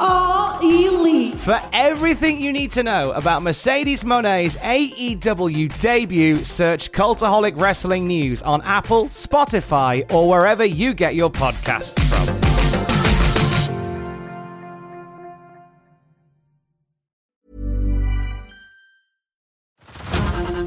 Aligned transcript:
are 0.00 0.58
elite. 0.62 1.34
For 1.34 1.60
everything 1.72 2.40
you 2.40 2.52
need 2.52 2.70
to 2.72 2.82
know 2.82 3.12
about 3.12 3.42
Mercedes 3.42 4.02
Moné's 4.02 4.56
AEW 4.56 5.78
debut, 5.80 6.36
search 6.36 6.90
Cultaholic 6.90 7.60
Wrestling 7.60 8.06
News 8.06 8.42
on 8.42 8.62
Apple, 8.62 9.06
Spotify, 9.06 10.10
or 10.12 10.28
wherever 10.28 10.64
you 10.64 10.94
get 10.94 11.14
your 11.14 11.30
podcasts 11.30 12.00
from. 12.08 12.50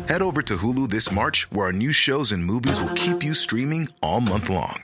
Head 0.08 0.22
over 0.22 0.44
to 0.44 0.58
Hulu 0.58 0.90
this 0.90 1.12
March, 1.12 1.52
where 1.52 1.66
our 1.66 1.72
new 1.72 1.92
shows 1.92 2.32
and 2.32 2.46
movies 2.46 2.80
will 2.80 2.94
keep 2.94 3.24
you 3.24 3.34
streaming 3.34 3.90
all 4.04 4.22
month 4.22 4.48
long. 4.48 4.84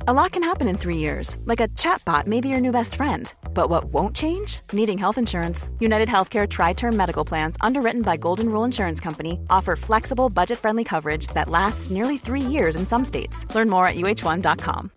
A 0.00 0.12
lot 0.12 0.32
can 0.32 0.42
happen 0.42 0.68
in 0.68 0.76
three 0.76 0.98
years, 0.98 1.38
like 1.46 1.60
a 1.60 1.68
chatbot 1.68 2.26
may 2.26 2.40
be 2.42 2.48
your 2.50 2.60
new 2.60 2.70
best 2.70 2.94
friend. 2.94 3.34
But 3.54 3.70
what 3.70 3.86
won't 3.86 4.14
change? 4.14 4.60
Needing 4.72 4.98
health 4.98 5.16
insurance. 5.18 5.70
United 5.80 6.08
Healthcare 6.08 6.48
Tri 6.48 6.74
Term 6.74 6.96
Medical 6.96 7.24
Plans, 7.24 7.56
underwritten 7.62 8.02
by 8.02 8.16
Golden 8.18 8.48
Rule 8.50 8.64
Insurance 8.64 9.00
Company, 9.00 9.40
offer 9.48 9.74
flexible, 9.74 10.28
budget 10.28 10.58
friendly 10.58 10.84
coverage 10.84 11.26
that 11.28 11.48
lasts 11.48 11.90
nearly 11.90 12.18
three 12.18 12.40
years 12.42 12.76
in 12.76 12.86
some 12.86 13.04
states. 13.04 13.46
Learn 13.54 13.70
more 13.70 13.86
at 13.86 13.94
uh1.com. 13.96 14.92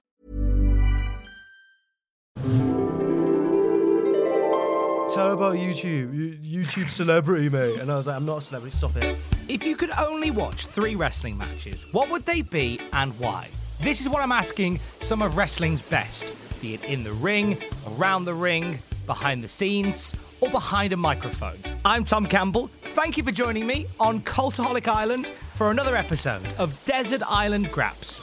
Tell 5.10 5.32
about 5.34 5.56
YouTube. 5.56 6.14
You- 6.14 6.38
YouTube 6.64 6.90
celebrity, 6.90 7.50
mate. 7.50 7.80
And 7.80 7.92
I 7.92 7.98
was 7.98 8.06
like, 8.08 8.16
I'm 8.16 8.26
not 8.26 8.38
a 8.38 8.42
celebrity. 8.42 8.76
Stop 8.76 8.96
it. 8.98 9.18
If 9.48 9.66
you 9.66 9.76
could 9.76 9.90
only 9.98 10.30
watch 10.30 10.68
three 10.68 10.96
wrestling 10.96 11.36
matches, 11.38 11.86
what 11.92 12.10
would 12.12 12.26
they 12.28 12.42
be 12.44 12.80
and 12.94 13.18
why? 13.20 13.50
This 13.82 14.02
is 14.02 14.10
what 14.10 14.22
I'm 14.22 14.34
asking 14.34 14.82
some 15.00 15.22
of 15.22 15.38
wrestling's 15.38 15.82
best, 15.82 16.26
be 16.62 16.74
it 16.74 16.84
in 16.84 17.02
the 17.06 17.14
ring, 17.14 17.58
around 17.88 18.26
the 18.26 18.34
ring, 18.34 18.80
behind 19.06 19.42
the 19.42 19.48
scenes, 19.48 20.14
or 20.42 20.50
behind 20.50 20.92
a 20.92 20.98
microphone. 20.98 21.58
I'm 21.86 22.04
Tom 22.04 22.26
Campbell. 22.26 22.70
Thank 22.94 23.16
you 23.16 23.24
for 23.24 23.32
joining 23.32 23.66
me 23.66 23.86
on 23.98 24.20
Cultaholic 24.24 24.90
Island 24.90 25.32
for 25.56 25.72
another 25.72 25.96
episode 25.96 26.46
of 26.58 26.78
Desert 26.84 27.22
Island 27.26 27.72
Graps. 27.72 28.20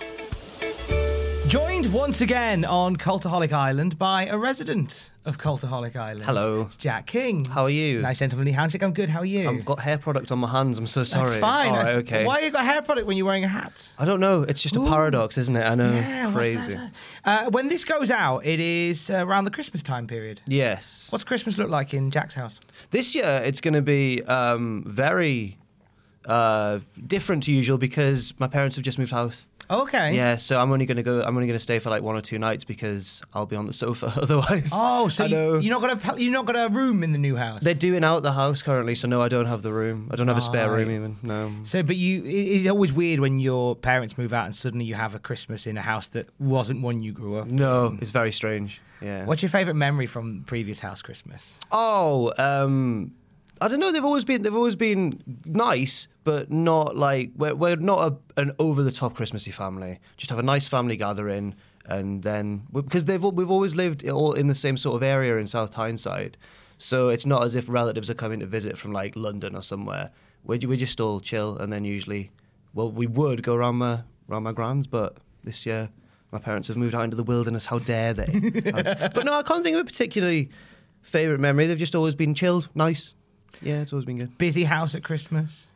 Joined 1.49 1.91
once 1.91 2.21
again 2.21 2.67
on 2.67 2.97
Cultaholic 2.97 3.53
Island 3.53 3.99
by 3.99 4.27
a 4.27 4.37
resident 4.37 5.11
of 5.27 5.39
Cultaholic 5.39 5.97
Island. 5.97 6.25
Hello. 6.25 6.63
It's 6.63 6.77
Jack 6.77 7.07
King. 7.07 7.45
How 7.45 7.65
are 7.65 7.71
you? 7.71 8.01
Nice 8.01 8.19
gentlemanly 8.19 8.53
handshake. 8.53 8.83
I'm 8.83 8.93
good. 8.93 9.09
How 9.09 9.21
are 9.21 9.25
you? 9.27 9.49
I've 9.49 9.65
got 9.65 9.81
hair 9.81 9.99
product 9.99 10.31
on 10.31 10.39
my 10.39 10.49
hands. 10.49 10.79
I'm 10.79 10.87
so 10.87 11.05
sorry. 11.05 11.29
That's 11.29 11.41
fine. 11.41 11.71
All 11.71 11.77
right, 11.77 11.95
okay. 11.97 12.25
Why 12.25 12.41
you 12.41 12.51
got 12.51 12.65
hair 12.65 12.81
product 12.81 13.07
when 13.07 13.17
you're 13.17 13.27
wearing 13.27 13.45
a 13.45 13.49
hat? 13.49 13.93
I 13.99 14.05
don't 14.05 14.21
know. 14.21 14.43
It's 14.43 14.63
just 14.63 14.77
a 14.77 14.81
paradox, 14.81 15.37
isn't 15.37 15.57
it? 15.57 15.65
I 15.65 15.75
know. 15.75 15.93
Yeah, 15.93 16.33
Crazy. 16.33 16.79
Uh, 17.25 17.51
when 17.51 17.69
this 17.69 17.85
goes 17.85 18.11
out, 18.11 18.47
it 18.47 18.61
is 18.61 19.11
uh, 19.11 19.27
around 19.27 19.45
the 19.45 19.51
Christmas 19.51 19.83
time 19.83 20.07
period. 20.07 20.41
Yes. 20.47 21.09
What's 21.11 21.25
Christmas 21.25 21.59
look 21.59 21.71
like 21.71 21.93
in 21.93 22.11
Jack's 22.11 22.35
house? 22.35 22.61
This 22.93 23.15
year, 23.15 23.43
it's 23.45 23.61
going 23.61 23.75
to 23.75 23.83
be 23.83 24.23
um, 24.25 24.85
very 24.87 25.59
uh, 26.27 26.81
different 27.07 27.45
to 27.45 27.53
usual 27.53 27.79
because 27.79 28.35
my 28.39 28.49
parents 28.49 28.77
have 28.77 28.85
just 28.85 28.99
moved 28.99 29.13
house. 29.13 29.47
Okay. 29.69 30.15
Yeah, 30.15 30.37
so 30.37 30.61
I'm 30.61 30.71
only 30.71 30.87
going 30.87 30.97
to 30.99 31.03
go. 31.03 31.21
I'm 31.23 31.35
only 31.37 31.49
going 31.49 31.59
to 31.59 31.63
stay 31.63 31.81
for 31.81 31.91
like 31.91 32.01
one 32.01 32.15
or 32.15 32.21
two 32.21 32.39
nights 32.39 32.63
because 32.63 33.21
I'll 33.35 33.47
be 33.47 33.57
on 33.57 33.67
the 33.67 33.73
sofa 33.73 34.13
otherwise. 34.23 34.71
Oh, 34.73 35.09
so 35.09 35.25
you, 35.25 35.59
you're 35.59 35.81
not 35.81 35.81
gonna 36.01 36.21
you're 36.21 36.31
not 36.33 36.47
got 36.47 36.55
a 36.55 36.69
room 36.73 37.03
in 37.03 37.11
the 37.11 37.19
new 37.19 37.35
house. 37.35 37.63
They're 37.63 37.75
doing 37.75 38.05
out 38.05 38.23
the 38.23 38.31
house 38.33 38.63
currently, 38.63 38.95
so 38.95 39.09
no, 39.09 39.21
I 39.21 39.27
don't 39.27 39.47
have 39.47 39.63
the 39.63 39.73
room. 39.73 40.09
I 40.13 40.15
don't 40.15 40.29
have 40.29 40.39
a 40.39 40.41
spare 40.41 40.71
room 40.71 40.89
even. 40.93 41.17
No. 41.25 41.51
so, 41.65 41.83
but 41.83 41.97
you, 41.97 42.23
it- 42.23 42.29
it's 42.29 42.69
always 42.71 42.93
weird 42.93 43.19
when 43.19 43.41
your 43.41 43.75
parents 43.75 44.17
move 44.17 44.33
out 44.33 44.45
and 44.47 44.55
suddenly 44.55 44.85
you 44.85 44.95
have 44.95 45.17
a 45.17 45.19
Christmas 45.19 45.67
in 45.67 45.77
a 45.77 45.83
house 45.83 46.07
that 46.09 46.29
wasn't 46.39 46.81
one 46.83 47.03
you 47.03 47.11
grew 47.11 47.35
up. 47.39 47.49
No, 47.51 47.99
it's 48.01 48.13
very 48.13 48.31
strange. 48.31 48.81
Yeah. 49.01 49.27
What's 49.27 49.43
your 49.43 49.51
favourite 49.51 49.77
memory 49.77 50.07
from 50.07 50.45
previous 50.47 50.79
house 50.79 51.03
Christmas? 51.03 51.59
Oh, 51.73 52.33
um, 52.39 53.13
I 53.61 53.67
don't 53.67 53.81
know. 53.81 53.91
They've 53.91 54.05
always 54.05 54.25
been 54.25 54.43
they've 54.43 54.55
always 54.55 54.77
been 54.77 55.21
nice, 55.45 56.07
but 56.27 56.51
not 56.51 56.97
like 56.97 57.31
we're, 57.37 57.55
we're 57.55 57.77
not 57.77 58.13
a, 58.13 58.41
an 58.41 58.51
over 58.59 58.83
the 58.83 58.91
top 58.91 59.15
Christmassy 59.15 59.53
family. 59.53 60.01
Just 60.17 60.29
have 60.31 60.41
a 60.41 60.43
nice 60.43 60.67
family 60.67 60.97
gathering, 60.97 61.55
and 61.85 62.25
then 62.25 62.65
because 62.73 63.05
they've 63.05 63.23
we've 63.23 63.51
always 63.51 63.77
lived 63.77 64.07
all 64.09 64.33
in 64.33 64.49
the 64.49 64.55
same 64.55 64.77
sort 64.77 64.97
of 64.97 65.05
area 65.05 65.37
in 65.37 65.47
South 65.47 65.71
Tyneside, 65.71 66.37
so 66.79 67.11
it's 67.11 67.25
not 67.27 67.45
as 67.45 67.55
if 67.55 67.69
relatives 67.69 68.11
are 68.11 68.15
coming 68.15 68.41
to 68.41 68.47
visit 68.47 68.77
from 68.77 68.91
like 68.91 69.15
London 69.15 69.55
or 69.55 69.63
somewhere. 69.63 70.11
We 70.43 70.59
we 70.59 70.77
just 70.77 71.01
all 71.01 71.21
chill, 71.21 71.57
and 71.59 71.73
then 71.73 71.85
usually, 71.85 72.33
well, 72.75 72.91
we 72.91 73.07
would 73.07 73.45
go 73.45 73.55
around 73.55 73.77
my 73.77 74.01
around 74.29 74.43
my 74.43 74.53
grand's, 74.53 74.89
but 74.89 75.19
this 75.45 75.65
year. 75.65 75.91
My 76.33 76.41
parents 76.41 76.67
have 76.67 76.77
moved 76.77 76.95
out 76.95 77.05
into 77.05 77.17
the 77.17 77.23
wilderness. 77.23 77.67
How 77.67 77.79
dare 77.79 78.13
they? 78.13 78.27
but 79.15 79.25
no, 79.25 79.33
I 79.33 79.43
can't 79.45 79.63
think 79.63 79.77
of 79.77 79.83
a 79.83 79.85
particularly 79.85 80.51
favorite 81.01 81.39
memory. 81.39 81.69
They've 81.69 81.79
just 81.79 81.95
always 81.95 82.17
been 82.17 82.35
chilled, 82.35 82.69
nice. 82.75 83.15
Yeah, 83.63 83.81
it's 83.81 83.93
always 83.93 84.05
been 84.05 84.19
good. 84.19 84.37
Busy 84.37 84.65
house 84.65 84.97
at 84.97 85.05
Christmas. 85.05 85.69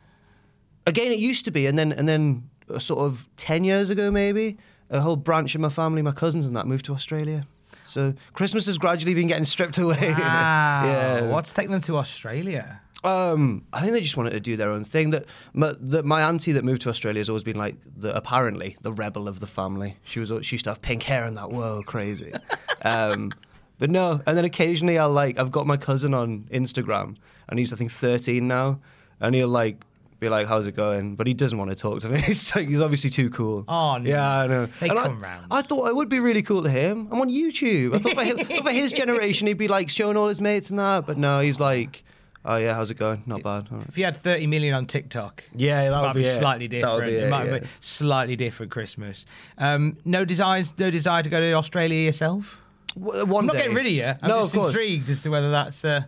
Again, 0.85 1.11
it 1.11 1.19
used 1.19 1.45
to 1.45 1.51
be, 1.51 1.67
and 1.67 1.77
then 1.77 1.91
and 1.91 2.07
then 2.07 2.49
uh, 2.69 2.79
sort 2.79 3.01
of 3.01 3.27
ten 3.37 3.63
years 3.63 3.89
ago, 3.89 4.11
maybe 4.11 4.57
a 4.89 4.99
whole 4.99 5.15
branch 5.15 5.55
of 5.55 5.61
my 5.61 5.69
family, 5.69 6.01
my 6.01 6.11
cousins 6.11 6.45
and 6.45 6.55
that, 6.55 6.67
moved 6.67 6.85
to 6.85 6.93
Australia. 6.93 7.47
So 7.85 8.13
Christmas 8.33 8.65
has 8.67 8.77
gradually 8.77 9.13
been 9.13 9.27
getting 9.27 9.45
stripped 9.45 9.77
away. 9.77 10.13
Wow. 10.17 10.83
yeah. 10.85 11.21
What's 11.27 11.53
taking 11.53 11.71
them 11.71 11.81
to 11.81 11.97
Australia? 11.97 12.81
Um, 13.03 13.65
I 13.73 13.81
think 13.81 13.93
they 13.93 14.01
just 14.01 14.15
wanted 14.15 14.31
to 14.31 14.39
do 14.39 14.55
their 14.55 14.69
own 14.69 14.83
thing. 14.83 15.09
That 15.09 15.25
my, 15.53 15.73
that 15.79 16.05
my 16.05 16.21
auntie 16.21 16.51
that 16.51 16.63
moved 16.63 16.83
to 16.83 16.89
Australia 16.89 17.19
has 17.19 17.29
always 17.29 17.43
been 17.43 17.57
like 17.57 17.75
the 17.97 18.15
apparently 18.15 18.77
the 18.81 18.91
rebel 18.91 19.27
of 19.27 19.39
the 19.39 19.47
family. 19.47 19.97
She 20.03 20.19
was 20.19 20.31
she 20.45 20.55
used 20.55 20.65
to 20.65 20.71
have 20.71 20.81
pink 20.81 21.03
hair 21.03 21.25
and 21.25 21.35
that. 21.37 21.49
Whoa, 21.49 21.81
crazy. 21.85 22.33
um, 22.83 23.31
but 23.79 23.89
no, 23.89 24.21
and 24.27 24.37
then 24.37 24.45
occasionally 24.45 24.99
I'll 24.99 25.11
like 25.11 25.39
I've 25.39 25.51
got 25.51 25.65
my 25.65 25.77
cousin 25.77 26.13
on 26.13 26.41
Instagram 26.51 27.17
and 27.49 27.57
he's 27.57 27.73
I 27.73 27.75
think 27.75 27.91
13 27.91 28.47
now, 28.47 28.79
and 29.19 29.33
he'll 29.33 29.47
like 29.47 29.83
be 30.21 30.29
like, 30.29 30.47
"How's 30.47 30.67
it 30.67 30.75
going?" 30.75 31.15
But 31.17 31.27
he 31.27 31.33
doesn't 31.33 31.57
want 31.57 31.71
to 31.71 31.75
talk 31.75 31.99
to 32.01 32.09
me. 32.09 32.21
He's 32.27 32.55
like, 32.55 32.69
he's 32.69 32.79
obviously 32.79 33.09
too 33.09 33.29
cool. 33.31 33.65
Oh, 33.67 33.97
no. 33.97 34.09
yeah, 34.09 34.37
I 34.39 34.47
know. 34.47 34.67
They 34.79 34.87
And 34.87 34.97
I- 34.97 35.03
come 35.03 35.19
round. 35.19 35.47
I 35.51 35.61
thought 35.63 35.87
it 35.89 35.95
would 35.95 36.07
be 36.07 36.19
really 36.19 36.43
cool 36.43 36.63
to 36.63 36.69
him. 36.69 37.09
I'm 37.11 37.19
on 37.19 37.29
YouTube. 37.29 37.93
I 37.95 37.97
thought 37.99 38.13
for, 38.13 38.23
him, 38.23 38.37
thought 38.37 38.63
for 38.63 38.71
his 38.71 38.93
generation 38.93 39.47
he'd 39.47 39.57
be 39.57 39.67
like 39.67 39.89
showing 39.89 40.15
all 40.15 40.29
his 40.29 40.39
mates 40.39 40.69
and 40.69 40.79
that, 40.79 41.05
but 41.05 41.17
no, 41.17 41.41
he's 41.41 41.59
like. 41.59 42.03
Oh 42.43 42.57
yeah, 42.57 42.73
how's 42.73 42.89
it 42.89 42.95
going? 42.97 43.21
Not 43.27 43.43
bad. 43.43 43.71
Right. 43.71 43.85
If 43.87 43.99
you 43.99 44.03
had 44.03 44.15
30 44.15 44.47
million 44.47 44.73
on 44.73 44.87
TikTok, 44.87 45.43
Yeah, 45.53 45.91
that 45.91 46.01
would 46.01 46.13
be 46.13 46.23
be 46.23 46.29
slightly 46.39 46.65
That 46.65 46.91
would 46.95 47.01
different. 47.01 47.11
be 47.11 47.15
It, 47.17 47.23
it, 47.25 47.29
might 47.29 47.45
yeah. 47.51 47.59
be 47.59 47.67
slightly 47.81 48.35
different 48.35 48.71
Christmas. 48.71 49.27
Um, 49.59 49.95
no 50.05 50.25
desires, 50.25 50.73
no 50.79 50.89
desire 50.89 51.21
to 51.21 51.29
go 51.29 51.39
to 51.39 51.51
Australia 51.53 51.99
yourself. 52.03 52.57
W- 52.99 53.25
One 53.27 53.41
I'm 53.41 53.45
not 53.45 53.57
getting 53.57 53.75
rid 53.75 53.85
of 53.85 53.91
you. 53.91 54.05
I'm 54.05 54.27
no, 54.27 54.41
just 54.47 54.55
intrigued 54.55 55.11
as 55.11 55.21
to 55.21 55.29
whether 55.29 55.51
that's 55.51 55.85
uh, 55.85 56.01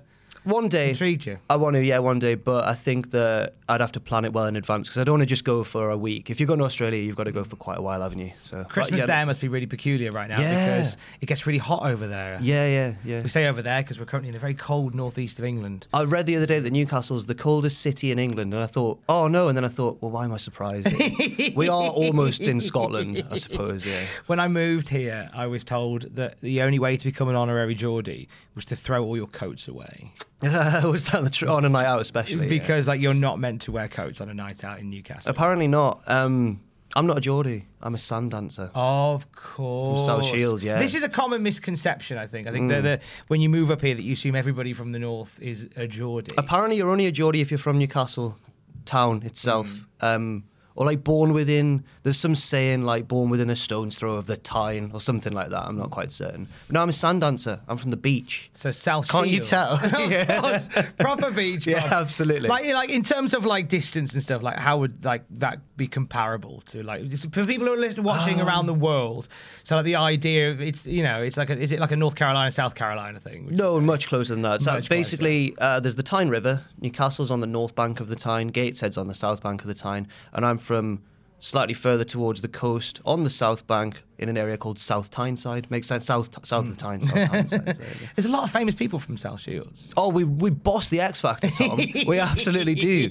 One 0.44 0.68
day. 0.68 0.90
intrigued 0.90 1.26
you. 1.26 1.38
I 1.50 1.56
want 1.56 1.76
to, 1.76 1.84
yeah, 1.84 2.00
one 2.00 2.20
day, 2.20 2.36
but 2.36 2.66
I 2.66 2.74
think 2.74 3.12
that 3.12 3.54
I'd 3.70 3.82
have 3.82 3.94
to 3.94 4.00
plan 4.00 4.26
it 4.26 4.34
well 4.34 4.46
in 4.46 4.56
advance 4.56 4.88
because 4.90 5.00
I 5.00 5.04
don't 5.04 5.14
want 5.14 5.22
to 5.22 5.26
just 5.28 5.44
go 5.46 5.64
for 5.64 5.90
a 5.90 5.98
week. 5.98 6.30
If 6.30 6.40
you're 6.40 6.48
going 6.48 6.60
to 6.60 6.66
Australia, 6.66 7.02
you've 7.02 7.16
got 7.16 7.24
to 7.26 7.32
go 7.32 7.44
for 7.44 7.56
quite 7.56 7.78
a 7.78 7.82
while, 7.82 8.02
haven't 8.02 8.20
you? 8.20 8.32
So 8.44 8.64
Christmas 8.66 9.00
yeah, 9.00 9.06
there 9.06 9.26
must 9.26 9.42
be 9.42 9.48
really 9.48 9.66
peculiar 9.66 10.12
right 10.12 10.30
now 10.30 10.40
Yeah. 10.40 10.78
because 10.78 10.98
it 11.22 11.26
gets 11.28 11.48
really 11.48 11.60
hot 11.60 11.84
over 11.84 12.08
there. 12.08 12.38
Yeah, 12.42 12.68
yeah, 12.68 12.94
yeah. 13.06 13.22
We 13.24 13.30
say 13.30 13.48
over 13.48 13.62
there 13.62 13.82
because 13.82 14.00
we're 14.00 14.06
currently 14.06 14.30
in 14.30 14.34
the 14.34 14.40
very 14.40 14.54
cold 14.54 14.94
northeast 14.94 15.40
of 15.40 15.46
England. 15.46 15.88
I 15.94 16.04
read 16.04 16.26
the 16.26 16.36
other 16.36 16.46
day 16.46 16.60
that 16.60 16.72
Newcastle's 16.72 17.26
the 17.26 17.36
coldest 17.36 17.80
city 17.82 18.12
in 18.12 18.20
England, 18.20 18.54
and 18.54 18.62
I 18.62 18.68
thought, 18.68 19.00
oh 19.08 19.28
no, 19.28 19.48
and 19.48 19.58
then 19.58 19.66
I 19.66 19.70
thought, 19.70 20.02
well, 20.02 20.12
why 20.12 20.26
am 20.26 20.34
I 20.34 20.38
surprised? 20.38 20.88
we 21.56 21.70
are 21.70 21.90
almost 21.90 22.42
in 22.42 22.60
Scotland, 22.60 23.24
I 23.32 23.38
suppose. 23.38 23.86
Yeah. 23.86 24.04
When 24.28 24.40
I 24.40 24.48
moved 24.48 24.90
here, 24.90 25.30
I 25.34 25.48
was 25.48 25.64
told 25.64 26.16
that 26.16 26.40
the 26.42 26.62
only 26.62 26.80
way 26.80 26.98
to 26.98 27.04
become 27.06 27.30
an 27.30 27.36
honorary 27.36 27.76
Geordie 27.76 28.28
was 28.56 28.66
to 28.66 28.76
throw 28.76 29.04
all 29.04 29.16
your 29.18 29.28
coats 29.28 29.68
away. 29.68 30.12
Was 30.84 31.06
that 31.06 31.24
the 31.24 31.30
tr- 31.30 31.50
on 31.50 31.66
a 31.66 31.70
night 31.70 31.86
out, 31.86 32.02
especially? 32.02 32.44
yeah. 32.44 32.50
Because 32.50 32.88
like 32.88 33.02
you're 33.02 33.14
not 33.14 33.40
meant 33.40 33.62
to 33.64 33.72
wear 33.72 33.88
coats 33.88 34.22
on 34.22 34.30
a 34.30 34.34
night 34.34 34.64
out 34.64 34.80
in 34.80 34.90
Newcastle. 34.90 35.32
apparently 35.32 35.68
not. 35.68 36.02
Um, 36.08 36.62
I'm 36.96 37.08
not 37.08 37.18
a 37.18 37.22
Geordie. 37.22 37.66
I'm 37.82 37.96
a 37.96 37.98
sand 37.98 38.32
dancer. 38.32 38.70
Of 38.76 39.32
course. 39.32 40.06
South 40.06 40.26
Shields, 40.26 40.64
yeah. 40.64 40.78
Mm. 40.78 40.80
This 40.80 40.94
is 40.96 41.04
a 41.04 41.10
common 41.10 41.42
misconception, 41.42 42.18
I 42.18 42.28
think. 42.28 42.48
I 42.48 42.52
think 42.52 42.70
that 42.70 42.82
the, 42.82 43.00
when 43.28 43.42
you 43.42 43.50
move 43.50 43.72
up 43.72 43.82
here, 43.82 43.96
that 43.96 44.04
you 44.04 44.14
assume 44.14 44.36
everybody 44.36 44.74
from 44.74 44.92
the 44.92 45.00
north 45.00 45.40
is 45.42 45.68
a 45.76 45.88
Geordie. 45.88 46.36
Apparently, 46.38 46.78
you're 46.78 46.92
only 46.92 47.08
a 47.08 47.12
Geordie 47.12 47.42
if 47.42 47.50
you're 47.50 47.58
from 47.58 47.80
Newcastle 47.80 48.38
town 48.86 49.24
itself. 49.24 49.68
Mm. 49.68 49.86
Um, 50.16 50.44
or 50.76 50.86
like 50.86 51.04
born 51.04 51.34
within. 51.34 51.84
There's 52.04 52.18
some 52.18 52.36
saying 52.36 52.84
like 52.84 53.08
born 53.08 53.30
within 53.30 53.50
a 53.50 53.56
stone's 53.56 53.96
throw 53.96 54.16
of 54.16 54.28
the 54.28 54.38
Tyne 54.38 54.92
or 54.94 55.02
something 55.02 55.34
like 55.34 55.50
that. 55.50 55.66
I'm 55.66 55.78
not 55.78 55.92
quite 55.92 56.12
certain. 56.12 56.48
But 56.68 56.74
no, 56.74 56.82
I'm 56.82 56.90
a 56.90 56.94
sand 56.94 57.22
dancer. 57.22 57.62
I'm 57.68 57.78
from 57.78 57.90
the 57.92 57.98
beach. 57.98 58.50
So 58.54 58.72
South 58.72 59.08
Can't 59.10 59.28
you 59.28 59.40
tell? 59.42 59.80
Yeah. 60.14 60.42
course. 60.42 60.70
proper 61.00 61.32
beach. 61.32 61.66
Yeah, 61.66 61.88
absolutely. 61.92 62.50
Like, 62.50 62.66
like 62.74 62.90
in 62.90 63.04
terms 63.04 63.34
of 63.34 63.46
like 63.46 63.70
distance 63.70 64.14
and 64.14 64.22
stuff, 64.22 64.42
like 64.42 64.58
how 64.58 64.80
would 64.80 65.04
like 65.06 65.24
that 65.32 65.60
be 65.76 65.88
comparable 65.88 66.62
to 66.68 66.84
like 66.84 67.10
for 67.32 67.44
people 67.44 67.66
who 67.68 67.74
are 67.74 67.78
listening, 67.78 68.06
watching 68.06 68.40
Um, 68.40 68.48
around 68.48 68.68
the 68.68 68.74
world? 68.74 69.28
So 69.64 69.76
like 69.76 69.86
the 69.86 69.96
idea 69.96 70.52
of 70.52 70.62
it's 70.62 70.86
you 70.86 71.04
know 71.04 71.22
it's 71.22 71.38
like 71.38 71.50
a, 71.50 71.58
is 71.58 71.72
it 71.72 71.80
like 71.80 71.92
a 71.92 71.96
North 71.96 72.16
Carolina 72.16 72.52
South 72.52 72.76
Carolina 72.76 73.20
thing? 73.20 73.48
No, 73.52 73.80
much 73.82 74.08
closer 74.08 74.34
than 74.34 74.44
that. 74.44 74.62
So 74.62 74.80
basically, 74.90 75.56
uh, 75.60 75.80
there's 75.80 75.96
the 75.96 76.04
Tyne 76.04 76.30
River. 76.30 76.62
Newcastle's 76.80 77.32
on 77.32 77.40
the 77.40 77.48
north 77.48 77.76
bank 77.76 78.00
of 78.00 78.08
the 78.08 78.16
Tyne. 78.16 78.48
Gateshead's 78.50 78.98
on 78.98 79.08
the 79.08 79.16
south 79.16 79.42
bank 79.42 79.62
of 79.62 79.68
the 79.68 79.74
Tyne, 79.74 80.08
and 80.34 80.46
I'm 80.46 80.58
from 80.58 81.02
slightly 81.44 81.74
further 81.74 82.06
towards 82.06 82.40
the 82.42 82.48
coast 82.48 83.02
on 83.06 83.24
the 83.24 83.30
south 83.30 83.68
bank 83.68 84.02
in 84.18 84.30
an 84.30 84.38
area 84.38 84.58
called 84.58 84.80
South 84.80 85.12
Tyneside. 85.12 85.70
Makes 85.70 85.88
sense. 85.88 86.06
South 86.06 86.30
south 86.46 86.66
of 86.66 86.72
the 86.72 86.78
Tyne. 86.78 87.02
South 87.02 87.30
Tyneside. 87.30 87.66
there. 87.66 87.76
There's 88.16 88.26
a 88.26 88.30
lot 88.32 88.44
of 88.44 88.50
famous 88.52 88.74
people 88.74 88.98
from 88.98 89.18
South 89.18 89.42
Shields. 89.42 89.94
Oh, 89.98 90.10
we 90.10 90.24
we 90.24 90.50
boss 90.50 90.90
the 90.90 91.02
X 91.02 91.20
Factor, 91.22 91.50
Tom. 91.50 91.78
we 92.08 92.20
absolutely 92.20 92.76
do. 92.76 93.10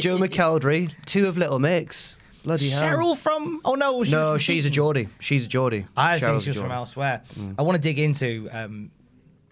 Joe 0.00 0.16
McElderry, 0.24 0.90
two 1.04 1.26
of 1.26 1.36
Little 1.36 1.58
Mix. 1.58 2.16
Bloody 2.44 2.70
hell. 2.70 2.82
Cheryl 2.82 3.16
from 3.16 3.60
oh 3.64 3.74
no 3.74 4.04
she 4.04 4.12
No, 4.12 4.38
she's 4.38 4.64
a. 4.66 4.70
Geordie. 4.70 5.08
She's 5.18 5.44
a 5.44 5.48
Geordie. 5.48 5.86
I 5.96 6.18
Cheryl's 6.18 6.20
think 6.20 6.36
a 6.38 6.40
she 6.42 6.50
was 6.50 6.58
from 6.58 6.70
elsewhere. 6.70 7.22
I 7.58 7.62
want 7.62 7.76
to 7.76 7.82
dig 7.82 7.98
into 7.98 8.48
um, 8.52 8.90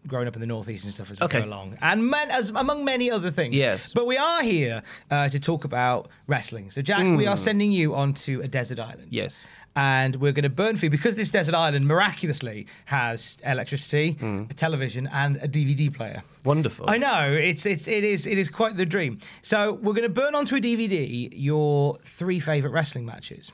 growing 0.07 0.29
up 0.29 0.35
in 0.35 0.41
the 0.41 0.47
northeast 0.47 0.85
and 0.85 0.93
stuff 0.93 1.11
as 1.11 1.19
we 1.19 1.25
Okay. 1.25 1.41
go 1.41 1.47
along, 1.47 1.79
and 1.81 2.09
men, 2.11 2.31
as 2.31 2.51
among 2.51 2.85
many 2.85 3.11
other 3.11 3.31
things. 3.31 3.55
Yes. 3.55 3.93
but 3.95 4.07
we 4.07 4.17
are 4.17 4.43
here 4.43 4.83
uh, 5.11 5.29
to 5.29 5.39
talk 5.41 5.65
about 5.65 6.09
wrestling. 6.27 6.71
So, 6.71 6.83
Jack, 6.83 7.05
we 7.17 7.27
are 7.27 7.37
sending 7.37 7.73
you 7.73 7.95
onto 7.95 8.41
a 8.43 8.49
desert 8.49 8.79
island. 8.81 9.09
Yes. 9.11 9.43
And 9.77 10.17
we're 10.17 10.31
going 10.31 10.45
to 10.45 10.49
burn 10.51 10.77
for 10.77 10.85
you 10.87 10.91
because 10.91 11.17
this 11.17 11.33
desert 11.33 11.53
island 11.55 11.89
miraculously 11.89 12.69
has 12.85 13.39
electricity, 13.45 14.17
a 14.23 14.55
television, 14.55 15.09
and 15.13 15.37
a 15.39 15.49
DVD 15.49 15.93
player. 15.93 16.23
Wonderful. 16.45 16.89
I 16.89 16.97
know 16.97 17.33
it's 17.33 17.67
it's 17.67 17.89
it 17.89 18.05
is 18.05 18.25
it 18.29 18.39
is 18.39 18.49
quite 18.49 18.77
the 18.77 18.87
dream. 18.87 19.19
So 19.43 19.73
we're 19.73 19.95
going 19.95 20.05
to 20.05 20.09
burn 20.23 20.37
onto 20.37 20.55
a 20.55 20.61
DVD 20.61 21.29
your 21.33 21.97
three 22.05 22.39
favorite 22.39 22.71
wrestling 22.71 23.05
matches. 23.05 23.51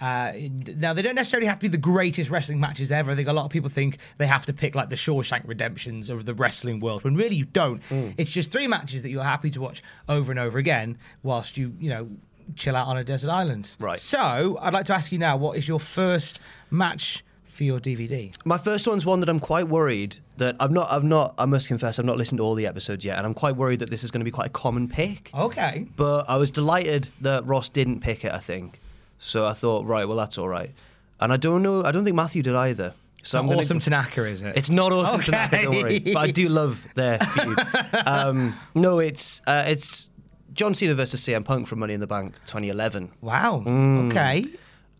Uh, 0.00 0.32
now 0.76 0.92
they 0.92 1.02
don't 1.02 1.14
necessarily 1.14 1.46
have 1.46 1.58
to 1.58 1.62
be 1.62 1.68
the 1.68 1.76
greatest 1.76 2.30
wrestling 2.30 2.60
matches 2.60 2.90
ever. 2.92 3.10
I 3.10 3.14
think 3.14 3.28
a 3.28 3.32
lot 3.32 3.44
of 3.44 3.50
people 3.50 3.70
think 3.70 3.98
they 4.18 4.26
have 4.26 4.46
to 4.46 4.52
pick 4.52 4.74
like 4.74 4.90
the 4.90 4.96
Shawshank 4.96 5.46
Redemptions 5.46 6.08
of 6.08 6.24
the 6.24 6.34
wrestling 6.34 6.80
world, 6.80 7.04
when 7.04 7.16
really 7.16 7.36
you 7.36 7.44
don't. 7.44 7.82
Mm. 7.90 8.14
It's 8.16 8.30
just 8.30 8.52
three 8.52 8.66
matches 8.66 9.02
that 9.02 9.10
you're 9.10 9.22
happy 9.24 9.50
to 9.50 9.60
watch 9.60 9.82
over 10.08 10.30
and 10.30 10.38
over 10.38 10.58
again, 10.58 10.98
whilst 11.22 11.56
you 11.56 11.74
you 11.78 11.90
know 11.90 12.08
chill 12.56 12.76
out 12.76 12.86
on 12.86 12.96
a 12.96 13.04
desert 13.04 13.30
island. 13.30 13.76
Right. 13.78 13.98
So 13.98 14.58
I'd 14.60 14.72
like 14.72 14.86
to 14.86 14.94
ask 14.94 15.12
you 15.12 15.18
now, 15.18 15.36
what 15.36 15.56
is 15.56 15.68
your 15.68 15.80
first 15.80 16.40
match 16.70 17.24
for 17.48 17.64
your 17.64 17.80
DVD? 17.80 18.34
My 18.44 18.58
first 18.58 18.86
one's 18.86 19.04
one 19.04 19.20
that 19.20 19.28
I'm 19.28 19.40
quite 19.40 19.68
worried 19.68 20.16
that 20.38 20.56
I've 20.60 20.70
not, 20.70 20.90
I've 20.90 21.04
not, 21.04 21.34
I 21.36 21.44
must 21.44 21.68
confess, 21.68 21.98
I've 21.98 22.04
not 22.04 22.16
listened 22.16 22.38
to 22.38 22.44
all 22.44 22.54
the 22.54 22.66
episodes 22.66 23.04
yet, 23.04 23.18
and 23.18 23.26
I'm 23.26 23.34
quite 23.34 23.56
worried 23.56 23.80
that 23.80 23.90
this 23.90 24.04
is 24.04 24.10
going 24.10 24.20
to 24.20 24.24
be 24.24 24.30
quite 24.30 24.46
a 24.46 24.50
common 24.50 24.88
pick. 24.88 25.30
Okay. 25.34 25.86
But 25.96 26.24
I 26.28 26.36
was 26.36 26.50
delighted 26.50 27.08
that 27.20 27.44
Ross 27.46 27.68
didn't 27.68 28.00
pick 28.00 28.24
it. 28.24 28.32
I 28.32 28.38
think 28.38 28.80
so. 29.18 29.44
I 29.46 29.52
thought, 29.52 29.84
right, 29.86 30.06
well, 30.06 30.16
that's 30.16 30.38
all 30.38 30.48
right. 30.48 30.72
And 31.20 31.32
I 31.32 31.36
don't 31.36 31.62
know, 31.62 31.84
I 31.84 31.90
don't 31.92 32.04
think 32.04 32.16
Matthew 32.16 32.42
did 32.42 32.54
either. 32.54 32.94
So 33.22 33.38
I'm 33.38 33.46
gonna- 33.46 33.58
awesome 33.60 33.80
Tanaka, 33.80 34.24
is 34.24 34.42
it? 34.42 34.56
It's 34.56 34.70
not 34.70 34.92
awesome 34.92 35.20
Okay. 35.20 35.32
Tanaka, 35.32 35.62
don't 35.64 35.82
worry. 35.82 35.98
But 35.98 36.16
I 36.16 36.30
do 36.30 36.48
love 36.48 36.86
their 36.94 37.18
feud. 37.18 37.58
um, 38.06 38.54
no, 38.74 39.00
it's 39.00 39.42
uh, 39.46 39.64
it's 39.66 40.08
John 40.54 40.72
Cena 40.74 40.94
versus 40.94 41.20
CM 41.20 41.44
Punk 41.44 41.66
from 41.66 41.80
Money 41.80 41.94
in 41.94 42.00
the 42.00 42.06
Bank 42.06 42.34
2011. 42.46 43.10
Wow. 43.20 43.62
Mm. 43.66 44.06
Okay. 44.10 44.44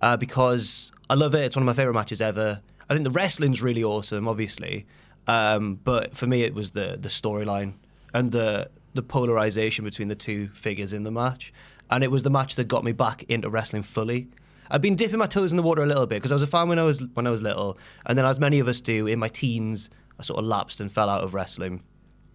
uh, 0.02 0.16
because 0.16 0.92
I 1.08 1.14
love 1.14 1.34
it. 1.34 1.40
It's 1.44 1.56
one 1.56 1.62
of 1.62 1.66
my 1.66 1.72
favorite 1.72 1.94
matches 1.94 2.20
ever. 2.20 2.60
I 2.90 2.94
think 2.94 3.04
the 3.04 3.10
wrestling's 3.10 3.62
really 3.62 3.84
awesome, 3.84 4.26
obviously, 4.26 4.86
um, 5.26 5.76
but 5.84 6.16
for 6.16 6.26
me, 6.26 6.42
it 6.42 6.54
was 6.54 6.72
the 6.72 6.96
the 7.00 7.08
storyline 7.08 7.74
and 8.14 8.32
the 8.32 8.68
the 8.94 9.02
polarization 9.02 9.84
between 9.84 10.08
the 10.08 10.14
two 10.16 10.48
figures 10.48 10.92
in 10.92 11.02
the 11.04 11.10
match, 11.10 11.52
and 11.90 12.04
it 12.04 12.10
was 12.10 12.22
the 12.22 12.30
match 12.30 12.54
that 12.56 12.68
got 12.68 12.84
me 12.84 12.92
back 12.92 13.24
into 13.24 13.48
wrestling 13.48 13.82
fully. 13.82 14.28
I've 14.70 14.82
been 14.82 14.96
dipping 14.96 15.18
my 15.18 15.26
toes 15.26 15.52
in 15.52 15.56
the 15.56 15.62
water 15.62 15.82
a 15.82 15.86
little 15.86 16.06
bit 16.06 16.16
because 16.16 16.32
I 16.32 16.34
was 16.34 16.42
a 16.42 16.46
fan 16.46 16.68
when 16.68 16.78
I 16.78 16.82
was 16.82 17.02
when 17.14 17.26
I 17.26 17.30
was 17.30 17.42
little, 17.42 17.78
and 18.06 18.18
then 18.18 18.24
as 18.24 18.38
many 18.38 18.58
of 18.58 18.68
us 18.68 18.80
do 18.80 19.06
in 19.06 19.18
my 19.18 19.28
teens, 19.28 19.88
I 20.18 20.22
sort 20.22 20.38
of 20.38 20.44
lapsed 20.44 20.80
and 20.80 20.92
fell 20.92 21.08
out 21.08 21.24
of 21.24 21.34
wrestling, 21.34 21.82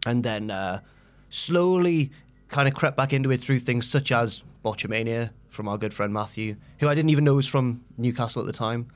and 0.06 0.24
then 0.24 0.50
uh, 0.50 0.80
slowly 1.30 2.12
kind 2.50 2.68
of 2.68 2.74
crept 2.74 2.98
back 2.98 3.14
into 3.14 3.32
it 3.32 3.42
through 3.42 3.60
things 3.60 3.90
such 3.90 4.12
as 4.12 4.44
Botchamania 4.64 5.32
from 5.50 5.68
our 5.68 5.78
good 5.78 5.94
friend 5.94 6.14
Matthew, 6.14 6.56
who 6.80 6.88
I 6.88 6.96
didn't 6.96 7.12
even 7.12 7.24
know 7.24 7.36
was 7.36 7.48
from 7.48 7.84
Newcastle 7.98 8.42
at 8.42 8.48
the 8.48 8.54
time, 8.54 8.88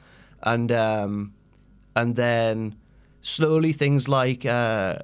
and 0.41 0.71
um, 0.71 1.33
and 1.95 2.15
then 2.15 2.75
slowly 3.21 3.73
things 3.73 4.07
like 4.07 4.45
uh, 4.45 4.97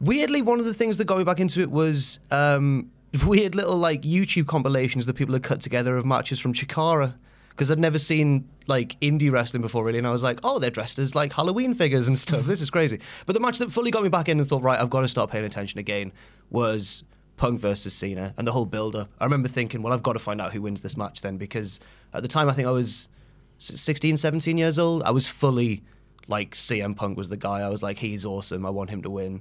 weirdly 0.00 0.42
one 0.42 0.58
of 0.58 0.66
the 0.66 0.74
things 0.74 0.98
that 0.98 1.06
got 1.06 1.16
me 1.16 1.24
back 1.24 1.40
into 1.40 1.60
it 1.60 1.70
was 1.70 2.18
um, 2.30 2.90
weird 3.26 3.54
little 3.54 3.76
like 3.76 4.02
YouTube 4.02 4.46
compilations 4.46 5.06
that 5.06 5.14
people 5.14 5.34
had 5.34 5.42
cut 5.42 5.60
together 5.60 5.96
of 5.96 6.04
matches 6.04 6.38
from 6.40 6.52
Chikara. 6.52 7.14
Because 7.50 7.72
I'd 7.72 7.78
never 7.80 7.98
seen 7.98 8.48
like 8.68 8.98
indie 9.00 9.32
wrestling 9.32 9.62
before, 9.62 9.84
really, 9.84 9.98
and 9.98 10.06
I 10.06 10.12
was 10.12 10.22
like, 10.22 10.38
"Oh, 10.44 10.60
they're 10.60 10.70
dressed 10.70 11.00
as 11.00 11.16
like 11.16 11.32
Halloween 11.32 11.74
figures 11.74 12.06
and 12.06 12.16
stuff. 12.16 12.46
This 12.46 12.60
is 12.60 12.70
crazy." 12.70 13.00
But 13.26 13.32
the 13.32 13.40
match 13.40 13.58
that 13.58 13.72
fully 13.72 13.90
got 13.90 14.04
me 14.04 14.08
back 14.08 14.28
in 14.28 14.38
and 14.38 14.48
thought, 14.48 14.62
"Right, 14.62 14.78
I've 14.78 14.90
got 14.90 15.00
to 15.00 15.08
start 15.08 15.28
paying 15.28 15.44
attention 15.44 15.80
again," 15.80 16.12
was 16.50 17.02
Punk 17.36 17.58
versus 17.58 17.94
Cena 17.94 18.32
and 18.36 18.46
the 18.46 18.52
whole 18.52 18.64
build-up. 18.64 19.10
I 19.18 19.24
remember 19.24 19.48
thinking, 19.48 19.82
"Well, 19.82 19.92
I've 19.92 20.04
got 20.04 20.12
to 20.12 20.20
find 20.20 20.40
out 20.40 20.52
who 20.52 20.62
wins 20.62 20.82
this 20.82 20.96
match 20.96 21.20
then," 21.20 21.36
because 21.36 21.80
at 22.14 22.22
the 22.22 22.28
time 22.28 22.48
I 22.48 22.52
think 22.52 22.68
I 22.68 22.70
was 22.70 23.08
16, 23.58 24.16
17 24.16 24.56
years 24.56 24.78
old. 24.78 25.02
I 25.02 25.10
was 25.10 25.26
fully 25.26 25.82
like 26.28 26.54
CM 26.54 26.94
Punk 26.94 27.16
was 27.16 27.28
the 27.28 27.36
guy. 27.36 27.60
I 27.60 27.68
was 27.68 27.82
like, 27.82 27.98
he's 27.98 28.24
awesome. 28.24 28.64
I 28.64 28.70
want 28.70 28.90
him 28.90 29.02
to 29.02 29.10
win. 29.10 29.40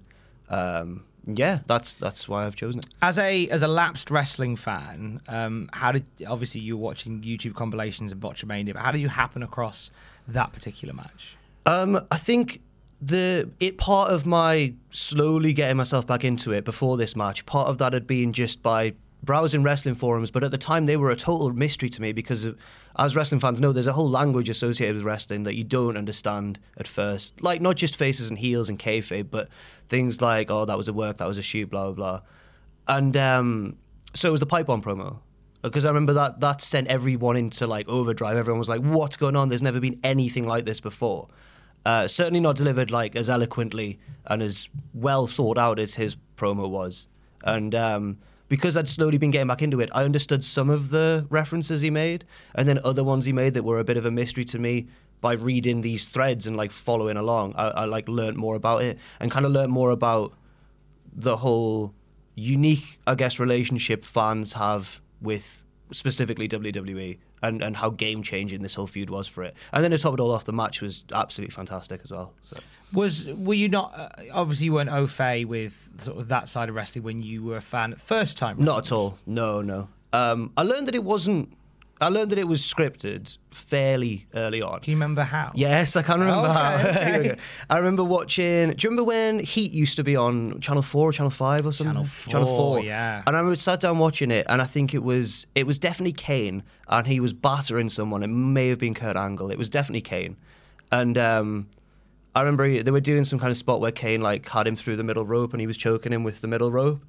Um, 0.50 1.04
yeah, 1.28 1.60
that's 1.68 1.96
that's 1.96 2.30
why 2.30 2.46
I've 2.46 2.56
chosen 2.56 2.80
it. 2.80 2.88
As 3.02 3.20
a 3.20 3.48
as 3.50 3.62
a 3.62 3.68
lapsed 3.68 4.10
wrestling 4.10 4.56
fan, 4.56 5.22
um, 5.28 5.70
how 5.74 5.92
did 5.92 6.06
obviously 6.26 6.62
you 6.62 6.78
were 6.78 6.84
watching 6.84 7.22
YouTube 7.22 7.54
compilations 7.54 8.12
of 8.12 8.20
Botchamania, 8.20 8.74
but 8.74 8.82
how 8.82 8.92
do 8.92 9.00
you 9.00 9.10
happen 9.10 9.44
across 9.44 9.92
that 10.28 10.54
particular 10.54 10.94
match? 10.94 11.36
Um, 11.66 12.00
I 12.10 12.18
think 12.18 12.62
the 13.02 13.50
it 13.60 13.78
part 13.78 14.12
of 14.12 14.26
my 14.26 14.74
slowly 14.90 15.54
getting 15.54 15.78
myself 15.78 16.08
back 16.08 16.24
into 16.24 16.52
it 16.52 16.64
before 16.64 16.98
this 16.98 17.16
match. 17.16 17.46
Part 17.46 17.68
of 17.68 17.78
that 17.80 17.94
had 17.94 18.08
been 18.08 18.34
just 18.34 18.64
by 18.64 18.94
browsing 19.24 19.64
wrestling 19.64 19.96
forums, 19.96 20.32
but 20.32 20.44
at 20.44 20.52
the 20.52 20.58
time 20.58 20.86
they 20.86 20.98
were 20.98 21.12
a 21.12 21.16
total 21.16 21.52
mystery 21.54 21.90
to 21.90 22.02
me 22.02 22.14
because, 22.14 22.44
of, 22.46 22.58
as 22.98 23.16
wrestling 23.16 23.40
fans 23.40 23.60
know, 23.60 23.72
there's 23.72 23.88
a 23.88 23.94
whole 23.94 24.10
language 24.10 24.50
associated 24.50 24.96
with 24.96 25.06
wrestling 25.06 25.44
that 25.44 25.56
you 25.56 25.64
don't 25.64 25.98
understand 25.98 26.60
at 26.78 26.88
first. 26.88 27.42
Like 27.42 27.62
not 27.62 27.76
just 27.76 27.96
faces 27.96 28.30
and 28.30 28.38
heels 28.38 28.70
and 28.70 28.80
kayfabe, 28.80 29.30
but 29.30 29.50
things 29.90 30.22
like 30.22 30.52
oh 30.52 30.66
that 30.66 30.78
was 30.78 30.88
a 30.88 30.94
work, 30.94 31.18
that 31.18 31.28
was 31.28 31.38
a 31.38 31.44
shoot, 31.44 31.70
blah 31.70 31.92
blah 31.92 31.94
blah. 31.94 32.22
And 32.88 33.18
um, 33.18 33.78
so 34.14 34.30
it 34.30 34.32
was 34.32 34.40
the 34.40 34.46
pipe 34.46 34.68
bomb 34.68 34.82
promo. 34.82 35.20
Because 35.64 35.86
I 35.86 35.90
remember 35.90 36.14
that 36.14 36.40
that 36.40 36.62
sent 36.62 36.88
everyone 36.88 37.36
into 37.36 37.68
like 37.68 37.90
overdrive. 37.90 38.38
Everyone 38.38 38.60
was 38.60 38.70
like, 38.70 38.82
"What's 38.82 39.18
going 39.18 39.36
on? 39.36 39.50
There's 39.50 39.64
never 39.64 39.80
been 39.80 40.00
anything 40.04 40.46
like 40.46 40.66
this 40.66 40.80
before." 40.80 41.28
Uh, 41.86 42.08
certainly 42.08 42.40
not 42.40 42.56
delivered 42.56 42.92
like 42.92 43.16
as 43.16 43.30
eloquently 43.30 43.98
and 44.26 44.42
as 44.42 44.68
well 44.94 45.26
thought 45.26 45.58
out 45.58 45.80
as 45.80 45.96
his 45.96 46.18
promo 46.36 46.70
was. 46.70 47.08
And 47.44 47.74
um, 47.74 48.18
because 48.50 48.78
I'd 48.78 48.88
slowly 48.88 49.18
been 49.18 49.32
getting 49.32 49.48
back 49.48 49.62
into 49.62 49.80
it, 49.80 49.90
I 49.94 50.04
understood 50.04 50.44
some 50.44 50.70
of 50.70 50.90
the 50.90 51.28
references 51.30 51.82
he 51.82 51.90
made, 51.90 52.26
and 52.56 52.68
then 52.68 52.80
other 52.84 53.04
ones 53.04 53.26
he 53.26 53.34
made 53.34 53.54
that 53.56 53.64
were 53.64 53.80
a 53.80 53.84
bit 53.84 53.98
of 53.98 54.06
a 54.06 54.12
mystery 54.12 54.46
to 54.46 54.60
me. 54.60 54.88
By 55.20 55.34
reading 55.34 55.82
these 55.82 56.06
threads 56.06 56.46
and 56.46 56.56
like 56.56 56.72
following 56.72 57.18
along, 57.18 57.56
I, 57.56 57.70
I 57.70 57.86
like 57.86 58.08
learned 58.08 58.38
more 58.38 58.56
about 58.56 58.84
it 58.84 59.00
and 59.20 59.32
kind 59.32 59.48
of 59.48 59.52
learned 59.52 59.72
more 59.72 59.90
about 59.90 60.34
the 61.12 61.38
whole 61.38 61.96
unique, 62.36 63.00
I 63.08 63.16
guess, 63.16 63.40
relationship 63.40 64.06
fans 64.06 64.54
have 64.54 65.02
with 65.20 65.66
specifically 65.92 66.48
WWE 66.48 67.18
and, 67.42 67.62
and 67.62 67.78
how 67.78 67.90
game 67.90 68.24
changing 68.24 68.62
this 68.62 68.76
whole 68.76 68.88
feud 68.88 69.10
was 69.10 69.28
for 69.28 69.44
it. 69.44 69.56
And 69.72 69.84
then 69.84 69.92
to 69.92 69.98
top 69.98 70.14
it 70.14 70.20
all 70.20 70.32
off, 70.32 70.46
the 70.46 70.54
match 70.54 70.82
was 70.82 71.04
absolutely 71.14 71.54
fantastic 71.54 72.02
as 72.04 72.12
well. 72.12 72.34
So 72.42 72.58
Was 72.94 73.28
were 73.28 73.54
you 73.54 73.70
not 73.70 73.94
uh, 73.96 74.10
obviously 74.34 74.66
you 74.66 74.74
weren't 74.74 74.90
au 74.92 75.08
fait 75.08 75.46
with 75.46 75.74
sort 76.00 76.18
of 76.18 76.28
that 76.30 76.50
side 76.50 76.70
of 76.70 76.76
wrestling 76.76 77.04
when 77.04 77.22
you 77.22 77.44
were 77.44 77.58
a 77.58 77.62
fan 77.62 77.96
first 77.96 78.38
time? 78.38 78.58
not 78.64 78.86
at 78.88 78.92
all. 78.92 79.18
No, 79.26 79.62
no. 79.62 79.90
Um, 80.14 80.52
I 80.58 80.64
learned 80.64 80.88
that 80.88 80.96
it 80.96 81.04
wasn't. 81.04 81.54
I 82.00 82.10
learned 82.10 82.30
that 82.30 82.38
it 82.38 82.48
was 82.48 82.62
scripted 82.62 83.38
fairly 83.50 84.28
early 84.36 84.62
on. 84.62 84.82
Do 84.82 84.92
you 84.92 84.98
remember 84.98 85.24
how? 85.24 85.52
Yes, 85.56 85.96
I 85.96 86.04
can 86.04 86.20
remember 86.20 86.48
Okay, 86.48 86.54
how. 86.54 86.76
okay. 86.90 87.06
Here 87.12 87.22
we 87.22 87.28
go. 87.30 87.36
I 87.72 87.78
remember 87.78 88.04
watching. 88.04 88.70
Do 88.72 88.76
you 88.86 88.90
remember 88.92 89.04
when 89.04 89.40
Heat 89.40 89.72
used 89.72 89.96
to 89.96 90.04
be 90.04 90.16
on 90.16 90.60
Channel 90.62 90.84
Four 90.84 91.10
or 91.10 91.12
Channel 91.14 91.32
Five 91.32 91.66
or 91.66 91.74
something? 91.74 92.06
Channel 92.30 92.46
4, 92.46 92.82
yeah. 92.82 93.24
And 93.26 93.36
I 93.36 93.40
remember 93.40 93.56
sat 93.56 93.80
down 93.80 93.98
watching 93.98 94.30
it, 94.30 94.46
and 94.48 94.62
I 94.62 94.66
think 94.66 94.94
it 94.94 95.02
was 95.04 95.48
it 95.56 95.66
was 95.66 95.80
definitely 95.80 96.14
Kane, 96.14 96.62
and 96.88 97.08
he 97.08 97.20
was 97.20 97.34
battering 97.34 97.90
someone. 97.90 98.22
It 98.22 98.28
may 98.28 98.68
have 98.70 98.78
been 98.80 98.94
Kurt 98.94 99.16
Angle. 99.18 99.50
It 99.50 99.58
was 99.58 99.68
definitely 99.70 100.02
Kane, 100.02 100.38
and 100.92 101.18
um, 101.18 101.68
I 102.36 102.42
remember 102.42 102.84
they 102.84 102.92
were 102.92 103.00
doing 103.02 103.24
some 103.26 103.40
kind 103.40 103.50
of 103.50 103.58
spot 103.58 103.82
where 103.82 103.92
Kane 103.92 104.22
like 104.22 104.48
had 104.48 104.68
him 104.68 104.76
through 104.76 104.98
the 104.98 105.04
middle 105.04 105.26
rope, 105.26 105.52
and 105.54 105.62
he 105.62 105.66
was 105.66 105.78
choking 105.78 106.12
him 106.14 106.24
with 106.24 106.42
the 106.42 106.48
middle 106.48 106.72
rope. 106.72 107.04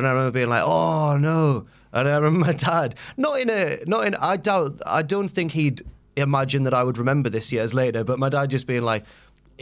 And 0.00 0.08
I 0.08 0.12
remember 0.12 0.30
being 0.30 0.48
like, 0.48 0.62
"Oh 0.64 1.18
no!" 1.18 1.66
And 1.92 2.08
I 2.08 2.16
remember 2.16 2.46
my 2.46 2.52
dad, 2.54 2.94
not 3.18 3.38
in 3.38 3.50
a, 3.50 3.80
not 3.86 4.06
in. 4.06 4.14
I 4.14 4.38
doubt. 4.38 4.80
I 4.86 5.02
don't 5.02 5.28
think 5.28 5.52
he'd 5.52 5.82
imagine 6.16 6.62
that 6.62 6.72
I 6.72 6.82
would 6.84 6.96
remember 6.96 7.28
this 7.28 7.52
years 7.52 7.74
later. 7.74 8.02
But 8.02 8.18
my 8.18 8.30
dad 8.30 8.50
just 8.50 8.66
being 8.66 8.82
like. 8.82 9.04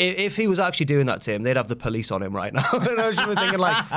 If 0.01 0.37
he 0.37 0.47
was 0.47 0.61
actually 0.61 0.87
doing 0.87 1.07
that 1.07 1.23
to 1.23 1.33
him, 1.33 1.43
they'd 1.43 1.57
have 1.57 1.67
the 1.67 1.75
police 1.75 2.13
on 2.13 2.23
him 2.23 2.33
right 2.33 2.55
now. 2.55 2.69
and 2.73 3.01
I 3.01 3.09
was 3.09 3.17
just 3.17 3.29
thinking, 3.37 3.59
like, 3.59 3.85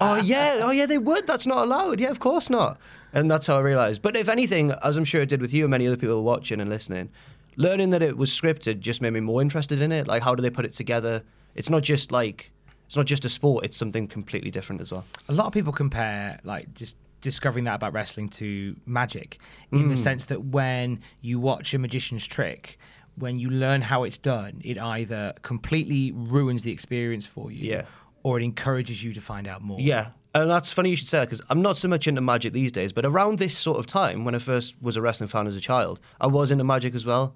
oh 0.00 0.20
yeah, 0.22 0.60
oh 0.62 0.70
yeah, 0.70 0.86
they 0.86 0.98
would. 0.98 1.26
That's 1.26 1.44
not 1.44 1.64
allowed. 1.64 1.98
Yeah, 1.98 2.10
of 2.10 2.20
course 2.20 2.48
not. 2.48 2.78
And 3.12 3.28
that's 3.28 3.48
how 3.48 3.56
I 3.56 3.60
realized. 3.60 4.00
But 4.00 4.16
if 4.16 4.28
anything, 4.28 4.70
as 4.84 4.96
I'm 4.96 5.04
sure 5.04 5.22
it 5.22 5.28
did 5.28 5.40
with 5.40 5.52
you 5.52 5.64
and 5.64 5.72
many 5.72 5.88
other 5.88 5.96
people 5.96 6.22
watching 6.22 6.60
and 6.60 6.70
listening, 6.70 7.10
learning 7.56 7.90
that 7.90 8.00
it 8.00 8.16
was 8.16 8.30
scripted 8.30 8.78
just 8.78 9.02
made 9.02 9.12
me 9.12 9.18
more 9.18 9.42
interested 9.42 9.80
in 9.80 9.90
it. 9.90 10.06
Like, 10.06 10.22
how 10.22 10.36
do 10.36 10.40
they 10.40 10.50
put 10.50 10.64
it 10.64 10.70
together? 10.70 11.24
It's 11.56 11.68
not 11.68 11.82
just 11.82 12.12
like 12.12 12.52
it's 12.90 12.96
not 12.96 13.06
just 13.06 13.24
a 13.24 13.28
sport; 13.28 13.64
it's 13.64 13.76
something 13.76 14.08
completely 14.08 14.50
different 14.50 14.80
as 14.80 14.90
well. 14.90 15.04
A 15.28 15.32
lot 15.32 15.46
of 15.46 15.52
people 15.52 15.72
compare 15.72 16.40
like 16.42 16.74
just 16.74 16.96
discovering 17.20 17.64
that 17.66 17.76
about 17.76 17.92
wrestling 17.92 18.28
to 18.30 18.74
magic 18.84 19.38
in 19.70 19.84
Mm. 19.84 19.90
the 19.90 19.96
sense 19.96 20.26
that 20.26 20.46
when 20.46 20.98
you 21.20 21.38
watch 21.38 21.72
a 21.72 21.78
magician's 21.78 22.26
trick 22.26 22.78
when 23.14 23.38
you 23.38 23.48
learn 23.50 23.82
how 23.82 24.02
it's 24.02 24.18
done 24.18 24.60
it 24.64 24.76
either 24.80 25.34
completely 25.42 26.10
ruins 26.12 26.62
the 26.64 26.72
experience 26.72 27.26
for 27.26 27.52
you 27.52 27.70
Yeah. 27.70 27.82
or 28.24 28.40
it 28.40 28.42
encourages 28.42 29.04
you 29.04 29.12
to 29.12 29.20
find 29.20 29.46
out 29.46 29.60
more 29.62 29.78
Yeah. 29.78 30.06
And 30.34 30.50
that's 30.50 30.72
funny 30.72 30.90
you 30.90 30.96
should 30.96 31.08
say 31.08 31.18
that 31.18 31.26
because 31.28 31.42
I'm 31.50 31.60
not 31.62 31.76
so 31.76 31.86
much 31.88 32.08
into 32.08 32.20
magic 32.22 32.52
these 32.54 32.72
days, 32.72 32.92
but 32.92 33.04
around 33.04 33.38
this 33.38 33.56
sort 33.56 33.78
of 33.78 33.86
time, 33.86 34.24
when 34.24 34.34
I 34.34 34.38
first 34.38 34.74
was 34.80 34.96
a 34.96 35.02
wrestling 35.02 35.28
fan 35.28 35.46
as 35.46 35.56
a 35.56 35.60
child, 35.60 36.00
I 36.20 36.26
was 36.26 36.50
into 36.50 36.64
magic 36.64 36.94
as 36.96 37.04
well. 37.06 37.34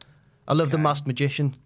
I 0.49 0.55
love 0.55 0.71
the 0.71 0.79
Masked 0.79 1.07
Magician. 1.07 1.57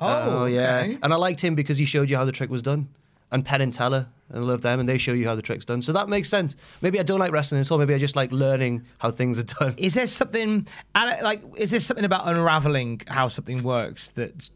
Oh, 0.00 0.44
yeah. 0.46 0.80
okay. 0.84 0.98
And 1.02 1.12
I 1.12 1.16
liked 1.16 1.40
him 1.40 1.54
because 1.56 1.78
he 1.78 1.84
showed 1.84 2.08
you 2.10 2.16
how 2.16 2.24
the 2.24 2.32
trick 2.32 2.50
was 2.50 2.62
done. 2.62 2.88
And 3.32 3.44
Penn 3.44 3.60
and 3.60 3.72
Teller, 3.72 4.08
I 4.32 4.38
love 4.38 4.62
them, 4.62 4.80
and 4.80 4.88
they 4.88 4.98
show 4.98 5.12
you 5.12 5.26
how 5.26 5.34
the 5.34 5.42
trick's 5.42 5.64
done. 5.64 5.82
So 5.82 5.92
that 5.92 6.08
makes 6.08 6.28
sense. 6.28 6.54
Maybe 6.80 6.98
I 7.00 7.02
don't 7.02 7.18
like 7.18 7.32
wrestling 7.32 7.60
at 7.60 7.70
all. 7.70 7.78
Maybe 7.78 7.94
I 7.94 7.98
just 7.98 8.16
like 8.16 8.30
learning 8.32 8.84
how 8.98 9.10
things 9.10 9.38
are 9.38 9.42
done. 9.42 9.74
is 9.76 9.94
there 9.94 10.06
something 10.06 10.66
like 10.94 11.42
is 11.56 11.70
there 11.70 11.80
something 11.80 12.04
about 12.04 12.26
unraveling 12.26 13.02
how 13.08 13.28
something 13.28 13.62
works 13.62 14.10
that 14.10 14.48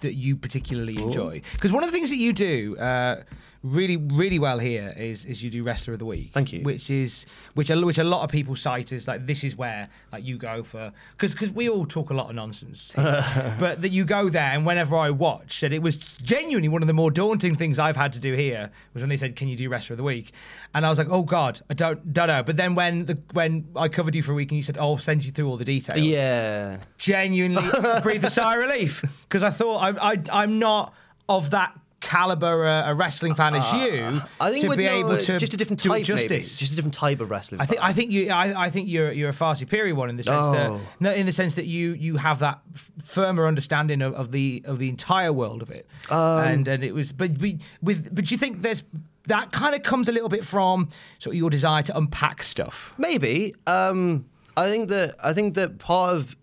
that 0.00 0.14
you 0.14 0.34
particularly 0.36 0.96
enjoy 1.00 1.42
because 1.52 1.72
one 1.72 1.82
of 1.84 1.90
the 1.90 1.92
things 1.92 2.08
that 2.10 2.16
you 2.16 2.32
do 2.32 2.76
uh, 2.78 3.22
really 3.62 3.98
really 3.98 4.38
well 4.38 4.58
here 4.58 4.94
is 4.96 5.26
is 5.26 5.42
you 5.42 5.50
do 5.50 5.62
wrestler 5.62 5.92
of 5.92 5.98
the 5.98 6.06
week. 6.06 6.30
Thank 6.32 6.50
you. 6.52 6.62
which 6.62 6.88
is 6.88 7.26
which 7.52 7.68
a, 7.68 7.78
which 7.78 7.98
a 7.98 8.04
lot 8.04 8.22
of 8.24 8.30
people 8.30 8.56
cite 8.56 8.90
as 8.90 9.06
like 9.06 9.26
this 9.26 9.44
is 9.44 9.54
where 9.54 9.88
like 10.12 10.24
you 10.24 10.38
go 10.38 10.62
for 10.62 10.92
because 11.12 11.32
because 11.34 11.50
we 11.50 11.68
all 11.68 11.84
talk 11.84 12.08
a 12.08 12.14
lot 12.14 12.30
of 12.30 12.34
nonsense 12.36 12.92
here, 12.92 13.56
but 13.60 13.82
that 13.82 13.90
you 13.90 14.06
go 14.06 14.30
there 14.30 14.50
and 14.52 14.64
whenever 14.64 14.96
I 14.96 15.10
watch 15.10 15.62
and 15.62 15.74
it 15.74 15.82
was 15.82 15.98
genuinely 15.98 16.68
one 16.68 16.82
of 16.82 16.86
the 16.86 16.94
more 16.94 17.10
daunting 17.10 17.54
things 17.54 17.78
I've 17.78 17.96
had 17.96 18.14
to 18.14 18.18
do 18.18 18.32
here 18.32 18.70
was 18.94 19.02
when 19.02 19.10
they 19.10 19.18
said 19.18 19.36
can 19.36 19.48
you 19.48 19.56
do 19.56 19.68
wrestler 19.68 19.92
of 19.94 19.98
the 19.98 20.04
week? 20.04 20.32
And 20.74 20.86
I 20.86 20.88
was 20.88 20.96
like 20.98 21.08
oh 21.10 21.22
god 21.24 21.60
I 21.68 21.74
don't 21.74 22.12
don't 22.14 22.28
know. 22.28 22.42
But 22.42 22.56
then 22.56 22.74
when 22.74 23.04
the 23.04 23.18
when 23.32 23.66
I 23.76 23.88
covered 23.88 24.14
you 24.14 24.22
for 24.22 24.32
a 24.32 24.34
week 24.36 24.50
and 24.50 24.56
you 24.56 24.62
said 24.62 24.78
oh 24.78 24.92
I'll 24.92 24.98
send 24.98 25.24
you 25.26 25.32
through 25.32 25.48
all 25.48 25.58
the 25.58 25.66
details 25.66 26.00
Yeah. 26.00 26.78
genuinely 26.96 27.62
breathe 28.02 28.24
a 28.24 28.30
sigh 28.30 28.54
of 28.56 28.62
relief. 28.62 29.04
Because 29.28 29.42
I 29.42 29.50
thought 29.50 29.78
I, 29.78 30.12
I, 30.12 30.22
I'm 30.32 30.58
not 30.58 30.94
of 31.28 31.50
that 31.50 31.78
caliber 32.00 32.66
uh, 32.66 32.90
a 32.90 32.94
wrestling 32.94 33.34
fan 33.34 33.54
as 33.54 33.72
you 33.74 34.20
I 34.40 34.50
think 34.50 34.68
to 34.70 34.76
be 34.76 34.86
able 34.86 35.10
uh, 35.12 35.20
to 35.20 35.38
just 35.38 35.52
a 35.52 35.56
different 35.56 35.82
do 35.82 35.90
type, 35.90 36.04
justice. 36.04 36.58
Just 36.58 36.72
a 36.72 36.76
different 36.76 36.94
type 36.94 37.20
of 37.20 37.30
wrestling. 37.30 37.60
I 37.60 37.66
think 37.66 37.80
fan. 37.80 37.90
I 37.90 37.92
think 37.92 38.10
you 38.10 38.30
I, 38.30 38.64
I 38.66 38.70
think 38.70 38.88
you're 38.88 39.12
you're 39.12 39.28
a 39.28 39.34
far 39.34 39.54
superior 39.54 39.94
one 39.94 40.08
in 40.08 40.16
the 40.16 40.24
sense 40.24 40.46
Oh. 40.46 40.52
that 40.52 40.80
no 40.98 41.12
in 41.12 41.26
the 41.26 41.32
sense 41.32 41.54
that 41.54 41.66
you 41.66 41.92
you 41.92 42.16
have 42.16 42.38
that 42.38 42.60
f- 42.74 42.90
firmer 43.04 43.46
understanding 43.46 44.00
of, 44.02 44.14
of 44.14 44.32
the 44.32 44.62
of 44.64 44.78
the 44.78 44.88
entire 44.88 45.32
world 45.32 45.60
of 45.62 45.70
it 45.70 45.86
Um, 46.10 46.46
and 46.48 46.68
and 46.68 46.82
it 46.82 46.94
was 46.94 47.12
but 47.12 47.36
we 47.38 47.58
with 47.82 48.14
but 48.14 48.30
you 48.30 48.38
think 48.38 48.62
there's 48.62 48.82
that 49.26 49.52
kind 49.52 49.74
of 49.74 49.82
comes 49.82 50.08
a 50.08 50.12
little 50.12 50.30
bit 50.30 50.44
from 50.44 50.88
sort 51.18 51.34
of 51.34 51.38
your 51.38 51.50
desire 51.50 51.82
to 51.82 51.96
unpack 51.96 52.42
stuff 52.42 52.94
Maybe. 52.98 53.54
Um, 53.66 54.24
I 54.56 54.68
think 54.70 54.88
that 54.88 55.14
I 55.22 55.32
think 55.34 55.54
that 55.54 55.78
part 55.78 56.14
of 56.14 56.34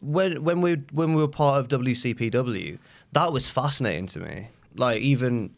when 0.00 0.42
when 0.42 0.60
we 0.60 0.74
when 0.92 1.14
we 1.14 1.20
were 1.22 1.28
part 1.28 1.58
of 1.60 1.68
WCPW, 1.80 2.78
that 3.12 3.32
was 3.32 3.48
fascinating 3.48 4.06
to 4.08 4.20
me. 4.20 4.48
Like 4.74 5.02
even 5.02 5.54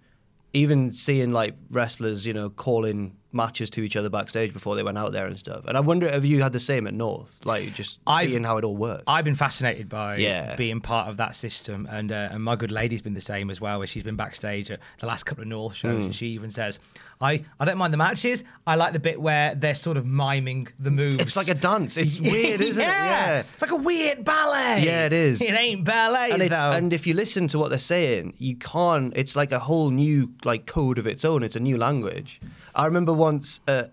even 0.52 0.92
seeing 0.92 1.32
like 1.32 1.54
wrestlers, 1.70 2.26
you 2.26 2.32
know, 2.32 2.48
calling 2.48 3.16
matches 3.32 3.68
to 3.68 3.82
each 3.82 3.96
other 3.96 4.08
backstage 4.08 4.52
before 4.52 4.76
they 4.76 4.82
went 4.84 4.96
out 4.96 5.10
there 5.10 5.26
and 5.26 5.36
stuff. 5.36 5.64
And 5.66 5.76
I 5.76 5.80
wonder 5.80 6.06
if 6.06 6.24
you 6.24 6.40
had 6.40 6.52
the 6.52 6.60
same 6.60 6.86
at 6.86 6.94
North, 6.94 7.40
like 7.44 7.74
just 7.74 7.98
I've- 8.06 8.30
seeing 8.30 8.44
how 8.44 8.58
it 8.58 8.64
all 8.64 8.76
works. 8.76 9.02
I've 9.08 9.24
been 9.24 9.34
fascinated 9.34 9.88
by 9.88 10.18
Yeah. 10.18 10.54
being 10.54 10.80
part 10.80 11.08
of 11.08 11.16
that 11.16 11.34
system, 11.34 11.88
and 11.90 12.12
uh, 12.12 12.28
and 12.30 12.44
my 12.44 12.54
good 12.54 12.70
lady's 12.70 13.02
been 13.02 13.14
the 13.14 13.20
same 13.20 13.50
as 13.50 13.60
well. 13.60 13.78
Where 13.78 13.88
she's 13.88 14.04
been 14.04 14.14
backstage 14.14 14.70
at 14.70 14.78
the 15.00 15.06
last 15.06 15.24
couple 15.24 15.42
of 15.42 15.48
North 15.48 15.74
shows, 15.74 15.98
Hmm. 15.98 16.04
and 16.06 16.14
she 16.14 16.26
even 16.28 16.50
says, 16.52 16.78
"I 17.20 17.44
I 17.60 17.64
don't 17.64 17.78
mind 17.78 17.92
the 17.92 17.98
matches. 17.98 18.44
I 18.66 18.74
like 18.76 18.92
the 18.92 19.00
bit 19.00 19.20
where 19.20 19.54
they're 19.54 19.74
sort 19.74 19.96
of 19.96 20.06
miming 20.06 20.68
the 20.78 20.90
moves. 20.90 21.20
It's 21.20 21.36
like 21.36 21.48
a 21.48 21.54
dance. 21.54 21.96
It's 21.96 22.20
weird, 22.32 22.60
isn't 22.60 22.82
it? 22.82 22.86
Yeah. 22.86 23.04
Yeah. 23.04 23.38
it's 23.52 23.62
like 23.62 23.70
a 23.70 23.76
weird 23.76 24.24
ballet. 24.24 24.82
Yeah, 24.84 25.06
it 25.06 25.12
is. 25.12 25.40
It 25.40 25.52
ain't 25.54 25.84
ballet 25.84 26.30
and 26.30 26.42
it's 26.42 26.60
though. 26.60 26.70
and 26.70 26.92
if 26.92 27.06
you 27.06 27.14
listen 27.14 27.46
to 27.48 27.58
what 27.58 27.70
they're 27.70 27.78
saying, 27.78 28.34
you 28.38 28.56
can't. 28.56 29.12
It's 29.16 29.36
like 29.36 29.52
a 29.52 29.58
whole 29.58 29.90
new 29.90 30.32
like 30.44 30.66
code 30.66 30.98
of 30.98 31.06
its 31.06 31.24
own. 31.24 31.42
It's 31.42 31.56
a 31.56 31.60
new 31.60 31.76
language. 31.76 32.40
I 32.74 32.86
remember 32.86 33.12
once 33.12 33.60
at 33.68 33.92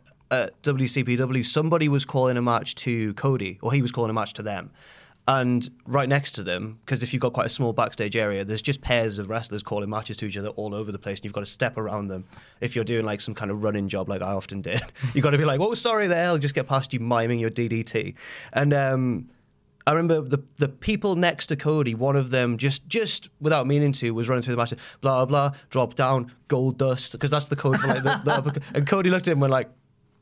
WCPW, 0.64 1.46
somebody 1.46 1.90
was 1.90 2.06
calling 2.06 2.38
a 2.38 2.42
match 2.42 2.76
to 2.76 3.14
Cody, 3.16 3.60
or 3.62 3.74
he 3.74 3.82
was 3.82 3.92
calling 3.92 4.10
a 4.10 4.14
match 4.14 4.34
to 4.34 4.44
them. 4.44 4.72
And 5.28 5.70
right 5.86 6.10
next 6.10 6.32
to 6.34 6.44
them, 6.44 6.80
because 6.84 7.04
if 7.04 7.14
you've 7.14 7.22
got 7.22 7.34
quite 7.34 7.46
a 7.46 7.50
small 7.50 7.74
backstage 7.74 8.16
area, 8.16 8.44
there's 8.44 8.62
just 8.62 8.82
pairs 8.82 9.20
of 9.20 9.30
wrestlers 9.30 9.62
calling 9.62 9.90
matches 9.90 10.18
to 10.18 10.26
each 10.26 10.36
other 10.36 10.50
all 10.50 10.74
over 10.74 10.92
the 10.92 11.00
place, 11.00 11.20
and 11.20 11.26
you've 11.26 11.34
got 11.34 11.42
to 11.42 11.46
step 11.46 11.78
around 11.78 12.08
them. 12.08 12.26
If 12.60 12.76
you're 12.76 12.84
doing 12.84 13.06
like 13.06 13.22
some 13.22 13.36
kind 13.36 13.52
of 13.52 13.64
running 13.64 13.88
job, 13.88 14.10
like 14.10 14.22
I 14.22 14.32
often 14.32 14.62
did, 14.62 14.82
you've 15.14 15.24
got 15.24 15.32
to 15.32 15.38
be 15.38 15.46
like, 15.46 15.60
"Oh, 15.60 15.74
sorry, 15.76 16.08
there." 16.08 16.26
I'll 16.26 16.40
just 16.40 16.56
get 16.56 16.68
past 16.68 16.92
you 16.92 17.00
miming 17.00 17.40
your 17.40 17.52
DDT, 17.52 18.16
and 18.54 18.74
um, 18.74 19.28
I 19.86 19.92
remember 19.92 20.22
the 20.22 20.44
the 20.58 20.70
people 20.70 21.16
next 21.16 21.48
to 21.48 21.56
Cody, 21.56 21.96
one 21.96 22.16
of 22.16 22.30
them 22.32 22.58
just 22.58 22.88
just 22.88 23.30
without 23.40 23.68
meaning 23.68 23.92
to 23.94 24.12
was 24.12 24.30
running 24.30 24.44
through 24.44 24.56
the 24.56 24.58
match, 24.58 24.74
blah 25.02 25.26
blah, 25.26 25.52
drop 25.70 25.96
down, 25.96 26.32
gold 26.48 26.78
dust, 26.78 27.12
because 27.14 27.32
that's 27.32 27.48
the 27.48 27.56
code 27.56 27.80
for 27.80 27.88
like 27.88 28.04
the, 28.04 28.22
the 28.24 28.62
and 28.74 28.88
Cody 28.88 29.10
looked 29.10 29.28
at 29.28 29.32
him 29.32 29.38
and 29.38 29.42
went 29.42 29.52
like. 29.52 29.70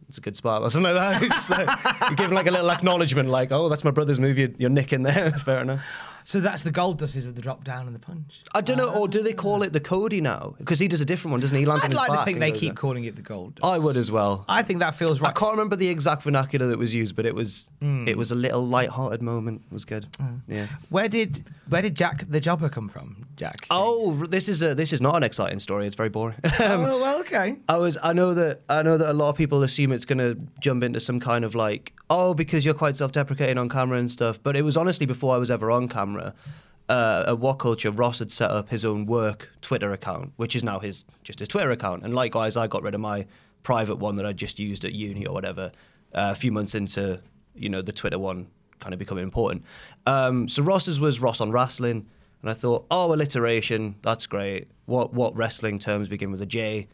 It's 0.10 0.18
a 0.18 0.22
good 0.22 0.36
spot 0.36 0.64
or 0.64 0.72
something 0.72 0.94
like 0.94 1.20
that. 1.20 1.30
Just 1.30 1.52
uh, 1.52 1.66
like, 1.68 2.10
you 2.10 2.16
give 2.16 2.32
like 2.32 2.48
a 2.48 2.52
little 2.52 2.72
acknowledgement, 2.72 3.30
like, 3.30 3.52
"Oh, 3.52 3.70
that's 3.70 3.84
my 3.84 3.92
brother's. 3.92 4.18
You're, 4.18 4.50
you're 4.58 4.70
nicking 4.72 5.04
there. 5.04 5.32
Fair 5.46 5.62
enough." 5.62 5.86
So 6.30 6.40
that's 6.40 6.62
the 6.62 6.70
gold 6.70 7.00
dust 7.00 7.16
is 7.16 7.26
with 7.26 7.36
the 7.36 7.42
drop 7.42 7.64
down 7.64 7.88
and 7.88 7.96
the 7.96 8.00
punch. 8.00 8.44
I 8.54 8.62
don't 8.62 8.78
know, 8.78 8.94
or 8.94 9.08
do 9.08 9.24
they 9.24 9.34
call 9.34 9.64
it 9.64 9.74
the 9.74 9.80
Cody 9.80 10.22
now? 10.22 10.54
Because 10.60 10.78
he 10.78 10.88
does 10.88 11.02
a 11.02 11.06
different 11.06 11.32
one, 11.32 11.40
doesn't 11.40 11.56
he? 11.56 11.64
He 11.64 11.66
lands 11.66 11.84
on 11.84 11.88
I'd 11.90 11.94
his 11.94 11.98
like 11.98 12.10
to 12.10 12.16
back 12.18 12.26
think 12.26 12.36
and 12.36 12.44
they 12.44 12.52
goes 12.52 12.60
keep 12.60 12.70
there. 12.70 12.76
calling 12.76 13.04
it 13.06 13.16
the 13.16 13.24
gold. 13.24 13.56
Dust. 13.56 13.66
I 13.66 13.80
would 13.80 13.98
as 13.98 14.12
well. 14.12 14.46
I 14.48 14.62
think 14.62 14.78
that 14.82 14.94
feels 14.94 15.20
right. 15.20 15.26
I 15.26 15.30
right. 15.30 15.36
can't 15.36 15.54
remember 15.54 15.76
the 15.76 15.90
exact 15.90 16.22
vernacular 16.22 16.68
that 16.68 16.78
was 16.78 16.94
used, 16.94 17.16
but 17.16 17.26
it 17.26 17.34
was 17.34 17.72
Hmm. 17.82 18.08
it 18.08 18.16
was 18.16 18.30
a 18.32 18.36
little 18.36 18.64
light-hearted 18.64 19.24
moment. 19.24 19.64
It 19.72 19.74
was 19.74 19.86
good. 19.86 20.06
Yeah. 20.48 20.68
Where 20.90 21.10
did 21.10 21.46
where 21.68 21.82
did 21.82 21.96
Jack 21.96 22.26
the 22.30 22.40
Jobber 22.40 22.70
come 22.70 22.90
from? 22.90 23.26
Jack. 23.36 23.66
Oh, 23.72 24.14
this 24.28 24.50
is 24.50 24.62
a 24.62 24.76
this 24.76 24.94
is 24.94 25.02
not 25.02 25.16
an 25.16 25.24
exciting 25.24 25.58
story. 25.58 25.88
It's 25.88 25.96
very 25.96 26.10
boring. 26.10 26.36
Um, 26.60 26.84
oh 26.86 27.00
well, 27.00 27.20
okay. 27.22 27.56
I 27.68 27.78
was 27.78 27.98
I 28.04 28.14
know 28.14 28.34
that 28.36 28.62
I 28.70 28.84
know 28.84 28.98
that 28.98 29.10
a 29.10 29.14
lot 29.14 29.30
of 29.30 29.36
people 29.36 29.64
assume 29.64 29.92
it's 29.94 30.06
going 30.06 30.18
to 30.20 30.38
jump 30.60 30.84
into 30.84 31.00
some 31.00 31.20
kind 31.20 31.44
of 31.46 31.56
like 31.56 31.94
oh 32.10 32.34
because 32.34 32.66
you're 32.66 32.74
quite 32.74 32.98
self-deprecating 32.98 33.58
on 33.58 33.70
camera 33.70 33.98
and 33.98 34.12
stuff. 34.12 34.44
But 34.44 34.56
it 34.56 34.64
was 34.64 34.76
honestly 34.78 35.06
before 35.06 35.34
I 35.34 35.38
was 35.38 35.50
ever 35.50 35.72
on 35.72 35.88
camera. 35.88 36.19
Uh, 36.20 37.26
at 37.28 37.40
What 37.40 37.60
Culture, 37.60 37.92
Ross 37.92 38.18
had 38.18 38.32
set 38.32 38.50
up 38.50 38.70
his 38.70 38.84
own 38.84 39.06
work 39.06 39.52
Twitter 39.62 39.94
account, 39.94 40.34
which 40.38 40.56
is 40.56 40.64
now 40.64 40.80
his 40.80 41.06
just 41.24 41.40
his 41.40 41.48
Twitter 41.48 41.72
account. 41.72 42.04
And 42.04 42.16
likewise, 42.16 42.58
I 42.58 42.66
got 42.68 42.82
rid 42.82 42.96
of 42.96 43.02
my 43.02 43.28
private 43.62 43.98
one 43.98 44.16
that 44.16 44.26
I 44.26 44.34
just 44.34 44.58
used 44.58 44.84
at 44.86 44.94
uni 44.94 45.26
or 45.26 45.34
whatever 45.34 45.72
uh, 46.14 46.32
a 46.32 46.36
few 46.36 46.52
months 46.52 46.74
into 46.74 47.22
you 47.56 47.70
know 47.70 47.82
the 47.82 47.92
Twitter 47.92 48.18
one 48.18 48.48
kind 48.80 48.94
of 48.94 49.00
becoming 49.00 49.24
important. 49.24 49.64
Um, 50.06 50.48
so 50.48 50.64
Ross's 50.64 51.00
was 51.00 51.20
Ross 51.20 51.42
on 51.42 51.52
wrestling, 51.52 52.08
and 52.42 52.50
I 52.50 52.54
thought, 52.54 52.86
oh, 52.90 53.14
alliteration, 53.14 53.96
that's 54.02 54.26
great. 54.26 54.68
What 54.86 55.14
what 55.14 55.36
wrestling 55.38 55.78
terms 55.80 56.10
begin 56.10 56.32
with 56.32 56.42
a 56.42 56.48
J? 56.48 56.88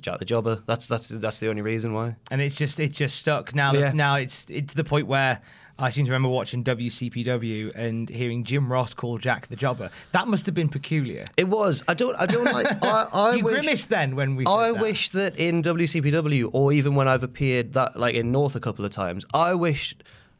Jack 0.00 0.18
the 0.18 0.26
Jobber. 0.26 0.62
That's 0.66 0.86
that's 0.86 1.08
that's 1.08 1.40
the 1.40 1.48
only 1.48 1.62
reason 1.62 1.94
why. 1.94 2.16
and 2.30 2.40
it's 2.40 2.56
just 2.56 2.78
it 2.78 2.92
just 2.92 3.18
stuck 3.18 3.54
now. 3.54 3.72
Yeah. 3.72 3.92
Now 3.92 4.16
it's 4.16 4.48
it's 4.50 4.74
to 4.74 4.76
the 4.76 4.84
point 4.84 5.06
where 5.06 5.40
I 5.80 5.88
seem 5.88 6.04
to 6.04 6.12
remember 6.12 6.28
watching 6.28 6.62
WCPW 6.62 7.74
and 7.74 8.08
hearing 8.10 8.44
Jim 8.44 8.70
Ross 8.70 8.92
call 8.92 9.16
Jack 9.16 9.48
the 9.48 9.56
Jobber. 9.56 9.90
That 10.12 10.28
must 10.28 10.44
have 10.44 10.54
been 10.54 10.68
peculiar. 10.68 11.26
It 11.38 11.48
was. 11.48 11.82
I 11.88 11.94
don't. 11.94 12.14
I 12.16 12.26
don't 12.26 12.44
like. 12.44 12.66
I, 12.82 13.08
I 13.12 13.34
you 13.36 13.44
wish, 13.44 13.54
grimaced 13.54 13.88
then 13.88 14.14
when 14.14 14.36
we. 14.36 14.44
I 14.46 14.72
that. 14.72 14.80
wish 14.80 15.08
that 15.10 15.36
in 15.36 15.62
WCPW 15.62 16.50
or 16.52 16.72
even 16.72 16.94
when 16.94 17.08
I've 17.08 17.22
appeared 17.22 17.72
that 17.72 17.96
like 17.98 18.14
in 18.14 18.30
North 18.30 18.54
a 18.54 18.60
couple 18.60 18.84
of 18.84 18.90
times, 18.90 19.24
I 19.32 19.54
wish 19.54 19.96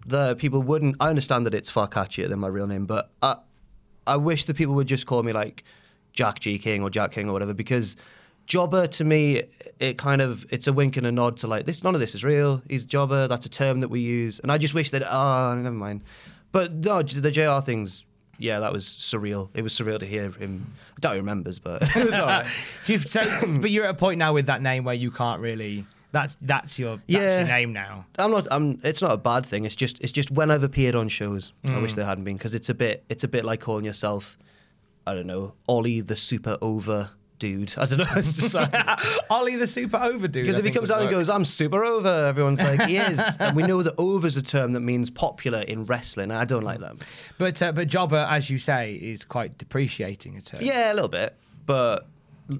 that 0.06 0.38
people 0.38 0.62
wouldn't. 0.62 0.96
I 1.00 1.08
understand 1.08 1.46
that 1.46 1.54
it's 1.54 1.70
far 1.70 1.88
catchier 1.88 2.28
than 2.28 2.38
my 2.38 2.48
real 2.48 2.66
name, 2.66 2.84
but 2.84 3.10
I, 3.22 3.36
I 4.06 4.18
wish 4.18 4.44
that 4.44 4.56
people 4.56 4.74
would 4.74 4.88
just 4.88 5.06
call 5.06 5.22
me 5.22 5.32
like 5.32 5.64
Jack 6.12 6.40
G 6.40 6.58
King 6.58 6.82
or 6.82 6.90
Jack 6.90 7.12
King 7.12 7.30
or 7.30 7.32
whatever 7.32 7.54
because. 7.54 7.96
Jobber 8.50 8.88
to 8.88 9.04
me, 9.04 9.44
it 9.78 9.96
kind 9.96 10.20
of 10.20 10.44
it's 10.50 10.66
a 10.66 10.72
wink 10.72 10.96
and 10.96 11.06
a 11.06 11.12
nod 11.12 11.36
to 11.38 11.46
like 11.46 11.66
this. 11.66 11.84
None 11.84 11.94
of 11.94 12.00
this 12.00 12.16
is 12.16 12.24
real. 12.24 12.62
He's 12.68 12.84
jobber. 12.84 13.28
That's 13.28 13.46
a 13.46 13.48
term 13.48 13.78
that 13.78 13.88
we 13.90 14.00
use, 14.00 14.40
and 14.40 14.50
I 14.50 14.58
just 14.58 14.74
wish 14.74 14.90
that. 14.90 15.04
Oh, 15.08 15.54
never 15.54 15.70
mind. 15.74 16.00
But 16.50 16.72
no, 16.72 17.00
the 17.00 17.30
JR 17.30 17.64
thing's 17.64 18.04
yeah, 18.38 18.58
that 18.58 18.72
was 18.72 18.86
surreal. 18.86 19.50
It 19.54 19.62
was 19.62 19.72
surreal 19.72 20.00
to 20.00 20.04
hear 20.06 20.30
him. 20.30 20.72
I 20.96 21.00
doubt 21.00 21.12
he 21.12 21.20
remembers, 21.20 21.60
but 21.60 21.82
it 21.96 22.04
was 22.06 22.14
all 22.14 22.26
right. 22.26 22.46
Do 22.86 22.94
you, 22.94 22.98
so, 22.98 23.22
but 23.60 23.70
you're 23.70 23.84
at 23.84 23.90
a 23.90 23.94
point 23.94 24.18
now 24.18 24.32
with 24.32 24.46
that 24.46 24.62
name 24.62 24.82
where 24.82 24.96
you 24.96 25.12
can't 25.12 25.40
really. 25.40 25.86
That's 26.10 26.36
that's 26.40 26.76
your 26.76 26.96
that's 26.96 27.02
Yeah. 27.06 27.38
your 27.38 27.46
name 27.46 27.72
now. 27.72 28.04
I'm 28.18 28.32
not. 28.32 28.48
I'm. 28.50 28.80
It's 28.82 29.00
not 29.00 29.12
a 29.12 29.16
bad 29.16 29.46
thing. 29.46 29.64
It's 29.64 29.76
just. 29.76 30.00
It's 30.00 30.10
just 30.10 30.32
when 30.32 30.50
I've 30.50 30.64
appeared 30.64 30.96
on 30.96 31.08
shows. 31.08 31.52
I 31.64 31.68
Mm. 31.68 31.82
wish 31.82 31.94
they 31.94 32.04
hadn't 32.04 32.24
been 32.24 32.36
because 32.36 32.56
it's 32.56 32.68
a 32.68 32.74
bit. 32.74 33.04
It's 33.08 33.22
a 33.22 33.28
bit 33.28 33.44
like 33.44 33.60
calling 33.60 33.84
yourself. 33.84 34.36
I 35.06 35.14
don't 35.14 35.28
know, 35.28 35.54
Ollie 35.68 36.00
the 36.00 36.16
super 36.16 36.58
over 36.60 37.10
dude. 37.40 37.74
I 37.76 37.86
don't 37.86 37.98
know. 37.98 38.06
It's 38.14 38.34
just 38.34 38.54
like 38.54 38.72
Ollie 39.30 39.56
the 39.56 39.66
super 39.66 39.96
over 39.96 40.28
dude. 40.28 40.44
because 40.44 40.58
if 40.58 40.64
he 40.64 40.70
comes 40.70 40.92
out 40.92 41.00
and 41.00 41.10
goes, 41.10 41.28
"I'm 41.28 41.44
super 41.44 41.84
over," 41.84 42.26
everyone's 42.28 42.60
like, 42.60 42.82
"He 42.82 42.98
is," 42.98 43.18
and 43.40 43.56
we 43.56 43.64
know 43.64 43.82
that 43.82 43.94
"over" 43.98 44.28
is 44.28 44.36
a 44.36 44.42
term 44.42 44.74
that 44.74 44.80
means 44.80 45.10
popular 45.10 45.62
in 45.62 45.86
wrestling. 45.86 46.30
I 46.30 46.44
don't 46.44 46.62
like 46.62 46.78
that. 46.78 46.96
but 47.38 47.60
uh, 47.60 47.72
but 47.72 47.88
jobber, 47.88 48.24
as 48.30 48.48
you 48.48 48.58
say, 48.58 48.94
is 48.94 49.24
quite 49.24 49.58
depreciating 49.58 50.36
a 50.36 50.40
term. 50.40 50.60
Yeah, 50.62 50.92
a 50.92 50.94
little 50.94 51.08
bit, 51.08 51.34
but 51.66 52.06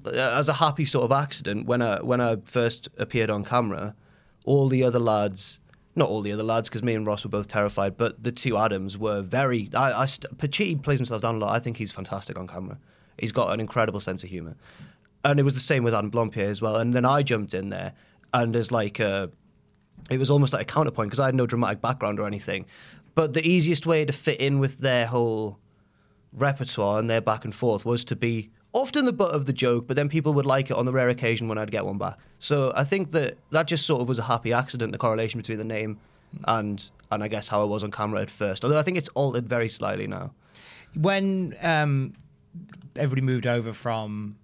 uh, 0.05 0.09
as 0.37 0.49
a 0.49 0.53
happy 0.53 0.83
sort 0.83 1.05
of 1.05 1.11
accident, 1.13 1.65
when 1.65 1.81
I 1.81 2.01
when 2.01 2.19
I 2.19 2.35
first 2.43 2.89
appeared 2.97 3.29
on 3.29 3.45
camera, 3.45 3.95
all 4.43 4.67
the 4.67 4.83
other 4.83 4.99
lads, 4.99 5.59
not 5.95 6.09
all 6.09 6.21
the 6.21 6.31
other 6.31 6.43
lads, 6.43 6.69
because 6.69 6.83
me 6.83 6.95
and 6.95 7.05
Ross 7.05 7.23
were 7.23 7.29
both 7.29 7.47
terrified, 7.47 7.97
but 7.97 8.23
the 8.23 8.31
two 8.31 8.57
Adams 8.57 8.97
were 8.97 9.21
very. 9.21 9.69
I, 9.73 10.01
I 10.01 10.05
st- 10.07 10.37
Pachi 10.37 10.81
plays 10.81 10.99
himself 10.99 11.21
down 11.21 11.35
a 11.35 11.37
lot. 11.37 11.53
I 11.55 11.59
think 11.59 11.77
he's 11.77 11.91
fantastic 11.91 12.37
on 12.39 12.47
camera. 12.47 12.77
He's 13.21 13.31
got 13.31 13.53
an 13.53 13.59
incredible 13.59 14.01
sense 14.01 14.23
of 14.23 14.29
humor, 14.29 14.55
and 15.23 15.39
it 15.39 15.43
was 15.43 15.53
the 15.53 15.59
same 15.61 15.83
with 15.83 15.93
Adam 15.93 16.11
Blampied 16.11 16.37
as 16.37 16.61
well. 16.61 16.75
And 16.75 16.93
then 16.93 17.05
I 17.05 17.21
jumped 17.23 17.53
in 17.53 17.69
there, 17.69 17.93
and 18.33 18.53
there's 18.53 18.71
like 18.71 18.99
a 18.99 19.29
it 20.09 20.17
was 20.17 20.31
almost 20.31 20.53
like 20.53 20.63
a 20.63 20.65
counterpoint 20.65 21.09
because 21.09 21.19
I 21.19 21.27
had 21.27 21.35
no 21.35 21.45
dramatic 21.45 21.81
background 21.81 22.19
or 22.19 22.27
anything. 22.27 22.65
But 23.13 23.33
the 23.33 23.47
easiest 23.47 23.85
way 23.85 24.03
to 24.03 24.11
fit 24.11 24.39
in 24.39 24.59
with 24.59 24.79
their 24.79 25.05
whole 25.05 25.59
repertoire 26.33 26.99
and 26.99 27.09
their 27.09 27.21
back 27.21 27.45
and 27.45 27.53
forth 27.53 27.85
was 27.85 28.03
to 28.05 28.15
be 28.15 28.49
often 28.73 29.05
the 29.05 29.13
butt 29.13 29.31
of 29.35 29.45
the 29.45 29.53
joke, 29.53 29.85
but 29.87 29.95
then 29.95 30.09
people 30.09 30.33
would 30.33 30.45
like 30.45 30.71
it 30.71 30.77
on 30.77 30.85
the 30.85 30.91
rare 30.91 31.09
occasion 31.09 31.47
when 31.47 31.57
I'd 31.57 31.71
get 31.71 31.85
one 31.85 31.97
back. 31.97 32.17
So 32.39 32.73
I 32.75 32.83
think 32.83 33.11
that 33.11 33.37
that 33.51 33.67
just 33.67 33.85
sort 33.85 34.01
of 34.01 34.07
was 34.07 34.17
a 34.17 34.23
happy 34.23 34.51
accident, 34.53 34.91
the 34.93 34.97
correlation 34.97 35.39
between 35.39 35.57
the 35.59 35.65
name 35.65 35.99
and 36.45 36.89
and 37.11 37.23
I 37.23 37.27
guess 37.27 37.49
how 37.49 37.61
I 37.61 37.65
was 37.65 37.83
on 37.83 37.91
camera 37.91 38.21
at 38.21 38.31
first. 38.31 38.63
Although 38.63 38.79
I 38.79 38.83
think 38.83 38.97
it's 38.97 39.09
altered 39.09 39.47
very 39.47 39.69
slightly 39.69 40.07
now. 40.07 40.33
When 40.95 41.55
um, 41.61 42.13
everybody 42.95 43.21
moved 43.21 43.47
over 43.47 43.73
from 43.73 44.37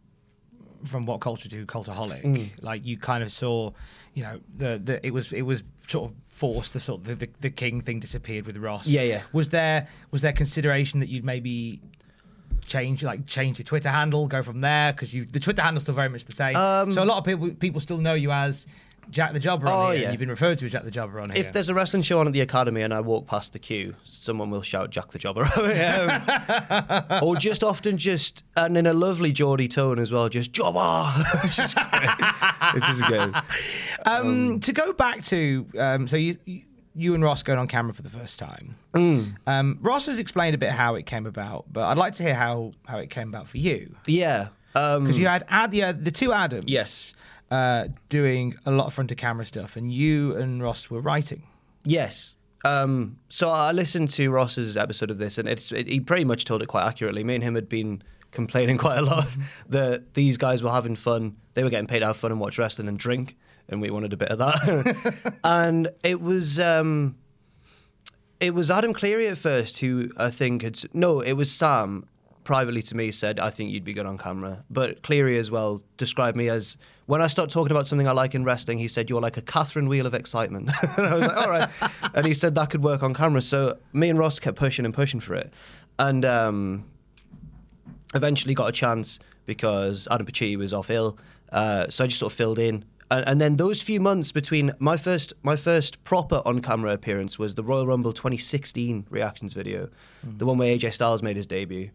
from 0.86 1.06
what 1.06 1.20
culture 1.22 1.50
to 1.50 1.66
cultaholic, 1.66 2.24
Mm. 2.24 2.50
like 2.62 2.86
you 2.86 2.98
kind 2.98 3.24
of 3.24 3.32
saw, 3.32 3.72
you 4.14 4.22
know, 4.24 4.40
the, 4.56 4.80
the 4.84 5.06
it 5.06 5.12
was 5.12 5.34
it 5.34 5.42
was 5.42 5.64
sort 5.88 6.12
of 6.12 6.16
forced. 6.30 6.74
The 6.74 6.80
sort 6.80 7.02
of 7.02 7.08
the, 7.08 7.16
the, 7.16 7.30
the 7.42 7.50
king 7.50 7.82
thing 7.82 8.00
disappeared 8.00 8.46
with 8.46 8.58
Ross. 8.58 8.86
Yeah, 8.88 9.02
yeah. 9.02 9.24
Was 9.34 9.50
there 9.50 9.88
was 10.12 10.22
there 10.22 10.34
consideration 10.34 11.00
that 11.00 11.10
you'd 11.10 11.26
maybe 11.26 11.82
change 12.66 13.02
like 13.04 13.26
change 13.26 13.60
your 13.60 13.66
Twitter 13.66 13.90
handle, 13.90 14.28
go 14.28 14.42
from 14.44 14.62
there 14.62 14.94
because 14.94 15.14
you 15.14 15.26
the 15.26 15.40
Twitter 15.40 15.62
handle's 15.62 15.84
still 15.84 15.96
very 15.96 16.10
much 16.10 16.26
the 16.26 16.32
same. 16.32 16.54
so 16.92 17.04
a 17.04 17.06
lot 17.06 17.18
of 17.18 17.24
people 17.24 17.50
people 17.52 17.82
still 17.82 17.98
know 17.98 18.14
you 18.14 18.32
as 18.32 18.68
Jack 19.10 19.34
the 19.34 19.40
Jobber 19.40 19.68
on 19.68 19.74
Um, 19.74 19.80
Oh, 19.80 19.92
here. 19.92 19.96
yeah. 20.00 20.04
And 20.06 20.14
you've 20.14 20.20
been 20.20 20.30
referred 20.30 20.58
to 20.60 20.66
as 20.66 20.72
Jack 20.72 20.84
the 20.84 20.92
Jobber 20.92 21.20
on 21.22 21.30
here. 21.30 21.40
If 21.40 21.52
there's 21.54 21.70
a 21.70 21.74
wrestling 21.74 22.02
show 22.04 22.20
on 22.20 22.28
at 22.28 22.34
the 22.34 22.42
academy 22.42 22.82
and 22.82 22.94
I 22.94 23.02
walk 23.02 23.28
past 23.28 23.54
the 23.54 23.60
queue, 23.60 23.96
someone 24.04 24.50
will 24.50 24.62
shout 24.62 24.90
Jack 24.90 25.12
the 25.12 25.20
Jobber. 25.20 25.44
Um, 27.10 27.24
or 27.24 27.36
just 27.36 27.64
often 27.64 27.98
just, 27.98 28.44
and 28.56 28.78
in 28.78 28.86
a 28.88 28.94
lovely 28.94 29.32
Geordie 29.32 29.68
tone 29.68 30.00
as 30.00 30.12
well, 30.12 30.30
just 30.30 30.52
Jobber. 30.52 31.12
which 31.44 31.60
is 31.60 31.74
great. 31.74 32.74
Which 32.74 32.90
is 32.90 33.02
good. 33.04 33.36
Um, 34.06 34.60
to 34.62 34.74
go 34.74 34.94
back 34.94 35.24
to 35.26 35.66
um, 35.78 36.08
so 36.08 36.16
you 36.18 36.38
you 36.96 37.14
and 37.14 37.24
Ross 37.24 37.44
going 37.44 37.60
on 37.60 37.68
camera 37.68 37.94
for 37.94 38.02
the 38.02 38.10
first 38.10 38.40
time. 38.40 38.76
Mm. 38.96 39.36
Um, 39.46 39.78
Ross 39.82 40.08
has 40.08 40.18
explained 40.20 40.56
a 40.56 40.58
bit 40.58 40.72
how 40.72 40.96
it 40.96 41.06
came 41.06 41.26
about, 41.28 41.66
but 41.72 41.84
I'd 41.86 41.98
like 41.98 42.14
to 42.14 42.24
hear 42.24 42.34
how 42.34 42.74
how 42.88 42.98
it 42.98 43.10
came 43.10 43.30
about 43.30 43.48
for 43.48 43.58
you 43.58 43.96
Yeah. 44.08 44.48
Um, 44.76 45.04
because 45.04 45.18
you 45.18 45.28
had 45.28 45.44
Ad, 45.48 45.74
yeah, 45.74 45.92
the 45.92 46.12
two 46.12 46.34
Adams. 46.34 46.66
Yes. 46.68 47.14
Uh, 47.50 47.88
doing 48.10 48.56
a 48.66 48.72
lot 48.72 48.88
of 48.88 48.94
front 48.94 49.10
of 49.12 49.18
camera 49.18 49.46
stuff, 49.46 49.78
and 49.78 49.92
you 49.92 50.36
and 50.36 50.62
Ross 50.62 50.90
were 50.90 51.00
writing. 51.00 51.44
Yes. 51.86 52.36
Um, 52.66 53.20
so 53.30 53.50
I 53.50 53.72
listened 53.72 54.10
to 54.10 54.30
Ross's 54.30 54.76
episode 54.76 55.10
of 55.10 55.18
this, 55.18 55.38
and 55.38 55.48
it's 55.48 55.72
it, 55.72 55.88
he 55.88 56.00
pretty 56.02 56.26
much 56.26 56.44
told 56.44 56.62
it 56.62 56.68
quite 56.68 56.86
accurately. 56.86 57.24
Me 57.24 57.36
and 57.36 57.44
him 57.44 57.56
had 57.56 57.70
been 57.70 58.04
complaining 58.32 58.78
quite 58.86 58.98
a 58.98 59.02
lot 59.02 59.30
that 59.70 60.14
these 60.14 60.38
guys 60.38 60.62
were 60.62 60.72
having 60.72 60.96
fun. 60.96 61.38
They 61.54 61.64
were 61.64 61.70
getting 61.70 61.88
paid 61.88 62.00
to 62.00 62.08
have 62.08 62.18
fun 62.18 62.32
and 62.32 62.40
watch 62.40 62.58
wrestling 62.58 62.90
and 62.90 63.00
drink, 63.00 63.38
and 63.70 63.82
we 63.82 63.90
wanted 63.90 64.12
a 64.14 64.18
bit 64.18 64.30
of 64.30 64.40
that. 64.40 65.40
and 65.44 65.90
it 66.04 66.22
was 66.22 66.60
um, 66.60 67.16
it 68.40 68.54
was 68.54 68.70
Adam 68.70 68.94
Cleary 68.94 69.28
at 69.28 69.38
first 69.38 69.80
who 69.80 70.12
I 70.18 70.30
think 70.30 70.62
had 70.64 70.80
no, 70.94 71.22
it 71.22 71.34
was 71.34 71.52
Sam 71.52 72.08
privately 72.48 72.82
to 72.82 72.96
me 72.96 73.12
said 73.12 73.42
I 73.42 73.50
think 73.50 73.72
you'd 73.72 73.84
be 73.84 73.94
good 73.94 74.06
on 74.06 74.18
camera, 74.18 74.64
but 74.70 75.04
Cleary 75.04 75.38
as 75.38 75.52
well 75.52 75.84
described 75.98 76.38
me 76.38 76.48
as 76.48 76.78
when 77.06 77.22
I 77.22 77.28
start 77.28 77.50
talking 77.50 77.72
about 77.72 77.88
something 77.88 78.08
I 78.08 78.14
like 78.14 78.36
in 78.36 78.46
wrestling, 78.46 78.78
he 78.78 78.88
said 78.88 79.10
you're 79.10 79.20
like 79.20 79.36
a 79.36 79.42
Catherine 79.42 79.90
wheel 79.90 80.06
of 80.06 80.14
excitement. 80.14 80.70
and 80.98 81.06
I 81.06 81.14
was 81.14 81.24
like, 81.24 81.38
all 81.38 81.50
right, 81.50 81.70
and 82.16 82.26
he 82.26 82.34
said 82.34 82.56
that 82.56 82.70
could 82.70 82.84
work 82.84 83.04
on 83.04 83.14
camera. 83.14 83.42
So 83.42 83.78
me 83.92 84.10
and 84.10 84.18
Ross 84.18 84.40
kept 84.40 84.58
pushing 84.58 84.86
and 84.86 84.94
pushing 84.94 85.20
for 85.20 85.36
it, 85.36 85.54
and 86.00 86.24
um, 86.24 86.86
eventually 88.16 88.54
got 88.54 88.70
a 88.70 88.72
chance 88.72 89.20
because 89.46 90.08
Adam 90.10 90.26
Pacitti 90.26 90.56
was 90.56 90.74
off 90.74 90.90
ill. 90.90 91.20
Uh, 91.52 91.90
so 91.90 92.06
I 92.06 92.08
just 92.08 92.20
sort 92.20 92.32
of 92.32 92.38
filled 92.38 92.60
in. 92.60 92.86
And, 93.12 93.28
and 93.28 93.42
then 93.42 93.58
those 93.58 93.82
few 93.82 94.00
months 94.00 94.32
between 94.32 94.74
my 94.80 94.96
first 94.96 95.34
my 95.44 95.58
first 95.58 96.02
proper 96.06 96.42
on 96.46 96.62
camera 96.62 96.94
appearance 96.94 97.38
was 97.38 97.56
the 97.56 97.64
Royal 97.64 97.88
Rumble 97.88 98.14
2016 98.14 99.06
reactions 99.10 99.54
video, 99.54 99.90
the 100.24 100.46
one 100.46 100.58
where 100.58 100.78
AJ 100.78 100.94
Styles 100.94 101.22
made 101.22 101.36
his 101.36 101.48
debut, 101.48 101.90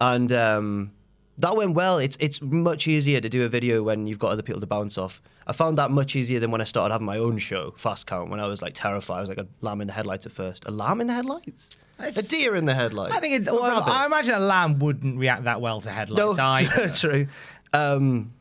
and 0.00 0.30
um, 0.32 0.92
that 1.38 1.56
went 1.56 1.74
well. 1.74 1.98
It's 1.98 2.16
it's 2.20 2.40
much 2.42 2.86
easier 2.88 3.20
to 3.20 3.28
do 3.28 3.44
a 3.44 3.48
video 3.48 3.82
when 3.82 4.06
you've 4.06 4.18
got 4.18 4.28
other 4.32 4.42
people 4.42 4.60
to 4.60 4.66
bounce 4.66 4.96
off. 4.98 5.20
I 5.46 5.52
found 5.52 5.76
that 5.78 5.90
much 5.90 6.16
easier 6.16 6.40
than 6.40 6.50
when 6.50 6.60
I 6.60 6.64
started 6.64 6.92
having 6.92 7.06
my 7.06 7.18
own 7.18 7.38
show, 7.38 7.74
Fast 7.76 8.06
Count, 8.06 8.30
when 8.30 8.40
I 8.40 8.46
was 8.46 8.62
like 8.62 8.72
terrified. 8.74 9.18
I 9.18 9.20
was 9.20 9.28
like 9.28 9.38
a 9.38 9.46
lamb 9.60 9.80
in 9.80 9.86
the 9.88 9.92
headlights 9.92 10.24
at 10.26 10.32
first. 10.32 10.64
A 10.66 10.70
lamb 10.70 11.00
in 11.00 11.06
the 11.06 11.12
headlights? 11.14 11.70
It's- 11.98 12.16
a 12.16 12.28
deer 12.28 12.56
in 12.56 12.64
the 12.64 12.74
headlights? 12.74 13.14
I 13.14 13.20
think 13.20 13.46
it, 13.46 13.52
well. 13.52 13.82
I 13.84 14.06
imagine 14.06 14.34
a 14.34 14.38
lamb 14.40 14.78
wouldn't 14.78 15.18
react 15.18 15.44
that 15.44 15.60
well 15.60 15.80
to 15.82 15.90
headlights 15.90 16.38
either. 16.40 16.88
true. 16.88 17.26
Um, 17.72 18.32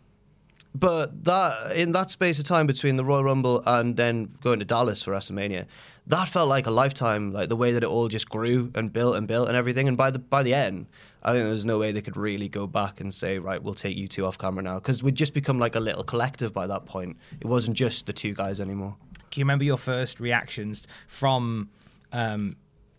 but 0.76 1.24
that 1.26 1.76
in 1.76 1.92
that 1.92 2.10
space 2.10 2.40
of 2.40 2.46
time 2.46 2.66
between 2.68 2.96
the 2.96 3.04
Royal 3.04 3.24
Rumble 3.24 3.62
and 3.66 3.96
then 3.96 4.36
going 4.42 4.60
to 4.60 4.66
Dallas 4.66 5.04
for 5.04 5.12
WrestleMania, 5.12 5.68
that 6.08 6.28
felt 6.28 6.50
like 6.50 6.66
a 6.68 6.72
lifetime. 6.72 7.32
Like 7.32 7.50
the 7.50 7.56
way 7.56 7.74
that 7.74 7.84
it 7.84 7.90
all 7.90 8.08
just 8.08 8.28
grew 8.30 8.72
and 8.74 8.92
built 8.92 9.16
and 9.16 9.28
built 9.28 9.50
and 9.50 9.58
everything. 9.58 9.88
And 9.88 9.96
by 9.98 10.10
the 10.10 10.20
by 10.20 10.42
the 10.42 10.54
end, 10.56 10.88
I 11.24 11.32
think 11.34 11.46
there's 11.46 11.66
no 11.66 11.80
way 11.80 11.92
they 11.92 12.02
could 12.02 12.18
really 12.18 12.50
go 12.50 12.68
back 12.68 13.00
and 13.00 13.14
say, 13.14 13.40
right, 13.40 13.62
we'll 13.62 13.74
take 13.74 13.98
you 13.98 14.08
two 14.08 14.26
off 14.26 14.38
camera 14.38 14.64
now, 14.64 14.76
because 14.76 15.02
we'd 15.02 15.16
just 15.16 15.34
become 15.34 15.58
like 15.60 15.76
a 15.76 15.80
little 15.80 16.04
collective 16.04 16.54
by 16.54 16.68
that 16.68 16.86
point. 16.86 17.18
It 17.40 17.48
wasn't 17.48 17.78
just 17.78 18.06
the 18.06 18.14
two 18.14 18.34
guys 18.34 18.60
anymore. 18.60 18.96
Can 19.32 19.40
you 19.40 19.46
remember 19.46 19.64
your 19.64 19.78
first 19.78 20.20
reactions 20.20 20.88
from 21.08 21.70
um, 22.12 22.56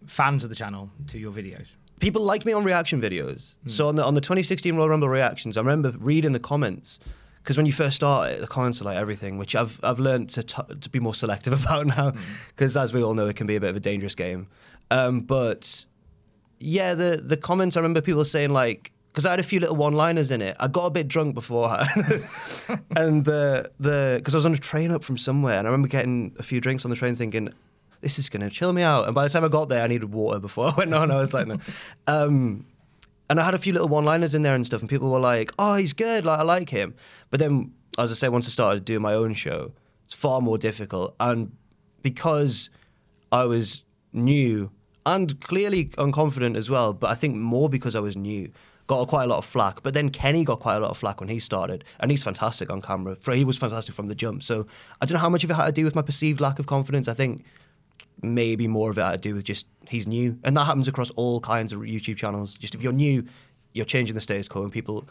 fans 0.06 0.42
of 0.42 0.50
the 0.50 0.56
channel 0.56 0.90
to 1.08 1.18
your 1.18 1.32
videos? 1.32 1.74
people 2.00 2.22
like 2.22 2.44
me 2.44 2.52
on 2.52 2.64
reaction 2.64 3.00
videos. 3.00 3.54
So 3.66 3.88
on 3.88 3.96
the 3.96 4.04
on 4.04 4.14
the 4.14 4.20
2016 4.20 4.76
Royal 4.76 4.88
Rumble 4.88 5.08
reactions, 5.08 5.56
I 5.56 5.60
remember 5.60 5.94
reading 5.98 6.32
the 6.32 6.38
comments 6.40 6.98
because 7.42 7.56
when 7.56 7.66
you 7.66 7.72
first 7.72 7.96
start 7.96 8.32
it, 8.32 8.40
the 8.40 8.46
comments 8.46 8.80
are 8.80 8.84
like 8.84 8.96
everything, 8.96 9.38
which 9.38 9.54
I've 9.54 9.80
I've 9.82 10.00
learned 10.00 10.28
to 10.30 10.42
t- 10.42 10.74
to 10.80 10.90
be 10.90 11.00
more 11.00 11.14
selective 11.14 11.52
about 11.64 11.86
now 11.86 12.12
because 12.48 12.76
as 12.76 12.92
we 12.92 13.02
all 13.02 13.14
know, 13.14 13.26
it 13.28 13.36
can 13.36 13.46
be 13.46 13.56
a 13.56 13.60
bit 13.60 13.70
of 13.70 13.76
a 13.76 13.80
dangerous 13.80 14.14
game. 14.14 14.48
Um, 14.90 15.20
but 15.20 15.86
yeah, 16.64 16.94
the 16.94 17.22
the 17.24 17.36
comments 17.36 17.76
I 17.76 17.80
remember 17.80 18.00
people 18.00 18.24
saying 18.24 18.50
like. 18.50 18.90
Because 19.12 19.26
I 19.26 19.30
had 19.30 19.38
a 19.38 19.44
few 19.44 19.60
little 19.60 19.76
one-liners 19.76 20.32
in 20.32 20.42
it. 20.42 20.56
I 20.58 20.66
got 20.66 20.86
a 20.86 20.90
bit 20.90 21.06
drunk 21.06 21.36
beforehand, 21.36 22.24
and 22.96 23.24
the 23.24 23.70
the 23.78 24.16
because 24.18 24.34
I 24.34 24.38
was 24.38 24.44
on 24.44 24.54
a 24.54 24.58
train 24.58 24.90
up 24.90 25.04
from 25.04 25.16
somewhere, 25.16 25.56
and 25.56 25.68
I 25.68 25.70
remember 25.70 25.86
getting 25.86 26.34
a 26.36 26.42
few 26.42 26.60
drinks 26.60 26.84
on 26.84 26.90
the 26.90 26.96
train, 26.96 27.14
thinking, 27.14 27.48
this 28.00 28.18
is 28.18 28.28
to 28.28 28.50
chill 28.50 28.72
me 28.72 28.82
out. 28.82 29.06
And 29.06 29.14
by 29.14 29.22
the 29.22 29.30
time 29.30 29.44
I 29.44 29.48
got 29.48 29.68
there, 29.68 29.84
I 29.84 29.86
needed 29.86 30.12
water 30.12 30.40
before 30.40 30.66
I 30.72 30.74
went 30.76 30.92
on. 30.92 31.12
I 31.12 31.20
was 31.20 31.32
like, 31.32 31.46
no. 31.46 31.58
Um, 32.08 32.66
and 33.30 33.38
I 33.38 33.44
had 33.44 33.54
a 33.54 33.58
few 33.58 33.72
little 33.72 33.86
one-liners 33.86 34.34
in 34.34 34.42
there 34.42 34.56
and 34.56 34.66
stuff, 34.66 34.80
and 34.80 34.90
people 34.90 35.12
were 35.12 35.20
like, 35.20 35.52
"Oh, 35.60 35.76
he's 35.76 35.92
good. 35.92 36.26
Like 36.26 36.40
I 36.40 36.42
like 36.42 36.70
him." 36.70 36.94
But 37.30 37.38
then, 37.38 37.72
as 37.98 38.10
I 38.10 38.14
say, 38.14 38.28
once 38.28 38.48
I 38.48 38.50
started 38.50 38.84
doing 38.84 39.00
my 39.00 39.14
own 39.14 39.32
show, 39.32 39.72
it's 40.04 40.14
far 40.14 40.40
more 40.40 40.58
difficult. 40.58 41.14
And 41.20 41.56
because 42.02 42.68
I 43.30 43.44
was 43.44 43.84
new 44.12 44.72
and 45.06 45.40
clearly 45.40 45.86
unconfident 45.98 46.56
as 46.56 46.70
well, 46.70 46.92
but 46.92 47.10
I 47.10 47.14
think 47.14 47.36
more 47.36 47.68
because 47.68 47.94
I 47.94 48.00
was 48.00 48.16
new, 48.16 48.50
got 48.86 49.06
quite 49.08 49.24
a 49.24 49.26
lot 49.26 49.38
of 49.38 49.44
flack. 49.44 49.82
But 49.82 49.94
then 49.94 50.10
Kenny 50.10 50.44
got 50.44 50.60
quite 50.60 50.76
a 50.76 50.80
lot 50.80 50.90
of 50.90 50.98
flack 50.98 51.20
when 51.20 51.28
he 51.28 51.38
started, 51.38 51.84
and 52.00 52.10
he's 52.10 52.22
fantastic 52.22 52.70
on 52.70 52.80
camera. 52.80 53.16
He 53.32 53.44
was 53.44 53.56
fantastic 53.56 53.94
from 53.94 54.06
the 54.06 54.14
jump. 54.14 54.42
So 54.42 54.66
I 55.00 55.06
don't 55.06 55.14
know 55.14 55.20
how 55.20 55.28
much 55.28 55.44
of 55.44 55.50
it 55.50 55.54
had 55.54 55.66
to 55.66 55.72
do 55.72 55.84
with 55.84 55.94
my 55.94 56.02
perceived 56.02 56.40
lack 56.40 56.58
of 56.58 56.66
confidence. 56.66 57.08
I 57.08 57.14
think 57.14 57.44
maybe 58.22 58.66
more 58.68 58.90
of 58.90 58.98
it 58.98 59.02
had 59.02 59.22
to 59.22 59.28
do 59.28 59.34
with 59.34 59.44
just 59.44 59.66
he's 59.88 60.06
new, 60.06 60.38
and 60.44 60.56
that 60.56 60.64
happens 60.64 60.88
across 60.88 61.10
all 61.12 61.40
kinds 61.40 61.72
of 61.72 61.80
YouTube 61.80 62.16
channels. 62.16 62.54
Just 62.54 62.74
if 62.74 62.82
you're 62.82 62.92
new, 62.92 63.26
you're 63.72 63.84
changing 63.84 64.14
the 64.14 64.20
status 64.20 64.48
quo, 64.48 64.62
and 64.62 64.72
people 64.72 65.06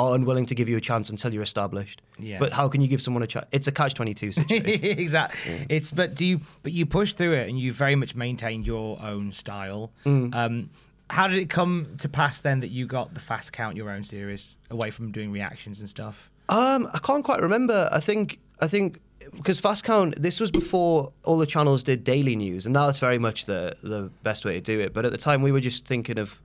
are 0.00 0.14
unwilling 0.14 0.46
to 0.46 0.54
give 0.54 0.68
you 0.68 0.76
a 0.76 0.80
chance 0.80 1.10
until 1.10 1.32
you're 1.32 1.42
established. 1.42 2.02
Yeah. 2.18 2.38
But 2.38 2.52
how 2.52 2.68
can 2.68 2.80
you 2.80 2.88
give 2.88 3.02
someone 3.02 3.22
a 3.22 3.26
chance? 3.26 3.46
It's 3.52 3.66
a 3.66 3.72
catch 3.72 3.94
twenty 3.94 4.14
two 4.14 4.32
situation. 4.40 4.84
exactly. 4.84 5.66
It's 5.68 5.90
but 5.92 6.14
do 6.14 6.24
you 6.24 6.40
but 6.62 6.72
you 6.72 6.86
push 6.86 7.14
through 7.14 7.32
it 7.32 7.48
and 7.48 7.58
you 7.58 7.72
very 7.72 7.96
much 7.96 8.14
maintained 8.14 8.66
your 8.66 9.00
own 9.02 9.32
style. 9.32 9.92
Mm. 10.04 10.34
Um, 10.34 10.70
how 11.10 11.26
did 11.26 11.38
it 11.38 11.50
come 11.50 11.96
to 11.98 12.08
pass 12.08 12.40
then 12.40 12.60
that 12.60 12.70
you 12.70 12.86
got 12.86 13.14
the 13.14 13.20
fast 13.20 13.52
count 13.52 13.76
your 13.76 13.90
own 13.90 14.04
series 14.04 14.56
away 14.70 14.90
from 14.90 15.10
doing 15.10 15.32
reactions 15.32 15.80
and 15.80 15.88
stuff? 15.88 16.30
Um, 16.48 16.88
I 16.92 16.98
can't 16.98 17.24
quite 17.24 17.40
remember. 17.42 17.88
I 17.92 18.00
think 18.00 18.38
I 18.60 18.66
think 18.66 19.00
because 19.34 19.60
Fast 19.60 19.84
Count, 19.84 20.20
this 20.20 20.40
was 20.40 20.50
before 20.50 21.12
all 21.24 21.38
the 21.38 21.46
channels 21.46 21.82
did 21.82 22.04
daily 22.04 22.36
news, 22.36 22.66
and 22.66 22.72
now 22.72 22.88
it's 22.88 22.98
very 22.98 23.18
much 23.18 23.44
the 23.44 23.76
the 23.82 24.10
best 24.22 24.44
way 24.44 24.54
to 24.54 24.60
do 24.60 24.80
it. 24.80 24.92
But 24.92 25.04
at 25.04 25.12
the 25.12 25.18
time, 25.18 25.42
we 25.42 25.52
were 25.52 25.60
just 25.60 25.86
thinking 25.86 26.18
of 26.18 26.40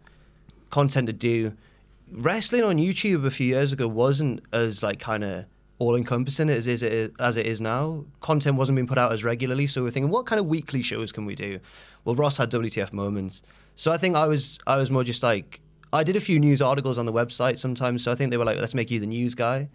content 0.69 1.07
to 1.07 1.13
do. 1.13 1.53
Wrestling 2.11 2.63
on 2.63 2.77
YouTube 2.77 3.25
a 3.25 3.31
few 3.31 3.47
years 3.47 3.73
ago 3.73 3.87
wasn't 3.87 4.41
as 4.53 4.83
like 4.83 4.99
kind 4.99 5.23
of 5.23 5.45
all 5.79 5.95
encompassing 5.95 6.49
as 6.49 6.67
is 6.67 6.83
it 6.83 7.13
as 7.19 7.37
it 7.37 7.45
is 7.45 7.59
now. 7.59 8.05
Content 8.21 8.57
wasn't 8.57 8.75
being 8.75 8.87
put 8.87 8.97
out 8.97 9.11
as 9.11 9.23
regularly, 9.23 9.67
so 9.67 9.81
we 9.81 9.85
we're 9.85 9.91
thinking, 9.91 10.11
what 10.11 10.25
kind 10.25 10.39
of 10.39 10.45
weekly 10.45 10.81
shows 10.81 11.11
can 11.11 11.25
we 11.25 11.35
do? 11.35 11.59
Well, 12.03 12.15
Ross 12.15 12.37
had 12.37 12.51
WTF 12.51 12.93
moments, 12.93 13.41
so 13.75 13.91
I 13.91 13.97
think 13.97 14.15
I 14.15 14.27
was 14.27 14.59
I 14.67 14.77
was 14.77 14.91
more 14.91 15.03
just 15.03 15.23
like 15.23 15.59
I 15.91 16.03
did 16.03 16.15
a 16.15 16.19
few 16.19 16.39
news 16.39 16.61
articles 16.61 16.97
on 16.97 17.05
the 17.05 17.13
website 17.13 17.57
sometimes, 17.57 18.03
so 18.03 18.11
I 18.11 18.15
think 18.15 18.31
they 18.31 18.37
were 18.37 18.45
like, 18.45 18.57
let's 18.59 18.75
make 18.75 18.91
you 18.91 18.99
the 18.99 19.07
news 19.07 19.35
guy. 19.35 19.69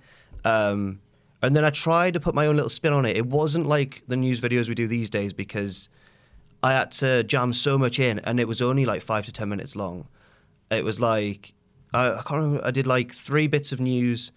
Um, 0.44 1.00
and 1.42 1.56
then 1.56 1.64
I 1.64 1.70
tried 1.70 2.14
to 2.14 2.20
put 2.20 2.34
my 2.34 2.46
own 2.46 2.56
little 2.56 2.70
spin 2.70 2.92
on 2.92 3.06
it. 3.06 3.16
It 3.16 3.26
wasn't 3.26 3.66
like 3.66 4.02
the 4.06 4.16
news 4.16 4.40
videos 4.40 4.68
we 4.68 4.74
do 4.74 4.86
these 4.86 5.10
days 5.10 5.32
because 5.32 5.88
I 6.62 6.72
had 6.72 6.90
to 6.92 7.24
jam 7.24 7.52
so 7.52 7.76
much 7.78 7.98
in, 7.98 8.18
and 8.20 8.38
it 8.38 8.46
was 8.46 8.62
only 8.62 8.86
like 8.86 9.02
five 9.02 9.26
to 9.26 9.32
ten 9.32 9.48
minutes 9.48 9.74
long. 9.74 10.06
It 10.70 10.84
was 10.84 11.00
like 11.00 11.54
I, 11.92 12.10
I 12.12 12.22
can't 12.22 12.42
remember. 12.42 12.64
I 12.64 12.70
did 12.70 12.86
like 12.86 13.12
three 13.12 13.46
bits 13.46 13.72
of 13.72 13.80
news, 13.80 14.32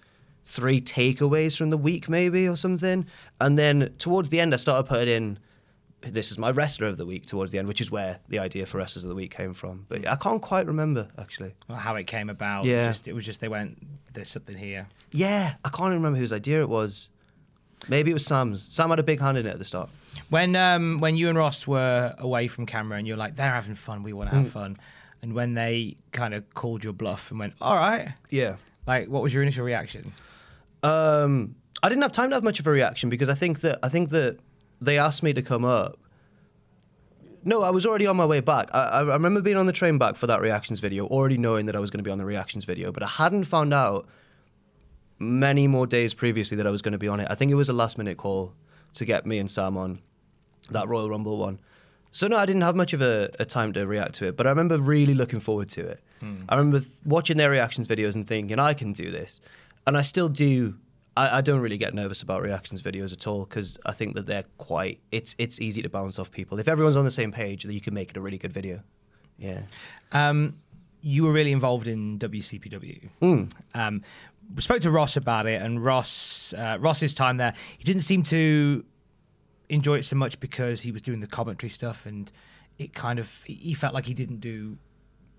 three 0.45 0.81
takeaways 0.81 1.57
from 1.57 1.69
the 1.69 1.77
week, 1.77 2.09
maybe 2.09 2.47
or 2.47 2.55
something, 2.55 3.05
and 3.39 3.57
then 3.57 3.93
towards 3.97 4.29
the 4.29 4.39
end, 4.39 4.53
I 4.53 4.57
started 4.57 4.87
putting 4.87 5.13
in. 5.13 5.39
This 6.01 6.31
is 6.31 6.37
my 6.37 6.51
wrestler 6.51 6.87
of 6.87 6.97
the 6.97 7.05
week 7.05 7.27
towards 7.27 7.53
the 7.53 7.59
end, 7.59 7.69
which 7.69 7.79
is 7.79 7.89
where 7.89 8.19
the 8.27 8.37
idea 8.37 8.65
for 8.65 8.77
wrestlers 8.77 9.05
of 9.05 9.09
the 9.09 9.15
week 9.15 9.33
came 9.33 9.53
from. 9.53 9.85
But 9.87 10.05
I 10.05 10.17
can't 10.17 10.41
quite 10.41 10.67
remember 10.67 11.07
actually. 11.17 11.53
Or 11.69 11.77
how 11.77 11.95
it 11.95 12.07
came 12.07 12.29
about? 12.29 12.65
Yeah. 12.65 12.83
It, 12.83 12.87
just, 12.89 13.07
it 13.07 13.13
was 13.13 13.25
just 13.25 13.39
they 13.39 13.47
went. 13.47 13.77
There's 14.13 14.27
something 14.27 14.57
here. 14.57 14.87
Yeah, 15.13 15.53
I 15.63 15.69
can't 15.69 15.93
remember 15.93 16.19
whose 16.19 16.33
idea 16.33 16.59
it 16.59 16.67
was. 16.67 17.09
Maybe 17.87 18.11
it 18.11 18.13
was 18.13 18.25
Sam's. 18.25 18.63
Sam 18.63 18.89
had 18.89 18.99
a 18.99 19.03
big 19.03 19.21
hand 19.21 19.37
in 19.37 19.45
it 19.45 19.51
at 19.51 19.59
the 19.59 19.65
start. 19.65 19.89
When 20.29 20.55
um 20.57 20.99
when 20.99 21.15
you 21.15 21.29
and 21.29 21.37
Ross 21.37 21.65
were 21.65 22.13
away 22.17 22.47
from 22.49 22.65
camera 22.65 22.97
and 22.97 23.07
you're 23.07 23.17
like 23.17 23.37
they're 23.37 23.51
having 23.51 23.75
fun, 23.75 24.03
we 24.03 24.11
want 24.11 24.29
to 24.29 24.35
have 24.35 24.51
fun, 24.51 24.77
and 25.23 25.33
when 25.33 25.53
they 25.55 25.95
kind 26.11 26.33
of 26.33 26.53
called 26.53 26.83
your 26.83 26.93
bluff 26.93 27.31
and 27.31 27.39
went, 27.39 27.53
all 27.61 27.75
right, 27.77 28.09
Yeah. 28.29 28.57
like 28.85 29.07
what 29.07 29.23
was 29.23 29.33
your 29.33 29.41
initial 29.41 29.63
reaction? 29.65 30.13
Um, 30.83 31.55
I 31.81 31.87
didn't 31.89 32.01
have 32.03 32.11
time 32.11 32.29
to 32.29 32.35
have 32.35 32.43
much 32.43 32.59
of 32.59 32.67
a 32.67 32.71
reaction 32.71 33.09
because 33.09 33.29
I 33.29 33.33
think 33.33 33.61
that 33.61 33.79
I 33.81 33.89
think 33.89 34.09
that 34.09 34.37
they 34.81 34.97
asked 34.99 35.23
me 35.23 35.33
to 35.33 35.41
come 35.41 35.63
up. 35.63 35.97
No, 37.45 37.61
I 37.63 37.71
was 37.71 37.85
already 37.85 38.05
on 38.05 38.15
my 38.17 38.25
way 38.25 38.41
back. 38.41 38.67
I, 38.73 38.83
I 38.99 39.01
remember 39.13 39.41
being 39.41 39.57
on 39.57 39.65
the 39.65 39.73
train 39.73 39.97
back 39.97 40.15
for 40.17 40.27
that 40.27 40.41
reactions 40.41 40.79
video, 40.81 41.07
already 41.07 41.37
knowing 41.37 41.65
that 41.67 41.75
I 41.75 41.79
was 41.79 41.89
going 41.89 41.99
to 41.99 42.03
be 42.03 42.11
on 42.11 42.17
the 42.17 42.25
reactions 42.25 42.65
video, 42.65 42.91
but 42.91 43.01
I 43.03 43.07
hadn't 43.07 43.45
found 43.45 43.73
out 43.73 44.07
many 45.19 45.67
more 45.67 45.87
days 45.87 46.13
previously 46.13 46.57
that 46.57 46.67
I 46.67 46.69
was 46.69 46.81
going 46.81 46.91
to 46.93 46.97
be 46.97 47.07
on 47.07 47.19
it. 47.21 47.27
I 47.29 47.35
think 47.35 47.49
it 47.51 47.55
was 47.55 47.69
a 47.69 47.73
last 47.73 47.97
minute 47.97 48.17
call 48.17 48.53
to 48.95 49.05
get 49.05 49.25
me 49.25 49.39
and 49.39 49.49
Sam 49.49 49.77
on 49.77 49.99
that 50.69 50.87
Royal 50.89 51.09
Rumble 51.09 51.37
one. 51.37 51.59
So 52.13 52.27
no, 52.27 52.37
I 52.37 52.45
didn't 52.45 52.61
have 52.61 52.75
much 52.75 52.93
of 52.93 53.01
a, 53.01 53.29
a 53.39 53.45
time 53.45 53.73
to 53.73 53.85
react 53.87 54.13
to 54.15 54.27
it, 54.27 54.37
but 54.37 54.45
I 54.45 54.51
remember 54.51 54.77
really 54.77 55.15
looking 55.15 55.39
forward 55.39 55.67
to 55.71 55.81
it. 55.81 55.99
I 56.47 56.55
remember 56.55 56.79
th- 56.79 56.91
watching 57.03 57.35
their 57.35 57.49
reactions 57.49 57.85
videos 57.85 58.15
and 58.15 58.25
thinking 58.25 58.57
I 58.59 58.73
can 58.73 58.93
do 58.93 59.11
this, 59.11 59.41
and 59.85 59.97
I 59.97 60.03
still 60.03 60.29
do. 60.29 60.75
I, 61.17 61.39
I 61.39 61.41
don't 61.41 61.59
really 61.59 61.77
get 61.77 61.93
nervous 61.93 62.21
about 62.21 62.41
reactions 62.43 62.81
videos 62.81 63.11
at 63.11 63.27
all 63.27 63.43
because 63.45 63.77
I 63.85 63.91
think 63.91 64.15
that 64.15 64.25
they're 64.25 64.45
quite. 64.57 64.99
It's 65.11 65.35
it's 65.37 65.59
easy 65.59 65.81
to 65.81 65.89
bounce 65.89 66.19
off 66.19 66.31
people 66.31 66.59
if 66.59 66.67
everyone's 66.69 66.95
on 66.95 67.03
the 67.03 67.11
same 67.11 67.31
page. 67.33 67.65
You 67.65 67.81
can 67.81 67.93
make 67.93 68.11
it 68.11 68.15
a 68.15 68.21
really 68.21 68.37
good 68.37 68.53
video. 68.53 68.83
Yeah. 69.37 69.63
Um, 70.13 70.59
you 71.01 71.23
were 71.25 71.33
really 71.33 71.51
involved 71.51 71.87
in 71.87 72.19
WCPW. 72.19 73.09
Um, 73.73 74.01
we 74.55 74.61
spoke 74.61 74.81
to 74.81 74.91
Ross 74.91 75.17
about 75.17 75.45
it, 75.47 75.61
and 75.61 75.83
Ross 75.83 76.53
uh, 76.57 76.77
Ross's 76.79 77.13
time 77.13 77.37
there, 77.37 77.53
he 77.77 77.83
didn't 77.83 78.03
seem 78.03 78.23
to 78.23 78.85
enjoy 79.69 79.99
it 79.99 80.03
so 80.03 80.15
much 80.15 80.39
because 80.39 80.81
he 80.81 80.91
was 80.91 81.01
doing 81.01 81.19
the 81.19 81.27
commentary 81.27 81.69
stuff, 81.69 82.05
and 82.05 82.31
it 82.77 82.93
kind 82.93 83.19
of 83.19 83.41
he 83.43 83.73
felt 83.73 83.93
like 83.93 84.05
he 84.05 84.13
didn't 84.13 84.39
do 84.39 84.77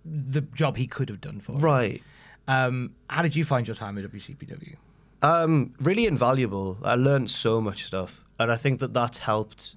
the 0.04 0.42
job 0.42 0.76
he 0.76 0.86
could 0.86 1.08
have 1.08 1.20
done 1.20 1.40
for. 1.40 1.52
Right. 1.52 2.02
Um, 2.46 2.94
how 3.08 3.22
did 3.22 3.34
you 3.34 3.44
find 3.44 3.66
your 3.66 3.74
time 3.74 3.96
at 3.98 4.04
WCPW? 4.04 4.76
Um, 5.22 5.72
really 5.80 6.06
invaluable. 6.06 6.78
I 6.82 6.96
learned 6.96 7.30
so 7.30 7.60
much 7.60 7.84
stuff, 7.84 8.20
and 8.38 8.52
I 8.52 8.56
think 8.56 8.80
that 8.80 8.92
that's 8.92 9.18
helped 9.18 9.76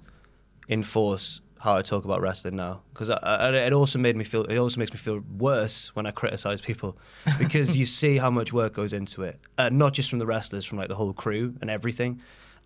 enforce 0.68 1.42
how 1.60 1.76
I 1.76 1.82
talk 1.82 2.06
about 2.06 2.22
wrestling 2.22 2.56
now. 2.56 2.82
Because 2.94 3.10
it 3.10 3.74
also 3.74 4.00
made 4.00 4.16
me 4.16 4.24
feel. 4.24 4.44
It 4.44 4.58
also 4.58 4.80
makes 4.80 4.92
me 4.92 4.98
feel 4.98 5.24
worse 5.38 5.96
when 5.96 6.06
I 6.06 6.12
criticize 6.12 6.60
people, 6.60 6.98
because 7.40 7.78
you 7.78 7.86
see 7.86 8.18
how 8.18 8.30
much 8.30 8.52
work 8.52 8.74
goes 8.74 8.94
into 8.94 9.24
it, 9.24 9.40
uh, 9.58 9.70
not 9.70 9.94
just 9.94 10.10
from 10.10 10.20
the 10.20 10.26
wrestlers, 10.26 10.66
from 10.66 10.78
like 10.78 10.90
the 10.90 10.96
whole 10.96 11.14
crew 11.14 11.56
and 11.62 11.70
everything. 11.70 12.22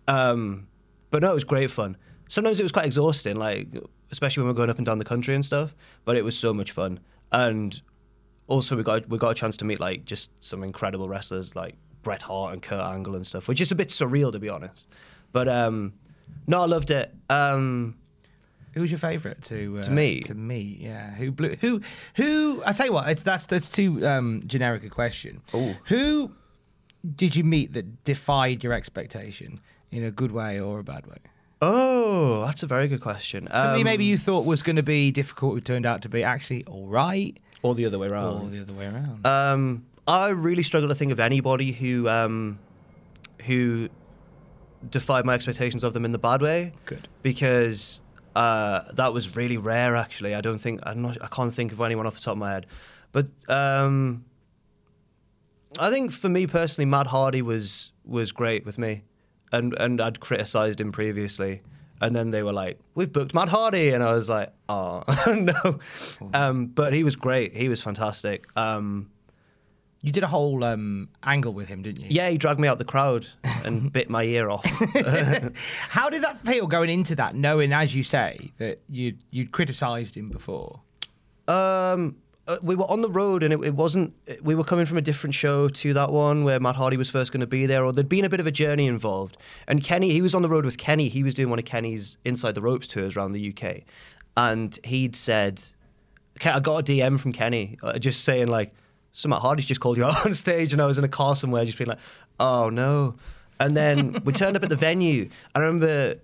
Um, 0.08 0.66
but 1.12 1.22
no, 1.22 1.30
it 1.30 1.34
was 1.34 1.44
great 1.44 1.70
fun. 1.70 1.96
Sometimes 2.28 2.58
it 2.58 2.62
was 2.64 2.72
quite 2.72 2.86
exhausting, 2.86 3.36
like 3.36 3.68
especially 4.10 4.40
when 4.40 4.48
we 4.48 4.52
we're 4.52 4.56
going 4.56 4.70
up 4.70 4.78
and 4.78 4.86
down 4.86 4.98
the 4.98 5.04
country 5.04 5.34
and 5.34 5.44
stuff. 5.44 5.76
But 6.04 6.16
it 6.16 6.24
was 6.24 6.36
so 6.36 6.52
much 6.52 6.72
fun, 6.72 6.98
and 7.30 7.80
also 8.48 8.76
we 8.76 8.82
got 8.82 9.08
we 9.08 9.18
got 9.18 9.30
a 9.30 9.34
chance 9.34 9.56
to 9.58 9.64
meet 9.64 9.78
like 9.78 10.04
just 10.04 10.32
some 10.42 10.64
incredible 10.64 11.08
wrestlers 11.08 11.54
like 11.54 11.76
Bret 12.02 12.22
Hart 12.22 12.54
and 12.54 12.62
Kurt 12.62 12.80
Angle 12.80 13.14
and 13.14 13.26
stuff, 13.26 13.46
which 13.46 13.60
is 13.60 13.70
a 13.70 13.74
bit 13.74 13.88
surreal 13.88 14.32
to 14.32 14.40
be 14.40 14.48
honest. 14.48 14.88
But 15.32 15.48
um, 15.48 15.92
no, 16.46 16.62
I 16.62 16.66
loved 16.66 16.90
it. 16.90 17.14
Um, 17.28 17.98
Who 18.72 18.80
was 18.80 18.90
your 18.90 18.98
favourite 18.98 19.42
to 19.42 19.76
uh, 19.78 19.82
To 19.82 19.90
me? 19.90 20.20
To 20.20 20.34
me, 20.34 20.78
yeah. 20.80 21.10
Who 21.10 21.30
blew? 21.30 21.56
Who? 21.60 21.82
Who? 22.16 22.62
I 22.64 22.72
tell 22.72 22.86
you 22.86 22.92
what, 22.92 23.08
it's 23.10 23.22
that's 23.22 23.44
that's 23.44 23.68
too 23.68 24.06
um, 24.06 24.42
generic 24.46 24.82
a 24.82 24.88
question. 24.88 25.42
Ooh. 25.54 25.76
Who 25.84 26.32
did 27.14 27.36
you 27.36 27.44
meet 27.44 27.74
that 27.74 28.02
defied 28.04 28.64
your 28.64 28.72
expectation 28.72 29.60
in 29.92 30.02
a 30.04 30.10
good 30.10 30.32
way 30.32 30.58
or 30.58 30.80
a 30.80 30.84
bad 30.84 31.06
way? 31.06 31.18
oh, 31.64 32.44
that's 32.44 32.64
a 32.64 32.66
very 32.66 32.88
good 32.88 33.00
question. 33.00 33.46
Somebody 33.52 33.82
Um, 33.82 33.84
maybe 33.84 34.04
you 34.04 34.18
thought 34.18 34.44
was 34.44 34.64
going 34.64 34.74
to 34.74 34.82
be 34.82 35.12
difficult, 35.12 35.54
who 35.54 35.60
turned 35.60 35.86
out 35.86 36.02
to 36.02 36.08
be 36.08 36.24
actually 36.24 36.64
all 36.64 36.88
right, 36.88 37.38
or 37.62 37.76
the 37.76 37.86
other 37.86 38.00
way 38.00 38.08
around. 38.08 38.42
or 38.42 38.50
the 38.50 38.60
other 38.62 38.74
way 38.74 38.86
around. 38.86 39.24
Um, 39.24 39.84
I 40.08 40.30
really 40.30 40.64
struggle 40.64 40.88
to 40.88 40.94
think 40.96 41.12
of 41.12 41.20
anybody 41.20 41.70
who 41.70 42.08
um, 42.08 42.58
who 43.46 43.88
defied 44.90 45.24
my 45.24 45.34
expectations 45.34 45.84
of 45.84 45.92
them 45.92 46.04
in 46.04 46.10
the 46.10 46.18
bad 46.18 46.42
way. 46.42 46.72
Good. 46.86 47.06
because 47.22 48.00
uh, 48.34 48.80
that 48.94 49.12
was 49.12 49.36
really 49.36 49.56
rare. 49.56 49.94
Actually, 49.94 50.34
I 50.34 50.40
don't 50.40 50.58
think 50.58 50.80
I'm 50.82 51.00
not. 51.00 51.16
I 51.22 51.28
can't 51.28 51.54
think 51.54 51.70
of 51.70 51.80
anyone 51.80 52.08
off 52.08 52.14
the 52.14 52.20
top 52.20 52.32
of 52.32 52.38
my 52.38 52.50
head, 52.54 52.66
but 53.12 53.26
um, 53.48 54.24
I 55.78 55.90
think 55.90 56.10
for 56.10 56.28
me 56.28 56.48
personally, 56.48 56.86
Matt 56.86 57.06
Hardy 57.06 57.42
was 57.42 57.92
was 58.04 58.32
great 58.32 58.66
with 58.66 58.78
me, 58.78 59.04
and 59.52 59.74
and 59.74 60.00
I'd 60.00 60.20
criticised 60.20 60.80
him 60.80 60.92
previously. 60.92 61.62
And 62.00 62.16
then 62.16 62.30
they 62.30 62.42
were 62.42 62.52
like, 62.52 62.80
"We've 62.96 63.12
booked 63.12 63.32
Matt 63.32 63.48
Hardy," 63.48 63.90
and 63.90 64.02
I 64.02 64.12
was 64.14 64.28
like, 64.28 64.52
"Oh 64.68 65.04
no!" 65.28 65.78
Um, 66.34 66.66
but 66.66 66.92
he 66.92 67.04
was 67.04 67.14
great. 67.14 67.54
He 67.56 67.68
was 67.68 67.80
fantastic. 67.80 68.44
Um, 68.56 69.08
you 70.00 70.10
did 70.10 70.24
a 70.24 70.26
whole 70.26 70.64
um, 70.64 71.10
angle 71.22 71.52
with 71.52 71.68
him, 71.68 71.82
didn't 71.82 72.00
you? 72.00 72.08
yeah, 72.10 72.28
he 72.28 72.36
dragged 72.36 72.58
me 72.58 72.66
out 72.66 72.78
the 72.78 72.84
crowd 72.84 73.28
and 73.64 73.92
bit 73.98 74.10
my 74.10 74.24
ear 74.24 74.50
off. 74.50 74.64
How 75.90 76.10
did 76.10 76.22
that 76.22 76.40
feel 76.44 76.66
going 76.66 76.90
into 76.90 77.14
that, 77.14 77.36
knowing, 77.36 77.72
as 77.72 77.94
you 77.94 78.02
say, 78.02 78.50
that 78.58 78.80
you 78.88 79.14
you'd 79.30 79.52
criticised 79.52 80.16
him 80.16 80.28
before? 80.28 80.80
Um, 81.46 82.16
uh, 82.48 82.58
we 82.62 82.74
were 82.74 82.90
on 82.90 83.02
the 83.02 83.08
road, 83.08 83.42
and 83.42 83.52
it, 83.52 83.64
it 83.64 83.74
wasn't. 83.74 84.14
We 84.42 84.54
were 84.54 84.64
coming 84.64 84.86
from 84.86 84.98
a 84.98 85.02
different 85.02 85.34
show 85.34 85.68
to 85.68 85.94
that 85.94 86.10
one 86.10 86.42
where 86.42 86.58
Matt 86.58 86.76
Hardy 86.76 86.96
was 86.96 87.08
first 87.08 87.32
going 87.32 87.40
to 87.40 87.46
be 87.46 87.66
there, 87.66 87.84
or 87.84 87.92
there'd 87.92 88.08
been 88.08 88.24
a 88.24 88.28
bit 88.28 88.40
of 88.40 88.46
a 88.46 88.50
journey 88.50 88.86
involved. 88.86 89.36
And 89.68 89.82
Kenny, 89.82 90.10
he 90.10 90.22
was 90.22 90.34
on 90.34 90.42
the 90.42 90.48
road 90.48 90.64
with 90.64 90.76
Kenny. 90.76 91.08
He 91.08 91.22
was 91.22 91.34
doing 91.34 91.50
one 91.50 91.58
of 91.58 91.64
Kenny's 91.64 92.18
Inside 92.24 92.54
the 92.54 92.60
Ropes 92.60 92.88
tours 92.88 93.16
around 93.16 93.32
the 93.32 93.54
UK, 93.54 93.82
and 94.36 94.76
he'd 94.84 95.14
said, 95.14 95.62
"Okay, 96.38 96.50
I 96.50 96.58
got 96.58 96.88
a 96.88 96.92
DM 96.92 97.20
from 97.20 97.32
Kenny 97.32 97.78
uh, 97.82 97.98
just 97.98 98.24
saying 98.24 98.48
like, 98.48 98.74
so 99.12 99.28
Matt 99.28 99.40
Hardy's 99.40 99.66
just 99.66 99.80
called 99.80 99.96
you 99.96 100.04
out 100.06 100.26
on 100.26 100.34
stage, 100.34 100.72
and 100.72 100.82
I 100.82 100.86
was 100.86 100.98
in 100.98 101.04
a 101.04 101.08
car 101.08 101.36
somewhere, 101.36 101.64
just 101.64 101.78
being 101.78 101.88
like, 101.88 102.00
oh 102.40 102.70
no." 102.70 103.14
And 103.60 103.76
then 103.76 104.20
we 104.24 104.32
turned 104.32 104.56
up 104.56 104.64
at 104.64 104.70
the 104.70 104.76
venue. 104.76 105.28
I 105.54 105.60
remember 105.60 106.16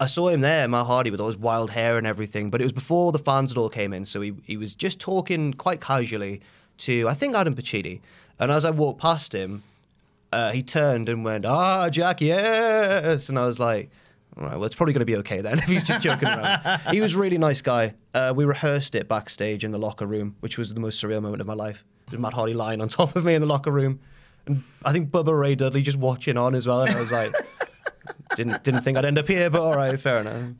I 0.00 0.06
saw 0.06 0.28
him 0.28 0.40
there, 0.40 0.68
Matt 0.68 0.86
Hardy, 0.86 1.10
with 1.10 1.20
all 1.20 1.26
his 1.26 1.36
wild 1.36 1.70
hair 1.70 1.98
and 1.98 2.06
everything. 2.06 2.50
But 2.50 2.60
it 2.60 2.64
was 2.64 2.72
before 2.72 3.12
the 3.12 3.18
fans 3.18 3.50
had 3.50 3.58
all 3.58 3.68
came 3.68 3.92
in, 3.92 4.06
so 4.06 4.20
he 4.20 4.34
he 4.44 4.56
was 4.56 4.74
just 4.74 5.00
talking 5.00 5.54
quite 5.54 5.80
casually 5.80 6.40
to 6.78 7.08
I 7.08 7.14
think 7.14 7.34
Adam 7.34 7.54
Pacitti. 7.54 8.00
And 8.38 8.50
as 8.50 8.64
I 8.64 8.70
walked 8.70 9.00
past 9.00 9.34
him, 9.34 9.62
uh, 10.32 10.50
he 10.52 10.62
turned 10.62 11.08
and 11.08 11.24
went, 11.24 11.44
"Ah, 11.44 11.88
Jack, 11.90 12.20
yes!" 12.20 13.28
And 13.28 13.38
I 13.38 13.46
was 13.46 13.60
like, 13.60 13.90
"All 14.36 14.44
right, 14.44 14.54
well, 14.54 14.64
it's 14.64 14.74
probably 14.74 14.94
going 14.94 15.00
to 15.00 15.06
be 15.06 15.16
okay 15.16 15.40
then 15.40 15.58
if 15.58 15.64
he's 15.64 15.84
just 15.84 16.02
joking 16.02 16.28
around." 16.28 16.80
he 16.90 17.00
was 17.00 17.14
a 17.14 17.18
really 17.18 17.38
nice 17.38 17.62
guy. 17.62 17.94
Uh, 18.14 18.32
we 18.34 18.44
rehearsed 18.44 18.94
it 18.94 19.08
backstage 19.08 19.64
in 19.64 19.72
the 19.72 19.78
locker 19.78 20.06
room, 20.06 20.36
which 20.40 20.58
was 20.58 20.74
the 20.74 20.80
most 20.80 21.02
surreal 21.02 21.22
moment 21.22 21.40
of 21.40 21.46
my 21.46 21.54
life. 21.54 21.84
Matt 22.10 22.34
Hardy 22.34 22.52
lying 22.52 22.80
on 22.80 22.88
top 22.88 23.16
of 23.16 23.24
me 23.24 23.34
in 23.34 23.40
the 23.40 23.46
locker 23.46 23.70
room, 23.70 24.00
and 24.46 24.62
I 24.84 24.92
think 24.92 25.10
Bubba 25.10 25.38
Ray 25.38 25.54
Dudley 25.54 25.82
just 25.82 25.98
watching 25.98 26.36
on 26.36 26.54
as 26.54 26.66
well. 26.66 26.82
And 26.82 26.90
I 26.90 27.00
was 27.00 27.12
like, 27.12 27.32
didn't 28.36 28.62
didn't 28.64 28.82
think 28.82 28.98
I'd 28.98 29.04
end 29.04 29.18
up 29.18 29.26
here, 29.28 29.50
but 29.50 29.60
all 29.60 29.76
right, 29.76 29.98
fair 29.98 30.18
enough. 30.20 30.50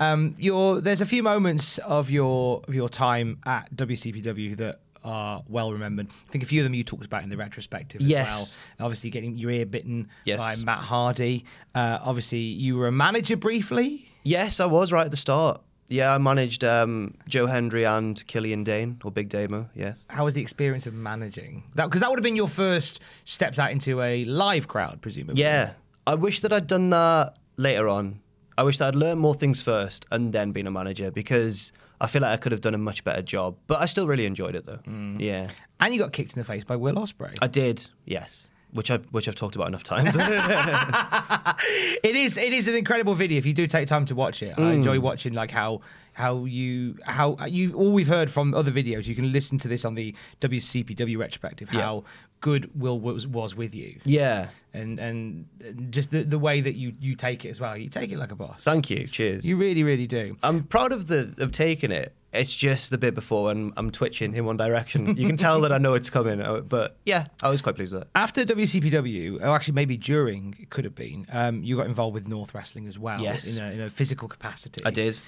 Um, 0.00 0.34
your 0.38 0.80
there's 0.80 1.00
a 1.00 1.06
few 1.06 1.22
moments 1.22 1.78
of 1.78 2.10
your 2.10 2.62
of 2.66 2.74
your 2.74 2.88
time 2.88 3.38
at 3.46 3.74
WCPW 3.74 4.56
that 4.56 4.80
are 5.04 5.42
well 5.48 5.72
remembered. 5.72 6.06
I 6.28 6.30
think 6.30 6.44
a 6.44 6.46
few 6.46 6.60
of 6.60 6.64
them 6.64 6.74
you 6.74 6.84
talked 6.84 7.04
about 7.04 7.22
in 7.24 7.28
the 7.28 7.36
retrospective 7.36 8.00
as 8.00 8.06
Yes. 8.08 8.58
well. 8.78 8.86
Obviously, 8.86 9.10
getting 9.10 9.36
your 9.36 9.50
ear 9.50 9.66
bitten 9.66 10.08
Yes. 10.24 10.38
by 10.38 10.64
Matt 10.64 10.80
Hardy. 10.84 11.44
Uh, 11.74 11.98
obviously, 12.02 12.38
you 12.38 12.76
were 12.76 12.86
a 12.88 12.92
manager 12.92 13.36
briefly. 13.36 14.08
Yes, 14.22 14.60
I 14.60 14.66
was 14.66 14.92
right 14.92 15.04
at 15.04 15.10
the 15.10 15.16
start. 15.16 15.60
Yeah, 15.88 16.14
I 16.14 16.18
managed 16.18 16.62
um, 16.64 17.14
Joe 17.28 17.46
Hendry 17.46 17.84
and 17.84 18.24
Killian 18.28 18.62
Dain 18.64 18.98
or 19.04 19.10
Big 19.10 19.28
Damo. 19.28 19.68
Yes. 19.74 20.06
How 20.08 20.24
was 20.24 20.34
the 20.34 20.40
experience 20.40 20.86
of 20.86 20.94
managing 20.94 21.64
that? 21.74 21.86
Because 21.86 22.00
that 22.00 22.08
would 22.08 22.18
have 22.18 22.22
been 22.24 22.36
your 22.36 22.48
first 22.48 23.00
steps 23.24 23.58
out 23.58 23.72
into 23.72 24.00
a 24.00 24.24
live 24.24 24.68
crowd, 24.68 25.00
presumably. 25.02 25.42
Yeah, 25.42 25.72
I 26.06 26.14
wish 26.14 26.40
that 26.40 26.52
I'd 26.52 26.66
done 26.66 26.90
that 26.90 27.36
later 27.56 27.88
on. 27.88 28.20
I 28.58 28.64
wish 28.64 28.78
that 28.78 28.88
I'd 28.88 28.94
learned 28.94 29.20
more 29.20 29.34
things 29.34 29.62
first 29.62 30.04
and 30.10 30.32
then 30.32 30.52
been 30.52 30.66
a 30.66 30.70
manager 30.70 31.10
because 31.10 31.72
I 32.00 32.06
feel 32.06 32.22
like 32.22 32.32
I 32.32 32.36
could 32.36 32.52
have 32.52 32.60
done 32.60 32.74
a 32.74 32.78
much 32.78 33.04
better 33.04 33.22
job. 33.22 33.56
But 33.66 33.80
I 33.80 33.86
still 33.86 34.06
really 34.06 34.26
enjoyed 34.26 34.54
it 34.54 34.64
though. 34.64 34.80
Mm. 34.86 35.20
Yeah, 35.20 35.48
And 35.80 35.94
you 35.94 36.00
got 36.00 36.12
kicked 36.12 36.34
in 36.34 36.38
the 36.38 36.44
face 36.44 36.64
by 36.64 36.76
Will 36.76 36.94
Ospreay. 36.94 37.38
I 37.40 37.46
did. 37.46 37.88
Yes, 38.04 38.48
which 38.72 38.90
I've 38.90 39.04
which 39.06 39.28
I've 39.28 39.36
talked 39.36 39.54
about 39.54 39.68
enough 39.68 39.84
times. 39.84 40.14
it 42.04 42.16
is 42.16 42.36
it 42.36 42.52
is 42.52 42.68
an 42.68 42.74
incredible 42.74 43.14
video 43.14 43.38
if 43.38 43.46
you 43.46 43.52
do 43.52 43.66
take 43.66 43.86
time 43.86 44.04
to 44.06 44.14
watch 44.14 44.42
it. 44.42 44.58
I 44.58 44.72
enjoy 44.72 44.98
mm. 44.98 45.02
watching 45.02 45.32
like 45.32 45.50
how 45.50 45.80
how 46.12 46.44
you 46.44 46.98
how 47.04 47.36
you 47.46 47.74
all 47.74 47.92
we've 47.92 48.08
heard 48.08 48.30
from 48.30 48.52
other 48.54 48.70
videos. 48.70 49.06
You 49.06 49.14
can 49.14 49.32
listen 49.32 49.58
to 49.58 49.68
this 49.68 49.84
on 49.84 49.94
the 49.94 50.14
WCPW 50.40 51.16
retrospective. 51.18 51.70
How 51.70 52.04
good 52.40 52.70
Will 52.78 52.98
was 52.98 53.26
was 53.26 53.54
with 53.54 53.74
you. 53.74 54.00
yeah. 54.04 54.48
And 54.74 54.98
and 54.98 55.46
just 55.90 56.10
the 56.10 56.22
the 56.22 56.38
way 56.38 56.60
that 56.62 56.74
you 56.74 56.92
you 56.98 57.14
take 57.14 57.44
it 57.44 57.50
as 57.50 57.60
well. 57.60 57.76
You 57.76 57.88
take 57.90 58.10
it 58.10 58.18
like 58.18 58.32
a 58.32 58.36
boss. 58.36 58.64
Thank 58.64 58.88
you. 58.90 59.06
Cheers. 59.06 59.44
You 59.44 59.56
really 59.56 59.82
really 59.82 60.06
do. 60.06 60.36
I'm 60.42 60.62
proud 60.64 60.92
of 60.92 61.08
the 61.08 61.34
of 61.38 61.52
taking 61.52 61.90
it. 61.90 62.14
It's 62.32 62.54
just 62.54 62.88
the 62.88 62.96
bit 62.96 63.12
before 63.14 63.44
when 63.44 63.74
I'm 63.76 63.90
twitching 63.90 64.34
in 64.34 64.46
one 64.46 64.56
direction. 64.56 65.14
You 65.18 65.26
can 65.26 65.36
tell 65.36 65.60
that 65.60 65.72
I 65.72 65.76
know 65.76 65.92
it's 65.92 66.08
coming. 66.08 66.40
uh, 66.40 66.60
But 66.62 66.96
yeah, 67.04 67.26
I 67.42 67.50
was 67.50 67.60
quite 67.60 67.74
pleased 67.76 67.92
with 67.92 68.04
it. 68.04 68.08
After 68.14 68.42
WCPW, 68.46 69.42
or 69.42 69.48
actually 69.54 69.74
maybe 69.74 69.98
during, 69.98 70.56
it 70.58 70.70
could 70.70 70.84
have 70.86 70.94
been, 70.94 71.26
um, 71.30 71.62
you 71.62 71.76
got 71.76 71.84
involved 71.86 72.14
with 72.14 72.26
North 72.26 72.54
Wrestling 72.54 72.86
as 72.88 72.98
well 72.98 73.20
Yes. 73.20 73.54
in, 73.54 73.62
a, 73.62 73.70
in 73.72 73.80
a 73.82 73.90
physical 73.90 74.28
capacity. 74.28 74.80
I 74.82 74.90
did. 74.90 75.20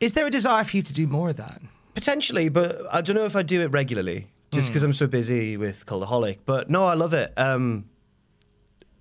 Is 0.00 0.14
there 0.14 0.26
a 0.26 0.30
desire 0.30 0.64
for 0.64 0.74
you 0.78 0.82
to 0.82 0.92
do 0.94 1.06
more 1.06 1.28
of 1.28 1.36
that? 1.36 1.60
Potentially, 1.94 2.48
but 2.48 2.80
I 2.90 3.02
don't 3.02 3.16
know 3.16 3.26
if 3.26 3.36
I 3.36 3.42
do 3.42 3.60
it 3.60 3.70
regularly, 3.70 4.28
just 4.50 4.68
because 4.68 4.82
I'm 4.82 4.94
so 4.94 5.06
busy 5.06 5.58
with 5.58 5.84
Cultaholic. 5.84 6.38
But 6.46 6.70
no, 6.70 6.84
I 6.86 6.94
love 6.94 7.12
it. 7.12 7.30
Um, 7.36 7.90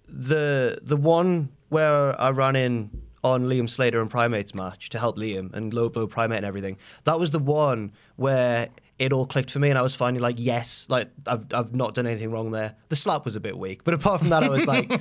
the 0.08 0.80
the 0.82 0.98
one 0.98 1.50
where 1.70 2.20
I 2.20 2.30
ran 2.30 2.56
in 2.56 2.89
on 3.24 3.46
Liam 3.46 3.70
Slater 3.70 4.02
and 4.02 4.10
Primate's 4.10 4.54
match 4.54 4.89
to 4.89 5.00
help 5.00 5.17
Liam 5.17 5.54
and 5.54 5.74
low 5.74 5.89
blow 5.89 6.08
Primate 6.08 6.38
and 6.38 6.46
everything. 6.46 6.78
That 7.04 7.20
was 7.20 7.32
the 7.32 7.39
one 7.39 7.91
where 8.15 8.70
it 9.00 9.13
all 9.13 9.28
clicked 9.28 9.52
for 9.52 9.60
me, 9.60 9.70
and 9.70 9.78
I 9.78 9.82
was 9.82 9.93
finally 9.93 10.22
like, 10.22 10.36
yes, 10.39 10.86
like 10.89 11.10
I've 11.26 11.46
I've 11.54 11.76
not 11.76 11.93
done 11.93 12.08
anything 12.08 12.32
wrong 12.32 12.52
there. 12.52 12.76
The 12.89 12.96
slap 12.96 13.26
was 13.26 13.36
a 13.36 13.39
bit 13.39 13.58
weak, 13.58 13.84
but 13.84 13.93
apart 13.93 14.20
from 14.20 14.30
that, 14.30 14.43
I 14.43 14.50
was 14.50 14.65
like, 14.65 14.91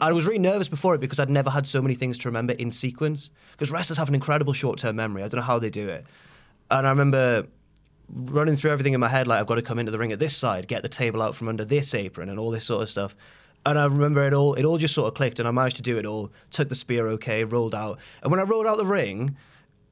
I 0.02 0.12
was 0.12 0.26
really 0.26 0.38
nervous 0.38 0.68
before 0.68 0.94
it 0.94 1.00
because 1.00 1.20
I'd 1.20 1.30
never 1.30 1.50
had 1.50 1.66
so 1.66 1.80
many 1.80 1.94
things 1.94 2.18
to 2.18 2.28
remember 2.28 2.54
in 2.54 2.70
sequence. 2.70 3.30
Because 3.52 3.70
wrestlers 3.70 3.98
have 3.98 4.08
an 4.08 4.14
incredible 4.14 4.52
short 4.52 4.78
term 4.78 4.96
memory. 4.96 5.22
I 5.22 5.28
don't 5.28 5.40
know 5.40 5.46
how 5.46 5.58
they 5.58 5.70
do 5.70 5.88
it, 5.88 6.04
and 6.70 6.86
I 6.86 6.90
remember 6.90 7.46
running 8.08 8.56
through 8.56 8.70
everything 8.70 8.92
in 8.92 9.00
my 9.00 9.08
head 9.08 9.26
like 9.26 9.40
I've 9.40 9.46
got 9.46 9.56
to 9.56 9.62
come 9.62 9.78
into 9.78 9.90
the 9.90 9.98
ring 9.98 10.12
at 10.12 10.18
this 10.18 10.36
side, 10.36 10.68
get 10.68 10.82
the 10.82 10.88
table 10.88 11.22
out 11.22 11.34
from 11.34 11.48
under 11.48 11.64
this 11.64 11.94
apron 11.94 12.28
and 12.28 12.38
all 12.38 12.50
this 12.50 12.64
sort 12.64 12.82
of 12.82 12.88
stuff. 12.88 13.16
And 13.64 13.78
I 13.78 13.86
remember 13.86 14.26
it 14.26 14.32
all 14.32 14.54
it 14.54 14.64
all 14.64 14.78
just 14.78 14.94
sort 14.94 15.08
of 15.08 15.14
clicked 15.14 15.38
and 15.38 15.48
I 15.48 15.50
managed 15.50 15.76
to 15.76 15.82
do 15.82 15.98
it 15.98 16.06
all. 16.06 16.30
Took 16.50 16.68
the 16.68 16.74
spear 16.74 17.08
okay, 17.08 17.44
rolled 17.44 17.74
out. 17.74 17.98
And 18.22 18.30
when 18.30 18.40
I 18.40 18.44
rolled 18.44 18.66
out 18.66 18.78
the 18.78 18.86
ring, 18.86 19.36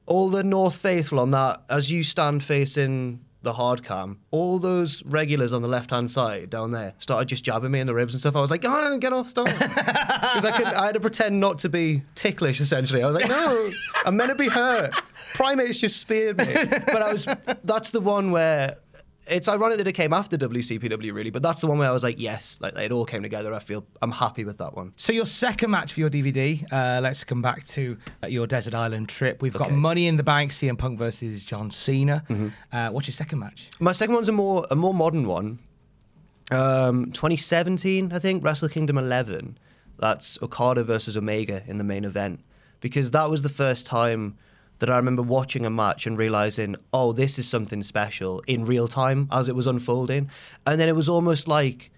all 0.05 0.29
the 0.29 0.43
North 0.43 0.77
Faithful 0.77 1.19
on 1.19 1.31
that 1.31 1.61
as 1.69 1.91
you 1.91 2.03
stand 2.03 2.43
facing 2.43 3.19
the 3.41 3.53
hard 3.53 3.83
cam, 3.83 4.19
all 4.31 4.59
those 4.59 5.03
regulars 5.05 5.53
on 5.53 5.61
the 5.61 5.67
left 5.67 5.91
hand 5.91 6.09
side 6.09 6.49
down 6.49 6.71
there 6.71 6.93
started 6.97 7.27
just 7.27 7.43
jabbing 7.43 7.71
me 7.71 7.79
in 7.79 7.87
the 7.87 7.93
ribs 7.93 8.13
and 8.13 8.19
stuff. 8.19 8.35
I 8.35 8.41
was 8.41 8.51
like, 8.51 8.63
oh, 8.65 8.97
get 8.97 9.13
off, 9.13 9.29
stop. 9.29 9.47
Because 10.35 10.45
I 10.45 10.57
could 10.57 10.67
I 10.67 10.85
had 10.87 10.95
to 10.95 10.99
pretend 10.99 11.39
not 11.39 11.59
to 11.59 11.69
be 11.69 12.01
ticklish 12.15 12.59
essentially. 12.59 13.01
I 13.01 13.07
was 13.07 13.15
like, 13.15 13.29
no, 13.29 13.71
I'm 14.05 14.17
meant 14.17 14.31
to 14.31 14.35
be 14.35 14.49
hurt. 14.49 14.93
Primates 15.33 15.77
just 15.77 15.97
speared 16.01 16.37
me. 16.37 16.45
But 16.53 17.01
I 17.01 17.11
was 17.13 17.27
that's 17.63 17.91
the 17.91 18.01
one 18.01 18.31
where 18.31 18.75
it's 19.27 19.47
ironic 19.49 19.77
that 19.79 19.87
it 19.87 19.93
came 19.93 20.13
after 20.13 20.37
WCPW 20.37 21.13
really, 21.13 21.29
but 21.31 21.41
that's 21.41 21.61
the 21.61 21.67
one 21.67 21.77
where 21.79 21.89
I 21.89 21.91
was 21.91 22.03
like, 22.03 22.19
yes, 22.19 22.59
like 22.61 22.75
it 22.77 22.91
all 22.91 23.05
came 23.05 23.23
together. 23.23 23.53
I 23.53 23.59
feel 23.59 23.85
I'm 24.01 24.11
happy 24.11 24.43
with 24.45 24.57
that 24.59 24.75
one. 24.75 24.93
So 24.97 25.13
your 25.13 25.25
second 25.25 25.71
match 25.71 25.93
for 25.93 25.99
your 25.99 26.09
DVD, 26.09 26.63
uh, 26.71 27.01
let's 27.01 27.23
come 27.23 27.41
back 27.41 27.65
to 27.67 27.97
uh, 28.23 28.27
your 28.27 28.47
desert 28.47 28.73
island 28.75 29.09
trip. 29.09 29.41
We've 29.41 29.53
got 29.53 29.63
Okay. 29.65 29.71
Mm-hmm. 29.71 29.81
Money 29.81 30.07
in 30.07 30.17
the 30.17 30.23
Bank, 30.23 30.51
CM 30.51 30.77
Punk 30.77 30.99
versus 30.99 31.43
John 31.43 31.71
Cena. 31.71 32.23
Uh, 32.71 32.89
what's 32.89 33.07
your 33.07 33.13
second 33.13 33.39
match? 33.39 33.67
My 33.79 33.93
second 33.93 34.13
one's 34.15 34.29
a 34.29 34.31
more 34.31 34.67
a 34.69 34.75
more 34.75 34.93
modern 34.93 35.25
one. 35.27 35.59
Um, 36.51 37.11
2017, 37.11 38.11
I 38.13 38.19
think, 38.19 38.43
Wrestle 38.43 38.69
Kingdom 38.69 38.97
11. 38.99 39.57
That's 39.97 40.39
Okada 40.43 40.83
versus 40.83 41.17
Omega 41.17 41.63
in 41.65 41.77
the 41.79 41.83
main 41.83 42.05
event 42.05 42.41
because 42.81 43.09
that 43.11 43.29
was 43.31 43.41
the 43.41 43.49
first 43.49 43.87
time 43.87 44.37
that 44.79 44.89
I 44.89 44.97
remember 44.97 45.21
watching 45.21 45.65
a 45.65 45.69
match 45.69 46.05
and 46.05 46.17
realizing, 46.17 46.75
oh, 46.93 47.13
this 47.13 47.39
is 47.39 47.47
something 47.47 47.81
special 47.83 48.41
in 48.47 48.65
real 48.65 48.87
time 48.87 49.27
as 49.31 49.47
it 49.49 49.55
was 49.55 49.67
unfolding, 49.67 50.29
and 50.65 50.79
then 50.79 50.89
it 50.89 50.95
was 50.95 51.09
almost 51.09 51.47
like 51.47 51.91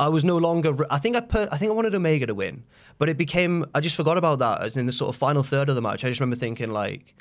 I 0.00 0.08
was 0.08 0.24
no 0.24 0.36
longer. 0.36 0.86
I 0.90 0.98
think 0.98 1.16
I 1.16 1.20
put. 1.20 1.48
I 1.52 1.56
think 1.56 1.70
I 1.70 1.74
wanted 1.74 1.94
Omega 1.94 2.26
to 2.26 2.34
win, 2.34 2.64
but 2.98 3.08
it 3.08 3.16
became. 3.16 3.66
I 3.74 3.80
just 3.80 3.96
forgot 3.96 4.16
about 4.16 4.38
that 4.38 4.62
as 4.62 4.76
in 4.76 4.86
the 4.86 4.92
sort 4.92 5.08
of 5.14 5.16
final 5.16 5.42
third 5.42 5.68
of 5.68 5.74
the 5.74 5.82
match. 5.82 6.04
I 6.04 6.08
just 6.08 6.20
remember 6.20 6.36
thinking 6.36 6.70
like, 6.70 7.14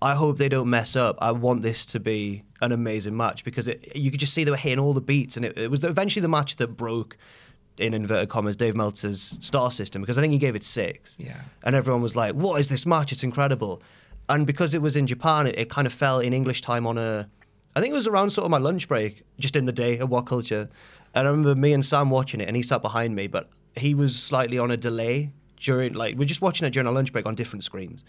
I 0.00 0.14
hope 0.14 0.38
they 0.38 0.48
don't 0.48 0.70
mess 0.70 0.96
up. 0.96 1.18
I 1.20 1.32
want 1.32 1.62
this 1.62 1.84
to 1.86 2.00
be 2.00 2.44
an 2.60 2.72
amazing 2.72 3.16
match 3.16 3.44
because 3.44 3.66
it, 3.66 3.96
you 3.96 4.10
could 4.10 4.20
just 4.20 4.32
see 4.32 4.44
they 4.44 4.50
were 4.50 4.56
hitting 4.56 4.78
all 4.78 4.94
the 4.94 5.00
beats, 5.00 5.36
and 5.36 5.44
it, 5.44 5.58
it 5.58 5.70
was 5.70 5.80
the, 5.80 5.88
eventually 5.88 6.22
the 6.22 6.28
match 6.28 6.56
that 6.56 6.68
broke, 6.68 7.16
in 7.78 7.94
inverted 7.94 8.28
commas, 8.28 8.54
Dave 8.54 8.76
Meltzer's 8.76 9.36
star 9.40 9.72
system 9.72 10.00
because 10.00 10.16
I 10.16 10.20
think 10.20 10.32
he 10.32 10.38
gave 10.38 10.54
it 10.54 10.62
six. 10.62 11.16
Yeah. 11.18 11.40
And 11.64 11.74
everyone 11.74 12.00
was 12.00 12.14
like, 12.14 12.34
"What 12.34 12.60
is 12.60 12.68
this 12.68 12.86
match? 12.86 13.10
It's 13.10 13.24
incredible." 13.24 13.82
And 14.28 14.46
because 14.46 14.74
it 14.74 14.82
was 14.82 14.96
in 14.96 15.06
Japan, 15.06 15.46
it, 15.46 15.58
it 15.58 15.70
kind 15.70 15.86
of 15.86 15.92
fell 15.92 16.20
in 16.20 16.32
English 16.32 16.60
time 16.62 16.86
on 16.86 16.98
a. 16.98 17.28
I 17.76 17.80
think 17.80 17.90
it 17.90 17.94
was 17.94 18.06
around 18.06 18.30
sort 18.30 18.44
of 18.44 18.50
my 18.50 18.58
lunch 18.58 18.88
break, 18.88 19.22
just 19.38 19.56
in 19.56 19.64
the 19.64 19.72
day 19.72 19.98
at 19.98 20.08
What 20.08 20.26
Culture. 20.26 20.68
And 21.14 21.26
I 21.26 21.30
remember 21.30 21.54
me 21.54 21.72
and 21.72 21.84
Sam 21.84 22.10
watching 22.10 22.40
it, 22.40 22.48
and 22.48 22.56
he 22.56 22.62
sat 22.62 22.82
behind 22.82 23.14
me, 23.14 23.26
but 23.26 23.48
he 23.76 23.94
was 23.94 24.20
slightly 24.20 24.58
on 24.58 24.70
a 24.70 24.76
delay 24.76 25.32
during, 25.56 25.94
like, 25.94 26.16
we're 26.16 26.24
just 26.24 26.40
watching 26.42 26.66
it 26.66 26.70
during 26.70 26.86
our 26.86 26.92
lunch 26.92 27.12
break 27.12 27.26
on 27.26 27.34
different 27.34 27.64
screens. 27.64 28.04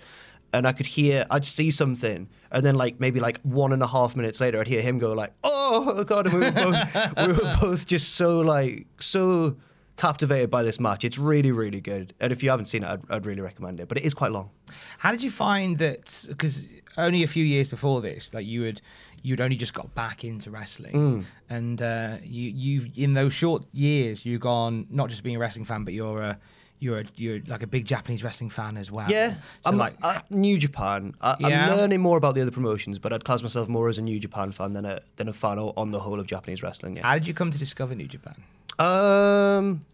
And 0.54 0.68
I 0.68 0.72
could 0.72 0.86
hear, 0.86 1.26
I'd 1.30 1.46
see 1.46 1.72
something, 1.72 2.30
and 2.52 2.66
then, 2.66 2.76
like, 2.76 3.00
maybe 3.00 3.20
like 3.20 3.40
one 3.42 3.74
and 3.74 3.82
a 3.82 3.88
half 3.88 4.16
minutes 4.16 4.40
later, 4.40 4.60
I'd 4.60 4.68
hear 4.68 4.82
him 4.82 5.00
go, 5.00 5.14
like, 5.14 5.34
oh, 5.44 6.04
God. 6.04 6.28
And 6.28 6.36
we 6.36 6.40
were 6.42 6.52
both, 6.52 7.18
we 7.28 7.34
were 7.34 7.56
both 7.60 7.86
just 7.86 8.16
so, 8.16 8.40
like, 8.40 8.88
so 9.00 9.58
captivated 9.98 10.50
by 10.52 10.64
this 10.64 10.80
match. 10.80 11.04
It's 11.06 11.18
really, 11.18 11.52
really 11.52 11.82
good. 11.82 12.14
And 12.20 12.32
if 12.32 12.44
you 12.44 12.50
haven't 12.50 12.66
seen 12.66 12.84
it, 12.84 12.88
I'd, 12.88 13.02
I'd 13.10 13.26
really 13.26 13.42
recommend 13.42 13.80
it. 13.80 13.88
But 13.88 13.98
it 13.98 14.04
is 14.04 14.14
quite 14.14 14.32
long. 14.32 14.50
How 14.98 15.12
did 15.12 15.22
you 15.24 15.30
find 15.30 15.78
that? 15.78 16.26
Because 16.28 16.66
only 16.98 17.24
a 17.24 17.28
few 17.28 17.44
years 17.46 17.70
before 17.70 18.02
this, 18.02 18.34
like 18.34 18.46
you 18.46 18.64
had, 18.64 18.82
you'd 19.24 19.42
only 19.42 19.56
just 19.56 19.74
got 19.74 19.94
back 19.96 20.24
into 20.24 20.52
wrestling, 20.52 20.94
Mm. 20.94 21.26
and 21.50 21.82
uh, 21.82 22.18
you, 22.24 22.50
you 22.52 22.92
in 22.96 23.14
those 23.14 23.34
short 23.34 23.64
years, 23.74 24.26
you've 24.26 24.42
gone 24.42 24.86
not 24.90 25.10
just 25.10 25.24
being 25.24 25.36
a 25.36 25.40
wrestling 25.40 25.66
fan, 25.66 25.84
but 25.84 25.94
you're 25.94 26.22
a, 26.22 26.38
you're 26.80 27.00
a, 27.00 27.04
you're 27.16 27.40
like 27.48 27.64
a 27.64 27.68
big 27.68 27.86
Japanese 27.86 28.24
wrestling 28.24 28.50
fan 28.50 28.78
as 28.78 28.92
well. 28.92 29.08
Yeah, 29.10 29.36
So 29.64 29.72
I'm 29.72 29.78
like, 29.78 29.96
uh, 30.04 30.20
New 30.30 30.58
Japan. 30.58 31.16
I, 31.22 31.36
Yeah. 31.40 31.72
I'm 31.72 31.78
learning 31.78 32.02
more 32.02 32.18
about 32.18 32.36
the 32.36 32.42
other 32.42 32.52
promotions, 32.52 33.00
but 33.00 33.14
I'd 33.14 33.24
class 33.24 33.42
myself 33.42 33.68
more 33.70 33.90
as 33.90 33.98
a 33.98 34.02
New 34.02 34.20
Japan 34.20 34.52
fan 34.52 34.74
than 34.74 34.86
a 34.86 35.00
than 35.16 35.28
a 35.30 35.34
fan 35.34 35.58
on 35.58 35.92
the 35.92 36.00
whole 36.02 36.20
of 36.20 36.28
Japanese 36.28 36.62
wrestling. 36.62 36.98
Yeah. 36.98 37.04
how 37.04 37.14
did 37.16 37.28
you 37.28 37.34
come 37.34 37.50
to 37.52 37.58
discover 37.58 37.96
New 37.96 38.08
Japan? 38.08 38.36
Um, 38.78 39.86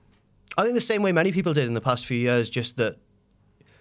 I 0.57 0.63
think 0.63 0.73
the 0.73 0.81
same 0.81 1.03
way 1.03 1.11
many 1.11 1.31
people 1.31 1.53
did 1.53 1.67
in 1.67 1.73
the 1.73 1.81
past 1.81 2.05
few 2.05 2.17
years, 2.17 2.49
just 2.49 2.77
that 2.77 2.97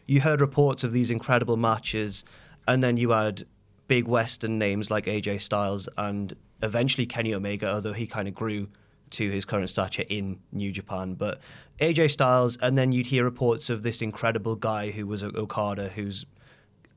you 0.07 0.21
heard 0.21 0.41
reports 0.41 0.85
of 0.85 0.93
these 0.93 1.11
incredible 1.11 1.57
matches, 1.57 2.25
and 2.67 2.83
then 2.83 2.97
you 2.97 3.11
had 3.11 3.45
big 3.89 4.07
Western 4.07 4.59
names 4.59 4.91
like 4.91 5.07
AJ 5.07 5.41
Styles 5.41 5.89
and 5.97 6.37
eventually 6.63 7.07
Kenny 7.07 7.35
Omega, 7.35 7.73
although 7.73 7.93
he 7.93 8.07
kind 8.07 8.29
of 8.29 8.35
grew 8.35 8.69
to 9.11 9.31
his 9.31 9.45
current 9.45 9.69
stature 9.69 10.05
in 10.09 10.39
New 10.53 10.71
Japan. 10.71 11.15
But 11.15 11.41
AJ 11.81 12.13
Styles, 12.13 12.57
and 12.59 12.79
then 12.79 12.93
you'd 12.93 13.07
hear 13.07 13.25
reports 13.25 13.71
of 13.71 13.83
this 13.83 14.03
incredible 14.03 14.55
guy 14.55 14.91
who 14.91 15.07
was 15.07 15.23
Okada, 15.23 15.89
who's 15.89 16.27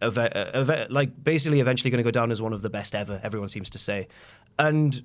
like 0.02 1.24
basically 1.24 1.62
eventually 1.62 1.90
going 1.90 1.98
to 2.00 2.04
go 2.04 2.12
down 2.12 2.30
as 2.32 2.42
one 2.42 2.54
of 2.54 2.62
the 2.62 2.70
best 2.70 2.94
ever. 2.94 3.20
Everyone 3.24 3.50
seems 3.50 3.70
to 3.72 3.78
say, 3.78 4.08
and 4.60 5.02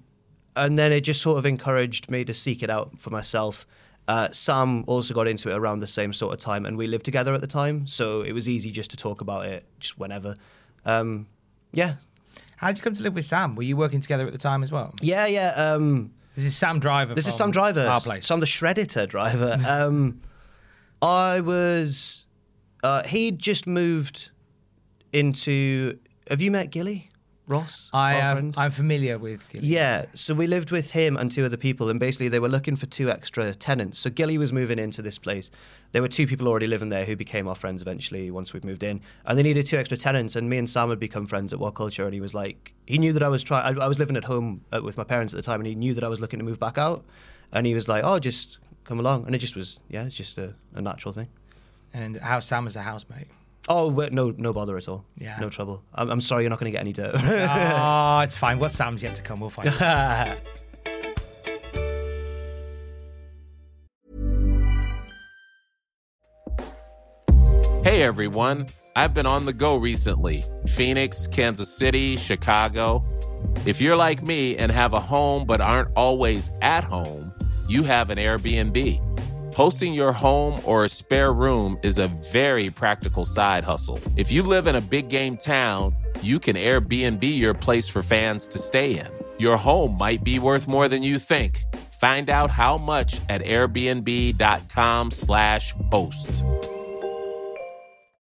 and 0.59 0.77
then 0.77 0.92
it 0.92 1.01
just 1.03 1.23
sort 1.23 1.38
of 1.38 1.47
encouraged 1.47 2.11
me 2.11 2.25
to 2.25 2.35
seek 2.35 2.62
it 2.62 2.71
out 2.71 2.99
for 2.99 3.11
myself. 3.11 3.66
Uh, 4.07 4.29
Sam 4.33 4.85
also 4.87 5.12
got 5.14 5.29
into 5.29 5.51
it 5.51 5.55
around 5.55 5.81
the 5.81 5.87
same 5.87 6.12
sort 6.12 6.33
of 6.33 6.38
time, 6.40 6.64
and 6.66 6.77
we 6.79 6.87
lived 6.87 7.05
together 7.05 7.35
at 7.35 7.40
the 7.40 7.47
time, 7.47 7.87
so 7.87 8.23
it 8.23 8.33
was 8.33 8.49
easy 8.49 8.71
just 8.71 8.90
to 8.90 8.97
talk 8.97 9.21
about 9.21 9.47
it 9.47 9.64
just 9.81 9.99
whenever. 9.99 10.35
Um, 10.85 11.27
yeah, 11.73 11.94
How 12.57 12.68
did 12.68 12.79
you 12.79 12.83
come 12.83 12.94
to 12.94 13.03
live 13.03 13.14
with 13.14 13.27
Sam? 13.27 13.55
Were 13.55 13.62
you 13.62 13.77
working 13.77 14.01
together 14.01 14.27
at 14.27 14.33
the 14.33 14.38
time 14.38 14.62
as 14.62 14.73
well? 14.73 14.94
yeah, 15.03 15.27
yeah. 15.27 15.51
Um, 15.51 16.12
This 16.35 16.44
is 16.47 16.57
Sam 16.57 16.81
Driver. 16.81 17.14
this 17.14 17.27
is 17.29 17.35
Sam 17.35 17.51
Driver. 17.51 17.87
Our 17.87 18.01
place. 18.01 18.27
Sam 18.27 18.40
the 18.40 18.47
Shredditor 18.47 19.07
driver. 19.09 19.59
um, 19.68 20.21
I 21.03 21.40
was. 21.40 22.27
Uh, 22.83 23.03
he'd 23.03 23.38
just 23.38 23.66
moved 23.66 24.31
into. 25.12 25.99
Have 26.31 26.40
you 26.40 26.51
met 26.51 26.71
Gilly 26.71 27.11
Ross? 27.49 27.89
I 27.93 28.15
am. 28.15 28.53
I'm 28.57 28.71
familiar 28.71 29.19
with. 29.19 29.41
Gilly. 29.51 29.67
Yeah, 29.67 30.05
so 30.15 30.35
we 30.35 30.47
lived 30.47 30.71
with 30.71 30.91
him 30.91 31.17
and 31.17 31.33
two 31.33 31.45
other 31.45 31.57
people, 31.57 31.89
and 31.89 31.99
basically 31.99 32.29
they 32.29 32.39
were 32.39 32.49
looking 32.49 32.77
for 32.77 32.87
two 32.87 33.11
extra 33.11 33.55
tenants. 33.55 33.99
So 33.99 34.11
Gilly 34.11 34.37
was 34.37 34.53
moving 34.53 34.79
into 34.79 35.03
this 35.03 35.19
place. 35.19 35.51
There 35.93 36.03
were 36.03 36.09
two 36.09 36.27
people 36.27 36.47
already 36.47 36.67
living 36.67 36.91
there 36.91 37.07
who 37.07 37.17
became 37.17 37.49
our 37.49 37.55
friends 37.55 37.81
eventually 37.81 38.31
once 38.31 38.53
we'd 38.53 38.65
moved 38.65 38.83
in, 38.83 39.01
and 39.25 39.39
they 39.39 39.43
needed 39.43 39.67
two 39.67 39.79
extra 39.79 39.97
tenants. 39.97 40.37
And 40.37 40.51
me 40.51 40.59
and 40.59 40.69
Sam 40.69 40.91
had 40.91 41.01
become 41.01 41.27
friends 41.27 41.53
at 41.53 41.59
What 41.59 41.75
Culture, 41.75 42.05
and 42.05 42.13
he 42.13 42.21
was 42.21 42.35
like, 42.35 42.75
he 42.87 42.99
knew 42.99 43.13
that 43.15 43.23
I 43.23 43.29
was 43.29 43.43
trying. 43.43 43.79
I, 43.79 43.85
I 43.85 43.89
was 43.89 43.99
living 43.99 44.17
at 44.17 44.25
home 44.25 44.65
uh, 44.71 44.81
with 44.83 44.99
my 44.99 45.05
parents 45.05 45.33
at 45.33 45.37
the 45.39 45.43
time, 45.43 45.61
and 45.61 45.67
he 45.67 45.75
knew 45.75 45.95
that 45.95 46.05
I 46.05 46.09
was 46.09 46.21
looking 46.21 46.39
to 46.39 46.45
move 46.45 46.61
back 46.61 46.77
out, 46.77 47.05
and 47.53 47.67
he 47.67 47.75
was 47.75 47.89
like, 47.89 48.05
"Oh, 48.05 48.19
just 48.19 48.59
come 48.85 49.01
along," 49.01 49.27
and 49.27 49.35
it 49.35 49.39
just 49.39 49.57
was, 49.57 49.81
yeah, 49.89 50.05
it's 50.05 50.15
just 50.15 50.37
a, 50.39 50.55
a 50.75 50.83
natural 50.83 51.13
thing. 51.15 51.29
And 51.95 52.19
how 52.19 52.41
Sam 52.41 52.67
is 52.67 52.77
a 52.77 52.83
housemate. 52.83 53.29
Oh, 53.68 53.90
but 53.90 54.12
no, 54.12 54.35
no 54.37 54.52
bother 54.52 54.76
at 54.78 54.88
all. 54.88 55.04
Yeah. 55.18 55.37
no 55.40 55.50
trouble. 55.50 55.83
I'm, 55.94 56.11
I'm 56.11 56.20
sorry, 56.20 56.42
you're 56.44 56.50
not 56.50 56.59
going 56.59 56.72
to 56.72 56.76
get 56.76 56.81
any 56.81 56.92
dirt. 56.92 57.14
oh, 57.14 58.20
it's 58.24 58.37
fine. 58.37 58.59
What 58.59 58.72
Sam's 58.72 59.02
yet 59.02 59.14
to 59.16 59.22
come, 59.22 59.40
we'll 59.40 59.50
find 59.50 59.68
out. 59.68 60.38
Hey 67.85 68.02
everyone, 68.02 68.66
I've 68.96 69.14
been 69.14 69.24
on 69.24 69.46
the 69.46 69.52
go 69.52 69.76
recently 69.76 70.44
Phoenix, 70.66 71.26
Kansas 71.26 71.74
City, 71.74 72.16
Chicago. 72.16 73.02
If 73.64 73.81
you're 73.81 73.96
like 73.96 74.22
me 74.22 74.57
and 74.57 74.70
have 74.70 74.92
a 74.92 75.00
home 75.00 75.46
but 75.46 75.61
aren't 75.61 75.88
always 75.96 76.50
at 76.61 76.85
home, 76.85 77.33
you 77.66 77.83
have 77.85 78.11
an 78.11 78.18
Airbnb. 78.18 79.00
Hosting 79.59 79.92
your 79.92 80.12
home 80.12 80.62
or 80.64 80.85
a 80.85 80.88
spare 80.88 81.33
room 81.33 81.77
is 81.83 81.99
a 81.99 82.07
very 82.31 82.71
practical 82.71 83.25
side 83.25 83.64
hustle. 83.64 83.99
If 84.14 84.31
you 84.31 84.44
live 84.44 84.68
in 84.68 84.77
a 84.77 84.81
big 84.81 85.09
game 85.09 85.37
town, 85.37 85.97
you 86.23 86.38
can 86.38 86.55
Airbnb 86.55 87.25
your 87.37 87.55
place 87.55 87.88
for 87.88 88.01
fans 88.01 88.47
to 88.53 88.59
stay 88.61 89.01
in. 89.01 89.09
Your 89.37 89.57
home 89.57 89.99
might 89.99 90.23
be 90.23 90.38
worth 90.38 90.68
more 90.68 90.87
than 90.87 91.03
you 91.03 91.18
think. 91.18 91.64
Find 92.01 92.31
out 92.31 92.53
how 92.53 92.79
much 92.79 93.21
at 93.29 93.44
airbnb.com/slash 93.44 95.75
host. 95.90 96.44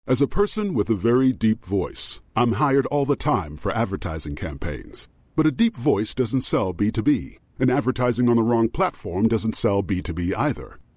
As 0.08 0.20
a 0.20 0.26
person 0.26 0.74
with 0.74 0.90
a 0.90 0.96
very 0.96 1.30
deep 1.30 1.64
voice, 1.64 2.24
I'm 2.34 2.54
hired 2.54 2.86
all 2.86 3.06
the 3.06 3.14
time 3.14 3.56
for 3.56 3.70
advertising 3.70 4.34
campaigns. 4.34 5.08
But 5.36 5.46
a 5.46 5.52
deep 5.52 5.76
voice 5.76 6.12
doesn't 6.12 6.42
sell 6.42 6.74
B2B, 6.74 7.38
and 7.60 7.70
advertising 7.70 8.28
on 8.28 8.34
the 8.34 8.42
wrong 8.42 8.68
platform 8.68 9.28
doesn't 9.28 9.54
sell 9.54 9.84
B2B 9.84 10.36
either. 10.36 10.79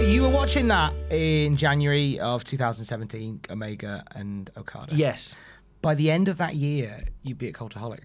You 0.00 0.22
were 0.22 0.28
watching 0.30 0.68
that 0.68 0.92
in 1.10 1.56
January 1.56 2.18
of 2.20 2.42
2017, 2.44 3.40
Omega 3.50 4.04
and 4.14 4.50
Okada. 4.56 4.94
yes. 4.94 5.36
By 5.80 5.94
the 5.94 6.10
end 6.10 6.28
of 6.28 6.38
that 6.38 6.56
year, 6.56 7.04
you'd 7.22 7.38
be 7.38 7.48
at 7.48 7.54
Cultaholic. 7.54 8.04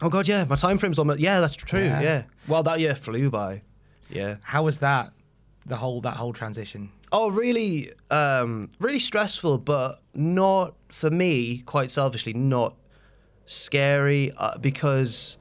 Oh 0.00 0.08
god, 0.08 0.26
yeah. 0.26 0.44
My 0.44 0.56
time 0.56 0.78
frame's 0.78 0.98
almost. 0.98 1.20
Yeah, 1.20 1.40
that's 1.40 1.54
true. 1.54 1.84
Yeah. 1.84 2.00
Yeah. 2.00 2.22
Well, 2.48 2.62
that 2.64 2.80
year 2.80 2.94
flew 2.96 3.30
by. 3.30 3.62
Yeah. 4.10 4.36
How 4.42 4.64
was 4.64 4.78
that? 4.78 5.12
The 5.66 5.76
whole 5.76 6.00
that 6.00 6.16
whole 6.16 6.32
transition. 6.32 6.90
Oh, 7.12 7.30
really, 7.30 7.92
um, 8.10 8.70
really 8.80 8.98
stressful, 8.98 9.58
but 9.58 10.00
not 10.14 10.74
for 10.88 11.10
me. 11.10 11.58
Quite 11.58 11.92
selfishly, 11.92 12.32
not 12.32 12.76
scary 13.46 14.32
uh, 14.36 14.58
because 14.58 15.38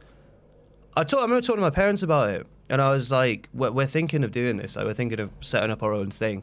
I, 0.95 1.03
told, 1.03 1.21
I 1.21 1.23
remember 1.23 1.41
talking 1.41 1.57
to 1.57 1.61
my 1.61 1.71
parents 1.71 2.03
about 2.03 2.29
it, 2.29 2.47
and 2.73 2.81
I 2.81 2.89
was 2.89 3.11
like, 3.11 3.49
"We're, 3.53 3.71
we're 3.71 3.85
thinking 3.85 4.23
of 4.23 4.31
doing 4.31 4.57
this. 4.57 4.75
Like, 4.75 4.85
we're 4.85 4.95
thinking 4.95 5.19
of 5.19 5.31
setting 5.41 5.69
up 5.69 5.83
our 5.83 5.93
own 5.93 6.09
thing." 6.09 6.41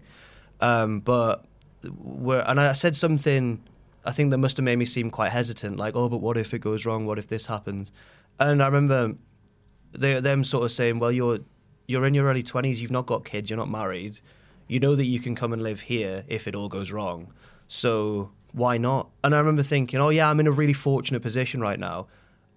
Um, 0.60 1.00
but 1.00 1.44
we're, 1.82 2.44
and 2.46 2.60
I 2.60 2.72
said 2.72 2.94
something. 2.94 3.60
I 4.04 4.12
think 4.12 4.30
that 4.30 4.38
must 4.38 4.56
have 4.56 4.64
made 4.64 4.76
me 4.76 4.84
seem 4.84 5.10
quite 5.10 5.32
hesitant, 5.32 5.76
like, 5.76 5.96
"Oh, 5.96 6.08
but 6.08 6.18
what 6.18 6.36
if 6.36 6.54
it 6.54 6.60
goes 6.60 6.86
wrong? 6.86 7.04
What 7.04 7.18
if 7.18 7.26
this 7.26 7.46
happens?" 7.46 7.90
And 8.38 8.62
I 8.62 8.66
remember 8.66 9.16
they, 9.90 10.20
them 10.20 10.44
sort 10.44 10.64
of 10.64 10.70
saying, 10.70 11.00
"Well, 11.00 11.10
you're 11.10 11.40
you're 11.88 12.06
in 12.06 12.14
your 12.14 12.26
early 12.26 12.44
twenties. 12.44 12.80
You've 12.80 12.92
not 12.92 13.06
got 13.06 13.24
kids. 13.24 13.50
You're 13.50 13.56
not 13.56 13.68
married. 13.68 14.20
You 14.68 14.78
know 14.78 14.94
that 14.94 15.06
you 15.06 15.18
can 15.18 15.34
come 15.34 15.52
and 15.52 15.60
live 15.64 15.80
here 15.80 16.22
if 16.28 16.46
it 16.46 16.54
all 16.54 16.68
goes 16.68 16.92
wrong. 16.92 17.32
So 17.66 18.30
why 18.52 18.78
not?" 18.78 19.10
And 19.24 19.34
I 19.34 19.38
remember 19.40 19.64
thinking, 19.64 19.98
"Oh 19.98 20.10
yeah, 20.10 20.30
I'm 20.30 20.38
in 20.38 20.46
a 20.46 20.52
really 20.52 20.74
fortunate 20.74 21.22
position 21.22 21.60
right 21.60 21.80
now. 21.80 22.06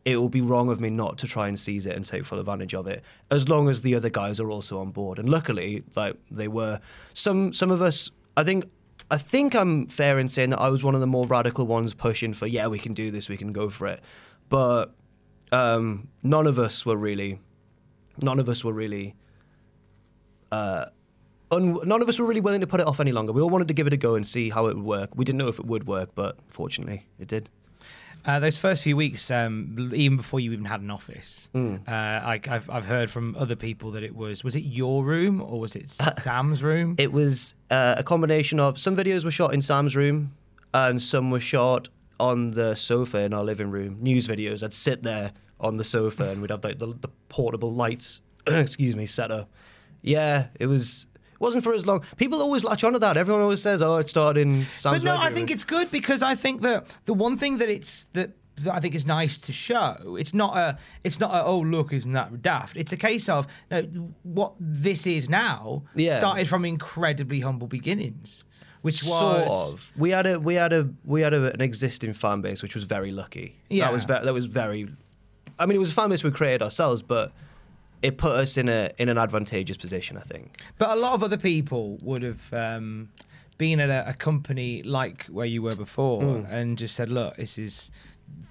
It 0.06 0.18
will 0.18 0.30
be 0.30 0.42
wrong 0.42 0.70
of 0.70 0.80
me 0.80 0.90
not 0.90 1.18
to 1.20 1.28
try 1.28 1.48
and 1.48 1.60
seize 1.60 1.86
it 1.86 1.96
and 1.96 2.06
take 2.06 2.26
full 2.26 2.40
advantage 2.40 2.74
of 2.74 2.88
it, 2.88 3.04
as 3.32 3.48
long 3.48 3.70
as 3.70 3.82
the 3.82 3.96
other 3.96 4.10
guys 4.10 4.40
are 4.40 4.50
also 4.50 4.80
on 4.80 4.92
board." 4.92 5.20
And 5.20 5.30
luckily, 5.30 5.84
like 5.96 6.18
they 6.30 6.48
were. 6.48 6.80
Some 7.14 7.54
some 7.54 7.72
of 7.72 7.82
us, 7.82 8.12
I 8.36 8.44
think. 8.44 8.66
I 9.12 9.18
think 9.18 9.54
I'm 9.54 9.88
fair 9.88 10.18
in 10.18 10.30
saying 10.30 10.52
that 10.52 10.60
I 10.60 10.70
was 10.70 10.84
one 10.84 10.96
of 10.96 11.02
the 11.02 11.08
more 11.08 11.28
radical 11.28 11.68
ones 11.68 11.94
pushing 11.94 12.34
for, 12.34 12.48
yeah, 12.48 12.68
we 12.68 12.80
can 12.80 12.94
do 12.94 13.12
this, 13.12 13.28
we 13.30 13.38
can 13.38 13.52
go 13.52 13.70
for 13.70 13.88
it. 13.88 14.02
But 14.50 14.96
um, 15.52 16.08
none 16.24 16.48
of 16.48 16.58
us 16.58 16.86
were 16.86 16.98
really, 16.98 17.40
none 18.22 18.40
of 18.40 18.50
us 18.50 18.64
were 18.64 18.74
really, 18.74 19.16
uh, 20.52 20.86
none 21.52 22.02
of 22.02 22.10
us 22.10 22.18
were 22.18 22.26
really 22.26 22.42
willing 22.42 22.62
to 22.62 22.68
put 22.68 22.80
it 22.80 22.88
off 22.88 23.00
any 23.00 23.12
longer. 23.12 23.34
We 23.34 23.42
all 23.42 23.50
wanted 23.50 23.68
to 23.68 23.74
give 23.74 23.88
it 23.88 23.94
a 23.94 23.98
go 23.98 24.16
and 24.16 24.26
see 24.26 24.50
how 24.50 24.68
it 24.68 24.76
would 24.76 24.86
work. 24.86 25.10
We 25.16 25.26
didn't 25.26 25.38
know 25.38 25.50
if 25.50 25.60
it 25.60 25.66
would 25.66 25.86
work, 25.86 26.16
but 26.16 26.38
fortunately, 26.48 27.06
it 27.20 27.28
did. 27.28 27.50
Uh, 28.26 28.40
those 28.40 28.58
first 28.58 28.84
few 28.84 28.96
weeks, 28.96 29.30
um, 29.30 29.92
even 29.94 30.16
before 30.18 30.40
you 30.40 30.54
even 30.54 30.66
had 30.66 30.80
an 30.82 30.90
office, 30.90 31.50
Hmm. 31.54 31.76
uh, 31.88 31.92
I, 31.92 32.40
I've, 32.48 32.70
I've 32.70 32.86
heard 32.86 33.10
from 33.10 33.36
other 33.38 33.56
people 33.58 33.92
that 33.92 34.04
it 34.04 34.16
was 34.16 34.44
was 34.44 34.56
it 34.56 34.62
your 34.64 35.04
room 35.04 35.42
or 35.42 35.60
was 35.60 35.76
it 35.76 35.92
Sam's 36.20 36.64
room? 36.64 36.96
It 36.98 37.12
was 37.12 37.54
uh, 37.70 37.96
a 37.98 38.04
combination 38.04 38.60
of 38.60 38.80
some 38.80 38.96
videos 38.96 39.26
were 39.26 39.32
shot 39.32 39.54
in 39.54 39.62
Sam's 39.62 39.96
room, 39.96 40.36
and 40.74 41.02
some 41.02 41.32
were 41.32 41.42
shot 41.42 41.90
on 42.20 42.52
the 42.52 42.76
sofa 42.76 43.20
in 43.24 43.34
our 43.34 43.44
living 43.44 43.70
room. 43.72 43.98
News 44.02 44.28
videos. 44.28 44.64
I'd 44.64 44.74
sit 44.74 45.04
there 45.04 45.34
on 45.60 45.76
the 45.76 45.84
sofa, 45.84 46.30
and 46.30 46.42
we'd 46.42 46.52
have 46.52 46.64
like 46.64 46.80
the, 46.80 46.88
the 47.02 47.10
portable 47.28 47.74
lights. 47.74 48.22
excuse 48.48 48.96
me, 48.96 49.06
set 49.06 49.32
up. 49.32 49.50
Yeah, 50.02 50.48
it 50.60 50.68
was. 50.68 51.08
Wasn't 51.44 51.62
for 51.62 51.74
as 51.74 51.86
long. 51.86 52.06
People 52.16 52.42
always 52.42 52.64
latch 52.64 52.86
onto 52.86 53.00
that. 53.00 53.18
Everyone 53.18 53.42
always 53.42 53.62
says, 53.62 53.82
"Oh, 53.82 53.98
it 53.98 54.08
started 54.08 54.40
in 54.40 54.64
Sam's." 54.68 55.00
but 55.00 55.04
no, 55.04 55.18
I 55.18 55.30
think 55.30 55.52
it's 55.52 55.66
good 55.66 55.92
because 55.92 56.24
I 56.24 56.36
think 56.36 56.62
that 56.62 56.88
the 57.04 57.14
one 57.14 57.36
thing 57.36 57.58
that 57.58 57.68
it's 57.68 58.06
that, 58.14 58.32
that 58.62 58.74
I 58.74 58.80
think 58.80 58.96
is 58.96 59.06
nice 59.06 59.38
to 59.40 59.52
show. 59.52 60.16
It's 60.18 60.34
not 60.34 60.56
a. 60.56 60.78
It's 61.04 61.20
not 61.20 61.32
a. 61.34 61.44
Oh, 61.44 61.60
look, 61.60 61.92
isn't 61.92 62.14
that 62.14 62.42
daft? 62.42 62.78
It's 62.78 62.94
a 62.94 62.98
case 62.98 63.28
of 63.28 63.46
no, 63.70 63.82
what 64.24 64.54
this 64.58 65.06
is 65.06 65.28
now. 65.28 65.84
Yeah. 65.96 66.18
started 66.18 66.48
from 66.48 66.64
incredibly 66.64 67.42
humble 67.42 67.68
beginnings, 67.68 68.46
which 68.82 69.04
was 69.04 69.20
sort 69.20 69.42
of. 69.42 69.92
We 69.98 70.12
had 70.12 70.26
a 70.26 70.40
we 70.40 70.54
had 70.54 70.72
a 70.72 70.90
we 71.04 71.20
had 71.20 71.34
a, 71.34 71.54
an 71.54 71.60
existing 71.60 72.14
fan 72.14 72.40
base, 72.40 72.64
which 72.64 72.74
was 72.74 72.86
very 72.86 73.12
lucky. 73.12 73.60
Yeah. 73.70 73.88
that 73.88 73.94
was 73.94 74.06
very, 74.06 74.24
that 74.24 74.34
was 74.34 74.46
very. 74.46 74.88
I 75.60 75.66
mean, 75.66 75.76
it 75.76 75.80
was 75.80 75.90
a 75.90 75.94
fan 75.94 76.10
base 76.10 76.24
we 76.24 76.32
created 76.32 76.62
ourselves, 76.62 77.02
but 77.02 77.34
it 78.04 78.18
put 78.18 78.34
us 78.36 78.58
in 78.58 78.70
a 78.70 78.92
in 79.00 79.10
an 79.10 79.18
advantageous 79.18 79.78
position. 79.78 80.18
I 80.18 80.22
think. 80.22 80.62
But 80.78 80.90
a 80.92 81.00
lot 81.00 81.14
of 81.14 81.24
other 81.24 81.38
people 81.38 81.98
would 82.04 82.22
have 82.22 82.54
um, 82.54 83.10
been 83.58 83.80
at 83.80 83.90
a, 83.90 84.10
a 84.10 84.14
company 84.14 84.84
like 84.84 85.26
where 85.28 85.46
you 85.48 85.62
were 85.64 85.76
before 85.76 86.22
Hmm. 86.22 86.46
and 86.54 86.78
just 86.78 86.96
said, 86.96 87.10
"Look, 87.10 87.38
this 87.38 87.58
is." 87.58 87.90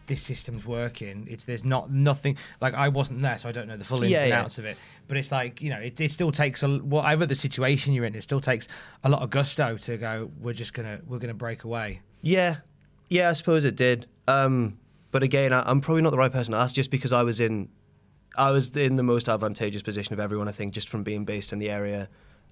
This 0.07 0.21
system's 0.23 0.67
working. 0.67 1.27
It's 1.31 1.45
there's 1.45 1.65
not 1.65 1.91
nothing 1.91 2.37
like 2.61 2.75
I 2.75 2.89
wasn't 2.89 3.23
there, 3.23 3.39
so 3.39 3.49
I 3.49 3.53
don't 3.53 3.67
know 3.69 3.77
the 3.77 3.85
full 3.85 4.03
ins 4.03 4.13
Yeah, 4.13 4.21
and 4.21 4.29
yeah. 4.29 4.41
outs 4.43 4.59
of 4.59 4.65
it. 4.65 4.77
But 5.09 5.17
it's 5.17 5.33
like 5.33 5.63
you 5.63 5.71
know, 5.71 5.79
it, 5.79 6.01
it 6.01 6.11
still 6.13 6.31
takes 6.31 6.63
a 6.63 6.69
whatever 6.69 7.25
the 7.25 7.35
situation 7.35 7.93
you're 7.95 8.05
in. 8.05 8.15
It 8.15 8.23
still 8.23 8.41
takes 8.41 8.69
a 9.03 9.09
lot 9.09 9.23
of 9.23 9.31
gusto 9.31 9.77
to 9.79 9.97
go. 9.97 10.31
We're 10.41 10.53
just 10.55 10.75
gonna 10.75 11.01
we're 11.07 11.19
gonna 11.19 11.35
break 11.35 11.65
away. 11.65 12.01
Yeah, 12.21 12.57
yeah, 13.09 13.31
I 13.31 13.33
suppose 13.33 13.65
it 13.65 13.75
did. 13.77 14.07
Um, 14.29 14.79
but 15.11 15.23
again, 15.23 15.53
I, 15.53 15.63
I'm 15.69 15.81
probably 15.81 16.03
not 16.03 16.11
the 16.11 16.19
right 16.19 16.33
person 16.33 16.53
to 16.53 16.59
ask, 16.59 16.75
just 16.75 16.91
because 16.91 17.13
I 17.13 17.23
was 17.23 17.41
in, 17.41 17.69
I 18.37 18.51
was 18.51 18.75
in 18.77 18.97
the 18.97 19.03
most 19.03 19.29
advantageous 19.29 19.83
position 19.83 20.13
of 20.15 20.21
everyone. 20.21 20.49
I 20.49 20.53
think 20.53 20.73
just 20.75 20.89
from 20.89 21.03
being 21.03 21.25
based 21.25 21.53
in 21.53 21.59
the 21.59 21.71
area 21.71 22.09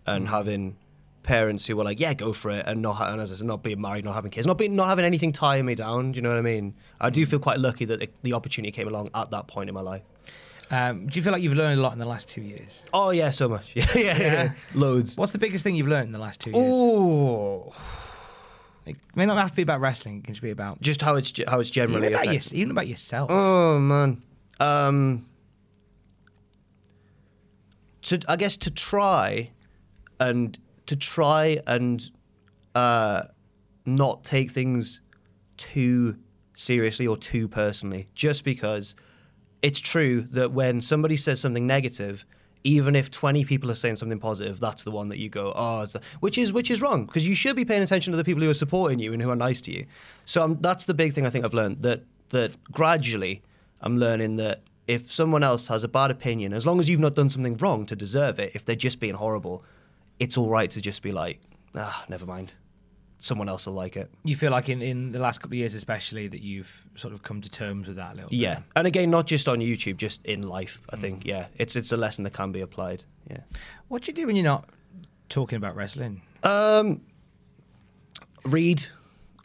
and 0.07 0.29
having 0.29 0.77
parents 1.23 1.67
who 1.67 1.77
were 1.77 1.85
like, 1.85 2.01
"Yeah, 2.01 2.15
go 2.15 2.33
for 2.33 2.51
it," 2.51 2.65
and 2.67 2.83
not, 2.83 3.01
and 3.01 3.21
as 3.21 3.33
I 3.33 3.37
said, 3.37 3.47
not 3.47 3.63
being 3.63 3.81
married, 3.81 4.05
not 4.05 4.15
having 4.15 4.31
kids, 4.31 4.47
not 4.47 4.59
being, 4.59 4.75
not 4.77 4.89
having 4.89 5.05
anything 5.05 5.33
tying 5.33 5.65
me 5.67 5.75
down. 5.75 6.13
Do 6.13 6.17
you 6.17 6.23
know 6.23 6.31
what 6.31 6.39
I 6.39 6.43
mean? 6.43 6.75
I 7.01 7.11
do 7.11 7.25
feel 7.27 7.39
quite 7.39 7.59
lucky 7.59 7.85
that 7.87 8.01
the, 8.01 8.09
the 8.23 8.33
opportunity 8.33 8.73
came 8.73 8.89
along 8.89 9.11
at 9.15 9.31
that 9.31 9.47
point 9.47 9.69
in 9.69 9.75
my 9.75 9.81
life. 9.83 10.03
Um, 10.73 11.07
do 11.09 11.19
you 11.19 11.23
feel 11.23 11.33
like 11.33 11.43
you've 11.43 11.55
learned 11.55 11.81
a 11.81 11.83
lot 11.83 11.93
in 11.93 11.99
the 11.99 12.07
last 12.07 12.29
two 12.29 12.43
years? 12.43 12.85
Oh 12.93 13.11
yeah, 13.11 13.31
so 13.31 13.49
much. 13.49 13.73
Yeah, 13.75 13.87
yeah, 13.97 14.19
yeah. 14.23 14.53
loads. 14.75 15.17
What's 15.17 15.33
the 15.33 15.39
biggest 15.39 15.65
thing 15.65 15.75
you've 15.75 15.89
learned 15.89 16.07
in 16.07 16.13
the 16.13 16.19
last 16.19 16.41
two 16.41 16.51
years? 16.53 16.73
Oh, 16.75 17.75
It 18.87 18.97
may 19.15 19.27
not 19.27 19.37
have 19.37 19.51
to 19.51 19.57
be 19.57 19.63
about 19.63 19.81
wrestling. 19.81 20.19
It 20.19 20.25
can 20.25 20.35
just 20.35 20.43
be 20.43 20.51
about 20.51 20.81
just 20.81 21.03
how 21.03 21.17
it's 21.17 21.33
how 21.49 21.59
it's 21.61 21.71
generally 21.71 22.07
even 22.07 22.15
about, 22.21 22.33
your, 22.33 22.43
even 22.53 22.71
about 22.71 22.87
yourself. 22.87 23.31
Oh 23.31 23.79
man. 23.81 24.23
Um 24.61 25.27
to 28.03 28.21
I 28.29 28.37
guess 28.37 28.57
to 28.59 28.71
try 28.71 29.51
and 30.19 30.59
to 30.87 30.97
try 30.97 31.61
and 31.67 32.11
uh 32.75 33.23
not 33.87 34.25
take 34.25 34.51
things 34.51 35.01
too 35.57 36.17
seriously 36.55 37.07
or 37.07 37.17
too 37.17 37.49
personally 37.49 38.09
just 38.15 38.45
because 38.45 38.95
it's 39.63 39.81
true 39.81 40.23
that 40.23 40.53
when 40.53 40.81
somebody 40.81 41.17
says 41.17 41.41
something 41.41 41.67
negative 41.67 42.25
even 42.63 42.95
if 42.95 43.11
20 43.11 43.45
people 43.45 43.71
are 43.71 43.75
saying 43.75 43.97
something 43.97 44.19
positive 44.19 44.61
that's 44.61 44.85
the 44.85 44.91
one 44.91 45.09
that 45.09 45.19
you 45.19 45.29
go 45.29 45.53
oh 45.57 45.87
which 46.21 46.37
is 46.37 46.53
which 46.53 46.71
is 46.71 46.83
wrong 46.83 47.07
because 47.07 47.27
you 47.27 47.35
should 47.35 47.57
be 47.57 47.65
paying 47.65 47.83
attention 47.83 48.11
to 48.13 48.17
the 48.17 48.25
people 48.25 48.43
who 48.43 48.51
are 48.51 48.55
supporting 48.55 48.99
you 48.99 49.13
and 49.13 49.23
who 49.23 49.31
are 49.31 49.37
nice 49.37 49.61
to 49.63 49.73
you. 49.73 49.87
So 50.25 50.45
um, 50.45 50.59
that's 50.61 50.85
the 50.85 50.95
big 50.95 51.13
thing 51.13 51.27
i 51.27 51.31
think 51.31 51.45
i've 51.45 51.55
learned 51.55 51.83
that 51.83 52.03
that 52.31 52.53
gradually 52.71 53.43
i'm 53.81 53.97
learning 53.99 54.37
that 54.37 54.63
if 54.95 55.03
someone 55.21 55.43
else 55.51 55.65
has 55.69 55.83
a 55.85 55.89
bad 55.99 56.11
opinion 56.11 56.53
as 56.53 56.65
long 56.69 56.79
as 56.81 56.89
you've 56.89 57.05
not 57.07 57.15
done 57.21 57.29
something 57.35 57.57
wrong 57.63 57.81
to 57.87 57.95
deserve 58.05 58.35
it 58.45 58.49
if 58.57 58.63
they're 58.65 58.85
just 58.89 58.99
being 59.05 59.15
horrible 59.25 59.57
it's 60.19 60.37
all 60.39 60.49
right 60.59 60.71
to 60.77 60.81
just 60.81 61.01
be 61.03 61.13
like 61.23 61.37
ah 61.75 61.99
never 62.09 62.27
mind 62.35 62.49
someone 63.19 63.49
else 63.53 63.67
will 63.67 63.75
like 63.85 63.97
it 64.03 64.09
You 64.25 64.35
feel 64.43 64.51
like 64.51 64.69
in, 64.75 64.81
in 64.83 65.13
the 65.13 65.19
last 65.27 65.37
couple 65.41 65.55
of 65.57 65.59
years, 65.59 65.75
especially, 65.75 66.27
that 66.29 66.41
you've 66.41 66.73
sort 67.03 67.13
of 67.13 67.23
come 67.23 67.43
to 67.43 67.51
terms 67.51 67.87
with 67.89 67.97
that 67.97 68.13
a 68.13 68.15
little 68.17 68.31
Yeah, 68.33 68.55
bit. 68.55 68.65
and 68.77 68.87
again, 68.87 69.11
not 69.11 69.27
just 69.27 69.47
on 69.47 69.59
YouTube, 69.59 69.99
just 69.99 70.25
in 70.25 70.41
life. 70.59 70.81
I 70.95 70.97
think, 70.97 71.27
yeah, 71.27 71.45
it's 71.63 71.77
it's 71.77 71.93
a 71.93 71.99
lesson 71.99 72.25
that 72.25 72.33
can 72.33 72.51
be 72.51 72.63
applied. 72.63 73.05
Yeah. 73.31 73.43
What 73.89 73.99
do 74.03 74.07
you 74.11 74.15
do 74.21 74.27
when 74.27 74.37
you're 74.37 74.53
not 74.57 74.65
talking 75.29 75.59
about 75.63 75.77
wrestling? 75.77 76.23
Um, 76.45 77.03
read 78.47 78.87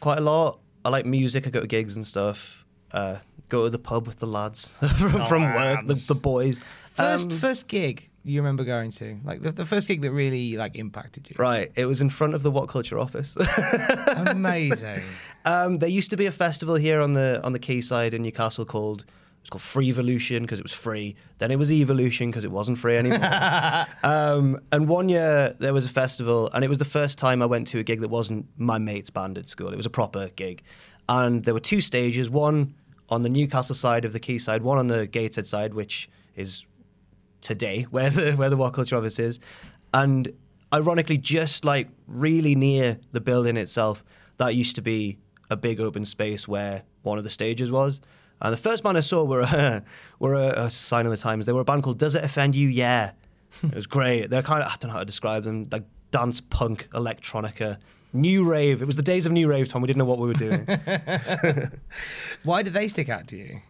quite 0.00 0.18
a 0.18 0.22
lot. 0.22 0.60
I 0.82 0.88
like 0.88 1.04
music. 1.04 1.46
I 1.46 1.50
go 1.50 1.60
to 1.60 1.66
gigs 1.66 1.96
and 1.96 2.06
stuff. 2.06 2.64
Uh, 2.92 3.16
go 3.48 3.64
to 3.64 3.70
the 3.70 3.78
pub 3.78 4.06
with 4.06 4.18
the 4.18 4.26
lads 4.26 4.68
from, 4.98 5.24
from 5.26 5.42
work, 5.52 5.86
the, 5.86 5.94
the 5.94 6.14
boys. 6.14 6.60
First 6.92 7.24
Um, 7.24 7.30
first 7.30 7.68
gig 7.68 8.08
you 8.26 8.40
remember 8.40 8.64
going 8.64 8.90
to, 8.90 9.18
like 9.24 9.40
the, 9.40 9.52
the 9.52 9.64
first 9.64 9.86
gig 9.86 10.02
that 10.02 10.10
really 10.10 10.56
like 10.56 10.74
impacted 10.74 11.28
you. 11.30 11.36
right, 11.38 11.70
it 11.76 11.86
was 11.86 12.00
in 12.00 12.10
front 12.10 12.34
of 12.34 12.42
the 12.42 12.50
What 12.50 12.68
Culture 12.68 12.98
office. 12.98 13.36
Amazing. 14.16 15.02
Um, 15.44 15.78
there 15.78 15.88
used 15.88 16.10
to 16.10 16.16
be 16.16 16.26
a 16.26 16.32
festival 16.32 16.74
here 16.74 17.00
on 17.00 17.12
the 17.12 17.40
on 17.44 17.52
the 17.52 17.60
quayside 17.60 18.14
in 18.14 18.22
Newcastle 18.22 18.64
called 18.64 19.02
it 19.02 19.42
was 19.42 19.50
called 19.50 19.62
Free 19.62 19.88
Evolution 19.88 20.42
because 20.42 20.58
it 20.58 20.64
was 20.64 20.72
free. 20.72 21.14
Then 21.38 21.52
it 21.52 21.56
was 21.56 21.70
Evolution 21.70 22.30
because 22.30 22.44
it 22.44 22.50
wasn't 22.50 22.78
free 22.78 22.96
anymore. 22.96 23.20
um, 24.02 24.60
and 24.72 24.88
one 24.88 25.08
year 25.08 25.54
there 25.60 25.72
was 25.72 25.86
a 25.86 25.90
festival, 25.90 26.50
and 26.52 26.64
it 26.64 26.68
was 26.68 26.78
the 26.78 26.84
first 26.84 27.18
time 27.18 27.40
I 27.40 27.46
went 27.46 27.68
to 27.68 27.78
a 27.78 27.84
gig 27.84 28.00
that 28.00 28.08
wasn't 28.08 28.46
my 28.56 28.78
mate's 28.78 29.10
band 29.10 29.38
at 29.38 29.48
school. 29.48 29.68
It 29.68 29.76
was 29.76 29.86
a 29.86 29.90
proper 29.90 30.30
gig, 30.34 30.64
and 31.08 31.44
there 31.44 31.54
were 31.54 31.60
two 31.60 31.80
stages: 31.80 32.28
one 32.28 32.74
on 33.08 33.22
the 33.22 33.28
Newcastle 33.28 33.74
side 33.74 34.04
of 34.04 34.12
the 34.12 34.20
quayside, 34.20 34.62
one 34.62 34.78
on 34.78 34.88
the 34.88 35.06
Gateshead 35.06 35.46
side, 35.46 35.74
which 35.74 36.08
is 36.34 36.66
today 37.40 37.82
where 37.90 38.10
the 38.10 38.32
where 38.32 38.50
the 38.50 38.56
What 38.56 38.72
Culture 38.72 38.96
office 38.96 39.18
is, 39.18 39.40
and 39.92 40.32
ironically, 40.72 41.18
just 41.18 41.64
like 41.64 41.88
really 42.06 42.54
near 42.54 42.98
the 43.12 43.20
building 43.20 43.56
itself, 43.56 44.04
that 44.38 44.54
used 44.54 44.76
to 44.76 44.82
be 44.82 45.18
a 45.50 45.56
big 45.56 45.80
open 45.80 46.04
space 46.04 46.48
where 46.48 46.82
one 47.02 47.18
of 47.18 47.24
the 47.24 47.30
stages 47.30 47.70
was. 47.70 48.00
And 48.40 48.52
the 48.52 48.58
first 48.58 48.82
band 48.82 48.98
I 48.98 49.00
saw 49.00 49.24
were 49.24 49.40
a, 49.40 49.82
were 50.18 50.34
a, 50.34 50.64
a 50.64 50.70
sign 50.70 51.06
of 51.06 51.12
the 51.12 51.18
times. 51.18 51.46
They 51.46 51.52
were 51.52 51.60
a 51.60 51.64
band 51.64 51.82
called 51.82 51.98
Does 51.98 52.14
It 52.14 52.24
Offend 52.24 52.54
You? 52.54 52.68
Yeah, 52.68 53.12
it 53.62 53.74
was 53.74 53.86
great. 53.86 54.28
They're 54.28 54.42
kind 54.42 54.62
of 54.62 54.68
I 54.68 54.76
don't 54.78 54.88
know 54.88 54.94
how 54.94 55.00
to 55.00 55.04
describe 55.04 55.44
them, 55.44 55.66
like 55.70 55.84
dance 56.16 56.40
punk, 56.40 56.88
electronica. 56.92 57.78
New 58.12 58.48
rave. 58.48 58.80
It 58.80 58.86
was 58.86 58.96
the 58.96 59.02
days 59.02 59.26
of 59.26 59.32
new 59.32 59.48
rave, 59.48 59.68
Tom. 59.68 59.82
We 59.82 59.86
didn't 59.86 59.98
know 59.98 60.06
what 60.06 60.18
we 60.18 60.28
were 60.28 60.34
doing. 60.34 60.66
Why 62.44 62.62
did 62.62 62.72
they 62.72 62.88
stick 62.88 63.08
out 63.08 63.26
to 63.28 63.36
you? 63.36 63.60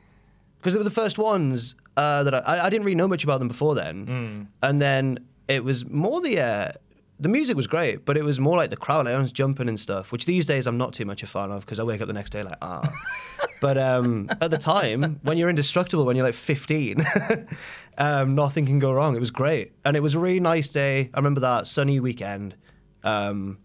because 0.67 0.75
they 0.75 0.79
were 0.79 0.85
the 0.85 0.91
first 0.91 1.17
ones 1.17 1.77
uh, 1.97 2.25
that 2.25 2.35
I, 2.35 2.67
I 2.67 2.71
didn't 2.71 2.85
really 2.85 2.97
know 2.97 3.07
much 3.07 3.23
about 3.23 3.39
them 3.39 3.47
before 3.47 3.77
then, 3.77 4.49
and 4.63 4.81
then 4.81 5.21
it 5.47 5.63
was 5.63 5.89
more 5.89 6.21
the 6.21 6.41
uh, 6.41 6.73
the 7.21 7.29
music 7.29 7.57
was 7.57 7.69
great, 7.69 8.05
but 8.05 8.17
it 8.17 8.25
was 8.25 8.41
more 8.41 8.57
like 8.57 8.71
the 8.71 8.77
crowd, 8.77 9.05
like 9.05 9.13
everyone's 9.13 9.31
jumping 9.31 9.69
and 9.69 9.79
stuff. 9.79 10.11
Which 10.11 10.25
these 10.27 10.45
days 10.45 10.67
I'm 10.67 10.77
not 10.77 10.93
too 10.93 11.05
much 11.05 11.23
a 11.23 11.27
fan 11.29 11.53
of 11.53 11.65
because 11.65 11.79
I 11.79 11.85
wake 11.85 12.01
up 12.01 12.09
the 12.09 12.13
next 12.13 12.31
day 12.31 12.43
like 12.43 12.59
ah. 12.63 12.83
but 13.61 13.79
um, 13.79 14.29
at 14.41 14.51
the 14.51 14.59
time, 14.59 15.21
when 15.23 15.39
you're 15.39 15.49
indestructible, 15.49 16.05
when 16.05 16.17
you're 16.17 16.27
like 16.27 16.35
15, 16.35 17.05
um, 17.99 18.35
nothing 18.35 18.67
can 18.67 18.79
go 18.79 18.93
wrong. 18.93 19.17
It 19.17 19.21
was 19.21 19.31
great, 19.31 19.73
and 19.85 19.97
it 19.97 20.01
was 20.01 20.15
a 20.15 20.19
really 20.19 20.41
nice 20.41 20.69
day. 20.69 21.11
I 21.15 21.19
remember 21.19 21.41
that 21.41 21.67
sunny 21.67 22.01
weekend. 22.01 22.57
Um, 23.03 23.59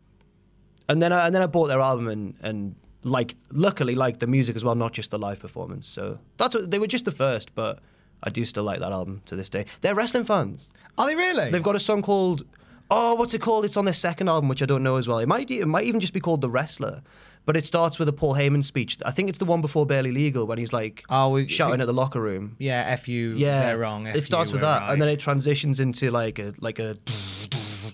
and 0.88 1.02
then 1.02 1.12
I, 1.12 1.26
and 1.26 1.36
then 1.36 1.42
I 1.42 1.48
bought 1.48 1.68
their 1.68 1.80
album 1.80 2.08
and 2.08 2.36
and 2.42 2.76
like 3.04 3.36
luckily 3.52 3.96
liked 3.96 4.20
the 4.20 4.28
music 4.28 4.56
as 4.56 4.64
well, 4.64 4.76
not 4.76 4.94
just 4.94 5.12
the 5.12 5.20
live 5.20 5.40
performance. 5.40 5.88
So 5.88 6.20
that's 6.38 6.54
what 6.56 6.70
they 6.70 6.80
were 6.80 6.88
just 6.88 7.06
the 7.06 7.12
first, 7.12 7.56
but 7.56 7.80
I 8.24 8.30
do 8.30 8.46
still 8.46 8.64
like 8.64 8.80
that 8.80 8.92
album 8.92 9.22
to 9.26 9.36
this 9.36 9.50
day. 9.50 9.66
They're 9.82 9.96
wrestling 9.96 10.26
fans. 10.26 10.70
Are 10.98 11.08
they 11.08 11.16
really? 11.16 11.50
They've 11.50 11.64
got 11.64 11.76
a 11.76 11.80
song 11.80 12.02
called 12.02 12.44
oh, 12.92 13.16
what's 13.16 13.34
it 13.34 13.42
called? 13.42 13.64
It's 13.66 13.78
on 13.78 13.86
their 13.86 13.94
second 13.94 14.28
album, 14.28 14.50
which 14.50 14.62
I 14.62 14.66
don't 14.66 14.84
know 14.84 14.98
as 14.98 15.08
well. 15.08 15.20
It 15.20 15.28
might 15.28 15.50
it 15.50 15.66
might 15.66 15.86
even 15.86 16.00
just 16.00 16.14
be 16.14 16.20
called 16.20 16.42
The 16.42 16.50
Wrestler. 16.50 17.02
But 17.44 17.58
it 17.58 17.66
starts 17.66 17.98
with 17.98 18.08
a 18.08 18.14
Paul 18.14 18.36
Heyman 18.36 18.64
speech. 18.64 18.98
I 19.04 19.12
think 19.12 19.28
it's 19.28 19.40
the 19.40 19.46
one 19.46 19.62
before 19.62 19.86
Barely 19.86 20.12
Legal 20.12 20.46
when 20.46 20.58
he's 20.60 20.72
like 20.72 21.04
Oh, 21.10 21.30
we- 21.30 21.48
shouting 21.48 21.82
at 21.82 21.88
the 21.88 21.94
locker 21.94 22.22
room. 22.22 22.56
yeah, 22.60 22.84
F 22.88 23.08
you. 23.08 23.34
Yeah, 23.36 23.62
they're 23.62 23.80
wrong. 23.80 24.08
F 24.08 24.16
it 24.16 24.26
starts 24.26 24.52
you, 24.52 24.56
with 24.56 24.62
that, 24.62 24.82
right. 24.82 24.94
and 24.94 25.02
then 25.02 25.10
it 25.10 25.20
transitions 25.20 25.80
into 25.80 26.12
like 26.12 26.40
a 26.40 26.54
like 26.60 26.80
a. 26.80 26.98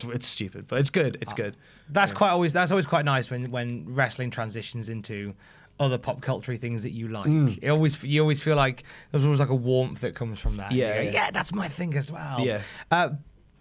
It's 0.09 0.27
stupid, 0.27 0.67
but 0.67 0.79
it's 0.79 0.89
good. 0.89 1.17
It's 1.21 1.33
good. 1.33 1.57
That's 1.89 2.11
quite 2.11 2.29
always. 2.29 2.53
That's 2.53 2.71
always 2.71 2.85
quite 2.85 3.05
nice 3.05 3.31
when 3.31 3.49
when 3.49 3.85
wrestling 3.87 4.29
transitions 4.31 4.89
into 4.89 5.33
other 5.79 5.97
pop 5.97 6.21
culture 6.21 6.55
things 6.55 6.83
that 6.83 6.91
you 6.91 7.07
like. 7.07 7.27
Mm. 7.27 7.59
It 7.61 7.69
always 7.69 8.03
you 8.03 8.21
always 8.21 8.41
feel 8.41 8.55
like 8.55 8.83
there's 9.11 9.23
always 9.23 9.39
like 9.39 9.49
a 9.49 9.55
warmth 9.55 10.01
that 10.01 10.15
comes 10.15 10.39
from 10.39 10.57
that. 10.57 10.71
Yeah, 10.71 10.95
go, 10.95 11.01
yeah. 11.03 11.11
yeah, 11.11 11.31
that's 11.31 11.53
my 11.53 11.67
thing 11.67 11.95
as 11.95 12.11
well. 12.11 12.41
Yeah. 12.41 12.61
Uh, 12.91 13.09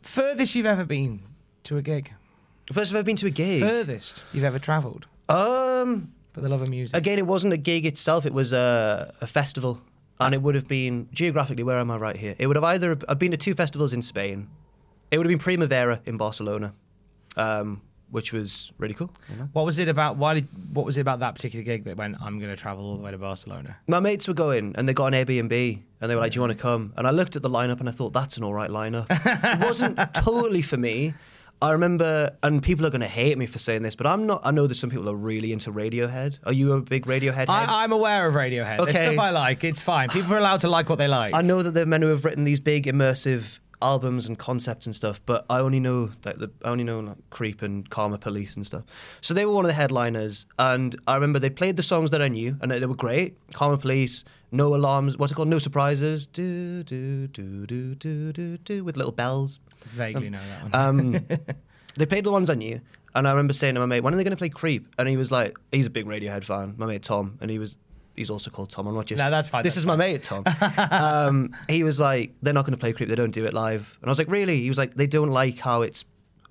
furthest 0.03 0.55
you've 0.55 0.67
ever 0.67 0.85
been 0.85 1.23
to 1.65 1.77
a 1.77 1.83
gig? 1.83 2.13
First, 2.73 2.91
I've 2.91 2.97
ever 2.97 3.05
been 3.05 3.17
to 3.17 3.27
a 3.27 3.31
gig. 3.31 3.63
Furthest 3.63 4.21
you've 4.33 4.45
ever 4.45 4.59
travelled 4.59 5.07
Um, 5.29 6.13
for 6.33 6.41
the 6.41 6.49
love 6.49 6.63
of 6.63 6.69
music? 6.69 6.97
again, 6.97 7.19
it 7.19 7.27
wasn't 7.27 7.53
a 7.53 7.57
gig 7.57 7.87
itself. 7.87 8.27
It 8.27 8.33
was 8.33 8.53
a, 8.53 9.13
a 9.21 9.27
festival, 9.27 9.81
and 10.21 10.35
it 10.35 10.43
would 10.43 10.55
have 10.55 10.69
been 10.69 11.09
geographically. 11.13 11.63
Where 11.65 11.79
am 11.79 11.91
I? 11.91 11.97
Right 11.97 12.17
here. 12.17 12.35
It 12.39 12.47
would 12.47 12.57
have 12.57 12.65
either. 12.65 12.97
I've 13.09 13.19
been 13.19 13.33
to 13.33 13.37
two 13.37 13.55
festivals 13.55 13.93
in 13.93 14.03
Spain. 14.03 14.49
It 15.11 15.19
would 15.19 15.27
have 15.27 15.31
been 15.31 15.39
Primavera 15.39 16.01
in 16.05 16.17
Barcelona, 16.17 16.75
um, 17.37 17.81
which 18.11 18.33
was 18.33 18.73
really 18.79 18.95
cool. 18.95 19.13
you 19.31 19.37
know. 19.37 19.49
What 19.53 19.65
was 19.65 19.79
it 19.79 19.89
about? 19.89 20.17
Why 20.17 20.35
did? 20.35 20.49
What 20.73 20.85
was 20.87 20.97
it 20.97 21.01
about 21.01 21.21
that 21.21 21.35
particular 21.35 21.65
gig 21.65 21.85
that 21.85 21.97
went? 21.97 22.17
I'm 22.21 22.39
going 22.39 22.51
to 22.51 22.57
travel 22.57 22.85
all 22.85 22.97
the 22.97 23.03
way 23.03 23.11
to 23.11 23.19
Barcelona. 23.19 23.77
My 23.87 24.01
mates 24.01 24.29
were 24.29 24.35
going, 24.35 24.75
and 24.77 24.89
they 24.89 24.95
got 24.95 25.13
an 25.13 25.27
Airbnb, 25.27 25.81
and 26.01 26.11
they 26.11 26.15
were 26.15 26.21
like, 26.21 26.33
"Do 26.33 26.37
you 26.37 26.41
want 26.43 26.53
to 26.53 26.59
come?" 26.59 26.93
And 26.97 27.07
I 27.07 27.11
looked 27.11 27.37
at 27.37 27.43
the 27.43 27.51
lineup, 27.51 27.81
and 27.81 27.89
I 27.89 27.93
thought, 27.93 28.13
"That's 28.13 28.37
an 28.37 28.45
all 28.45 28.55
right 28.55 28.71
lineup." 28.71 29.07
it 29.11 29.65
wasn't 29.65 29.99
totally 30.15 30.63
for 30.63 30.77
me. 30.77 31.15
I 31.63 31.73
remember, 31.73 32.37
and 32.43 32.63
people 32.63 32.85
are 32.87 32.91
going 32.91 33.01
to 33.01 33.07
hate 33.09 33.39
me 33.39 33.47
for 33.47 33.59
saying 33.59 33.83
this, 33.83 33.97
but 33.97 34.07
I'm 34.07 34.27
not. 34.27 34.43
I 34.45 34.51
know 34.51 34.67
that 34.67 34.75
some 34.75 34.91
people 34.91 35.09
are 35.09 35.17
really 35.17 35.53
into 35.53 35.73
Radiohead. 35.73 36.39
Are 36.45 36.53
you 36.53 36.73
a 36.73 36.81
big 36.83 37.07
Radiohead? 37.07 37.35
head? 37.35 37.49
I, 37.49 37.83
I'm 37.85 37.93
aware 37.93 38.27
of 38.29 38.35
Radiohead. 38.35 38.77
There's 38.77 38.89
Okay. 38.95 39.07
stuff 39.13 39.19
I 39.19 39.31
like. 39.31 39.65
It's 39.65 39.81
fine. 39.81 40.11
People 40.11 40.35
are 40.35 40.39
allowed 40.39 40.61
to 40.61 40.69
like 40.69 40.89
what 40.91 40.99
they 40.99 41.09
like. 41.09 41.35
I 41.35 41.41
know 41.43 41.63
that 41.63 41.71
they're 41.73 41.87
meant 41.87 42.03
to 42.03 42.09
have 42.09 42.25
written 42.27 42.45
these 42.45 42.61
big 42.61 42.85
immersive 42.85 43.59
albums 43.83 44.27
and 44.27 44.39
concepts 44.39 44.87
and 44.87 44.95
stuff, 44.95 45.21
but 45.27 45.45
I 45.51 45.61
only 45.61 45.81
know 45.81 46.07
that 46.23 46.39
the, 46.39 46.51
I 46.65 46.71
only 46.71 46.85
know 46.85 47.01
like 47.01 47.17
Creep 47.31 47.63
and 47.63 47.89
Karma 47.89 48.19
Police 48.19 48.57
and 48.57 48.65
stuff. 48.67 48.85
So 49.21 49.33
they 49.35 49.45
were 49.47 49.53
one 49.53 49.65
of 49.65 49.69
the 49.69 49.75
headliners, 49.75 50.47
and 50.59 50.95
I 51.07 51.15
remember 51.15 51.39
they 51.39 51.51
played 51.51 51.77
the 51.77 51.83
songs 51.83 52.11
that 52.11 52.21
I 52.23 52.29
knew, 52.29 52.57
and 52.61 52.71
they 52.71 52.85
were 52.87 52.95
great. 52.95 53.37
Karma 53.55 53.77
Police, 53.79 54.25
No 54.57 54.75
Alarms, 54.75 55.19
what's 55.19 55.33
it 55.33 55.35
called? 55.35 55.49
No 55.49 55.59
Surprises, 55.59 56.27
do 56.27 56.83
do 56.83 57.29
do 57.29 57.67
do 57.67 57.95
do 57.95 58.33
do 58.33 58.57
do, 58.59 58.85
with 58.85 58.97
little 58.97 59.13
bells. 59.13 59.61
Vaguely 59.85 60.31
know 60.31 60.39
that 60.39 60.73
one. 60.73 61.15
Um, 61.15 61.27
they 61.97 62.07
played 62.07 62.25
the 62.25 62.31
ones 62.33 62.49
I 62.49 62.55
knew, 62.55 62.81
and 63.15 63.29
I 63.29 63.31
remember 63.31 63.53
saying 63.53 63.75
to 63.75 63.81
my 63.81 63.87
mate, 63.87 64.01
"When 64.01 64.15
are 64.15 64.17
they 64.17 64.25
going 64.25 64.33
to 64.33 64.39
play 64.39 64.49
Creep?" 64.49 64.95
And 64.99 65.09
he 65.09 65.17
was 65.17 65.31
like, 65.31 65.59
"He's 65.73 65.87
a 65.87 65.91
big 65.91 66.07
Radiohead 66.07 66.45
fan." 66.45 66.75
My 66.79 66.87
mate 66.87 67.03
Tom, 67.03 67.37
and 67.41 67.51
he 67.51 67.59
was. 67.59 67.77
He's 68.15 68.31
also 68.31 68.51
called 68.51 68.71
Tom. 68.71 68.87
I'm 68.87 68.95
not 68.95 69.05
just. 69.05 69.23
No, 69.23 69.31
that's 69.31 69.47
fine, 69.47 69.63
This 69.63 69.75
that's 69.75 69.83
is 69.83 69.87
my 69.87 69.95
mate 69.97 70.23
Tom. 70.23 70.43
um, 70.91 71.55
he 71.69 71.83
was 71.83 72.01
like, 72.01 72.33
"They're 72.41 72.55
not 72.55 72.65
going 72.65 72.73
to 72.73 72.79
play 72.79 72.95
Creep. 72.95 73.11
They 73.11 73.15
don't 73.15 73.31
do 73.31 73.45
it 73.45 73.53
live." 73.53 73.99
And 74.01 74.09
I 74.09 74.11
was 74.11 74.19
like, 74.19 74.31
"Really?" 74.31 74.63
He 74.63 74.69
was 74.71 74.79
like, 74.79 74.95
"They 74.95 75.07
don't 75.07 75.31
like 75.31 75.59
how 75.59 75.83
it's 75.83 76.07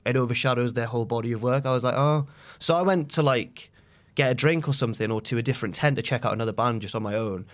it 0.05 0.15
overshadows 0.15 0.73
their 0.73 0.85
whole 0.85 1.05
body 1.05 1.31
of 1.31 1.41
work." 1.41 1.65
I 1.65 1.71
was 1.71 1.83
like, 1.83 1.95
"Oh." 1.97 2.27
So 2.59 2.75
I 2.75 2.83
went 2.83 3.09
to 3.11 3.23
like 3.23 3.71
get 4.13 4.31
a 4.31 4.35
drink 4.35 4.67
or 4.67 4.73
something, 4.75 5.09
or 5.11 5.21
to 5.21 5.39
a 5.39 5.41
different 5.41 5.73
tent 5.73 5.95
to 5.95 6.03
check 6.03 6.23
out 6.23 6.33
another 6.33 6.53
band 6.53 6.83
just 6.83 6.93
on 6.93 7.01
my 7.01 7.15
own. 7.15 7.47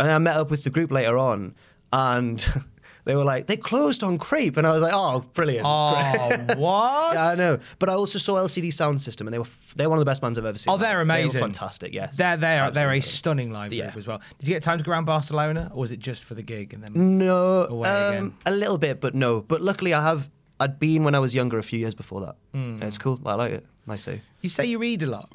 And 0.00 0.10
I 0.10 0.18
met 0.18 0.36
up 0.36 0.50
with 0.50 0.62
the 0.64 0.70
group 0.70 0.90
later 0.90 1.18
on, 1.18 1.54
and 1.92 2.46
they 3.04 3.14
were 3.16 3.24
like, 3.24 3.46
they 3.46 3.56
closed 3.56 4.04
on 4.04 4.18
Creep, 4.18 4.56
and 4.56 4.66
I 4.66 4.72
was 4.72 4.80
like, 4.80 4.92
oh, 4.94 5.20
brilliant. 5.34 5.66
Oh, 5.66 6.54
what? 6.56 7.14
Yeah, 7.14 7.28
I 7.30 7.34
know. 7.34 7.58
But 7.78 7.88
I 7.88 7.94
also 7.94 8.18
saw 8.18 8.34
LCD 8.36 8.68
Soundsystem, 8.68 9.22
and 9.22 9.32
they 9.32 9.38
were 9.38 9.44
f- 9.44 9.74
they're 9.76 9.88
one 9.88 9.98
of 9.98 10.00
the 10.00 10.08
best 10.10 10.20
bands 10.20 10.38
I've 10.38 10.44
ever 10.44 10.58
seen. 10.58 10.72
Oh, 10.72 10.76
they're 10.76 10.96
They 10.98 11.02
amazing. 11.02 11.40
fantastic. 11.40 11.94
Yes, 11.94 12.16
They're 12.16 12.36
they're 12.36 12.70
they're 12.70 12.92
a 12.92 13.00
stunning 13.00 13.50
live 13.50 13.70
group 13.70 13.78
Yeah. 13.80 13.92
as 13.96 14.06
well. 14.06 14.20
Did 14.38 14.48
you 14.48 14.54
get 14.54 14.62
time 14.62 14.78
to 14.78 14.84
go 14.84 14.92
around 14.92 15.06
Barcelona, 15.06 15.70
or 15.74 15.80
was 15.80 15.90
it 15.92 15.98
just 16.00 16.24
for 16.24 16.34
the 16.34 16.42
gig 16.42 16.74
and 16.74 16.82
then? 16.84 17.18
No, 17.18 17.66
away 17.68 17.88
um, 17.88 18.12
again? 18.14 18.34
a 18.46 18.50
little 18.52 18.78
bit, 18.78 19.00
but 19.00 19.14
no. 19.14 19.40
But 19.40 19.62
luckily, 19.62 19.94
I 19.94 20.02
have. 20.02 20.28
I'd 20.60 20.78
been 20.80 21.04
when 21.04 21.14
I 21.14 21.20
was 21.20 21.34
younger, 21.36 21.58
a 21.58 21.62
few 21.62 21.78
years 21.78 21.94
before 21.94 22.20
that. 22.22 22.34
And 22.52 22.82
it's 22.82 22.98
cool. 22.98 23.20
I 23.24 23.34
like 23.34 23.52
it. 23.52 23.64
Nice. 23.86 24.08
You 24.42 24.48
say 24.48 24.66
you 24.66 24.78
read 24.78 25.02
a 25.04 25.06
lot. 25.06 25.30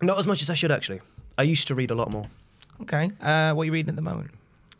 Not 0.00 0.18
as 0.18 0.26
much 0.26 0.40
as 0.42 0.48
I 0.50 0.54
should 0.54 0.70
actually. 0.72 1.00
I 1.36 1.42
used 1.42 1.68
to 1.68 1.74
read 1.74 1.90
a 1.90 1.94
lot 1.94 2.10
more. 2.10 2.26
Okay. 2.82 3.10
Uh, 3.20 3.52
what 3.54 3.62
are 3.62 3.66
you 3.66 3.72
reading 3.72 3.90
at 3.90 3.96
the 3.96 4.02
moment? 4.02 4.30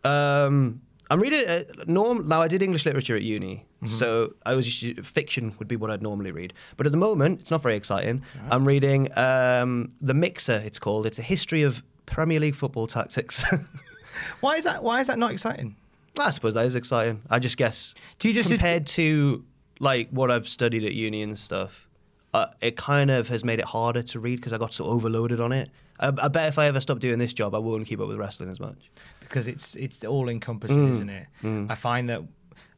Um, 0.05 0.81
I'm 1.11 1.21
reading 1.21 1.47
uh, 1.49 1.65
norm. 1.87 2.29
Now 2.29 2.41
I 2.43 2.49
did 2.49 2.63
English 2.63 2.87
literature 2.87 3.17
at 3.17 3.23
uni, 3.23 3.65
Mm-hmm. 3.79 3.87
so 3.87 4.35
I 4.45 4.57
was 4.57 4.83
used 4.83 5.07
fiction 5.07 5.53
would 5.61 5.69
be 5.69 5.77
what 5.77 5.89
I'd 5.89 6.03
normally 6.03 6.33
read. 6.33 6.53
But 6.77 6.87
at 6.87 6.91
the 6.93 6.99
moment, 6.99 7.41
it's 7.41 7.51
not 7.53 7.63
very 7.63 7.77
exciting. 7.77 8.25
I'm 8.51 8.67
reading 8.67 9.09
um, 9.17 9.91
the 10.01 10.15
Mixer. 10.15 10.61
It's 10.65 10.81
called. 10.81 11.07
It's 11.07 11.21
a 11.21 11.23
history 11.23 11.63
of 11.63 11.81
Premier 12.07 12.41
League 12.41 12.57
football 12.57 12.89
tactics. 12.89 13.45
Why 14.41 14.57
is 14.57 14.65
that? 14.65 14.83
Why 14.83 15.01
is 15.01 15.07
that 15.07 15.17
not 15.19 15.31
exciting? 15.31 15.77
I 16.19 16.31
suppose 16.31 16.55
that 16.55 16.67
is 16.67 16.75
exciting. 16.75 17.23
I 17.31 17.39
just 17.39 17.57
guess. 17.57 17.95
Do 18.19 18.27
you 18.27 18.35
just- 18.35 18.49
compared 18.51 18.87
to 18.89 19.45
like 19.79 20.09
what 20.11 20.29
I've 20.33 20.49
studied 20.49 20.83
at 20.85 20.93
uni 20.95 21.23
and 21.23 21.39
stuff, 21.39 21.87
uh, 22.35 22.47
it 22.61 22.77
kind 22.77 23.13
of 23.13 23.29
has 23.29 23.45
made 23.45 23.61
it 23.61 23.67
harder 23.67 24.03
to 24.03 24.19
read 24.19 24.37
because 24.37 24.53
I 24.53 24.59
got 24.59 24.73
so 24.75 24.87
overloaded 24.87 25.39
on 25.41 25.53
it. 25.53 25.71
I, 26.01 26.09
I 26.09 26.29
bet 26.29 26.49
if 26.49 26.59
I 26.59 26.67
ever 26.67 26.81
stop 26.81 26.99
doing 27.01 27.19
this 27.19 27.33
job, 27.33 27.55
I 27.55 27.59
won't 27.59 27.87
keep 27.87 28.01
up 28.01 28.09
with 28.09 28.19
wrestling 28.19 28.51
as 28.51 28.61
much. 28.61 28.91
because 29.21 29.47
it's 29.49 29.75
it's 29.77 30.05
all 30.05 30.29
encompassing, 30.29 30.89
Mm. 30.89 30.91
isn't 30.93 31.11
it? 31.11 31.27
I 31.71 31.75
find 31.75 32.09
that, 32.11 32.23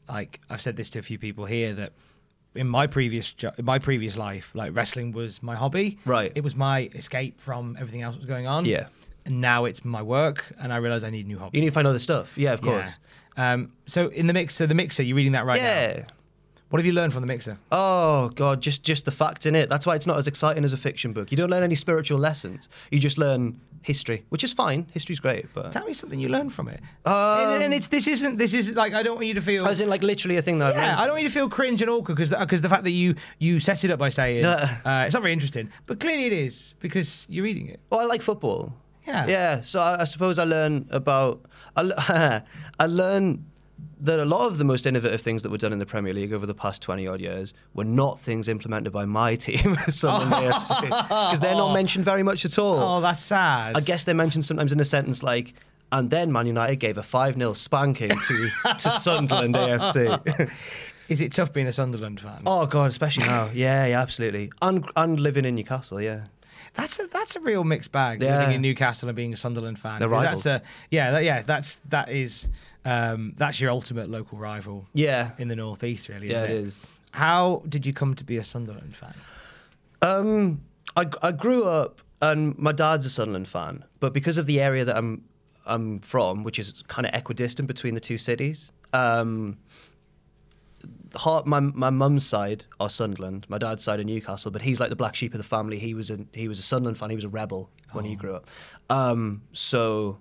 like 0.08 0.40
I've 0.50 0.60
said 0.62 0.76
this 0.76 0.90
to 0.90 0.98
a 0.98 1.02
few 1.02 1.18
people 1.18 1.44
here 1.44 1.72
that 1.74 1.92
in 2.54 2.66
my 2.66 2.86
previous 2.88 3.32
jo- 3.32 3.52
my 3.62 3.78
previous 3.78 4.16
life, 4.16 4.50
like 4.54 4.74
wrestling 4.74 5.12
was 5.12 5.42
my 5.42 5.54
hobby. 5.54 5.98
Right. 6.04 6.32
It 6.34 6.42
was 6.42 6.56
my 6.56 6.90
escape 6.94 7.40
from 7.40 7.76
everything 7.78 8.02
else 8.02 8.14
that 8.16 8.20
was 8.20 8.26
going 8.26 8.48
on. 8.48 8.64
Yeah. 8.64 8.86
And 9.26 9.40
now 9.40 9.66
it's 9.66 9.84
my 9.84 10.02
work, 10.02 10.50
and 10.58 10.72
I 10.72 10.78
realize 10.78 11.04
I 11.04 11.10
need 11.10 11.26
a 11.26 11.28
new 11.28 11.38
hobby. 11.38 11.58
You 11.58 11.62
need 11.62 11.68
to 11.70 11.74
find 11.74 11.86
other 11.86 11.98
stuff. 12.00 12.36
Yeah, 12.38 12.52
of 12.54 12.62
course. 12.62 12.90
Yeah. 13.36 13.52
Um, 13.52 13.72
so 13.86 14.08
in 14.08 14.26
the 14.26 14.32
mixer, 14.32 14.66
the 14.66 14.74
mixer, 14.74 15.02
you're 15.02 15.16
reading 15.16 15.32
that 15.32 15.44
right 15.46 15.60
now. 15.62 16.04
What 16.70 16.78
have 16.78 16.86
you 16.86 16.92
learned 16.92 17.12
from 17.12 17.22
the 17.22 17.26
mixer? 17.26 17.58
Oh 17.72 18.30
god, 18.36 18.60
just 18.62 18.82
just 18.84 19.04
the 19.04 19.10
facts 19.10 19.44
in 19.46 19.54
it. 19.54 19.68
That's 19.68 19.86
why 19.86 19.96
it's 19.96 20.06
not 20.06 20.16
as 20.18 20.26
exciting 20.26 20.64
as 20.64 20.72
a 20.72 20.76
fiction 20.76 21.12
book. 21.12 21.30
You 21.30 21.36
don't 21.36 21.50
learn 21.50 21.62
any 21.64 21.74
spiritual 21.74 22.18
lessons. 22.18 22.68
You 22.92 23.00
just 23.00 23.18
learn 23.18 23.60
history, 23.82 24.24
which 24.28 24.44
is 24.44 24.52
fine. 24.52 24.86
History's 24.92 25.18
great, 25.20 25.46
but 25.54 25.72
Tell 25.72 25.84
me 25.86 25.94
something 25.94 26.20
you 26.20 26.28
learned 26.28 26.52
from 26.52 26.68
it. 26.68 26.80
Um, 27.04 27.54
and, 27.54 27.62
and 27.64 27.74
it's 27.74 27.88
this 27.88 28.06
isn't 28.06 28.36
this 28.36 28.54
is 28.54 28.70
like 28.76 28.94
I 28.94 29.02
don't 29.02 29.16
want 29.16 29.26
you 29.26 29.34
to 29.34 29.40
feel. 29.40 29.66
as 29.66 29.80
in 29.80 29.88
like 29.88 30.02
literally 30.04 30.36
a 30.36 30.42
thing 30.42 30.58
that 30.58 30.68
I've 30.68 30.76
Yeah. 30.76 30.94
I 31.00 31.06
don't 31.06 31.14
want 31.14 31.22
you 31.24 31.28
to 31.28 31.34
feel 31.34 31.48
cringe 31.48 31.82
and 31.82 31.90
awkward 31.90 32.14
because 32.16 32.30
because 32.30 32.62
the 32.62 32.68
fact 32.68 32.84
that 32.84 32.90
you 32.92 33.16
you 33.40 33.58
set 33.58 33.84
it 33.84 33.90
up 33.90 33.98
by 33.98 34.08
saying 34.10 34.44
uh, 34.44 35.04
it's 35.06 35.14
not 35.14 35.22
very 35.22 35.32
interesting, 35.32 35.70
but 35.86 35.98
clearly 35.98 36.26
it 36.26 36.32
is 36.32 36.74
because 36.78 37.26
you're 37.28 37.44
reading 37.44 37.66
it. 37.68 37.80
Well, 37.90 38.00
I 38.00 38.04
like 38.04 38.22
football. 38.22 38.72
Yeah. 39.06 39.26
Yeah. 39.26 39.60
So 39.62 39.80
I, 39.80 40.02
I 40.02 40.04
suppose 40.04 40.38
I 40.38 40.44
learn 40.44 40.86
about. 40.90 41.40
I, 41.76 42.42
I 42.78 42.86
learn 42.86 43.46
that 44.00 44.18
a 44.18 44.24
lot 44.24 44.46
of 44.46 44.58
the 44.58 44.64
most 44.64 44.86
innovative 44.86 45.20
things 45.20 45.42
that 45.42 45.50
were 45.50 45.58
done 45.58 45.72
in 45.72 45.78
the 45.78 45.86
Premier 45.86 46.12
League 46.14 46.32
over 46.32 46.46
the 46.46 46.54
past 46.54 46.82
twenty 46.82 47.06
odd 47.06 47.20
years 47.20 47.54
were 47.74 47.84
not 47.84 48.20
things 48.20 48.48
implemented 48.48 48.92
by 48.92 49.04
my 49.04 49.36
team, 49.36 49.76
Sunderland 49.90 50.52
AFC, 50.52 50.82
because 50.82 51.40
they're 51.40 51.54
not 51.54 51.70
oh. 51.70 51.74
mentioned 51.74 52.04
very 52.04 52.22
much 52.22 52.44
at 52.44 52.58
all. 52.58 52.78
Oh, 52.78 53.00
that's 53.00 53.20
sad. 53.20 53.76
I 53.76 53.80
guess 53.80 54.04
they're 54.04 54.14
mentioned 54.14 54.44
sometimes 54.44 54.72
in 54.72 54.80
a 54.80 54.84
sentence 54.84 55.22
like. 55.22 55.54
And 55.92 56.08
then 56.08 56.30
Man 56.30 56.46
United 56.46 56.76
gave 56.76 56.98
a 56.98 57.02
5 57.02 57.34
0 57.34 57.52
spanking 57.52 58.10
to, 58.10 58.50
to 58.78 58.90
Sunderland 58.92 59.56
AFC. 59.56 60.48
Is 61.08 61.20
it 61.20 61.32
tough 61.32 61.52
being 61.52 61.66
a 61.66 61.72
Sunderland 61.72 62.20
fan? 62.20 62.42
oh, 62.46 62.64
God, 62.66 62.88
especially 62.88 63.26
now. 63.26 63.50
Yeah, 63.52 63.86
yeah, 63.86 64.00
absolutely. 64.00 64.52
And, 64.62 64.88
and 64.94 65.18
living 65.18 65.44
in 65.44 65.56
Newcastle, 65.56 66.00
yeah. 66.00 66.26
That's 66.74 67.00
a 67.00 67.06
that's 67.08 67.36
a 67.36 67.40
real 67.40 67.64
mixed 67.64 67.90
bag. 67.90 68.22
Yeah. 68.22 68.38
Living 68.38 68.54
in 68.56 68.62
Newcastle 68.62 69.08
and 69.08 69.16
being 69.16 69.32
a 69.32 69.36
Sunderland 69.36 69.78
fan. 69.78 69.98
They're 69.98 70.08
'Cause 70.08 70.24
rivals. 70.24 70.42
That's 70.44 70.62
a 70.62 70.66
yeah, 70.90 71.10
that, 71.10 71.24
yeah. 71.24 71.42
That's 71.42 71.76
that 71.88 72.10
is 72.10 72.48
um, 72.84 73.34
that's 73.36 73.60
your 73.60 73.70
ultimate 73.70 74.08
local 74.08 74.38
rival. 74.38 74.86
Yeah. 74.94 75.32
in 75.38 75.48
the 75.48 75.56
northeast, 75.56 76.08
really. 76.08 76.28
Yeah, 76.28 76.44
isn't 76.44 76.50
it 76.50 76.54
it 76.54 76.64
is. 76.64 76.86
How 77.12 77.62
did 77.68 77.86
you 77.86 77.92
come 77.92 78.14
to 78.14 78.24
be 78.24 78.36
a 78.36 78.44
Sunderland 78.44 78.96
fan? 78.96 79.14
Um, 80.02 80.62
I, 80.96 81.06
I 81.22 81.32
grew 81.32 81.64
up, 81.64 82.00
and 82.22 82.56
my 82.58 82.72
dad's 82.72 83.04
a 83.04 83.10
Sunderland 83.10 83.48
fan, 83.48 83.84
but 83.98 84.12
because 84.12 84.38
of 84.38 84.46
the 84.46 84.60
area 84.60 84.84
that 84.84 84.96
I'm 84.96 85.24
I'm 85.66 86.00
from, 86.00 86.42
which 86.42 86.58
is 86.58 86.82
kind 86.88 87.06
of 87.06 87.14
equidistant 87.14 87.68
between 87.68 87.94
the 87.94 88.00
two 88.00 88.16
cities, 88.16 88.72
um, 88.92 89.58
heart, 91.14 91.46
my 91.46 91.60
my 91.60 91.90
mum's 91.90 92.24
side 92.26 92.66
are 92.78 92.88
Sunderland, 92.88 93.44
my 93.48 93.58
dad's 93.58 93.82
side 93.82 94.00
are 94.00 94.04
Newcastle, 94.04 94.50
but 94.50 94.62
he's 94.62 94.80
like 94.80 94.90
the 94.90 94.96
black 94.96 95.14
sheep 95.14 95.34
of 95.34 95.38
the 95.38 95.44
family. 95.44 95.78
He 95.78 95.94
was 95.94 96.10
a 96.10 96.20
he 96.32 96.48
was 96.48 96.58
a 96.58 96.62
Sunderland 96.62 96.96
fan. 96.96 97.10
He 97.10 97.16
was 97.16 97.24
a 97.24 97.28
rebel 97.28 97.70
when 97.92 98.04
he 98.04 98.16
grew 98.16 98.34
up. 98.34 98.48
Um, 98.88 99.42
so. 99.52 100.18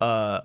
Uh, 0.00 0.40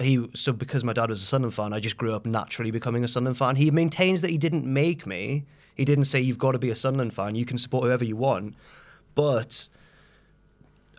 he 0.00 0.28
so 0.34 0.52
because 0.52 0.84
my 0.84 0.92
dad 0.92 1.08
was 1.08 1.22
a 1.22 1.26
Sunderland 1.26 1.54
fan, 1.54 1.72
I 1.72 1.80
just 1.80 1.96
grew 1.96 2.12
up 2.12 2.24
naturally 2.26 2.70
becoming 2.70 3.04
a 3.04 3.08
Sunderland 3.08 3.38
fan. 3.38 3.56
He 3.56 3.70
maintains 3.70 4.20
that 4.22 4.30
he 4.30 4.38
didn't 4.38 4.64
make 4.64 5.06
me. 5.06 5.44
He 5.74 5.84
didn't 5.84 6.04
say 6.04 6.20
you've 6.20 6.38
got 6.38 6.52
to 6.52 6.58
be 6.58 6.70
a 6.70 6.76
Sunderland 6.76 7.14
fan. 7.14 7.34
You 7.34 7.44
can 7.44 7.58
support 7.58 7.84
whoever 7.84 8.04
you 8.04 8.16
want, 8.16 8.54
but 9.14 9.68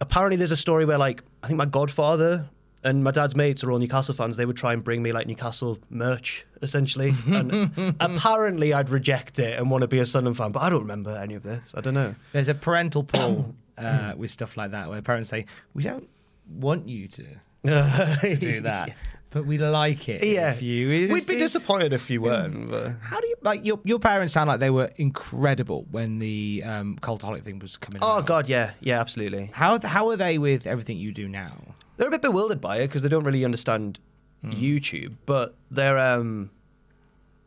apparently 0.02 0.36
there's 0.36 0.52
a 0.52 0.58
story 0.58 0.86
where 0.86 0.98
like 0.98 1.24
I 1.44 1.48
think 1.48 1.58
my 1.58 1.66
godfather 1.66 2.50
and 2.84 3.04
my 3.04 3.12
dad's 3.12 3.36
mates 3.36 3.64
are 3.64 3.72
all 3.72 3.80
Newcastle 3.80 4.14
fans. 4.14 4.38
They 4.38 4.46
would 4.46 4.58
try 4.58 4.74
and 4.74 4.84
bring 4.84 5.04
me 5.04 5.12
like 5.12 5.28
Newcastle 5.28 5.80
merch 5.90 6.46
essentially, 6.62 7.14
and 7.28 7.96
apparently 8.00 8.74
I'd 8.74 8.90
reject 8.90 9.40
it 9.40 9.58
and 9.58 9.70
want 9.70 9.82
to 9.84 9.88
be 9.88 10.00
a 10.00 10.06
Sunderland 10.06 10.38
fan. 10.38 10.52
But 10.52 10.62
I 10.62 10.70
don't 10.70 10.82
remember 10.82 11.12
any 11.12 11.36
of 11.36 11.44
this. 11.44 11.74
I 11.78 11.82
don't 11.82 11.94
know. 11.94 12.16
There's 12.34 12.50
a 12.50 12.56
parental 12.56 13.04
pull 13.06 13.56
uh, 13.78 14.14
with 14.18 14.32
stuff 14.32 14.58
like 14.58 14.72
that 14.72 14.90
where 14.90 15.02
parents 15.02 15.30
say, 15.30 15.46
"We 15.74 15.84
don't 15.84 16.10
want 16.50 16.88
you 16.88 17.08
to, 17.10 17.26
to 18.22 18.38
do 18.40 18.62
that, 18.62 18.96
but 19.32 19.46
we 19.46 19.58
like 19.58 20.08
it." 20.10 20.24
Yeah, 20.24 20.52
if 20.52 20.62
you. 20.62 20.88
we'd 20.90 21.04
It's- 21.06 21.26
be 21.26 21.36
disappointed 21.38 21.94
if 21.94 22.10
you 22.10 22.22
weren't. 22.22 22.70
But. 22.70 22.94
How 23.02 23.20
do 23.20 23.28
you 23.28 23.36
like 23.42 23.66
your 23.66 23.80
your 23.84 24.00
parents 24.00 24.34
sound 24.34 24.48
like 24.48 24.60
they 24.60 24.70
were 24.70 24.90
incredible 24.96 25.86
when 25.92 26.20
the 26.20 26.64
um, 26.66 26.98
cultaholic 27.02 27.44
thing 27.44 27.60
was 27.60 27.78
coming 27.78 28.02
Oh 28.04 28.18
out? 28.20 28.26
God, 28.26 28.50
yeah, 28.50 28.72
yeah, 28.82 29.00
absolutely. 29.00 29.50
How 29.54 29.80
how 29.80 30.10
are 30.10 30.18
they 30.18 30.38
with 30.38 30.66
everything 30.68 30.98
you 30.98 31.12
do 31.12 31.28
now? 31.28 31.76
They're 31.98 32.08
a 32.08 32.12
bit 32.12 32.22
bewildered 32.22 32.62
by 32.62 32.78
it 32.78 32.88
because 32.88 33.02
they 33.04 33.10
don't 33.10 33.24
really 33.26 33.44
understand 33.46 34.00
Hmm. 34.42 34.52
YouTube, 34.52 35.16
but 35.26 35.56
they're 35.70 35.98
um, 35.98 36.50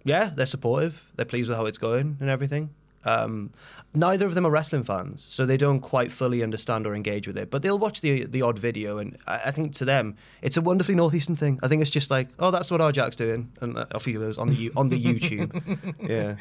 yeah, 0.04 0.30
they're 0.34 0.44
supportive. 0.44 1.02
They're 1.16 1.24
pleased 1.24 1.48
with 1.48 1.56
how 1.56 1.64
it's 1.64 1.78
going 1.78 2.18
and 2.20 2.28
everything. 2.28 2.68
Um, 3.04 3.50
neither 3.94 4.26
of 4.26 4.34
them 4.34 4.46
are 4.46 4.50
wrestling 4.50 4.84
fans, 4.84 5.24
so 5.28 5.44
they 5.44 5.56
don't 5.56 5.80
quite 5.80 6.12
fully 6.12 6.42
understand 6.42 6.86
or 6.86 6.94
engage 6.94 7.26
with 7.26 7.36
it. 7.36 7.50
But 7.50 7.62
they'll 7.62 7.78
watch 7.78 8.00
the 8.00 8.24
the 8.24 8.42
odd 8.42 8.58
video, 8.58 8.98
and 8.98 9.16
I, 9.26 9.40
I 9.46 9.50
think 9.50 9.72
to 9.74 9.84
them, 9.84 10.16
it's 10.40 10.56
a 10.56 10.60
wonderfully 10.60 10.94
northeastern 10.94 11.36
thing. 11.36 11.58
I 11.62 11.68
think 11.68 11.82
it's 11.82 11.90
just 11.90 12.10
like, 12.10 12.28
oh, 12.38 12.50
that's 12.50 12.70
what 12.70 12.80
our 12.80 12.92
Jack's 12.92 13.16
doing, 13.16 13.50
and 13.60 13.76
uh, 13.76 13.86
off 13.94 14.04
he 14.04 14.12
goes 14.14 14.38
on 14.38 14.50
the 14.50 14.70
on 14.76 14.88
the 14.88 15.02
YouTube. 15.04 15.94
yeah. 16.08 16.36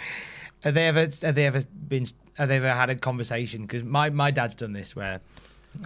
Have 0.61 0.75
they 0.75 0.87
ever 0.87 1.07
have 1.21 1.35
they 1.35 1.45
ever 1.47 1.63
been 1.87 2.05
have 2.37 2.49
they 2.49 2.57
ever 2.57 2.71
had 2.71 2.89
a 2.89 2.95
conversation? 2.95 3.63
Because 3.63 3.83
my 3.83 4.09
my 4.09 4.31
dad's 4.31 4.55
done 4.55 4.73
this 4.73 4.95
where. 4.95 5.21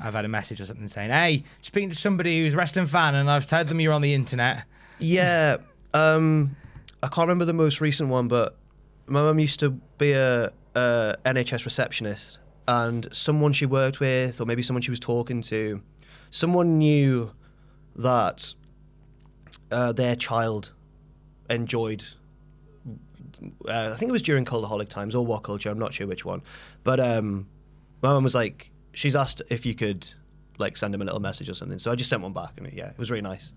I've 0.01 0.15
had 0.15 0.25
a 0.25 0.27
message 0.27 0.59
or 0.59 0.65
something 0.65 0.87
saying, 0.87 1.11
"Hey, 1.11 1.43
speaking 1.61 1.91
to 1.91 1.95
somebody 1.95 2.41
who's 2.41 2.55
a 2.55 2.57
wrestling 2.57 2.87
fan, 2.87 3.13
and 3.13 3.29
I've 3.29 3.45
told 3.45 3.67
them 3.67 3.79
you're 3.79 3.93
on 3.93 4.01
the 4.01 4.15
internet." 4.15 4.63
Yeah, 4.97 5.57
um, 5.93 6.55
I 7.03 7.07
can't 7.07 7.27
remember 7.27 7.45
the 7.45 7.53
most 7.53 7.81
recent 7.81 8.09
one, 8.09 8.27
but 8.27 8.57
my 9.05 9.21
mum 9.21 9.37
used 9.37 9.59
to 9.59 9.69
be 9.69 10.13
a, 10.13 10.51
a 10.75 11.15
NHS 11.25 11.65
receptionist, 11.65 12.39
and 12.67 13.07
someone 13.11 13.53
she 13.53 13.65
worked 13.65 13.99
with, 13.99 14.41
or 14.41 14.45
maybe 14.45 14.61
someone 14.61 14.81
she 14.81 14.91
was 14.91 14.99
talking 14.99 15.41
to, 15.43 15.81
someone 16.29 16.77
knew 16.77 17.31
that 17.95 18.53
uh, 19.71 19.93
their 19.93 20.15
child 20.15 20.73
enjoyed. 21.49 22.03
Uh, 23.67 23.91
I 23.93 23.95
think 23.95 24.09
it 24.09 24.13
was 24.13 24.21
during 24.21 24.45
cultaholic 24.45 24.89
times 24.89 25.15
or 25.15 25.25
what 25.25 25.43
culture. 25.43 25.69
I'm 25.69 25.79
not 25.79 25.93
sure 25.93 26.07
which 26.07 26.25
one, 26.25 26.41
but 26.83 26.99
um, 26.99 27.47
my 28.01 28.09
mum 28.09 28.23
was 28.23 28.35
like, 28.35 28.71
she's 28.93 29.15
asked 29.15 29.41
if 29.49 29.65
you 29.65 29.75
could 29.75 30.11
like 30.57 30.77
send 30.77 30.95
him 30.95 31.01
a 31.01 31.05
little 31.05 31.19
message 31.19 31.49
or 31.49 31.53
something. 31.53 31.79
So 31.79 31.91
I 31.91 31.95
just 31.95 32.09
sent 32.09 32.21
one 32.21 32.33
back, 32.33 32.53
and 32.57 32.71
yeah, 32.73 32.89
it 32.89 32.97
was 32.97 33.11
really 33.11 33.21
nice. 33.21 33.53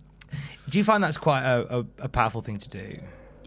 Do 0.69 0.79
you 0.79 0.85
find 0.85 1.03
that's 1.03 1.16
quite 1.16 1.43
a, 1.43 1.79
a, 1.79 1.87
a 2.01 2.09
powerful 2.09 2.43
thing 2.43 2.59
to 2.59 2.69
do? 2.69 2.99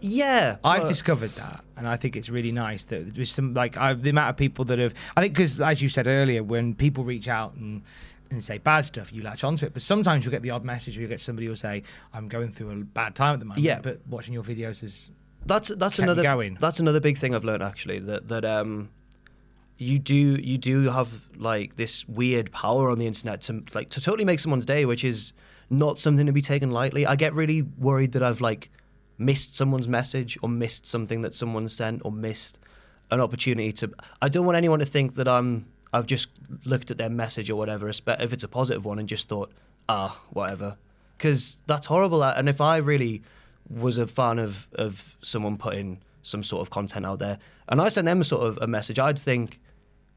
Yeah, 0.02 0.56
I've 0.64 0.82
but- 0.82 0.88
discovered 0.88 1.30
that, 1.32 1.64
and 1.76 1.86
I 1.88 1.96
think 1.96 2.16
it's 2.16 2.28
really 2.28 2.52
nice 2.52 2.84
that 2.84 3.14
there's 3.14 3.32
some 3.32 3.54
like 3.54 3.76
I, 3.76 3.94
the 3.94 4.10
amount 4.10 4.30
of 4.30 4.36
people 4.36 4.64
that 4.66 4.78
have. 4.78 4.94
I 5.16 5.20
think 5.22 5.34
because 5.34 5.60
as 5.60 5.80
you 5.80 5.88
said 5.88 6.06
earlier, 6.06 6.42
when 6.42 6.74
people 6.74 7.04
reach 7.04 7.28
out 7.28 7.54
and 7.54 7.82
and 8.30 8.42
say 8.42 8.58
bad 8.58 8.80
stuff, 8.86 9.12
you 9.12 9.22
latch 9.22 9.44
onto 9.44 9.66
it. 9.66 9.72
But 9.74 9.82
sometimes 9.82 10.24
you'll 10.24 10.32
get 10.32 10.42
the 10.42 10.50
odd 10.50 10.64
message, 10.64 10.96
or 10.98 11.00
you 11.02 11.08
get 11.08 11.20
somebody 11.20 11.46
who'll 11.46 11.56
say, 11.56 11.82
"I'm 12.12 12.28
going 12.28 12.50
through 12.50 12.70
a 12.70 12.76
bad 12.76 13.14
time 13.14 13.34
at 13.34 13.38
the 13.40 13.44
moment." 13.46 13.62
Yeah. 13.64 13.80
But 13.80 14.00
watching 14.08 14.34
your 14.34 14.42
videos 14.42 14.82
is 14.82 15.10
that's 15.46 15.68
that's 15.68 15.98
another 15.98 16.22
going. 16.22 16.56
that's 16.60 16.80
another 16.80 17.00
big 17.00 17.18
thing 17.18 17.34
I've 17.34 17.44
learned 17.44 17.62
actually 17.62 17.98
that 18.00 18.28
that 18.28 18.44
um 18.44 18.90
you 19.78 19.98
do 19.98 20.14
you 20.14 20.58
do 20.58 20.88
have 20.88 21.28
like 21.36 21.76
this 21.76 22.06
weird 22.08 22.52
power 22.52 22.90
on 22.90 22.98
the 22.98 23.06
internet 23.06 23.40
to 23.42 23.62
like 23.74 23.88
to 23.90 24.00
totally 24.00 24.24
make 24.24 24.40
someone's 24.40 24.64
day, 24.64 24.84
which 24.84 25.04
is 25.04 25.32
not 25.70 25.98
something 25.98 26.26
to 26.26 26.32
be 26.32 26.42
taken 26.42 26.70
lightly. 26.70 27.06
I 27.06 27.16
get 27.16 27.32
really 27.34 27.62
worried 27.62 28.12
that 28.12 28.22
I've 28.22 28.40
like 28.40 28.70
missed 29.18 29.56
someone's 29.56 29.88
message 29.88 30.38
or 30.42 30.48
missed 30.48 30.86
something 30.86 31.22
that 31.22 31.34
someone 31.34 31.68
sent 31.68 32.02
or 32.04 32.12
missed 32.12 32.58
an 33.10 33.20
opportunity 33.20 33.72
to. 33.72 33.92
I 34.20 34.28
don't 34.28 34.46
want 34.46 34.56
anyone 34.56 34.78
to 34.80 34.86
think 34.86 35.14
that 35.14 35.28
I'm. 35.28 35.66
I've 35.94 36.06
just 36.06 36.28
looked 36.64 36.90
at 36.90 36.96
their 36.96 37.10
message 37.10 37.50
or 37.50 37.56
whatever, 37.56 37.88
if 37.88 38.32
it's 38.32 38.44
a 38.44 38.48
positive 38.48 38.84
one, 38.84 38.98
and 38.98 39.06
just 39.06 39.28
thought, 39.28 39.52
ah, 39.90 40.22
whatever, 40.30 40.78
because 41.18 41.58
that's 41.66 41.86
horrible. 41.86 42.24
And 42.24 42.48
if 42.48 42.62
I 42.62 42.78
really 42.78 43.22
was 43.68 43.98
a 43.98 44.06
fan 44.06 44.38
of 44.38 44.68
of 44.74 45.16
someone 45.22 45.58
putting 45.58 46.00
some 46.22 46.42
sort 46.42 46.62
of 46.62 46.70
content 46.70 47.04
out 47.04 47.18
there, 47.18 47.38
and 47.68 47.80
I 47.80 47.88
sent 47.88 48.06
them 48.06 48.20
a 48.20 48.24
sort 48.24 48.46
of 48.46 48.58
a 48.62 48.66
message, 48.66 48.98
I'd 48.98 49.18
think, 49.18 49.60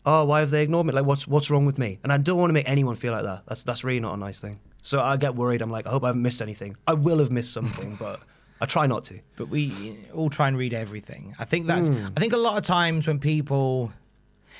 oh, 0.06 0.26
why 0.26 0.40
have 0.40 0.52
they 0.52 0.64
ignored 0.64 0.86
me? 0.86 0.94
Like, 0.94 1.06
what's 1.06 1.28
what's 1.28 1.50
wrong 1.50 1.66
with 1.66 1.78
me? 1.78 2.00
And 2.04 2.14
I 2.14 2.18
don't 2.18 2.38
want 2.38 2.50
to 2.50 2.54
make 2.54 2.70
anyone 2.70 2.96
feel 2.96 3.12
like 3.12 3.24
that. 3.24 3.44
That's 3.48 3.64
that's 3.64 3.84
really 3.84 4.00
not 4.00 4.14
a 4.14 4.18
nice 4.18 4.40
thing. 4.40 4.60
So 4.82 5.02
I 5.02 5.18
get 5.18 5.36
worried. 5.36 5.62
I'm 5.62 5.72
like, 5.72 5.88
I 5.88 5.90
hope 5.90 6.04
I 6.04 6.08
haven't 6.08 6.22
missed 6.22 6.42
anything. 6.42 6.78
I 6.86 6.94
will 6.94 7.18
have 7.20 7.32
missed 7.32 7.52
something, 7.52 7.96
but 8.00 8.22
I 8.62 8.66
try 8.66 8.88
not 8.88 9.06
to. 9.06 9.20
but 9.36 9.50
we 9.50 9.98
all 10.14 10.30
try 10.30 10.48
and 10.48 10.58
read 10.58 10.74
everything. 10.74 11.36
I 11.38 11.46
think 11.46 11.68
that's. 11.68 11.90
Hmm. 11.90 12.08
I 12.16 12.20
think 12.20 12.34
a 12.34 12.38
lot 12.38 12.58
of 12.58 12.64
times 12.64 13.06
when 13.08 13.20
people, 13.20 13.92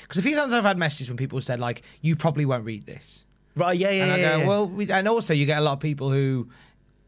because 0.02 0.18
a 0.18 0.22
few 0.22 0.36
times 0.36 0.52
I've 0.52 0.64
had 0.64 0.76
messages 0.78 1.08
when 1.08 1.16
people 1.16 1.40
said 1.40 1.60
like, 1.60 1.82
"You 2.02 2.14
probably 2.16 2.44
won't 2.44 2.64
read 2.64 2.84
this," 2.86 3.24
Right? 3.54 3.76
Yeah, 3.78 3.90
yeah, 3.90 4.02
and 4.04 4.12
I 4.12 4.16
yeah. 4.18 4.32
go, 4.32 4.38
yeah. 4.38 4.48
"Well," 4.48 4.68
we, 4.68 4.90
and 4.90 5.08
also 5.08 5.32
you 5.32 5.46
get 5.46 5.58
a 5.58 5.62
lot 5.62 5.72
of 5.72 5.80
people 5.80 6.10
who 6.10 6.48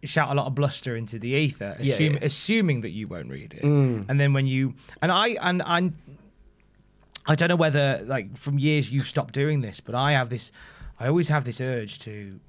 shout 0.04 0.30
a 0.30 0.34
lot 0.34 0.46
of 0.46 0.54
bluster 0.54 0.96
into 0.96 1.18
the 1.18 1.30
ether, 1.30 1.76
assume, 1.78 2.14
yeah. 2.14 2.20
assuming 2.22 2.80
that 2.82 2.90
you 2.90 3.06
won't 3.06 3.28
read 3.28 3.52
it, 3.52 3.62
and 3.64 4.18
then 4.18 4.32
when 4.32 4.46
you 4.46 4.74
and 5.02 5.12
I 5.12 5.36
and 5.40 5.62
I. 5.62 5.92
I 7.30 7.34
don't 7.34 7.50
know 7.50 7.56
whether, 7.56 8.02
like, 8.06 8.38
from 8.38 8.58
years 8.58 8.90
you've 8.90 9.06
stopped 9.06 9.34
doing 9.34 9.60
this, 9.60 9.80
but 9.80 9.94
I 9.94 10.12
have 10.12 10.30
this. 10.30 10.50
I 10.98 11.08
always 11.08 11.28
have 11.28 11.44
this 11.44 11.60
urge 11.60 11.98
to 11.98 12.40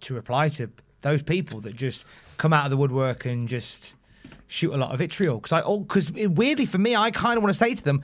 to 0.00 0.14
reply 0.14 0.48
to 0.48 0.70
those 1.04 1.22
people 1.22 1.60
that 1.60 1.76
just 1.76 2.04
come 2.36 2.52
out 2.52 2.64
of 2.64 2.70
the 2.70 2.76
woodwork 2.76 3.24
and 3.24 3.48
just 3.48 3.94
shoot 4.48 4.72
a 4.72 4.76
lot 4.76 4.90
of 4.92 4.98
vitriol. 4.98 5.36
Because 5.38 5.52
I, 5.52 5.60
because 5.78 6.10
weirdly 6.12 6.66
for 6.66 6.78
me, 6.78 6.96
I 6.96 7.10
kind 7.12 7.36
of 7.36 7.42
want 7.42 7.54
to 7.54 7.58
say 7.58 7.74
to 7.74 7.82
them, 7.84 8.02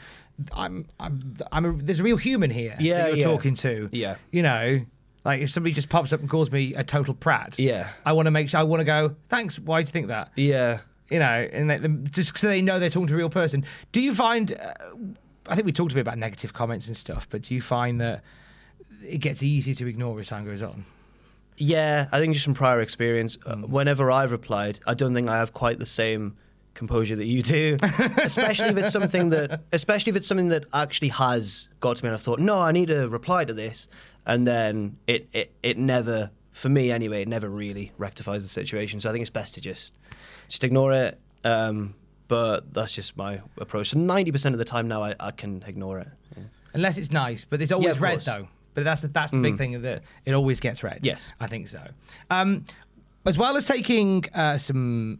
"I'm, 0.52 0.86
I'm, 1.00 1.36
I'm 1.50 1.64
a, 1.64 1.72
there's 1.72 1.98
a 2.00 2.02
real 2.04 2.16
human 2.16 2.50
here 2.50 2.76
Yeah, 2.78 3.02
that 3.02 3.08
you're 3.10 3.18
yeah. 3.18 3.24
talking 3.24 3.54
to. 3.56 3.88
Yeah. 3.92 4.16
you 4.30 4.42
know." 4.42 4.82
Like 5.22 5.42
if 5.42 5.50
somebody 5.50 5.74
just 5.74 5.90
pops 5.90 6.14
up 6.14 6.20
and 6.20 6.30
calls 6.30 6.50
me 6.50 6.74
a 6.74 6.82
total 6.82 7.12
prat, 7.12 7.58
Yeah. 7.58 7.90
I 8.06 8.12
want 8.12 8.24
to 8.26 8.30
make 8.30 8.48
sure 8.48 8.60
I 8.60 8.62
want 8.62 8.80
to 8.80 8.84
go. 8.84 9.16
Thanks. 9.28 9.58
Why 9.58 9.82
do 9.82 9.88
you 9.88 9.92
think 9.92 10.06
that? 10.08 10.30
yeah. 10.36 10.78
you 11.10 11.18
know, 11.18 11.26
and 11.52 11.68
them 11.68 12.04
just 12.08 12.38
so 12.38 12.46
they 12.46 12.62
know 12.62 12.78
they're 12.78 12.88
talking 12.88 13.08
to 13.08 13.14
a 13.14 13.16
real 13.18 13.28
person. 13.28 13.64
Do 13.92 14.00
you 14.00 14.14
find? 14.14 14.52
Uh, 14.52 14.72
I 15.46 15.54
think 15.56 15.66
we 15.66 15.72
talked 15.72 15.92
a 15.92 15.94
bit 15.94 16.02
about 16.02 16.16
negative 16.16 16.52
comments 16.54 16.86
and 16.86 16.96
stuff, 16.96 17.26
but 17.28 17.42
do 17.42 17.54
you 17.54 17.60
find 17.60 18.00
that 18.00 18.22
it 19.04 19.18
gets 19.18 19.42
easier 19.42 19.74
to 19.74 19.86
ignore 19.86 20.18
as 20.20 20.28
time 20.28 20.44
goes 20.44 20.62
on? 20.62 20.84
Yeah, 21.60 22.08
I 22.10 22.18
think 22.18 22.32
just 22.32 22.46
from 22.46 22.54
prior 22.54 22.80
experience, 22.80 23.36
uh, 23.44 23.56
whenever 23.56 24.10
I've 24.10 24.32
replied, 24.32 24.80
I 24.86 24.94
don't 24.94 25.12
think 25.12 25.28
I 25.28 25.36
have 25.36 25.52
quite 25.52 25.78
the 25.78 25.84
same 25.84 26.36
composure 26.72 27.16
that 27.16 27.26
you 27.26 27.42
do. 27.42 27.76
especially 28.16 28.70
if 28.70 28.78
it's 28.78 28.92
something 28.92 29.28
that, 29.28 29.60
especially 29.70 30.08
if 30.10 30.16
it's 30.16 30.26
something 30.26 30.48
that 30.48 30.64
actually 30.72 31.08
has 31.08 31.68
got 31.80 31.96
to 31.96 32.04
me, 32.04 32.08
and 32.08 32.14
I 32.14 32.18
thought, 32.18 32.40
no, 32.40 32.58
I 32.58 32.72
need 32.72 32.86
to 32.86 33.10
reply 33.10 33.44
to 33.44 33.52
this, 33.52 33.88
and 34.24 34.46
then 34.46 34.96
it 35.06 35.28
it 35.34 35.52
it 35.62 35.76
never, 35.76 36.30
for 36.52 36.70
me 36.70 36.90
anyway, 36.90 37.20
it 37.20 37.28
never 37.28 37.50
really 37.50 37.92
rectifies 37.98 38.42
the 38.42 38.48
situation. 38.48 38.98
So 38.98 39.10
I 39.10 39.12
think 39.12 39.20
it's 39.20 39.28
best 39.30 39.52
to 39.54 39.60
just 39.60 39.98
just 40.48 40.64
ignore 40.64 40.94
it. 40.94 41.20
Um, 41.44 41.94
but 42.26 42.72
that's 42.72 42.94
just 42.94 43.18
my 43.18 43.42
approach. 43.58 43.90
So 43.90 43.98
ninety 43.98 44.32
percent 44.32 44.54
of 44.54 44.58
the 44.58 44.64
time 44.64 44.88
now, 44.88 45.02
I, 45.02 45.14
I 45.20 45.30
can 45.30 45.62
ignore 45.66 45.98
it. 45.98 46.08
Yeah. 46.34 46.44
Unless 46.72 46.96
it's 46.96 47.10
nice, 47.10 47.44
but 47.44 47.60
it's 47.60 47.70
always 47.72 47.96
of 47.96 48.00
read 48.00 48.12
course. 48.12 48.24
though. 48.24 48.48
But 48.74 48.84
that's 48.84 49.02
the, 49.02 49.08
that's 49.08 49.32
the 49.32 49.40
big 49.40 49.58
thing 49.58 49.82
that 49.82 50.02
it 50.24 50.32
always 50.32 50.60
gets 50.60 50.82
read. 50.82 51.00
Yes. 51.02 51.32
I 51.40 51.46
think 51.48 51.68
so. 51.68 51.82
Um, 52.30 52.64
as 53.26 53.36
well 53.36 53.56
as 53.56 53.66
taking 53.66 54.24
uh, 54.32 54.58
some 54.58 55.18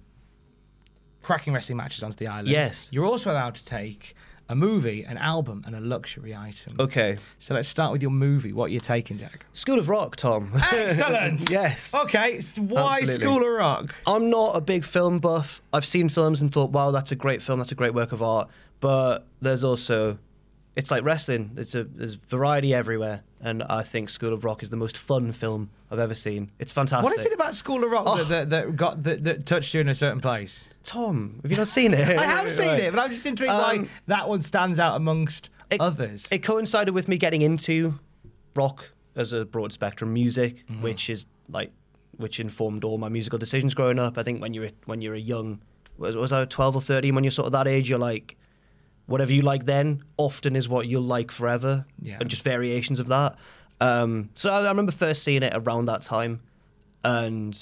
cracking 1.23 1.53
wrestling 1.53 1.77
matches 1.77 2.03
onto 2.03 2.17
the 2.17 2.27
island, 2.27 2.49
Yes. 2.49 2.89
you're 2.93 3.05
also 3.05 3.31
allowed 3.33 3.55
to 3.57 3.65
take 3.65 4.15
a 4.49 4.55
movie, 4.55 5.05
an 5.05 5.17
album, 5.17 5.63
and 5.67 5.77
a 5.77 5.81
luxury 5.81 6.35
item. 6.35 6.77
Okay, 6.81 7.19
So 7.39 7.55
let's 7.55 7.69
start 7.69 7.93
with 7.93 8.03
your 8.03 8.11
movie. 8.11 8.53
What 8.53 8.65
are 8.65 8.73
you 8.73 8.81
taking, 8.81 9.17
Jack? 9.17 9.47
School 9.53 9.79
of 9.79 9.89
Rock, 9.89 10.17
Tom. 10.17 10.51
Excellent. 10.73 11.49
yes. 11.51 11.95
Okay, 11.95 12.39
s- 12.39 12.59
why 12.59 12.99
Absolutely. 13.01 13.25
School 13.27 13.43
of 13.47 13.53
Rock? 13.59 13.95
I'm 14.09 14.29
not 14.29 14.57
a 14.57 14.61
big 14.61 14.85
film 14.85 15.21
buff. 15.21 15.63
I've 15.73 15.85
seen 15.87 16.09
films 16.09 16.41
and 16.41 16.53
thought, 16.53 16.71
wow, 16.71 16.91
that's 16.91 17.13
a 17.13 17.17
great 17.17 17.43
film, 17.43 17.61
that's 17.61 17.71
a 17.71 17.77
great 17.77 17.95
work 17.95 18.11
of 18.13 18.23
art. 18.23 18.49
But 18.81 19.25
there's 19.41 19.63
also, 19.63 20.19
it's 20.77 20.91
like 20.91 21.05
wrestling. 21.05 21.53
It's 21.57 21.75
a 21.75 21.85
there's 21.85 22.15
variety 22.15 22.73
everywhere, 22.75 23.23
and 23.41 23.63
I 23.65 23.83
think 23.83 24.09
School 24.09 24.33
of 24.33 24.45
Rock 24.45 24.63
is 24.63 24.71
the 24.71 24.77
most 24.77 24.97
fun 24.97 25.33
film 25.33 25.71
I've 25.91 25.99
ever 25.99 26.15
seen. 26.15 26.51
It's 26.59 26.73
fantastic. 26.73 27.05
What 27.05 27.19
is 27.19 27.27
it 27.27 27.33
about 27.33 27.55
School 27.55 27.83
of 27.85 27.91
Rock 27.91 28.05
Oh. 28.07 28.17
that, 28.25 28.29
that, 28.29 28.51
that 28.51 28.77
got 28.77 29.03
that, 29.03 29.25
that 29.25 29.47
touched 29.47 29.75
you 29.75 29.81
in 29.81 29.89
a 29.89 29.95
certain 29.95 30.21
place? 30.21 30.73
Tom? 30.85 31.41
Have 31.43 31.51
you 31.51 31.57
not 31.57 31.69
seen 31.69 31.93
it? 31.95 32.09
I 32.19 32.25
have 32.25 32.53
seen 32.53 32.69
Right. 32.69 32.81
it, 32.85 32.93
but 32.95 33.01
I'm 33.01 33.11
just 33.13 33.27
intrigued 33.27 33.53
why 33.53 33.75
Um, 33.77 33.89
that 34.07 34.29
one 34.29 34.43
stands 34.43 34.79
out 34.79 34.97
amongst 34.97 35.51
it, 35.71 35.81
others. 35.81 36.27
It 36.31 36.39
coincided 36.43 36.95
with 36.95 37.09
me 37.09 37.19
getting 37.19 37.43
into 37.43 37.99
rock 38.55 38.91
as 39.17 39.33
a 39.33 39.45
broad 39.45 39.73
spectrum 39.73 40.13
music, 40.13 40.67
Mm-hmm. 40.69 40.83
which 40.83 41.11
is 41.11 41.27
like 41.49 41.73
which 42.17 42.39
informed 42.39 42.85
all 42.85 42.99
my 42.99 43.09
musical 43.09 43.39
decisions 43.39 43.75
growing 43.75 43.99
up. 43.99 44.19
I 44.19 44.23
think 44.23 44.41
when 44.41 44.55
you're 44.55 44.71
when 44.85 45.01
you're 45.03 45.15
a 45.15 45.19
young 45.19 45.61
was, 45.99 46.17
was 46.17 46.33
I 46.33 46.45
12 46.45 46.77
or 46.77 46.81
13 46.81 47.15
when 47.15 47.25
you're 47.25 47.31
sort 47.31 47.47
of 47.47 47.53
that 47.53 47.67
age 47.67 47.89
you're 47.91 47.99
like 47.99 48.37
whatever 49.11 49.33
you 49.33 49.43
like 49.43 49.65
then 49.67 50.03
often 50.17 50.55
is 50.57 50.69
what 50.69 50.87
you'll 50.87 51.03
like 51.03 51.31
forever 51.31 51.85
Yeah. 52.01 52.17
and 52.21 52.29
just 52.31 52.43
variations 52.45 52.99
of 53.01 53.09
that. 53.09 53.37
Um, 53.81 54.31
so 54.35 54.53
I, 54.53 54.61
I 54.65 54.69
remember 54.69 54.93
first 54.93 55.23
seeing 55.25 55.43
it 55.43 55.53
around 55.55 55.87
that 55.87 56.03
time 56.03 56.41
and 57.05 57.59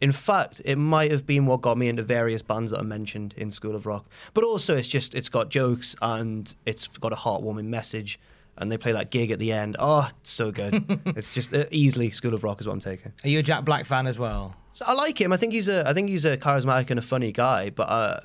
in 0.00 0.12
fact, 0.12 0.62
it 0.64 0.76
might 0.76 1.10
have 1.10 1.26
been 1.26 1.44
what 1.46 1.60
got 1.60 1.76
me 1.76 1.88
into 1.88 2.02
various 2.02 2.40
bands 2.40 2.70
that 2.70 2.78
I 2.78 2.82
mentioned 2.82 3.34
in 3.36 3.50
School 3.50 3.74
of 3.74 3.84
Rock. 3.84 4.06
But 4.32 4.44
also, 4.44 4.76
it's 4.76 4.86
just 4.86 5.12
it's 5.14 5.28
got 5.28 5.48
jokes 5.48 5.96
and 6.00 6.54
it's 6.66 6.86
got 6.86 7.12
a 7.12 7.16
heartwarming 7.16 7.64
message, 7.64 8.20
and 8.56 8.70
they 8.70 8.78
play 8.78 8.92
that 8.92 9.10
gig 9.10 9.32
at 9.32 9.40
the 9.40 9.50
end. 9.52 9.74
Oh, 9.76 10.08
it's 10.20 10.30
so 10.30 10.52
good! 10.52 10.84
it's 11.16 11.34
just 11.34 11.52
uh, 11.52 11.64
easily 11.72 12.12
School 12.12 12.32
of 12.32 12.44
Rock 12.44 12.60
is 12.60 12.68
what 12.68 12.74
I'm 12.74 12.80
taking. 12.80 13.12
Are 13.24 13.28
you 13.28 13.40
a 13.40 13.42
Jack 13.42 13.64
Black 13.64 13.86
fan 13.86 14.06
as 14.06 14.20
well? 14.20 14.54
So 14.70 14.84
I 14.86 14.92
like 14.92 15.20
him. 15.20 15.32
I 15.32 15.36
think 15.36 15.52
he's 15.52 15.66
a 15.66 15.86
I 15.88 15.92
think 15.94 16.08
he's 16.10 16.24
a 16.24 16.36
charismatic 16.36 16.90
and 16.90 16.98
a 17.00 17.02
funny 17.02 17.32
guy. 17.32 17.70
But 17.70 17.88
uh, 17.88 18.20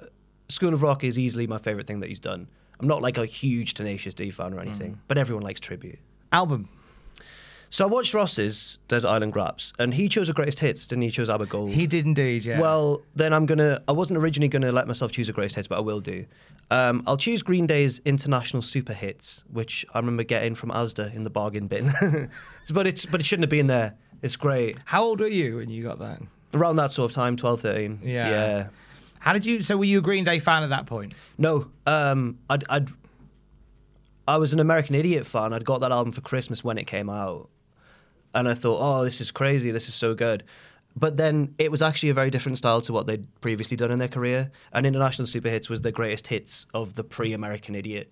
School 0.49 0.73
of 0.73 0.81
Rock 0.83 1.03
is 1.03 1.17
easily 1.17 1.47
my 1.47 1.57
favorite 1.57 1.87
thing 1.87 1.99
that 2.01 2.07
he's 2.09 2.19
done. 2.19 2.47
I'm 2.79 2.87
not 2.87 3.01
like 3.01 3.17
a 3.17 3.25
huge 3.25 3.73
Tenacious 3.75 4.13
D 4.13 4.29
fan 4.31 4.53
or 4.53 4.59
anything, 4.59 4.99
but 5.07 5.17
everyone 5.17 5.43
likes 5.43 5.59
tribute. 5.59 5.99
Album. 6.31 6.69
So 7.69 7.85
I 7.85 7.87
watched 7.87 8.13
Ross's 8.13 8.77
Desert 8.87 9.07
Island 9.07 9.33
Graps, 9.33 9.73
and 9.79 9.95
he 9.95 10.07
chose 10.07 10.29
a 10.29 10.33
greatest 10.33 10.59
hits, 10.59 10.85
didn't 10.85 11.01
he? 11.03 11.07
He 11.07 11.11
chose 11.11 11.27
Abba 11.27 11.47
Gold. 11.47 11.71
He 11.71 11.87
did 11.87 12.05
indeed, 12.05 12.45
yeah. 12.45 12.59
Well, 12.59 13.01
then 13.15 13.33
I'm 13.33 13.47
gonna. 13.47 13.81
I 13.87 13.93
wasn't 13.93 14.19
originally 14.19 14.47
gonna 14.47 14.71
let 14.71 14.87
myself 14.87 15.11
choose 15.11 15.27
a 15.27 15.33
greatest 15.33 15.55
hits, 15.55 15.67
but 15.67 15.77
I 15.77 15.81
will 15.81 15.99
do. 15.99 16.25
Um, 16.69 17.03
I'll 17.07 17.17
choose 17.17 17.41
Green 17.41 17.65
Day's 17.65 17.99
International 18.05 18.61
Super 18.61 18.93
Hits, 18.93 19.43
which 19.51 19.85
I 19.93 19.99
remember 19.99 20.23
getting 20.23 20.53
from 20.53 20.69
Asda 20.69 21.13
in 21.15 21.23
the 21.23 21.29
bargain 21.31 21.67
bin. 21.67 21.91
but 22.73 22.85
it's 22.85 23.05
but 23.07 23.19
it 23.19 23.25
shouldn't 23.25 23.43
have 23.43 23.49
been 23.49 23.67
there. 23.67 23.95
It's 24.21 24.35
great. 24.35 24.77
how 24.85 25.03
old 25.03 25.19
were 25.19 25.27
you 25.27 25.57
when 25.57 25.69
you 25.69 25.83
got 25.83 25.97
that? 25.99 26.21
Around 26.53 26.75
that 26.75 26.91
sort 26.91 27.09
of 27.11 27.15
time, 27.15 27.35
12, 27.35 27.61
13. 27.61 27.99
Yeah. 28.03 28.29
Yeah. 28.29 28.67
How 29.23 29.31
did 29.31 29.45
you? 29.45 29.61
So 29.61 29.77
were 29.77 29.85
you 29.85 29.99
a 29.99 30.01
Green 30.01 30.25
Day 30.25 30.39
fan 30.39 30.63
at 30.63 30.69
that 30.71 30.85
point? 30.85 31.15
No. 31.37 31.71
Um. 31.85 32.39
I'd. 32.49 32.65
I'd 32.69 32.89
I 34.27 34.35
was 34.37 34.53
an 34.53 34.59
American 34.59 34.95
Idiot 34.95 35.25
fan. 35.25 35.53
I'd 35.53 35.63
got 35.63 35.79
that 35.79 35.91
album 35.93 36.11
for 36.11 36.19
Christmas 36.19 36.61
when 36.61 36.77
it 36.77 36.87
came 36.87 37.09
out, 37.09 37.49
and 38.35 38.47
I 38.49 38.53
thought, 38.53 38.79
oh, 38.81 39.03
this 39.05 39.21
is 39.21 39.31
crazy. 39.31 39.71
This 39.71 39.87
is 39.87 39.93
so 39.95 40.13
good. 40.13 40.43
But 40.95 41.15
then 41.15 41.55
it 41.57 41.71
was 41.71 41.81
actually 41.81 42.09
a 42.09 42.13
very 42.13 42.29
different 42.29 42.57
style 42.57 42.81
to 42.81 42.93
what 42.93 43.07
they'd 43.07 43.25
previously 43.41 43.77
done 43.77 43.91
in 43.91 43.99
their 43.99 44.07
career. 44.09 44.51
And 44.73 44.85
International 44.85 45.25
Super 45.25 45.49
Hits 45.49 45.69
was 45.69 45.81
the 45.81 45.91
greatest 45.91 46.27
hits 46.27 46.65
of 46.73 46.93
the 46.95 47.03
pre-American 47.03 47.75
Idiot 47.75 48.11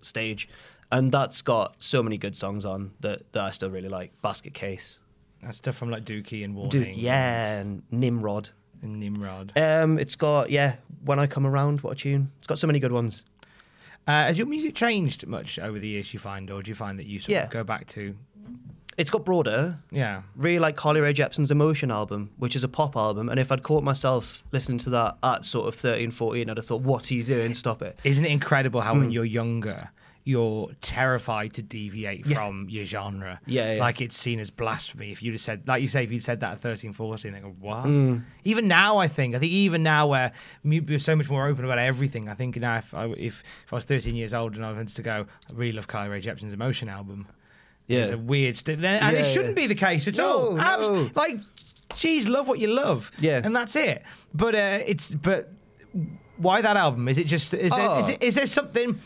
stage, 0.00 0.48
and 0.90 1.12
that's 1.12 1.42
got 1.42 1.76
so 1.78 2.02
many 2.02 2.16
good 2.18 2.34
songs 2.34 2.64
on 2.64 2.92
that, 3.00 3.30
that 3.32 3.42
I 3.42 3.50
still 3.50 3.70
really 3.70 3.88
like. 3.88 4.10
Basket 4.22 4.54
Case, 4.54 4.98
That's 5.42 5.58
stuff 5.58 5.76
from 5.76 5.90
like 5.90 6.04
Dookie 6.04 6.44
and 6.44 6.54
Warning. 6.54 6.70
dude, 6.70 6.96
yeah, 6.96 7.58
and 7.60 7.82
Nimrod. 7.90 8.50
And 8.82 9.00
Nimrod. 9.00 9.52
Um, 9.56 9.98
it's 9.98 10.16
got 10.16 10.50
yeah, 10.50 10.76
When 11.04 11.18
I 11.18 11.26
Come 11.26 11.46
Around, 11.46 11.80
what 11.80 11.92
a 11.92 11.96
tune! 11.96 12.30
It's 12.38 12.46
got 12.46 12.58
so 12.58 12.66
many 12.66 12.78
good 12.80 12.92
ones. 12.92 13.22
Uh, 14.06 14.26
has 14.26 14.38
your 14.38 14.46
music 14.46 14.74
changed 14.74 15.26
much 15.26 15.58
over 15.58 15.78
the 15.78 15.88
years? 15.88 16.12
You 16.12 16.20
find, 16.20 16.50
or 16.50 16.62
do 16.62 16.70
you 16.70 16.74
find 16.76 16.98
that 16.98 17.06
you 17.06 17.18
sort 17.20 17.30
Yeah. 17.30 17.44
of 17.44 17.50
go 17.50 17.64
back 17.64 17.86
to? 17.88 18.14
It's 18.96 19.10
got 19.10 19.24
broader. 19.26 19.78
Yeah. 19.90 20.22
really 20.36 20.58
like 20.58 20.74
Carly 20.76 21.00
Rae 21.00 21.12
Jepsen's 21.12 21.50
Emotion 21.50 21.90
album, 21.90 22.30
which 22.38 22.56
is 22.56 22.64
a 22.64 22.68
pop 22.68 22.96
album. 22.96 23.28
And 23.28 23.38
if 23.38 23.52
I'd 23.52 23.62
caught 23.62 23.82
myself 23.84 24.42
listening 24.52 24.78
to 24.78 24.90
that 24.90 25.18
at 25.22 25.44
sort 25.44 25.68
of 25.68 25.74
13, 25.74 26.10
14, 26.12 26.48
I'd 26.48 26.56
have 26.56 26.64
thought, 26.64 26.80
what 26.80 27.10
are 27.10 27.14
you 27.14 27.22
doing? 27.22 27.52
Stop 27.52 27.82
it. 27.82 27.98
Isn't 28.04 28.24
it 28.24 28.30
incredible 28.30 28.80
how 28.80 28.94
Hmm. 28.94 29.00
when 29.00 29.10
you're 29.10 29.24
younger, 29.26 29.90
you're 30.28 30.68
terrified 30.80 31.52
to 31.54 31.62
deviate 31.62 32.26
from 32.26 32.66
your 32.68 32.84
genre. 32.84 33.40
Yeah, 33.46 33.74
yeah. 33.74 33.80
Like 33.80 34.00
it's 34.00 34.16
seen 34.16 34.40
as 34.40 34.50
blasphemy. 34.50 35.12
If 35.12 35.22
you'd 35.22 35.34
have 35.34 35.40
said, 35.40 35.62
like 35.68 35.80
you 35.82 35.86
say, 35.86 36.02
if 36.02 36.10
you'd 36.10 36.24
said 36.24 36.40
that 36.40 36.54
at 36.54 36.60
13, 36.60 36.92
14, 36.94 37.32
they 37.32 37.38
go, 37.38 37.54
what? 37.60 37.84
Mm. 37.86 38.24
Even 38.42 38.66
now, 38.66 38.98
I 38.98 39.06
think, 39.06 39.36
I 39.36 39.38
think 39.38 39.52
even 39.52 39.84
now 39.84 40.08
where 40.08 40.32
we're 40.64 40.98
so 40.98 41.14
much 41.14 41.30
more 41.30 41.46
open 41.46 41.64
about 41.64 41.78
everything, 41.78 42.28
I 42.28 42.34
think 42.34 42.56
now 42.56 42.78
if 42.78 42.92
I, 42.92 43.04
if, 43.06 43.44
if 43.64 43.72
I 43.72 43.76
was 43.76 43.84
13 43.84 44.16
years 44.16 44.34
old 44.34 44.56
and 44.56 44.64
I 44.64 44.72
wanted 44.72 44.88
to 44.96 45.02
go, 45.02 45.26
I 45.48 45.52
really 45.54 45.70
love 45.72 45.86
Carly 45.86 46.08
Rae 46.08 46.20
Jepsen's 46.20 46.52
Emotion 46.52 46.88
album. 46.88 47.28
Yeah. 47.86 48.00
It's 48.00 48.10
a 48.10 48.18
weird, 48.18 48.56
st- 48.56 48.84
and 48.84 49.16
Yeah, 49.16 49.20
it 49.20 49.32
shouldn't 49.32 49.56
yeah. 49.56 49.62
be 49.62 49.66
the 49.68 49.76
case 49.76 50.08
at 50.08 50.16
No, 50.16 50.26
all. 50.26 50.60
Abs- 50.60 51.14
like, 51.14 51.36
geez, 51.94 52.26
love 52.26 52.48
what 52.48 52.58
you 52.58 52.66
love. 52.66 53.12
Yeah. 53.20 53.40
And 53.44 53.54
that's 53.54 53.76
it. 53.76 54.02
But 54.34 54.56
uh, 54.56 54.80
it's, 54.84 55.14
but 55.14 55.52
why 56.36 56.62
that 56.62 56.76
album? 56.76 57.06
Is 57.06 57.16
it 57.18 57.28
just, 57.28 57.54
is, 57.54 57.72
Oh. 57.72 57.76
there, 57.76 58.00
is, 58.00 58.08
it, 58.08 58.22
is 58.24 58.34
there 58.34 58.46
something, 58.48 58.98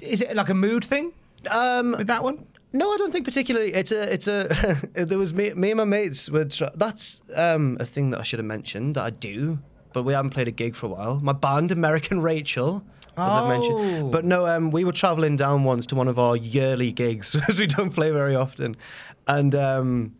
is 0.00 0.20
it 0.22 0.34
like 0.36 0.48
a 0.48 0.54
mood 0.54 0.84
thing 0.84 1.12
Um, 1.50 1.92
with 1.98 2.06
that 2.08 2.22
one? 2.24 2.46
No, 2.72 2.92
I 2.92 2.96
don't 2.98 3.12
think 3.12 3.24
particularly. 3.24 3.72
It's 3.72 3.90
a, 3.92 4.12
it's 4.12 4.28
a. 4.28 4.48
there 4.94 5.18
was 5.18 5.34
me, 5.34 5.52
me 5.54 5.70
and 5.72 5.78
my 5.78 5.84
mates 5.84 6.30
were. 6.30 6.44
That's 6.44 7.20
um, 7.34 7.76
a 7.80 7.84
thing 7.84 8.10
that 8.10 8.20
I 8.20 8.22
should 8.22 8.38
have 8.38 8.46
mentioned 8.46 8.94
that 8.94 9.02
I 9.02 9.10
do, 9.10 9.58
but 9.92 10.04
we 10.04 10.12
haven't 10.12 10.30
played 10.30 10.46
a 10.48 10.52
gig 10.52 10.76
for 10.76 10.86
a 10.86 10.90
while. 10.90 11.18
My 11.20 11.32
band, 11.32 11.72
American 11.72 12.20
Rachel, 12.22 12.84
as 13.16 13.34
I've 13.34 13.44
Oh. 13.44 13.48
mentioned. 13.48 14.12
But 14.12 14.24
no, 14.24 14.46
um, 14.46 14.70
we 14.70 14.84
were 14.84 14.92
traveling 14.92 15.34
down 15.34 15.64
once 15.64 15.84
to 15.86 15.96
one 15.96 16.06
of 16.06 16.18
our 16.18 16.36
yearly 16.36 16.92
gigs, 16.92 17.34
as 17.48 17.58
we 17.58 17.66
don't 17.66 17.90
play 17.90 18.12
very 18.12 18.36
often, 18.36 18.76
and 19.26 19.52
um, 19.56 20.14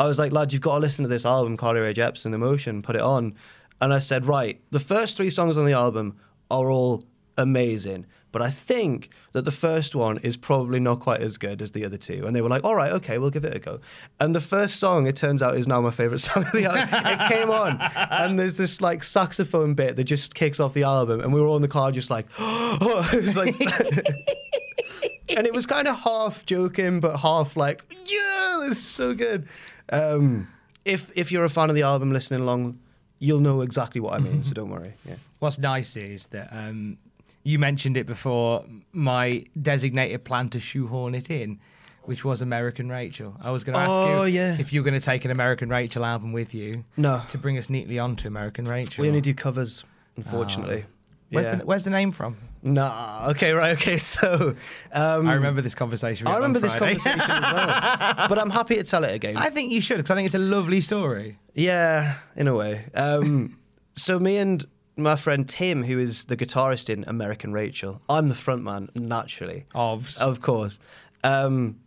I 0.00 0.06
was 0.06 0.18
like, 0.18 0.32
lads, 0.32 0.52
you've 0.52 0.62
got 0.62 0.74
to 0.74 0.80
listen 0.80 1.04
to 1.04 1.08
this 1.08 1.24
album, 1.24 1.56
Carly 1.56 1.78
Rae 1.80 1.94
Jepsen, 1.94 2.34
Emotion, 2.34 2.82
put 2.82 2.96
it 2.96 3.02
on. 3.02 3.34
And 3.80 3.94
I 3.94 3.98
said, 4.00 4.26
right, 4.26 4.60
the 4.72 4.80
first 4.80 5.16
three 5.16 5.30
songs 5.30 5.56
on 5.56 5.64
the 5.66 5.72
album 5.74 6.16
are 6.50 6.70
all 6.72 7.04
amazing. 7.36 8.06
But 8.32 8.42
I 8.42 8.50
think 8.50 9.10
that 9.30 9.44
the 9.44 9.52
first 9.52 9.94
one 9.94 10.18
is 10.18 10.36
probably 10.36 10.80
not 10.80 10.98
quite 10.98 11.20
as 11.20 11.38
good 11.38 11.62
as 11.62 11.70
the 11.70 11.84
other 11.84 11.96
two. 11.96 12.26
And 12.26 12.34
they 12.34 12.42
were 12.42 12.48
like, 12.48 12.64
all 12.64 12.74
right, 12.74 12.90
okay, 12.94 13.18
we'll 13.18 13.30
give 13.30 13.44
it 13.44 13.54
a 13.54 13.60
go. 13.60 13.78
And 14.18 14.34
the 14.34 14.40
first 14.40 14.80
song, 14.80 15.06
it 15.06 15.14
turns 15.14 15.40
out, 15.40 15.56
is 15.56 15.68
now 15.68 15.80
my 15.80 15.92
favorite 15.92 16.18
song 16.28 16.44
of 16.44 16.50
the 16.50 16.64
album. 16.64 16.88
it 16.92 17.28
came 17.32 17.48
on, 17.48 17.78
and 18.10 18.36
there's 18.36 18.54
this 18.54 18.80
like 18.80 19.04
saxophone 19.04 19.74
bit 19.74 19.94
that 19.94 20.04
just 20.04 20.34
kicks 20.34 20.58
off 20.58 20.74
the 20.74 20.82
album. 20.82 21.20
And 21.20 21.32
we 21.32 21.40
were 21.40 21.46
all 21.46 21.54
in 21.54 21.62
the 21.62 21.68
car 21.68 21.92
just 21.92 22.10
like, 22.10 22.26
oh, 22.40 23.08
it 23.12 23.22
was 23.22 23.36
like. 23.36 23.54
and 25.36 25.46
it 25.46 25.54
was 25.54 25.66
kind 25.66 25.86
of 25.86 25.96
half 26.00 26.44
joking, 26.44 26.98
but 26.98 27.18
half 27.18 27.56
like, 27.56 27.84
yeah, 28.06 28.68
it's 28.68 28.80
so 28.80 29.14
good. 29.14 29.48
Um, 29.90 30.48
if 30.84 31.10
if 31.14 31.30
you're 31.30 31.44
a 31.44 31.50
fan 31.50 31.68
of 31.68 31.76
the 31.76 31.82
album, 31.82 32.12
listening 32.12 32.40
along, 32.40 32.80
you'll 33.18 33.40
know 33.40 33.60
exactly 33.60 34.00
what 34.00 34.14
I 34.14 34.18
mean. 34.18 34.42
so 34.42 34.54
don't 34.54 34.70
worry. 34.70 34.94
Yeah. 35.04 35.16
What's 35.38 35.58
nice 35.58 35.96
is 35.96 36.26
that 36.26 36.48
um, 36.50 36.98
you 37.44 37.58
mentioned 37.58 37.96
it 37.96 38.06
before. 38.06 38.64
My 38.92 39.44
designated 39.60 40.24
plan 40.24 40.48
to 40.50 40.58
shoehorn 40.60 41.14
it 41.14 41.30
in, 41.30 41.60
which 42.02 42.24
was 42.24 42.42
American 42.42 42.88
Rachel. 42.90 43.36
I 43.40 43.50
was 43.50 43.62
going 43.64 43.74
to 43.74 43.80
ask 43.80 43.90
Oh, 43.90 44.24
you 44.24 44.34
yeah. 44.34 44.56
if 44.58 44.72
you 44.72 44.80
were 44.80 44.84
going 44.84 44.98
to 45.00 45.04
take 45.04 45.24
an 45.24 45.30
American 45.30 45.68
Rachel 45.68 46.04
album 46.04 46.32
with 46.32 46.54
you. 46.54 46.84
No. 46.96 47.22
To 47.28 47.38
bring 47.38 47.56
us 47.58 47.70
neatly 47.70 47.98
onto 47.98 48.26
American 48.28 48.64
Rachel. 48.64 49.02
We 49.02 49.08
only 49.08 49.20
do 49.20 49.34
covers, 49.34 49.84
unfortunately. 50.16 50.84
Where's, 51.30 51.46
Yeah. 51.46 51.54
the, 51.56 51.64
where's 51.64 51.84
the 51.84 51.90
name 51.90 52.12
from? 52.12 52.36
Nah. 52.62 53.28
Okay. 53.30 53.52
Right. 53.52 53.72
Okay. 53.72 53.98
So. 54.14 54.54
Um, 54.92 55.26
I 55.28 55.34
remember 55.34 55.60
this 55.60 55.74
conversation. 55.74 56.26
I 56.26 56.36
remember 56.36 56.60
this 56.60 56.76
conversation 56.76 57.20
as 57.20 57.28
well, 57.52 57.66
but 58.28 58.38
I'm 58.38 58.50
happy 58.50 58.76
to 58.76 58.84
tell 58.84 59.04
it 59.04 59.14
again. 59.14 59.36
I 59.36 59.50
think 59.50 59.70
you 59.72 59.80
should 59.80 59.96
because 59.98 60.10
I 60.10 60.14
think 60.14 60.26
it's 60.26 60.34
a 60.34 60.38
lovely 60.38 60.80
story. 60.80 61.38
Yeah, 61.54 62.14
in 62.36 62.46
a 62.48 62.54
way. 62.54 62.84
Um, 62.94 63.58
so 63.96 64.18
me 64.18 64.36
and 64.38 64.66
my 64.96 65.16
friend 65.16 65.48
Tim, 65.48 65.84
who 65.84 65.98
is 65.98 66.26
the 66.26 66.36
guitarist 66.36 66.88
in 66.88 67.04
American 67.06 67.52
Rachel, 67.52 68.00
I'm 68.08 68.28
the 68.28 68.34
frontman 68.34 68.94
naturally, 68.94 69.66
Of 69.74 70.16
of 70.18 70.40
course. 70.40 70.78
Um, 71.22 71.80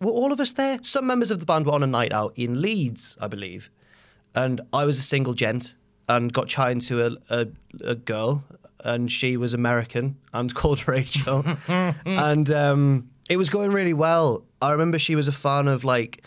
were 0.00 0.10
all 0.10 0.32
of 0.32 0.40
us 0.40 0.52
there? 0.52 0.78
Some 0.82 1.06
members 1.06 1.30
of 1.30 1.40
the 1.40 1.46
band 1.46 1.66
were 1.66 1.72
on 1.72 1.82
a 1.82 1.86
night 1.86 2.12
out 2.12 2.32
in 2.36 2.60
Leeds, 2.60 3.16
I 3.20 3.28
believe, 3.28 3.70
and 4.34 4.60
I 4.72 4.84
was 4.84 4.98
a 4.98 5.02
single 5.02 5.34
gent 5.34 5.74
and 6.08 6.32
got 6.32 6.48
chatting 6.48 6.80
to 6.80 7.06
a, 7.06 7.10
a, 7.30 7.46
a 7.82 7.94
girl, 7.94 8.44
and 8.84 9.10
she 9.10 9.36
was 9.36 9.54
American 9.54 10.16
and 10.32 10.54
called 10.60 10.86
Rachel, 10.86 11.44
and 11.68 12.50
um, 12.52 13.10
it 13.28 13.36
was 13.36 13.50
going 13.50 13.72
really 13.72 13.94
well. 13.94 14.44
I 14.62 14.72
remember 14.72 14.98
she 14.98 15.16
was 15.16 15.28
a 15.28 15.32
fan 15.32 15.66
of 15.66 15.82
like 15.82 16.22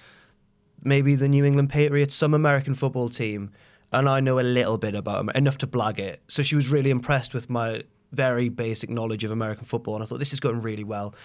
maybe 0.83 1.15
the 1.15 1.29
New 1.29 1.45
England 1.45 1.69
Patriots, 1.69 2.15
some 2.15 2.33
American 2.33 2.73
football 2.73 3.09
team, 3.09 3.51
and 3.91 4.07
I 4.07 4.19
know 4.19 4.39
a 4.39 4.41
little 4.41 4.77
bit 4.77 4.95
about 4.95 5.17
them, 5.17 5.29
enough 5.35 5.57
to 5.59 5.67
blag 5.67 5.99
it. 5.99 6.21
So 6.27 6.43
she 6.43 6.55
was 6.55 6.69
really 6.69 6.89
impressed 6.89 7.33
with 7.33 7.49
my 7.49 7.83
very 8.11 8.49
basic 8.49 8.89
knowledge 8.89 9.23
of 9.23 9.31
American 9.31 9.65
football, 9.65 9.95
and 9.95 10.03
I 10.03 10.07
thought 10.07 10.19
this 10.19 10.33
is 10.33 10.39
going 10.39 10.61
really 10.61 10.83
well. 10.83 11.15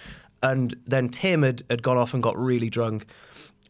And 0.43 0.75
then 0.85 1.09
Tim 1.09 1.43
had, 1.43 1.63
had 1.71 1.83
gone 1.83 1.97
off 1.97 2.15
and 2.15 2.23
got 2.23 2.37
really 2.39 2.71
drunk, 2.71 3.07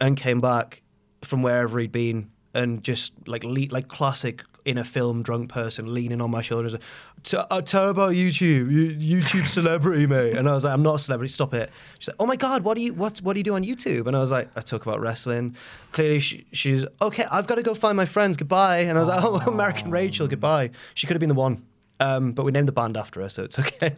and 0.01 0.17
came 0.17 0.41
back 0.41 0.83
from 1.23 1.43
wherever 1.43 1.79
he'd 1.79 1.93
been, 1.93 2.31
and 2.53 2.83
just 2.83 3.13
like 3.27 3.45
le- 3.45 3.71
like 3.71 3.89
classic 3.89 4.45
in 4.65 4.79
a 4.79 4.85
film 4.85 5.23
drunk 5.23 5.51
person 5.51 5.93
leaning 5.93 6.21
on 6.21 6.31
my 6.31 6.41
shoulders. 6.41 6.75
T- 7.23 7.37
uh, 7.37 7.61
tell 7.61 7.91
about 7.91 8.13
YouTube, 8.13 8.71
you, 8.73 9.17
YouTube 9.17 9.47
celebrity, 9.47 10.07
mate. 10.15 10.37
And 10.37 10.49
I 10.49 10.55
was 10.55 10.65
like, 10.65 10.73
I'm 10.73 10.83
not 10.83 10.95
a 10.95 10.99
celebrity. 10.99 11.31
Stop 11.33 11.53
it. 11.55 11.71
She's 11.99 12.09
like, 12.09 12.17
Oh 12.19 12.27
my 12.27 12.37
god, 12.37 12.63
what 12.65 12.75
do 12.77 12.83
you 12.83 12.95
what 12.95 13.19
what 13.19 13.35
do 13.35 13.41
you 13.41 13.45
do 13.45 13.55
on 13.55 13.63
YouTube? 13.65 14.07
And 14.07 14.17
I 14.17 14.21
was 14.21 14.31
like, 14.31 14.49
I 14.57 14.61
talk 14.63 14.87
about 14.87 15.01
wrestling. 15.01 15.55
Clearly, 15.93 16.21
she, 16.21 16.47
she's 16.53 16.85
okay. 17.03 17.25
I've 17.31 17.47
got 17.47 17.57
to 17.57 17.63
go 17.63 17.75
find 17.75 17.97
my 17.97 18.07
friends. 18.07 18.37
Goodbye. 18.37 18.81
And 18.81 18.97
I 18.97 19.01
was 19.01 19.09
like, 19.09 19.23
Oh, 19.23 19.37
American 19.47 19.91
Rachel. 19.91 20.27
Goodbye. 20.29 20.71
She 20.95 21.07
could 21.07 21.15
have 21.15 21.21
been 21.21 21.29
the 21.29 21.35
one. 21.35 21.65
Um, 22.01 22.33
but 22.33 22.45
we 22.45 22.53
named 22.53 22.69
the 22.69 22.73
band 22.73 22.97
after 22.97 23.21
her, 23.21 23.29
so 23.29 23.45
it's 23.45 23.59
okay. 23.61 23.95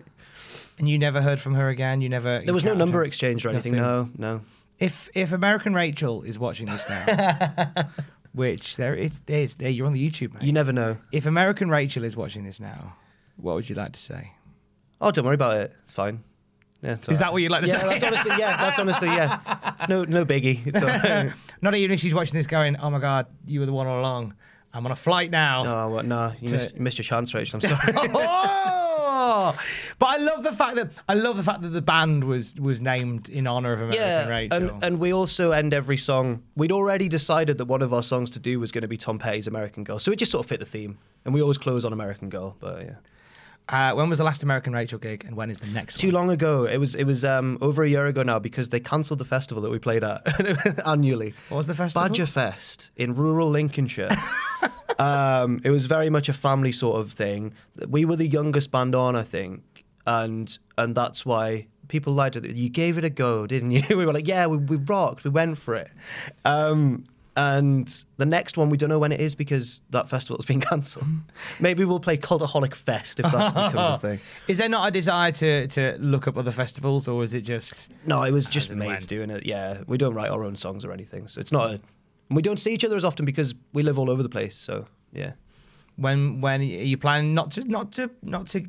And 0.79 0.89
you 0.89 0.99
never 0.99 1.23
heard 1.23 1.41
from 1.41 1.55
her 1.55 1.69
again. 1.71 2.01
You 2.03 2.09
never. 2.09 2.43
There 2.45 2.53
was 2.53 2.65
no 2.65 2.75
number 2.75 2.99
her? 2.99 3.05
exchange 3.05 3.47
or 3.47 3.49
anything. 3.49 3.77
Nothing. 3.77 4.13
No, 4.19 4.35
no. 4.35 4.41
If 4.79 5.09
if 5.15 5.33
American 5.33 5.73
Rachel 5.73 6.23
is 6.23 6.39
watching 6.39 6.67
this 6.67 6.85
now, 6.87 7.87
which 8.37 8.77
there 8.77 8.95
it's 8.95 9.19
there's 9.27 9.55
there 9.57 9.71
you're 9.71 9.87
on 9.87 9.93
the 9.95 10.11
YouTube, 10.11 10.35
mate. 10.35 10.43
You 10.45 10.53
never 10.53 10.73
know. 10.73 10.99
if 11.11 11.27
American 11.27 11.69
Rachel 11.71 12.05
is 12.05 12.17
watching 12.17 12.45
this 12.45 12.61
now, 12.61 12.95
what 13.37 13.55
would 13.57 13.69
you 13.69 13.75
like 13.75 13.93
to 13.93 14.01
say? 14.01 14.33
Oh, 15.01 15.11
don't 15.11 15.25
worry 15.25 15.35
about 15.35 15.57
it. 15.57 15.73
It's 15.83 15.93
fine. 15.93 16.23
Yeah, 16.83 16.93
it's 16.93 17.09
Is 17.09 17.19
all 17.19 17.25
that 17.25 17.33
what 17.33 17.43
you'd 17.43 17.51
like 17.51 17.63
to 17.63 17.69
yeah, 17.69 17.81
say? 17.81 17.89
that's 17.89 18.05
honestly, 18.05 18.31
yeah, 18.39 18.57
that's 18.59 18.79
honestly, 18.79 19.09
yeah. 19.09 19.73
It's 19.77 19.89
no, 19.89 20.05
no 20.05 20.25
biggie. 20.27 20.67
It's 20.67 20.81
right. 20.83 21.33
Not 21.63 21.75
even 21.75 21.93
if 21.95 22.01
she's 22.01 22.15
watching 22.15 22.35
this, 22.35 22.47
going, 22.47 22.77
"Oh 22.77 22.91
my 22.91 22.99
God, 23.01 23.27
you 23.47 23.61
were 23.61 23.67
the 23.67 23.73
one 23.73 23.87
all 23.87 23.99
along." 24.01 24.35
I'm 24.75 24.85
on 24.85 24.93
a 24.93 24.97
flight 24.97 25.31
now. 25.31 25.63
No, 25.63 25.89
what? 25.89 26.05
No, 26.05 26.33
you 26.39 26.49
To- 26.49 26.55
missed, 26.55 26.75
you 26.75 26.81
missed 26.83 26.99
your 26.99 27.05
chance, 27.05 27.33
Rachel. 27.35 27.61
I'm 27.63 27.69
sorry. 27.69 28.11
Oh! 28.15 28.86
But 29.99 30.07
I 30.07 30.17
love 30.19 30.43
the 30.45 30.53
fact 30.53 30.77
that 30.77 30.91
I 31.09 31.15
love 31.15 31.37
the 31.37 31.43
fact 31.43 31.63
that 31.63 31.71
the 31.71 31.81
band 31.83 32.25
was 32.25 32.55
was 32.57 32.81
named 32.81 33.29
in 33.29 33.47
honor 33.47 33.73
of 33.73 33.81
American 33.81 34.03
yeah, 34.03 34.29
Rachel. 34.29 34.57
and 34.57 34.85
and 34.85 34.99
we 34.99 35.13
also 35.13 35.53
end 35.53 35.73
every 35.73 35.97
song. 35.97 36.43
We'd 36.55 36.73
already 36.73 37.09
decided 37.09 37.59
that 37.59 37.65
one 37.67 37.83
of 37.83 37.93
our 37.95 38.03
songs 38.03 38.31
to 38.33 38.39
do 38.39 38.61
was 38.61 38.73
going 38.73 38.83
to 38.83 38.89
be 38.89 38.97
Tom 38.97 39.19
Petty's 39.19 39.47
American 39.47 39.85
Girl, 39.85 39.99
so 39.99 40.13
it 40.13 40.17
just 40.17 40.33
sort 40.33 40.45
of 40.45 40.49
fit 40.49 40.59
the 40.59 40.67
theme. 40.67 40.99
And 41.25 41.35
we 41.35 41.41
always 41.43 41.59
close 41.59 41.85
on 41.85 41.93
American 41.93 42.29
Girl, 42.29 42.57
but 42.61 42.83
yeah. 42.83 42.95
uh, 43.69 43.95
when 43.95 44.09
was 44.09 44.19
the 44.19 44.25
last 44.25 44.43
American 44.43 44.73
Rachel 44.73 44.99
gig, 44.99 45.25
and 45.25 45.35
when 45.37 45.51
is 45.51 45.61
the 45.61 45.67
next 45.69 45.97
Too 45.99 46.09
one? 46.09 46.15
long 46.15 46.31
ago. 46.31 46.67
It 46.67 46.79
was 46.79 46.95
it 46.95 47.05
was 47.05 47.25
um, 47.25 47.59
over 47.61 47.83
a 47.85 47.89
year 47.89 48.07
ago 48.07 48.23
now 48.23 48.39
because 48.39 48.69
they 48.69 48.81
cancelled 48.81 49.19
the 49.19 49.25
festival 49.25 49.63
that 49.63 49.71
we 49.71 49.79
played 49.79 50.05
at 50.05 50.21
annually. 50.87 51.35
What 51.49 51.59
was 51.59 51.67
the 51.67 51.75
festival? 51.75 52.07
Badger 52.07 52.27
Fest 52.27 52.91
in 52.97 53.15
rural 53.15 53.49
Lincolnshire. 53.49 54.11
um, 54.99 55.61
it 55.65 55.71
was 55.71 55.87
very 55.87 56.11
much 56.11 56.29
a 56.29 56.33
family 56.33 56.73
sort 56.73 57.01
of 57.01 57.13
thing. 57.13 57.53
We 57.89 58.05
were 58.05 58.17
the 58.17 58.27
youngest 58.27 58.71
band 58.71 58.95
on, 58.95 59.17
I 59.17 59.23
think, 59.23 59.85
and 60.07 60.57
and 60.79 60.95
that's 60.95 61.25
why 61.25 61.67
people 61.89 62.13
liked 62.13 62.37
it. 62.37 62.45
You 62.45 62.69
gave 62.69 62.99
it 62.99 63.05
a 63.05 63.11
go, 63.11 63.47
didn't 63.47 63.71
you? 63.71 63.83
we 63.97 64.07
were 64.07 64.13
like, 64.13 64.27
yeah, 64.27 64.47
we, 64.47 64.57
we 64.59 64.77
rocked, 64.77 65.25
we 65.25 65.31
went 65.31 65.59
for 65.59 65.75
it. 65.75 65.91
Um, 66.45 67.05
and 67.39 68.05
the 68.17 68.25
next 68.25 68.57
one, 68.57 68.71
we 68.71 68.79
don't 68.79 68.89
know 68.89 68.99
when 68.99 69.13
it 69.13 69.21
is 69.21 69.35
because 69.35 69.83
that 69.91 70.09
festival's 70.09 70.45
been 70.47 70.61
cancelled. 70.61 71.07
Maybe 71.61 71.85
we'll 71.85 72.01
play 72.01 72.17
Cultaholic 72.17 72.75
Fest 72.75 73.21
if 73.21 73.31
that 73.31 73.55
becomes 73.55 73.75
a 73.77 73.99
thing. 73.99 74.21
Is 74.49 74.57
there 74.57 74.71
not 74.71 74.89
a 74.89 74.91
desire 74.91 75.33
to 75.33 75.67
to 75.69 75.97
look 75.99 76.27
up 76.27 76.39
other 76.39 76.53
festivals, 76.53 77.07
or 77.07 77.23
is 77.23 77.35
it 77.35 77.43
just 77.43 77.91
No, 78.07 78.23
it 78.23 78.33
was 78.33 78.47
just 78.47 78.71
mates 78.71 79.05
doing 79.05 79.29
it. 79.29 79.45
Yeah, 79.45 79.83
we 79.87 79.99
don't 79.99 80.15
write 80.15 80.31
our 80.31 80.45
own 80.45 80.57
songs 80.57 80.85
or 80.85 80.93
anything, 80.93 81.29
so 81.29 81.41
it's 81.41 81.53
not. 81.53 81.75
A, 81.75 81.81
we 82.31 82.43
don't 82.43 82.59
see 82.59 82.73
each 82.75 82.85
other 82.85 82.97
as 82.97 83.05
often 83.05 83.25
because 83.25 83.55
we 83.73 83.83
live 83.83 83.99
all 83.99 84.11
over 84.11 84.23
the 84.23 84.29
place. 84.29 84.57
So 84.57 84.87
yeah. 85.13 85.33
when 85.97 86.41
when 86.41 86.61
are 86.61 86.65
you 86.65 86.97
planning 86.97 87.35
not 87.35 87.51
to 87.53 87.65
not 87.69 87.93
to 87.93 88.11
not 88.23 88.47
to 88.49 88.67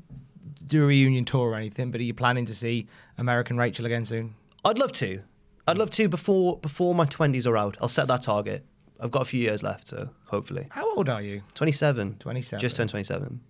do 0.66 0.84
a 0.84 0.88
reunion 0.88 1.26
tour 1.26 1.50
or 1.52 1.56
anything, 1.56 1.92
but 1.92 2.00
are 2.02 2.04
you 2.04 2.14
planning 2.14 2.46
to 2.46 2.56
see 2.56 2.88
American 3.18 3.58
Rachel 3.58 3.86
again 3.86 4.06
soon? 4.06 4.36
I'd 4.66 4.78
love 4.80 4.92
to. 4.94 5.22
I'd 5.68 5.78
love 5.78 5.90
to 5.92 6.08
before 6.10 6.58
before 6.60 6.94
my 6.96 7.06
twenties 7.06 7.48
are 7.48 7.58
out. 7.58 7.78
I'll 7.82 7.90
set 7.90 8.08
that 8.08 8.22
target. 8.22 8.66
I've 9.00 9.12
got 9.12 9.22
a 9.22 9.26
few 9.26 9.40
years 9.40 9.62
left, 9.64 9.88
so 9.90 10.10
hopefully. 10.26 10.68
How 10.72 10.90
old 10.96 11.08
are 11.10 11.22
you? 11.22 11.44
Twenty 11.54 11.72
seven. 11.72 12.16
27. 12.20 12.60
Just 12.60 12.76
turned 12.78 12.90
twenty 12.90 13.04
seven. 13.04 13.42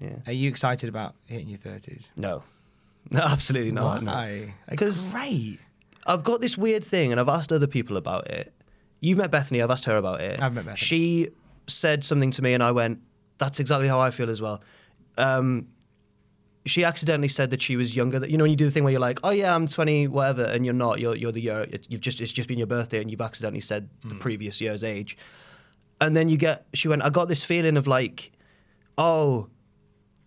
Yeah. 0.00 0.16
Are 0.26 0.32
you 0.32 0.48
excited 0.48 0.88
about 0.88 1.14
hitting 1.26 1.48
your 1.48 1.58
thirties? 1.58 2.10
No. 2.16 2.42
No, 3.10 3.18
absolutely 3.20 3.72
not. 3.72 4.04
no. 4.04 4.12
Why? 4.12 4.54
'Cause- 4.76 5.08
great. 5.08 5.58
I've 6.06 6.22
got 6.22 6.40
this 6.40 6.56
weird 6.56 6.84
thing, 6.84 7.10
and 7.10 7.20
I've 7.20 7.28
asked 7.28 7.52
other 7.52 7.66
people 7.66 7.96
about 7.96 8.28
it. 8.30 8.52
You've 9.02 9.18
met 9.18 9.30
Bethany. 9.30 9.60
I've 9.60 9.70
asked 9.70 9.84
her 9.84 9.96
about 9.96 10.20
it. 10.22 10.40
I've 10.40 10.54
met 10.54 10.64
Bethany. 10.64 10.76
she 10.76 11.28
said 11.66 12.02
something 12.04 12.30
to 12.30 12.40
me, 12.42 12.54
and 12.54 12.62
I 12.62 12.70
went, 12.70 13.00
"That's 13.38 13.60
exactly 13.60 13.88
how 13.88 14.00
I 14.00 14.10
feel 14.10 14.30
as 14.30 14.40
well." 14.40 14.62
Um, 15.18 15.68
she 16.64 16.84
accidentally 16.84 17.26
said 17.28 17.50
that 17.50 17.60
she 17.60 17.74
was 17.76 17.94
younger. 17.96 18.18
That 18.20 18.30
you 18.30 18.38
know 18.38 18.44
when 18.44 18.50
you 18.52 18.56
do 18.56 18.64
the 18.64 18.70
thing 18.70 18.84
where 18.84 18.92
you're 18.92 19.00
like, 19.00 19.18
oh 19.24 19.30
yeah, 19.30 19.52
I'm 19.54 19.66
20, 19.66 20.06
whatever, 20.06 20.44
and 20.44 20.64
you're 20.64 20.72
not. 20.74 21.00
You're 21.00 21.16
you're 21.16 21.32
the 21.32 21.40
year. 21.40 21.66
it- 21.68 21.86
You've 21.90 22.00
just 22.00 22.20
it's 22.20 22.32
just 22.32 22.48
been 22.48 22.58
your 22.58 22.68
birthday, 22.68 23.00
and 23.02 23.10
you've 23.10 23.20
accidentally 23.20 23.60
said 23.60 23.88
the 24.04 24.14
previous 24.14 24.60
year's 24.60 24.84
age. 24.84 25.18
And 26.00 26.16
then 26.16 26.28
you 26.28 26.36
get. 26.36 26.66
She 26.72 26.86
went. 26.88 27.02
I 27.02 27.10
got 27.10 27.28
this 27.28 27.42
feeling 27.44 27.76
of 27.76 27.86
like, 27.88 28.30
oh, 28.98 29.48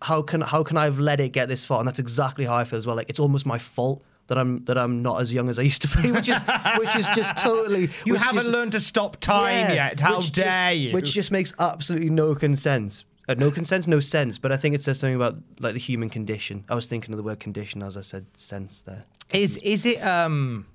how 0.02 0.20
can 0.22 0.42
how 0.42 0.62
can 0.62 0.76
I 0.76 0.84
have 0.84 1.00
let 1.00 1.20
it 1.20 1.30
get 1.32 1.48
this 1.48 1.64
far? 1.64 1.78
And 1.80 1.88
that's 1.88 1.98
exactly 1.98 2.44
how 2.44 2.54
I 2.56 2.64
feel 2.64 2.76
as 2.76 2.86
well. 2.86 2.96
Like 2.96 3.08
it's 3.08 3.20
almost 3.20 3.46
my 3.46 3.58
fault 3.58 4.04
that 4.28 4.38
I'm 4.38 4.64
that 4.64 4.76
I'm 4.76 5.02
not 5.02 5.20
as 5.20 5.32
young 5.32 5.48
as 5.48 5.58
I 5.58 5.62
used 5.62 5.82
to 5.82 6.02
be, 6.02 6.10
which 6.10 6.28
is 6.28 6.42
which 6.78 6.94
is 6.96 7.06
just 7.08 7.36
totally. 7.38 7.90
You 8.04 8.14
haven't 8.14 8.46
is- 8.46 8.48
learned 8.48 8.72
to 8.72 8.80
stop 8.80 9.18
time 9.20 9.52
yeah, 9.52 9.72
yet. 9.72 10.00
How 10.00 10.20
dare 10.20 10.72
just, 10.72 10.76
you? 10.76 10.92
Which 10.92 11.12
just 11.12 11.30
makes 11.30 11.52
absolutely 11.58 12.10
no 12.10 12.36
sense. 12.54 13.04
Uh, 13.28 13.34
no 13.34 13.50
consent, 13.50 13.88
no 13.88 13.98
sense. 13.98 14.38
But 14.38 14.52
I 14.52 14.56
think 14.56 14.74
it 14.74 14.82
says 14.82 15.00
something 15.00 15.16
about 15.16 15.36
like 15.58 15.72
the 15.72 15.80
human 15.80 16.10
condition. 16.10 16.64
I 16.68 16.74
was 16.74 16.86
thinking 16.86 17.12
of 17.12 17.18
the 17.18 17.24
word 17.24 17.40
condition 17.40 17.82
as 17.82 17.96
I 17.96 18.02
said 18.02 18.26
sense 18.36 18.82
there. 18.82 19.04
Is 19.32 19.56
is 19.58 19.84
it 19.84 20.04
um 20.04 20.66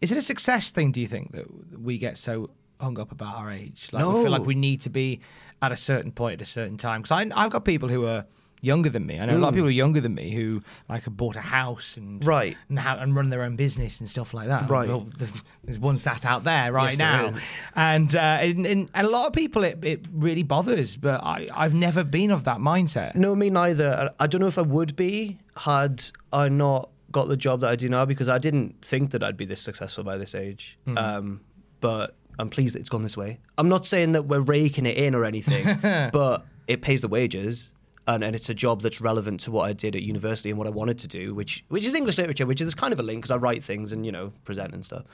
is 0.00 0.10
it 0.10 0.18
a 0.18 0.22
success 0.22 0.70
thing? 0.70 0.92
Do 0.92 1.00
you 1.00 1.06
think 1.06 1.32
that 1.32 1.80
we 1.80 1.98
get 1.98 2.18
so 2.18 2.50
hung 2.80 2.98
up 2.98 3.12
about 3.12 3.36
our 3.36 3.50
age? 3.50 3.88
Like 3.92 4.06
we 4.06 4.22
feel 4.22 4.30
like 4.30 4.46
we 4.46 4.54
need 4.54 4.80
to 4.82 4.90
be 4.90 5.20
at 5.60 5.70
a 5.70 5.76
certain 5.76 6.12
point 6.12 6.40
at 6.40 6.42
a 6.42 6.50
certain 6.50 6.76
time. 6.76 7.02
Because 7.02 7.30
I've 7.34 7.50
got 7.50 7.64
people 7.64 7.88
who 7.88 8.06
are 8.06 8.24
younger 8.64 8.88
than 8.88 9.04
me. 9.04 9.18
I 9.20 9.26
know 9.26 9.36
a 9.36 9.38
lot 9.38 9.48
of 9.48 9.54
people 9.54 9.66
are 9.68 9.70
younger 9.72 10.00
than 10.00 10.14
me 10.14 10.30
who 10.32 10.62
like 10.88 11.02
have 11.02 11.16
bought 11.16 11.34
a 11.36 11.40
house 11.40 11.96
and 11.96 12.22
Hmm. 12.22 12.28
Right. 12.28 12.56
and, 12.68 12.78
ha- 12.78 12.96
and 13.00 13.14
run 13.14 13.28
their 13.28 13.42
own 13.42 13.56
business 13.56 14.00
and 14.00 14.08
stuff 14.08 14.32
like 14.32 14.46
that. 14.48 14.70
Right. 14.70 14.88
Well, 14.88 15.08
there's, 15.18 15.32
there's 15.64 15.78
one 15.80 15.98
sat 15.98 16.24
out 16.24 16.44
there 16.44 16.72
right 16.72 16.90
Yes, 16.90 16.98
there 16.98 17.06
now, 17.10 17.26
is. 17.26 17.42
and, 17.74 18.16
uh, 18.16 18.18
and 18.20 18.64
and 18.66 18.90
and 18.94 19.06
a 19.06 19.10
lot 19.10 19.26
of 19.26 19.32
people 19.32 19.64
it, 19.64 19.84
it 19.84 20.06
really 20.12 20.44
bothers. 20.44 20.96
But 20.96 21.22
I 21.24 21.46
I've 21.54 21.74
never 21.74 22.04
been 22.04 22.30
of 22.30 22.44
that 22.44 22.58
mindset. 22.58 23.14
No, 23.16 23.34
me 23.34 23.50
neither. 23.50 24.10
I 24.18 24.24
I 24.24 24.26
don't 24.28 24.40
know 24.40 24.46
if 24.46 24.58
I 24.58 24.62
would 24.62 24.94
be 24.96 25.38
had 25.56 26.02
I 26.32 26.48
not 26.48 26.88
got 27.10 27.26
the 27.28 27.36
job 27.36 27.60
that 27.60 27.70
I 27.70 27.76
do 27.76 27.88
now 27.90 28.04
because 28.06 28.28
I 28.28 28.38
didn't 28.38 28.82
think 28.84 29.10
that 29.10 29.22
I'd 29.22 29.36
be 29.36 29.44
this 29.44 29.60
successful 29.60 30.02
by 30.04 30.16
this 30.16 30.34
age. 30.34 30.78
Um, 30.96 31.40
but 31.80 32.14
I'm 32.38 32.48
pleased 32.48 32.74
that 32.74 32.80
it's 32.80 32.88
gone 32.88 33.02
this 33.02 33.16
way. 33.16 33.40
I'm 33.58 33.68
not 33.68 33.84
saying 33.84 34.12
that 34.12 34.22
we're 34.22 34.40
raking 34.40 34.86
it 34.86 34.96
in 34.96 35.14
or 35.14 35.24
anything, 35.26 35.78
but 35.82 36.46
it 36.68 36.80
pays 36.80 37.00
the 37.02 37.08
wages. 37.08 37.74
And, 38.04 38.24
and 38.24 38.34
it's 38.34 38.48
a 38.48 38.54
job 38.54 38.80
that's 38.82 39.00
relevant 39.00 39.40
to 39.40 39.52
what 39.52 39.62
I 39.62 39.72
did 39.72 39.94
at 39.94 40.02
university 40.02 40.50
and 40.50 40.58
what 40.58 40.66
I 40.66 40.70
wanted 40.70 40.98
to 41.00 41.08
do, 41.08 41.34
which 41.34 41.64
which 41.68 41.84
is 41.84 41.94
English 41.94 42.18
literature, 42.18 42.46
which 42.46 42.60
is 42.60 42.74
kind 42.74 42.92
of 42.92 42.98
a 42.98 43.02
link 43.02 43.18
because 43.22 43.30
I 43.30 43.36
write 43.36 43.62
things 43.62 43.92
and 43.92 44.04
you 44.04 44.10
know 44.10 44.32
present 44.44 44.74
and 44.74 44.84
stuff. 44.84 45.04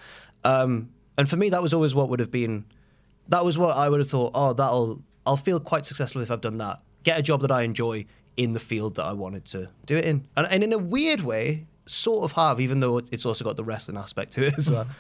Um, 0.43 0.89
and 1.18 1.28
for 1.28 1.36
me, 1.36 1.51
that 1.51 1.61
was 1.61 1.74
always 1.74 1.95
what 1.95 2.09
would 2.09 2.20
have 2.20 2.30
been 2.30 2.64
that 3.28 3.45
was 3.45 3.59
what 3.59 3.76
I 3.76 3.89
would 3.89 4.01
have 4.01 4.09
thought. 4.09 4.32
Oh, 4.34 4.53
that'll 4.55 5.03
I'll 5.26 5.36
feel 5.36 5.61
quite 5.61 5.84
successful 5.84 6.22
if 6.22 6.30
I've 6.30 6.41
done 6.41 6.59
that. 6.59 6.80
Get 7.03 7.18
a 7.18 7.22
job 7.22 7.43
that 7.43 7.51
I 7.51 7.62
enjoy 7.62 8.07
in 8.36 8.55
the 8.55 8.61
field 8.61 8.97
that 8.97 9.05
I 9.05 9.12
wanted 9.12 9.45
to 9.47 9.68
do 9.84 9.97
it 9.97 10.05
in, 10.05 10.26
and, 10.36 10.47
and 10.51 10.64
in 10.64 10.72
a 10.72 10.78
weird 10.78 11.20
way, 11.20 11.66
sort 11.86 12.24
of 12.24 12.32
have, 12.32 12.61
even 12.61 12.80
though 12.80 12.99
it's 12.99 13.26
also 13.26 13.45
got 13.45 13.57
the 13.57 13.64
wrestling 13.64 13.99
aspect 13.99 14.32
to 14.34 14.47
it 14.47 14.55
as 14.57 14.70
well. 14.70 14.86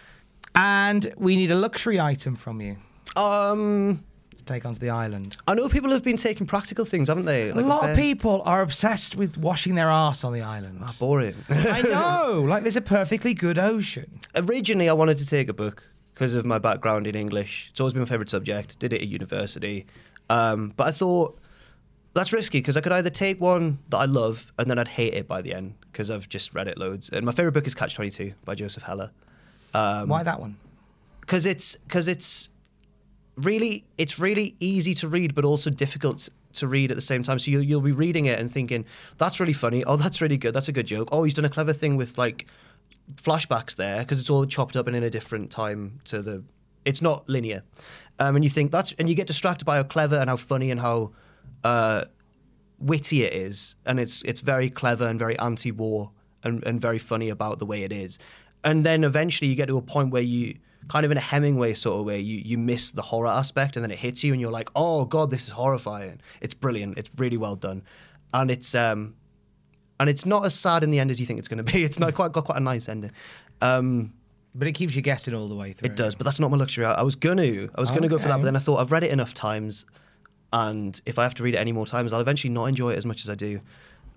And 0.54 1.12
we 1.16 1.36
need 1.36 1.50
a 1.50 1.54
luxury 1.54 2.00
item 2.00 2.34
from 2.34 2.60
you 2.60 2.78
Um, 3.16 4.02
take 4.48 4.64
onto 4.64 4.80
the 4.80 4.90
island. 4.90 5.36
I 5.46 5.54
know 5.54 5.68
people 5.68 5.90
have 5.90 6.02
been 6.02 6.16
taking 6.16 6.46
practical 6.46 6.84
things, 6.84 7.08
haven't 7.08 7.26
they? 7.26 7.50
a 7.50 7.54
lot 7.54 7.88
of 7.88 7.96
people 7.96 8.42
are 8.44 8.62
obsessed 8.62 9.16
with 9.16 9.36
washing 9.36 9.74
their 9.74 9.90
arse 9.90 10.24
on 10.24 10.32
the 10.32 10.42
island. 10.42 10.80
Ah, 10.82 10.94
Boring. 10.98 11.34
I 11.48 11.82
know, 11.82 12.42
like 12.42 12.62
there's 12.62 12.76
a 12.76 12.80
perfectly 12.80 13.34
good 13.34 13.58
ocean. 13.58 14.20
Originally, 14.34 14.88
I 14.88 14.92
wanted 14.92 15.18
to 15.18 15.26
take 15.26 15.48
a 15.48 15.54
book 15.54 15.84
because 16.14 16.34
of 16.34 16.44
my 16.44 16.58
background 16.58 17.06
in 17.06 17.14
English. 17.14 17.68
It's 17.70 17.80
always 17.80 17.92
been 17.92 18.02
my 18.02 18.08
favourite 18.08 18.30
subject. 18.30 18.78
Did 18.78 18.92
it 18.92 19.02
at 19.02 19.08
university, 19.08 19.86
um, 20.30 20.72
but 20.76 20.86
I 20.88 20.90
thought 20.90 21.38
that's 22.14 22.32
risky 22.32 22.58
because 22.58 22.76
I 22.76 22.80
could 22.80 22.92
either 22.92 23.10
take 23.10 23.40
one 23.40 23.78
that 23.90 23.98
I 23.98 24.06
love 24.06 24.52
and 24.58 24.68
then 24.70 24.78
I'd 24.78 24.88
hate 24.88 25.14
it 25.14 25.28
by 25.28 25.42
the 25.42 25.54
end 25.54 25.74
because 25.92 26.10
I've 26.10 26.28
just 26.28 26.54
read 26.54 26.66
it 26.66 26.76
loads. 26.78 27.08
And 27.10 27.24
my 27.24 27.32
favourite 27.32 27.54
book 27.54 27.66
is 27.66 27.74
Catch 27.74 27.94
Twenty 27.94 28.10
Two 28.10 28.32
by 28.44 28.54
Joseph 28.54 28.82
Heller. 28.82 29.10
Um, 29.74 30.08
Why 30.08 30.22
that 30.22 30.40
one? 30.40 30.56
because 31.28 31.44
it's 31.44 31.76
because 31.86 32.08
it's 32.08 32.48
really 33.38 33.84
it's 33.96 34.18
really 34.18 34.56
easy 34.60 34.94
to 34.94 35.08
read 35.08 35.34
but 35.34 35.44
also 35.44 35.70
difficult 35.70 36.28
to 36.54 36.66
read 36.66 36.90
at 36.90 36.96
the 36.96 37.02
same 37.02 37.22
time. 37.22 37.38
So 37.38 37.50
you'll, 37.50 37.62
you'll 37.62 37.80
be 37.80 37.92
reading 37.92 38.26
it 38.26 38.38
and 38.38 38.50
thinking 38.50 38.84
that's 39.16 39.40
really 39.40 39.52
funny. 39.52 39.84
Oh 39.84 39.96
that's 39.96 40.20
really 40.20 40.36
good. 40.36 40.54
That's 40.54 40.68
a 40.68 40.72
good 40.72 40.86
joke. 40.86 41.08
Oh 41.12 41.24
he's 41.24 41.34
done 41.34 41.44
a 41.44 41.50
clever 41.50 41.72
thing 41.72 41.96
with 41.96 42.18
like 42.18 42.46
flashbacks 43.14 43.76
there 43.76 44.00
because 44.00 44.20
it's 44.20 44.30
all 44.30 44.44
chopped 44.44 44.76
up 44.76 44.86
and 44.86 44.96
in 44.96 45.02
a 45.02 45.10
different 45.10 45.50
time 45.50 46.00
to 46.04 46.22
the 46.22 46.42
it's 46.84 47.02
not 47.02 47.28
linear. 47.28 47.62
Um, 48.18 48.36
and 48.36 48.44
you 48.44 48.50
think 48.50 48.70
that's 48.70 48.92
and 48.98 49.08
you 49.08 49.14
get 49.14 49.26
distracted 49.26 49.64
by 49.64 49.76
how 49.76 49.82
clever 49.82 50.16
and 50.16 50.28
how 50.28 50.36
funny 50.36 50.70
and 50.70 50.80
how 50.80 51.12
uh, 51.64 52.04
witty 52.78 53.24
it 53.24 53.32
is, 53.32 53.76
and 53.86 54.00
it's 54.00 54.22
it's 54.22 54.40
very 54.40 54.70
clever 54.70 55.06
and 55.06 55.18
very 55.18 55.38
anti-war 55.38 56.10
and, 56.42 56.64
and 56.66 56.80
very 56.80 56.98
funny 56.98 57.28
about 57.28 57.58
the 57.58 57.66
way 57.66 57.82
it 57.82 57.92
is. 57.92 58.18
And 58.64 58.84
then 58.84 59.04
eventually 59.04 59.48
you 59.48 59.56
get 59.56 59.66
to 59.66 59.76
a 59.76 59.82
point 59.82 60.10
where 60.10 60.22
you 60.22 60.56
kind 60.86 61.04
of 61.04 61.10
in 61.10 61.18
a 61.18 61.20
Hemingway 61.20 61.74
sort 61.74 61.98
of 62.00 62.06
way, 62.06 62.20
you 62.20 62.38
you 62.44 62.56
miss 62.58 62.92
the 62.92 63.02
horror 63.02 63.26
aspect, 63.28 63.76
and 63.76 63.82
then 63.82 63.90
it 63.90 63.98
hits 63.98 64.22
you, 64.24 64.32
and 64.32 64.40
you're 64.40 64.52
like, 64.52 64.70
oh 64.76 65.04
god, 65.04 65.30
this 65.30 65.42
is 65.42 65.48
horrifying. 65.50 66.20
It's 66.40 66.54
brilliant. 66.54 66.96
It's 66.98 67.10
really 67.18 67.36
well 67.36 67.56
done, 67.56 67.82
and 68.32 68.50
it's 68.50 68.74
um 68.74 69.14
and 70.00 70.08
it's 70.08 70.24
not 70.24 70.44
as 70.44 70.54
sad 70.54 70.84
in 70.84 70.90
the 70.90 71.00
end 71.00 71.10
as 71.10 71.18
you 71.18 71.26
think 71.26 71.40
it's 71.40 71.48
going 71.48 71.64
to 71.64 71.72
be. 71.72 71.82
It's 71.88 71.98
not 71.98 72.14
quite 72.14 72.32
got 72.32 72.44
quite 72.44 72.58
a 72.58 72.60
nice 72.62 72.88
ending. 72.88 73.10
Um, 73.60 74.12
But 74.54 74.68
it 74.68 74.72
keeps 74.72 74.94
you 74.94 75.02
guessing 75.02 75.34
all 75.34 75.48
the 75.48 75.56
way 75.56 75.72
through. 75.72 75.86
it 75.90 75.96
does, 75.96 76.14
but 76.14 76.24
that's 76.24 76.38
not 76.38 76.50
my 76.52 76.56
luxury. 76.56 76.84
I, 76.86 76.92
I 76.94 77.02
was 77.02 77.16
gonna, 77.16 77.68
I 77.74 77.80
was 77.80 77.90
gonna 77.90 78.06
go 78.08 78.16
for 78.18 78.28
that, 78.28 78.36
but 78.38 78.44
then 78.44 78.54
I 78.56 78.60
thought 78.60 78.76
I've 78.78 78.92
read 78.92 79.02
it 79.02 79.10
enough 79.10 79.34
times, 79.34 79.84
and 80.52 81.00
if 81.04 81.18
I 81.18 81.24
have 81.24 81.34
to 81.34 81.42
read 81.42 81.54
it 81.54 81.58
any 81.58 81.72
more 81.72 81.86
times, 81.86 82.12
I'll 82.12 82.20
eventually 82.20 82.52
not 82.52 82.66
enjoy 82.66 82.92
it 82.92 82.96
as 82.98 83.04
much 83.06 83.20
as 83.22 83.28
I 83.28 83.34
do. 83.34 83.60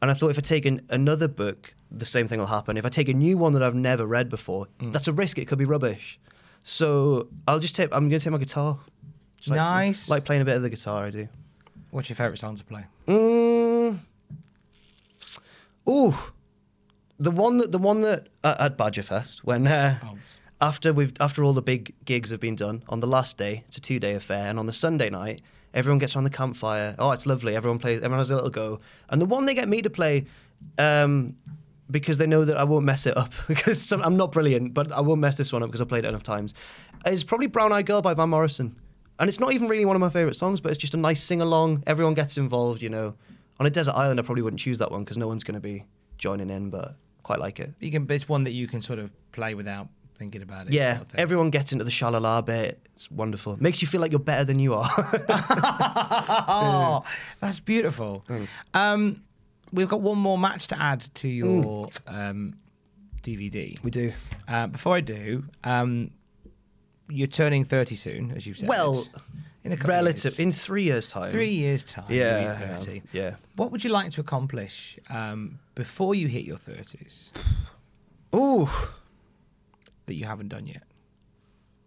And 0.02 0.10
I 0.10 0.14
thought 0.14 0.30
if 0.30 0.38
I 0.38 0.42
take 0.42 0.66
an, 0.66 0.82
another 0.90 1.28
book, 1.28 1.76
the 1.92 2.06
same 2.06 2.28
thing 2.28 2.40
will 2.40 2.48
happen. 2.48 2.78
If 2.78 2.86
I 2.86 2.90
take 2.90 3.10
a 3.10 3.14
new 3.14 3.38
one 3.38 3.54
that 3.54 3.62
I've 3.62 3.76
never 3.76 4.06
read 4.06 4.30
before, 4.30 4.68
Mm. 4.80 4.92
that's 4.94 5.08
a 5.08 5.14
risk. 5.14 5.38
It 5.38 5.48
could 5.48 5.60
be 5.60 5.66
rubbish. 5.66 6.20
So 6.64 7.28
I'll 7.48 7.60
just 7.60 7.76
take. 7.76 7.90
I'm 7.92 8.08
gonna 8.10 8.20
take 8.20 8.32
my 8.32 8.38
guitar. 8.38 8.78
Just 9.38 9.50
like- 9.50 9.58
Nice. 9.58 10.10
Like 10.10 10.26
playing 10.26 10.42
a 10.42 10.46
bit 10.46 10.56
of 10.56 10.62
the 10.62 10.70
guitar. 10.70 11.06
I 11.06 11.10
do. 11.10 11.28
What's 11.90 12.10
your 12.10 12.16
favourite 12.16 12.38
song 12.40 12.56
to 12.56 12.64
play? 12.64 12.86
Mm. 13.08 13.98
Ooh, 15.90 16.14
the 17.20 17.32
one 17.32 17.58
that 17.58 17.72
the 17.72 17.78
one 17.78 18.02
that 18.02 18.28
uh, 18.44 18.56
at 18.60 18.78
Badgerfest 18.78 19.40
when 19.40 19.68
uh, 19.68 19.98
Oh. 20.04 20.18
after 20.62 20.94
we've 20.94 21.12
after 21.20 21.44
all 21.44 21.54
the 21.54 21.62
big 21.62 21.94
gigs 22.06 22.30
have 22.30 22.40
been 22.40 22.56
done 22.56 22.84
on 22.88 23.00
the 23.00 23.08
last 23.08 23.38
day, 23.38 23.64
it's 23.68 23.78
a 23.78 23.82
two 23.82 24.00
day 24.00 24.14
affair, 24.14 24.50
and 24.50 24.60
on 24.60 24.68
the 24.68 24.74
Sunday 24.74 25.10
night, 25.10 25.42
everyone 25.74 25.98
gets 25.98 26.16
around 26.16 26.26
the 26.26 26.30
campfire. 26.30 26.96
Oh, 27.00 27.12
it's 27.12 27.26
lovely. 27.26 27.56
Everyone 27.56 27.80
plays. 27.80 27.98
Everyone 27.98 28.20
has 28.20 28.30
a 28.32 28.36
little 28.36 28.50
go, 28.52 28.80
and 29.10 29.22
the 29.22 29.26
one 29.26 29.46
they 29.46 29.56
get 29.56 29.68
me 29.68 29.82
to 29.82 29.90
play. 29.90 30.26
Um, 30.78 31.36
because 31.92 32.18
they 32.18 32.28
know 32.28 32.46
that 32.46 32.58
I 32.58 32.64
won't 32.64 32.86
mess 32.86 33.06
it 33.06 33.16
up. 33.18 33.34
Because 33.48 33.82
some, 33.82 34.02
I'm 34.02 34.18
not 34.18 34.32
brilliant, 34.32 34.74
but 34.74 34.92
I 34.92 35.02
won't 35.02 35.20
mess 35.22 35.38
this 35.38 35.52
one 35.52 35.62
up 35.62 35.70
because 35.70 35.82
I 35.82 35.86
played 35.86 36.06
it 36.06 36.08
enough 36.08 36.24
times. 36.24 36.54
Is 37.06 37.24
probably 37.24 37.48
Brown 37.48 37.72
Eyed 37.74 37.86
Girl 37.86 38.02
by 38.02 38.14
Van 38.14 38.30
Morrison, 38.30 38.76
and 39.20 39.30
it's 39.30 39.40
not 39.40 39.52
even 39.54 39.68
really 39.68 39.86
one 39.86 39.96
of 39.96 40.00
my 40.00 40.10
favorite 40.10 40.36
songs, 40.36 40.62
but 40.62 40.72
it's 40.72 40.78
just 40.80 40.94
a 40.94 40.98
nice 40.98 41.22
sing 41.22 41.42
along. 41.42 41.84
Everyone 41.86 42.14
gets 42.14 42.38
involved, 42.38 42.82
you 42.82 42.90
know. 42.90 43.16
On 43.60 43.66
a 43.66 43.70
desert 43.70 43.94
island, 43.94 44.20
I 44.20 44.24
probably 44.24 44.42
wouldn't 44.42 44.60
choose 44.60 44.80
that 44.80 44.92
one 44.92 45.04
because 45.04 45.18
no 45.18 45.28
one's 45.28 45.44
going 45.44 45.56
to 45.56 45.62
be 45.62 45.86
joining 46.18 46.50
in, 46.50 46.70
but 46.70 46.96
quite 47.24 47.40
like 47.40 47.60
it. 47.60 47.74
You 47.80 47.92
can. 47.92 48.10
It's 48.10 48.28
one 48.30 48.44
that 48.46 48.52
you 48.52 48.68
can 48.68 48.82
sort 48.82 49.00
of 49.00 49.12
play 49.32 49.54
without 49.54 49.88
thinking 50.18 50.42
about 50.42 50.68
it. 50.68 50.74
Yeah, 50.74 50.98
sort 50.98 51.14
of 51.14 51.20
everyone 51.20 51.50
gets 51.50 51.72
into 51.72 51.84
the 51.84 51.92
shalala 51.92 52.46
bit. 52.46 52.80
It's 52.94 53.10
wonderful. 53.12 53.58
Makes 53.60 53.82
you 53.82 53.88
feel 53.88 54.02
like 54.02 54.12
you're 54.12 54.20
better 54.20 54.44
than 54.44 54.60
you 54.60 54.74
are. 54.74 54.90
oh, 56.48 57.04
that's 57.40 57.60
beautiful. 57.60 58.24
Um, 58.74 59.22
we've 59.72 59.88
got 59.90 60.02
one 60.02 60.18
more 60.18 60.38
match 60.38 60.68
to 60.68 60.82
add 60.82 61.02
to 61.16 61.28
your 61.28 61.90
um, 62.08 62.56
DVD. 63.24 63.82
we 63.84 63.92
do. 63.92 64.14
Uh, 64.48 64.68
before 64.68 64.96
I 64.96 65.02
do, 65.02 65.44
um, 65.64 66.12
you're 67.10 67.28
turning 67.28 67.64
30 67.66 67.96
soon, 67.96 68.32
as 68.32 68.46
you've 68.48 68.58
said. 68.58 68.70
Well, 68.70 69.06
in 69.64 69.72
a 69.72 69.78
couple 69.78 69.94
relative 69.94 70.40
in 70.40 70.52
three 70.52 70.84
years' 70.84 71.08
time. 71.08 71.32
three 71.32 71.50
years' 71.54 71.84
time. 71.84 72.06
you'll 72.10 72.18
be 72.20 72.24
Yeah, 72.24 72.78
30. 72.80 73.02
yeah. 73.14 73.36
What 73.56 73.72
would 73.72 73.84
you 73.84 73.92
like 73.92 74.12
to 74.14 74.22
accomplish 74.22 74.98
um, 75.10 75.60
before 75.76 76.16
you 76.16 76.28
hit 76.28 76.46
your 76.46 76.58
30s 76.58 77.32
Ooh. 78.36 78.68
that 80.08 80.16
you 80.16 80.26
haven't 80.26 80.48
done 80.50 80.66
yet? 80.68 80.84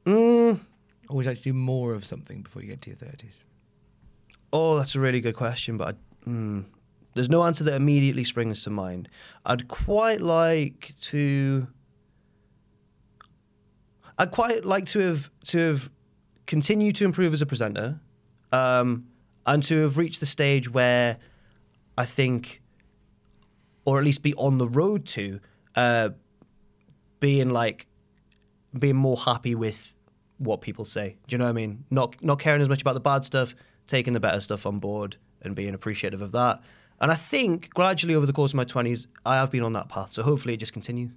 Mm. 0.05 0.61
Or 1.09 1.17
would 1.17 1.25
you 1.25 1.31
like 1.31 1.39
to 1.39 1.45
do 1.45 1.53
more 1.53 1.95
of 1.95 2.05
something 2.05 2.43
before 2.43 2.63
you 2.63 2.69
get 2.69 2.83
to 2.83 2.91
your 2.91 2.99
30s? 2.99 3.43
Oh, 4.53 4.77
that's 4.77 4.95
a 4.95 5.01
really 5.01 5.21
good 5.21 5.35
question, 5.35 5.77
but 5.77 5.97
I, 6.27 6.29
mm, 6.31 6.65
there's 7.15 7.31
no 7.31 7.45
answer 7.45 7.65
that 7.65 7.75
immediately 7.75 8.25
springs 8.25 8.63
to 8.65 8.71
mind. 8.71 9.09
I'd 9.47 9.69
quite 9.69 10.21
like 10.21 10.93
to. 11.03 11.69
I'd 14.19 14.31
quite 14.31 14.65
like 14.65 14.87
to 14.87 14.99
have 15.01 15.31
to 15.47 15.59
have 15.59 15.91
continued 16.47 16.97
to 16.97 17.05
improve 17.05 17.33
as 17.33 17.43
a 17.43 17.47
presenter, 17.47 18.01
um, 18.53 19.07
and 19.47 19.63
to 19.65 19.79
have 19.83 19.97
reached 19.97 20.21
the 20.21 20.27
stage 20.27 20.71
where 20.71 21.19
I 21.97 22.05
think, 22.05 22.63
or 23.85 23.99
at 23.99 24.05
least 24.05 24.23
be 24.23 24.35
on 24.35 24.59
the 24.59 24.69
road 24.69 25.07
to, 25.07 25.41
uh, 25.77 26.11
being 27.21 27.51
like, 27.51 27.87
being 28.77 28.97
more 28.97 29.17
happy 29.17 29.55
with 29.55 29.95
what 30.39 30.61
people 30.61 30.85
say. 30.85 31.17
Do 31.29 31.35
you 31.35 31.39
know 31.39 31.45
what 31.45 31.51
I 31.51 31.55
mean? 31.55 31.85
Not 31.91 32.23
not 32.23 32.41
caring 32.41 32.61
as 32.61 32.69
much 32.69 32.83
about 32.83 32.95
the 32.95 33.01
bad 33.01 33.25
stuff, 33.25 33.55
taking 33.87 34.13
the 34.13 34.21
better 34.21 34.41
stuff 34.41 34.67
on 34.67 34.79
board, 34.79 35.17
and 35.43 35.55
being 35.55 35.75
appreciative 35.75 36.23
of 36.23 36.33
that. 36.33 36.61
And 37.05 37.13
I 37.13 37.17
think 37.17 37.69
gradually 37.75 38.15
over 38.15 38.25
the 38.25 38.33
course 38.33 38.53
of 38.53 38.57
my 38.57 38.65
20s, 38.65 39.09
I 39.27 39.35
have 39.35 39.51
been 39.51 39.63
on 39.63 39.75
that 39.75 39.91
path. 39.91 40.13
So 40.13 40.23
hopefully 40.23 40.55
it 40.55 40.57
just 40.57 40.73
continues. 40.73 41.11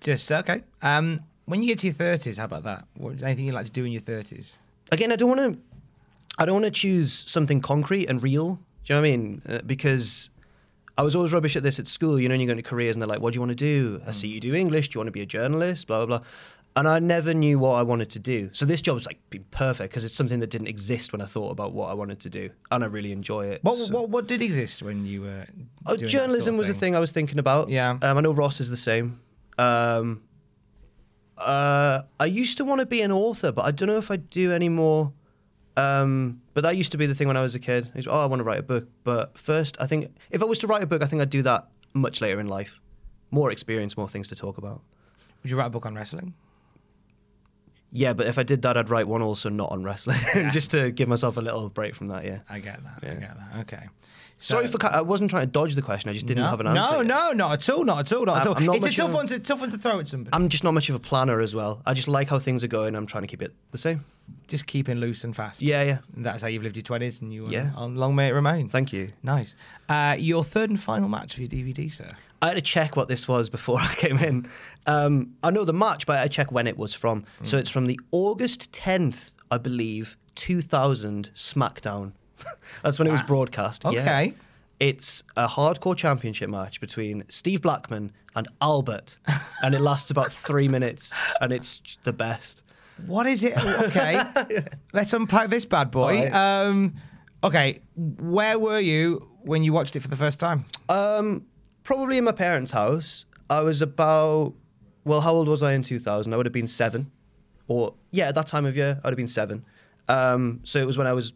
Just 0.00 0.30
okay. 0.30 0.62
Um, 0.82 1.24
when 1.46 1.62
you 1.62 1.66
get 1.66 1.80
to 1.80 1.88
your 1.88 1.94
thirties, 1.94 2.36
how 2.36 2.44
about 2.44 2.62
that? 2.62 2.86
What, 2.94 3.14
is 3.14 3.24
anything 3.24 3.44
you'd 3.46 3.56
like 3.56 3.66
to 3.66 3.72
do 3.72 3.84
in 3.84 3.90
your 3.90 4.02
thirties? 4.02 4.56
Again, 4.92 5.10
I 5.10 5.16
don't 5.16 5.36
want 5.36 5.54
to. 5.54 5.60
I 6.38 6.46
don't 6.46 6.54
want 6.54 6.66
to 6.66 6.70
choose 6.70 7.12
something 7.12 7.60
concrete 7.60 8.06
and 8.08 8.22
real. 8.22 8.54
Do 8.54 8.60
you 8.86 8.94
know 8.94 9.00
what 9.00 9.08
I 9.08 9.10
mean? 9.10 9.42
Uh, 9.48 9.58
because 9.66 10.30
I 10.96 11.02
was 11.02 11.16
always 11.16 11.32
rubbish 11.32 11.56
at 11.56 11.64
this 11.64 11.80
at 11.80 11.88
school. 11.88 12.20
You 12.20 12.28
know, 12.28 12.34
and 12.34 12.40
you 12.40 12.46
go 12.46 12.52
into 12.52 12.62
careers 12.62 12.94
and 12.94 13.02
they're 13.02 13.08
like, 13.08 13.20
"What 13.20 13.32
do 13.32 13.38
you 13.38 13.40
want 13.40 13.50
to 13.50 13.56
do?" 13.56 14.00
I 14.06 14.12
see 14.12 14.28
you 14.28 14.38
do 14.38 14.54
English. 14.54 14.90
Do 14.90 14.96
you 14.96 15.00
want 15.00 15.08
to 15.08 15.12
be 15.12 15.22
a 15.22 15.26
journalist? 15.26 15.88
Blah 15.88 16.06
blah 16.06 16.18
blah. 16.18 16.26
And 16.76 16.86
I 16.86 17.00
never 17.00 17.34
knew 17.34 17.58
what 17.58 17.72
I 17.72 17.82
wanted 17.82 18.10
to 18.10 18.20
do. 18.20 18.48
So 18.52 18.64
this 18.64 18.80
job's 18.80 19.04
like 19.04 19.18
been 19.28 19.44
perfect 19.50 19.90
because 19.90 20.04
it's 20.04 20.14
something 20.14 20.38
that 20.38 20.50
didn't 20.50 20.68
exist 20.68 21.12
when 21.12 21.20
I 21.20 21.24
thought 21.24 21.50
about 21.50 21.72
what 21.72 21.90
I 21.90 21.94
wanted 21.94 22.20
to 22.20 22.30
do, 22.30 22.48
and 22.70 22.84
I 22.84 22.86
really 22.86 23.10
enjoy 23.10 23.46
it. 23.46 23.64
What, 23.64 23.76
So- 23.76 23.92
what 23.92 24.08
what 24.08 24.28
did 24.28 24.40
exist 24.40 24.80
when 24.82 25.04
you 25.04 25.22
were? 25.22 25.46
Oh, 25.86 25.96
journalism 25.96 26.54
sort 26.54 26.54
of 26.54 26.58
was 26.58 26.68
a 26.68 26.74
thing 26.74 26.94
I 26.94 27.00
was 27.00 27.10
thinking 27.10 27.38
about. 27.40 27.70
Yeah. 27.70 27.98
Um, 28.00 28.18
I 28.18 28.20
know 28.20 28.32
Ross 28.32 28.60
is 28.60 28.70
the 28.70 28.76
same. 28.76 29.20
Um, 29.58 30.22
uh, 31.38 32.02
I 32.18 32.24
used 32.26 32.56
to 32.58 32.64
want 32.64 32.80
to 32.80 32.86
be 32.86 33.00
an 33.02 33.10
author, 33.12 33.50
but 33.52 33.64
I 33.64 33.70
don't 33.72 33.88
know 33.88 33.96
if 33.96 34.10
I 34.10 34.16
do 34.16 34.52
anymore. 34.52 35.12
Um, 35.76 36.42
but 36.54 36.62
that 36.62 36.76
used 36.76 36.92
to 36.92 36.98
be 36.98 37.06
the 37.06 37.14
thing 37.14 37.26
when 37.28 37.36
I 37.36 37.42
was 37.42 37.54
a 37.54 37.58
kid. 37.60 37.90
It's, 37.94 38.06
oh, 38.06 38.10
I 38.18 38.26
want 38.26 38.40
to 38.40 38.44
write 38.44 38.58
a 38.58 38.62
book. 38.62 38.88
But 39.04 39.38
first, 39.38 39.76
I 39.80 39.86
think 39.86 40.08
if 40.30 40.42
I 40.42 40.44
was 40.44 40.58
to 40.60 40.66
write 40.66 40.82
a 40.82 40.86
book, 40.86 41.02
I 41.02 41.06
think 41.06 41.22
I'd 41.22 41.30
do 41.30 41.42
that 41.42 41.68
much 41.94 42.20
later 42.20 42.38
in 42.40 42.46
life. 42.48 42.78
More 43.30 43.50
experience, 43.50 43.96
more 43.96 44.08
things 44.08 44.28
to 44.28 44.34
talk 44.36 44.58
about. 44.58 44.82
Would 45.42 45.50
you 45.50 45.56
write 45.56 45.66
a 45.66 45.70
book 45.70 45.86
on 45.86 45.94
wrestling? 45.94 46.34
Yeah, 47.92 48.12
but 48.12 48.26
if 48.26 48.38
I 48.38 48.42
did 48.44 48.62
that, 48.62 48.76
I'd 48.76 48.88
write 48.88 49.08
one 49.08 49.22
also 49.22 49.48
not 49.48 49.72
on 49.72 49.82
wrestling, 49.82 50.18
just 50.50 50.70
to 50.72 50.90
give 50.90 51.08
myself 51.08 51.36
a 51.36 51.40
little 51.40 51.68
break 51.68 51.94
from 51.94 52.06
that. 52.08 52.24
Yeah. 52.24 52.38
I 52.48 52.60
get 52.60 52.80
that. 52.84 53.10
I 53.10 53.14
get 53.14 53.36
that. 53.36 53.60
Okay. 53.60 53.88
Sorry 54.42 54.66
for. 54.66 54.84
I 54.84 55.02
wasn't 55.02 55.30
trying 55.30 55.42
to 55.46 55.52
dodge 55.52 55.74
the 55.74 55.82
question. 55.82 56.10
I 56.10 56.14
just 56.14 56.26
didn't 56.26 56.42
no, 56.44 56.48
have 56.50 56.60
an 56.60 56.66
answer. 56.66 56.80
No, 56.80 56.96
yet. 56.98 57.06
no, 57.06 57.32
not 57.32 57.52
at 57.52 57.68
all. 57.68 57.84
Not 57.84 57.98
at 58.00 58.12
all. 58.12 58.24
Not 58.24 58.38
at 58.38 58.46
all. 58.46 58.56
I'm 58.56 58.64
not 58.64 58.76
it's 58.76 58.86
a 58.86 58.90
tough 58.92 59.08
of 59.08 59.12
a- 59.14 59.16
one 59.16 59.26
to 59.28 59.38
tough 59.38 59.60
one 59.60 59.70
to 59.70 59.78
throw 59.78 60.00
at 60.00 60.08
somebody. 60.08 60.34
I'm 60.34 60.48
just 60.48 60.64
not 60.64 60.72
much 60.74 60.88
of 60.88 60.94
a 60.94 60.98
planner 60.98 61.40
as 61.40 61.54
well. 61.54 61.82
I 61.86 61.94
just 61.94 62.08
like 62.08 62.28
how 62.28 62.38
things 62.38 62.64
are 62.64 62.68
going. 62.68 62.96
I'm 62.96 63.06
trying 63.06 63.22
to 63.22 63.28
keep 63.28 63.42
it 63.42 63.52
the 63.70 63.78
same. 63.78 64.04
Just 64.46 64.66
keeping 64.66 64.98
loose 64.98 65.24
and 65.24 65.34
fast. 65.34 65.60
Yeah, 65.60 65.82
yeah. 65.82 65.98
And 66.14 66.24
that's 66.24 66.40
how 66.42 66.48
you've 66.48 66.62
lived 66.62 66.76
your 66.76 66.84
twenties, 66.84 67.20
and 67.20 67.32
you 67.32 67.46
uh, 67.46 67.50
Yeah. 67.50 67.70
on 67.76 67.96
long 67.96 68.14
may 68.14 68.28
it 68.28 68.32
remain. 68.32 68.66
Thank 68.68 68.92
you. 68.92 69.12
Nice. 69.22 69.54
Uh, 69.88 70.16
your 70.18 70.42
third 70.44 70.70
and 70.70 70.80
final 70.80 71.08
match 71.08 71.34
for 71.34 71.40
your 71.42 71.50
DVD, 71.50 71.92
sir. 71.92 72.06
I 72.40 72.46
had 72.48 72.54
to 72.54 72.60
check 72.62 72.96
what 72.96 73.08
this 73.08 73.28
was 73.28 73.50
before 73.50 73.78
I 73.80 73.94
came 73.96 74.18
in. 74.18 74.48
Um, 74.86 75.34
I 75.42 75.50
know 75.50 75.64
the 75.64 75.72
match, 75.74 76.06
but 76.06 76.16
I 76.16 76.20
had 76.22 76.30
to 76.32 76.34
check 76.36 76.50
when 76.52 76.66
it 76.66 76.78
was 76.78 76.94
from. 76.94 77.24
So 77.42 77.56
Mm. 77.56 77.60
it's 77.60 77.70
from 77.70 77.86
the 77.88 78.00
August 78.12 78.72
10th, 78.72 79.34
I 79.50 79.58
believe, 79.58 80.16
2000 80.36 81.30
SmackDown. 81.34 82.12
That's 82.82 82.98
when 82.98 83.08
it 83.08 83.12
was 83.12 83.22
broadcast. 83.22 83.84
yeah. 83.84 84.00
Okay. 84.00 84.34
It's 84.78 85.22
a 85.36 85.46
hardcore 85.46 85.94
championship 85.96 86.48
match 86.48 86.80
between 86.80 87.24
Steve 87.28 87.60
Blackman 87.60 88.12
and 88.34 88.48
Albert, 88.62 89.18
and 89.62 89.74
it 89.74 89.80
lasts 89.80 90.10
about 90.10 90.32
three 90.32 90.68
minutes, 90.76 91.12
and 91.40 91.52
it's 91.52 91.98
the 92.04 92.14
best. 92.14 92.62
What 93.06 93.26
is 93.26 93.42
it? 93.42 93.56
Okay, 93.58 94.22
let's 94.94 95.12
unpack 95.12 95.50
this 95.50 95.66
bad 95.66 95.90
boy. 95.90 96.30
Right. 96.30 96.32
Um, 96.32 96.94
okay, 97.44 97.80
where 97.96 98.58
were 98.58 98.80
you 98.80 99.28
when 99.42 99.62
you 99.64 99.72
watched 99.74 99.96
it 99.96 100.00
for 100.00 100.08
the 100.08 100.16
first 100.16 100.40
time? 100.40 100.64
Um, 100.88 101.44
probably 101.82 102.16
in 102.18 102.24
my 102.24 102.32
parents' 102.32 102.70
house. 102.70 103.26
I 103.50 103.60
was 103.60 103.82
about, 103.82 104.54
well, 105.04 105.20
how 105.22 105.32
old 105.32 105.48
was 105.48 105.62
I 105.62 105.72
in 105.72 105.82
2000? 105.82 106.32
I 106.32 106.36
would 106.36 106.46
have 106.46 106.52
been 106.52 106.68
seven. 106.68 107.10
Or, 107.66 107.94
yeah, 108.12 108.28
at 108.28 108.34
that 108.36 108.46
time 108.46 108.64
of 108.64 108.76
year, 108.76 108.98
I 109.02 109.06
would 109.08 109.12
have 109.12 109.16
been 109.16 109.26
seven. 109.28 109.64
Um, 110.08 110.60
so 110.62 110.78
it 110.80 110.86
was 110.86 110.96
when 110.98 111.06
I 111.06 111.12
was 111.12 111.32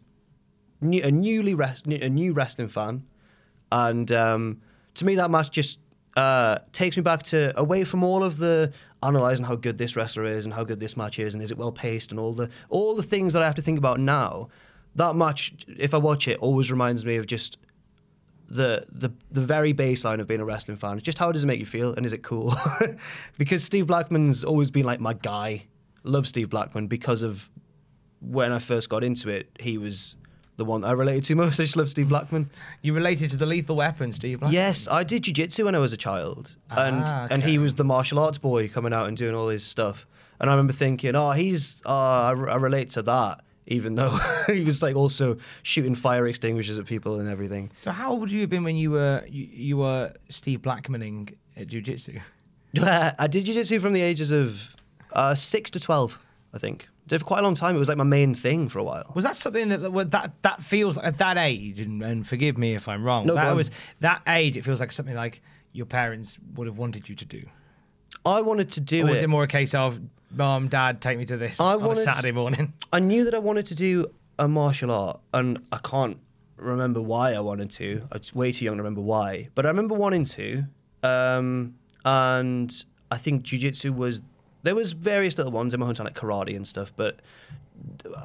new, 0.81 1.01
a 1.03 1.11
newly 1.11 1.53
rest, 1.53 1.85
a 1.87 2.09
new 2.09 2.33
wrestling 2.33 2.69
fan. 2.69 3.05
And 3.71 4.11
um, 4.11 4.61
to 4.95 5.05
me, 5.05 5.15
that 5.15 5.31
match 5.31 5.51
just 5.51 5.79
uh, 6.15 6.59
takes 6.71 6.97
me 6.97 7.03
back 7.03 7.23
to 7.23 7.57
away 7.59 7.83
from 7.83 8.03
all 8.03 8.23
of 8.23 8.37
the 8.37 8.71
analyzing 9.03 9.45
how 9.45 9.55
good 9.55 9.77
this 9.77 9.95
wrestler 9.95 10.25
is 10.25 10.45
and 10.45 10.53
how 10.53 10.63
good 10.63 10.79
this 10.79 10.95
match 10.97 11.19
is 11.19 11.33
and 11.33 11.43
is 11.43 11.51
it 11.51 11.57
well 11.57 11.71
paced 11.71 12.11
and 12.11 12.19
all 12.19 12.33
the 12.33 12.49
all 12.69 12.95
the 12.95 13.03
things 13.03 13.33
that 13.33 13.41
I 13.41 13.45
have 13.45 13.55
to 13.55 13.61
think 13.61 13.77
about 13.77 13.99
now. 13.99 14.49
That 14.95 15.15
match, 15.15 15.53
if 15.67 15.93
I 15.93 15.97
watch 15.97 16.27
it, 16.27 16.39
always 16.39 16.71
reminds 16.71 17.05
me 17.05 17.17
of 17.17 17.27
just 17.27 17.57
the 18.47 18.85
the 18.89 19.11
the 19.31 19.41
very 19.41 19.73
baseline 19.73 20.19
of 20.21 20.27
being 20.27 20.39
a 20.39 20.45
wrestling 20.45 20.77
fan. 20.77 20.99
Just 20.99 21.19
how 21.19 21.31
does 21.31 21.43
it 21.43 21.47
make 21.47 21.59
you 21.59 21.65
feel, 21.65 21.93
and 21.93 22.05
is 22.05 22.13
it 22.13 22.23
cool? 22.23 22.55
because 23.37 23.63
Steve 23.63 23.87
Blackman's 23.87 24.43
always 24.43 24.71
been 24.71 24.85
like 24.85 24.99
my 24.99 25.13
guy. 25.13 25.65
Love 26.03 26.27
Steve 26.27 26.49
Blackman 26.49 26.87
because 26.87 27.23
of 27.23 27.49
when 28.21 28.51
I 28.51 28.59
first 28.59 28.89
got 28.89 29.03
into 29.03 29.29
it. 29.29 29.49
He 29.59 29.77
was 29.77 30.15
the 30.57 30.65
one 30.65 30.83
I 30.83 30.91
related 30.93 31.23
to 31.25 31.35
most. 31.35 31.59
I 31.59 31.63
just 31.63 31.75
love 31.75 31.89
Steve 31.89 32.09
Blackman. 32.09 32.49
You 32.81 32.93
related 32.93 33.29
to 33.31 33.37
the 33.37 33.45
Lethal 33.45 33.75
Weapon, 33.75 34.11
Steve. 34.13 34.39
Blackman? 34.39 34.53
Yes, 34.53 34.87
I 34.87 35.03
did 35.03 35.23
jiu-jitsu 35.23 35.65
when 35.65 35.75
I 35.75 35.79
was 35.79 35.93
a 35.93 35.97
child, 35.97 36.55
and 36.69 37.03
Ah, 37.05 37.27
and 37.29 37.41
okay. 37.43 37.51
he 37.51 37.57
was 37.57 37.75
the 37.75 37.83
martial 37.83 38.19
arts 38.19 38.37
boy 38.37 38.67
coming 38.69 38.93
out 38.93 39.07
and 39.07 39.17
doing 39.17 39.35
all 39.35 39.49
his 39.49 39.63
stuff. 39.63 40.07
And 40.39 40.49
I 40.49 40.53
remember 40.53 40.73
thinking, 40.73 41.15
oh, 41.15 41.31
he's, 41.31 41.81
uh, 41.85 41.89
I, 41.89 42.31
I 42.31 42.55
relate 42.57 42.89
to 42.91 43.01
that, 43.03 43.41
even 43.67 43.95
though 43.95 44.17
he 44.47 44.63
was 44.63 44.81
like 44.81 44.95
also 44.95 45.37
shooting 45.63 45.95
fire 45.95 46.27
extinguishers 46.27 46.77
at 46.77 46.85
people 46.85 47.19
and 47.19 47.29
everything. 47.29 47.71
So 47.77 47.91
how 47.91 48.11
old 48.11 48.19
would 48.21 48.31
you 48.31 48.41
have 48.41 48.49
been 48.49 48.63
when 48.65 48.75
you 48.75 48.91
were 48.91 49.23
you, 49.27 49.47
you 49.51 49.77
were 49.77 50.13
Steve 50.29 50.61
Blackmaning 50.61 51.29
at 51.55 51.67
jiu-jitsu? 51.67 52.19
I 52.81 53.27
did 53.29 53.45
jiu-jitsu 53.45 53.79
from 53.79 53.93
the 53.93 54.01
ages 54.01 54.31
of 54.33 54.75
uh, 55.13 55.35
six 55.35 55.71
to 55.71 55.79
twelve, 55.79 56.19
I 56.53 56.57
think. 56.57 56.89
Did 57.07 57.19
for 57.19 57.25
quite 57.25 57.39
a 57.39 57.43
long 57.43 57.53
time. 57.55 57.75
It 57.75 57.79
was 57.79 57.87
like 57.87 57.97
my 57.97 58.03
main 58.03 58.33
thing 58.33 58.67
for 58.67 58.79
a 58.79 58.83
while. 58.83 59.11
Was 59.13 59.25
that 59.25 59.35
something 59.35 59.69
that 59.69 59.77
that 59.79 60.11
that, 60.11 60.31
that 60.41 60.63
feels 60.63 60.97
at 60.97 61.19
that 61.19 61.37
age? 61.37 61.79
And, 61.79 62.01
and 62.01 62.27
forgive 62.27 62.57
me 62.57 62.73
if 62.73 62.87
I'm 62.87 63.03
wrong. 63.03 63.27
No, 63.27 63.35
that 63.35 63.55
was 63.55 63.69
that 63.99 64.21
age. 64.27 64.57
It 64.57 64.63
feels 64.63 64.79
like 64.79 64.91
something 64.91 65.15
like 65.15 65.41
your 65.71 65.85
parents 65.85 66.37
would 66.55 66.67
have 66.67 66.77
wanted 66.77 67.07
you 67.07 67.15
to 67.15 67.25
do. 67.25 67.43
I 68.25 68.41
wanted 68.41 68.71
to 68.71 68.79
do 68.81 69.03
Or 69.03 69.11
was 69.11 69.21
it. 69.21 69.25
it 69.25 69.27
more 69.27 69.43
a 69.43 69.47
case 69.47 69.75
of 69.75 69.99
mom, 70.31 70.67
dad, 70.67 71.01
take 71.01 71.19
me 71.19 71.25
to 71.25 71.37
this 71.37 71.59
I 71.59 71.75
on 71.75 71.91
a 71.91 71.95
Saturday 71.95 72.31
morning? 72.31 72.73
I 72.93 72.99
knew 72.99 73.25
that 73.25 73.35
I 73.35 73.39
wanted 73.39 73.67
to 73.67 73.75
do 73.75 74.07
a 74.39 74.47
martial 74.47 74.89
art, 74.91 75.19
and 75.33 75.63
I 75.71 75.77
can't 75.77 76.17
remember 76.57 77.01
why 77.01 77.33
I 77.33 77.39
wanted 77.39 77.69
to. 77.71 78.01
I 78.11 78.17
was 78.17 78.33
way 78.33 78.51
too 78.51 78.65
young 78.65 78.77
to 78.77 78.83
remember 78.83 79.01
why, 79.01 79.49
but 79.53 79.65
I 79.65 79.69
remember 79.69 79.93
wanting 79.95 80.25
to. 80.25 80.63
Um, 81.03 81.75
and 82.03 82.85
I 83.11 83.17
think 83.17 83.43
jujitsu 83.43 83.95
was. 83.95 84.21
There 84.65 84.75
was 84.75 84.93
various 84.93 85.37
little 85.37 85.51
ones 85.51 85.73
in 85.73 85.79
my 85.79 85.85
hometown, 85.85 86.05
like 86.05 86.15
karate 86.15 86.55
and 86.55 86.67
stuff, 86.67 86.91
but 86.95 87.19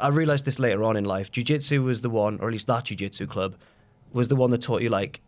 I 0.01 0.09
realized 0.09 0.47
this 0.47 0.59
later 0.59 0.83
on 0.85 0.97
in 0.97 1.05
life. 1.05 1.31
Jiu-jitsu 1.31 1.83
was 1.83 2.01
the 2.01 2.09
one, 2.09 2.41
or 2.41 2.49
at 2.49 2.53
least 2.53 2.67
that 2.67 2.85
jiu-jitsu 2.85 3.27
club, 3.27 3.57
was 4.13 4.29
the 4.29 4.37
one 4.37 4.51
that 4.51 4.63
taught 4.63 4.81
you 4.81 4.89
like 4.89 5.21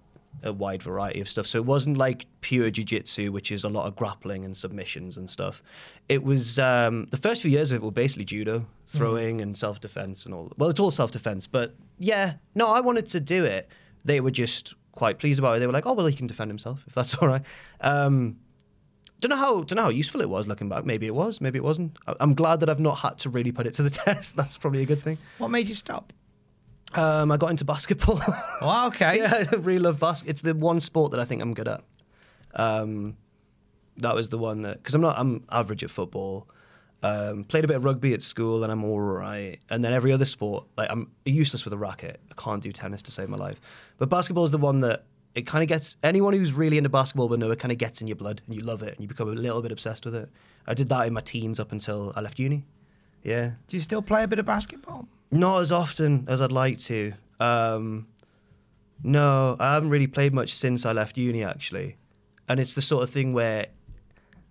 a 0.43 0.53
wide 0.55 0.83
variety 0.83 1.21
of 1.21 1.29
stuff. 1.29 1.47
So 1.47 1.59
it 1.59 1.67
wasn't 1.67 1.99
like 1.99 2.27
pure 2.41 2.71
jiu-jitsu, 2.71 3.31
which 3.31 3.53
is 3.53 3.63
a 3.63 3.69
lot 3.69 3.87
of 3.87 3.95
grappling 3.95 4.45
and 4.47 4.57
submissions 4.57 5.19
and 5.19 5.29
stuff. 5.29 5.63
It 6.09 6.25
was 6.25 6.59
um, 6.59 7.07
the 7.11 7.19
first 7.19 7.43
few 7.43 7.51
years 7.51 7.71
of 7.71 7.77
it 7.77 7.83
were 7.83 7.91
basically 7.91 8.25
judo, 8.25 8.67
throwing 8.87 9.43
and 9.43 9.55
self-defense 9.55 10.25
and 10.25 10.35
all. 10.35 10.51
Well, 10.57 10.71
it's 10.71 10.81
all 10.81 10.91
self-defense, 10.91 11.47
but 11.47 11.75
yeah, 11.99 12.35
no, 12.55 12.69
I 12.69 12.81
wanted 12.81 13.07
to 13.09 13.21
do 13.21 13.45
it. 13.45 13.69
They 14.05 14.21
were 14.21 14.31
just 14.31 14.75
quite 14.93 15.19
pleased 15.19 15.39
about 15.39 15.57
it. 15.57 15.61
They 15.61 15.67
were 15.67 15.73
like, 15.73 15.87
"Oh, 15.87 15.93
well, 15.93 16.07
he 16.07 16.17
can 16.17 16.27
defend 16.27 16.51
himself 16.51 16.85
if 16.87 16.95
that's 16.95 17.15
all 17.21 17.29
right." 17.29 17.43
Um, 17.81 18.39
don't 19.23 19.31
know 19.31 19.37
how 19.37 19.63
don't 19.63 19.77
know 19.77 19.85
how 19.85 19.89
useful 19.89 20.21
it 20.21 20.29
was 20.29 20.49
looking 20.49 20.69
back. 20.69 20.85
Maybe 20.85 21.07
it 21.07 21.15
was, 21.15 21.41
maybe 21.41 21.57
it 21.57 21.65
wasn't. 21.65 21.97
I'm 22.21 22.35
glad 22.35 22.61
that 22.61 22.69
I've 22.69 22.81
not 22.81 22.99
had 22.99 23.19
to 23.19 23.31
really 23.31 23.53
put 23.53 23.67
it 23.67 23.75
to 23.75 23.83
the 23.83 23.91
test. 24.05 24.37
That's 24.37 24.59
probably 24.59 24.83
a 24.83 24.87
good 24.87 25.03
thing. 25.03 25.17
What 25.39 25.49
made 25.49 25.69
you 25.69 25.75
stop? 25.75 26.13
Um, 26.95 27.33
I 27.33 27.37
got 27.39 27.51
into 27.51 27.65
basketball. 27.65 28.21
Oh, 28.61 28.87
okay. 28.89 29.19
yeah, 29.19 29.45
I 29.51 29.55
really 29.57 29.81
love 29.81 29.99
basket. 29.99 30.29
It's 30.29 30.41
the 30.41 30.55
one 30.55 30.79
sport 30.79 31.11
that 31.13 31.19
I 31.21 31.25
think 31.25 31.43
I'm 31.43 31.53
good 31.55 31.67
at. 31.67 31.83
Um, 32.55 33.17
that 33.97 34.15
was 34.15 34.29
the 34.29 34.39
one 34.39 34.63
that 34.63 34.77
because 34.83 34.95
I'm 34.95 35.01
not 35.01 35.19
I'm 35.19 35.45
average 35.51 35.83
at 35.85 35.91
football. 35.91 36.49
Um, 37.05 37.43
played 37.45 37.65
a 37.65 37.69
bit 37.69 37.77
of 37.77 37.85
rugby 37.85 38.15
at 38.15 38.23
school 38.23 38.63
and 38.63 38.71
I'm 38.73 38.85
all 38.85 39.01
right. 39.01 39.59
And 39.71 39.85
then 39.85 39.93
every 39.93 40.13
other 40.13 40.25
sport, 40.25 40.67
like 40.77 40.89
I'm 40.91 41.11
useless 41.25 41.65
with 41.65 41.73
a 41.73 41.77
racket. 41.77 42.21
I 42.31 42.41
can't 42.41 42.63
do 42.63 42.71
tennis 42.71 43.03
to 43.03 43.11
save 43.11 43.29
my 43.29 43.37
life. 43.37 43.61
But 43.99 44.09
basketball 44.09 44.45
is 44.45 44.53
the 44.53 44.59
one 44.59 44.81
that 44.81 45.05
it 45.35 45.47
kind 45.47 45.63
of 45.63 45.69
gets 45.69 45.97
anyone 46.03 46.35
who's 46.35 46.53
really 46.53 46.77
into 46.77 46.89
basketball 46.89 47.29
will 47.29 47.39
know 47.39 47.51
it 47.51 47.59
kind 47.59 47.73
of 47.73 47.79
gets 47.79 48.01
in 48.01 48.07
your 48.07 48.17
blood 48.17 48.43
and 48.47 48.55
you 48.55 48.63
love 48.63 48.83
it 48.83 48.95
and 48.95 49.01
you 49.01 49.09
become 49.09 49.29
a 49.29 49.33
little 49.33 49.63
bit 49.63 49.73
obsessed 49.73 50.05
with 50.05 50.15
it. 50.15 50.29
I 50.67 50.75
did 50.75 50.89
that 50.91 51.07
in 51.07 51.13
my 51.13 51.21
teens 51.21 51.59
up 51.59 51.73
until 51.73 52.13
I 52.15 52.21
left 52.21 52.39
uni. 52.39 52.65
Yeah. 53.23 53.53
Do 53.69 53.77
you 53.77 53.81
still 53.81 54.03
play 54.03 54.25
a 54.25 54.29
bit 54.29 54.39
of 54.39 54.47
basketball? 54.47 55.09
Not 55.31 55.61
as 55.61 55.73
often 55.73 56.27
as 56.29 56.41
I'd 56.43 56.53
like 56.53 56.79
to. 56.79 57.15
Um, 57.41 58.07
no, 59.03 59.57
I 59.59 59.75
haven't 59.75 59.91
really 59.91 60.07
played 60.07 60.33
much 60.33 60.55
since 60.55 60.85
I 60.85 60.93
left 60.93 61.17
uni, 61.17 61.43
actually. 61.43 61.97
And 62.49 62.61
it's 62.61 62.75
the 62.75 62.83
sort 62.83 63.03
of 63.03 63.11
thing 63.11 63.33
where 63.33 63.67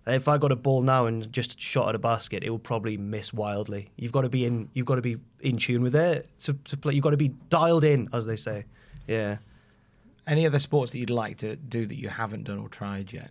if 0.06 0.26
I 0.26 0.36
got 0.38 0.50
a 0.50 0.56
ball 0.56 0.82
now 0.82 1.06
and 1.06 1.32
just 1.32 1.60
shot 1.60 1.90
at 1.90 1.94
a 1.94 1.98
basket, 1.98 2.42
it 2.42 2.50
will 2.50 2.58
probably 2.58 2.96
miss 2.96 3.32
wildly. 3.32 3.90
You've 3.96 4.12
got 4.12 4.22
to 4.22 4.28
be 4.28 4.44
in. 4.44 4.68
You've 4.74 4.86
got 4.86 4.96
to 4.96 5.02
be 5.02 5.16
in 5.40 5.58
tune 5.58 5.82
with 5.82 5.94
it 5.94 6.28
to, 6.40 6.54
to 6.54 6.76
play. 6.76 6.94
You've 6.94 7.04
got 7.04 7.10
to 7.10 7.16
be 7.16 7.28
dialed 7.28 7.84
in, 7.84 8.08
as 8.12 8.26
they 8.26 8.36
say. 8.36 8.64
Yeah. 9.06 9.38
Any 10.26 10.46
other 10.46 10.58
sports 10.58 10.92
that 10.92 10.98
you'd 10.98 11.10
like 11.10 11.38
to 11.38 11.56
do 11.56 11.86
that 11.86 11.96
you 11.96 12.08
haven't 12.08 12.44
done 12.44 12.58
or 12.58 12.68
tried 12.68 13.12
yet? 13.12 13.30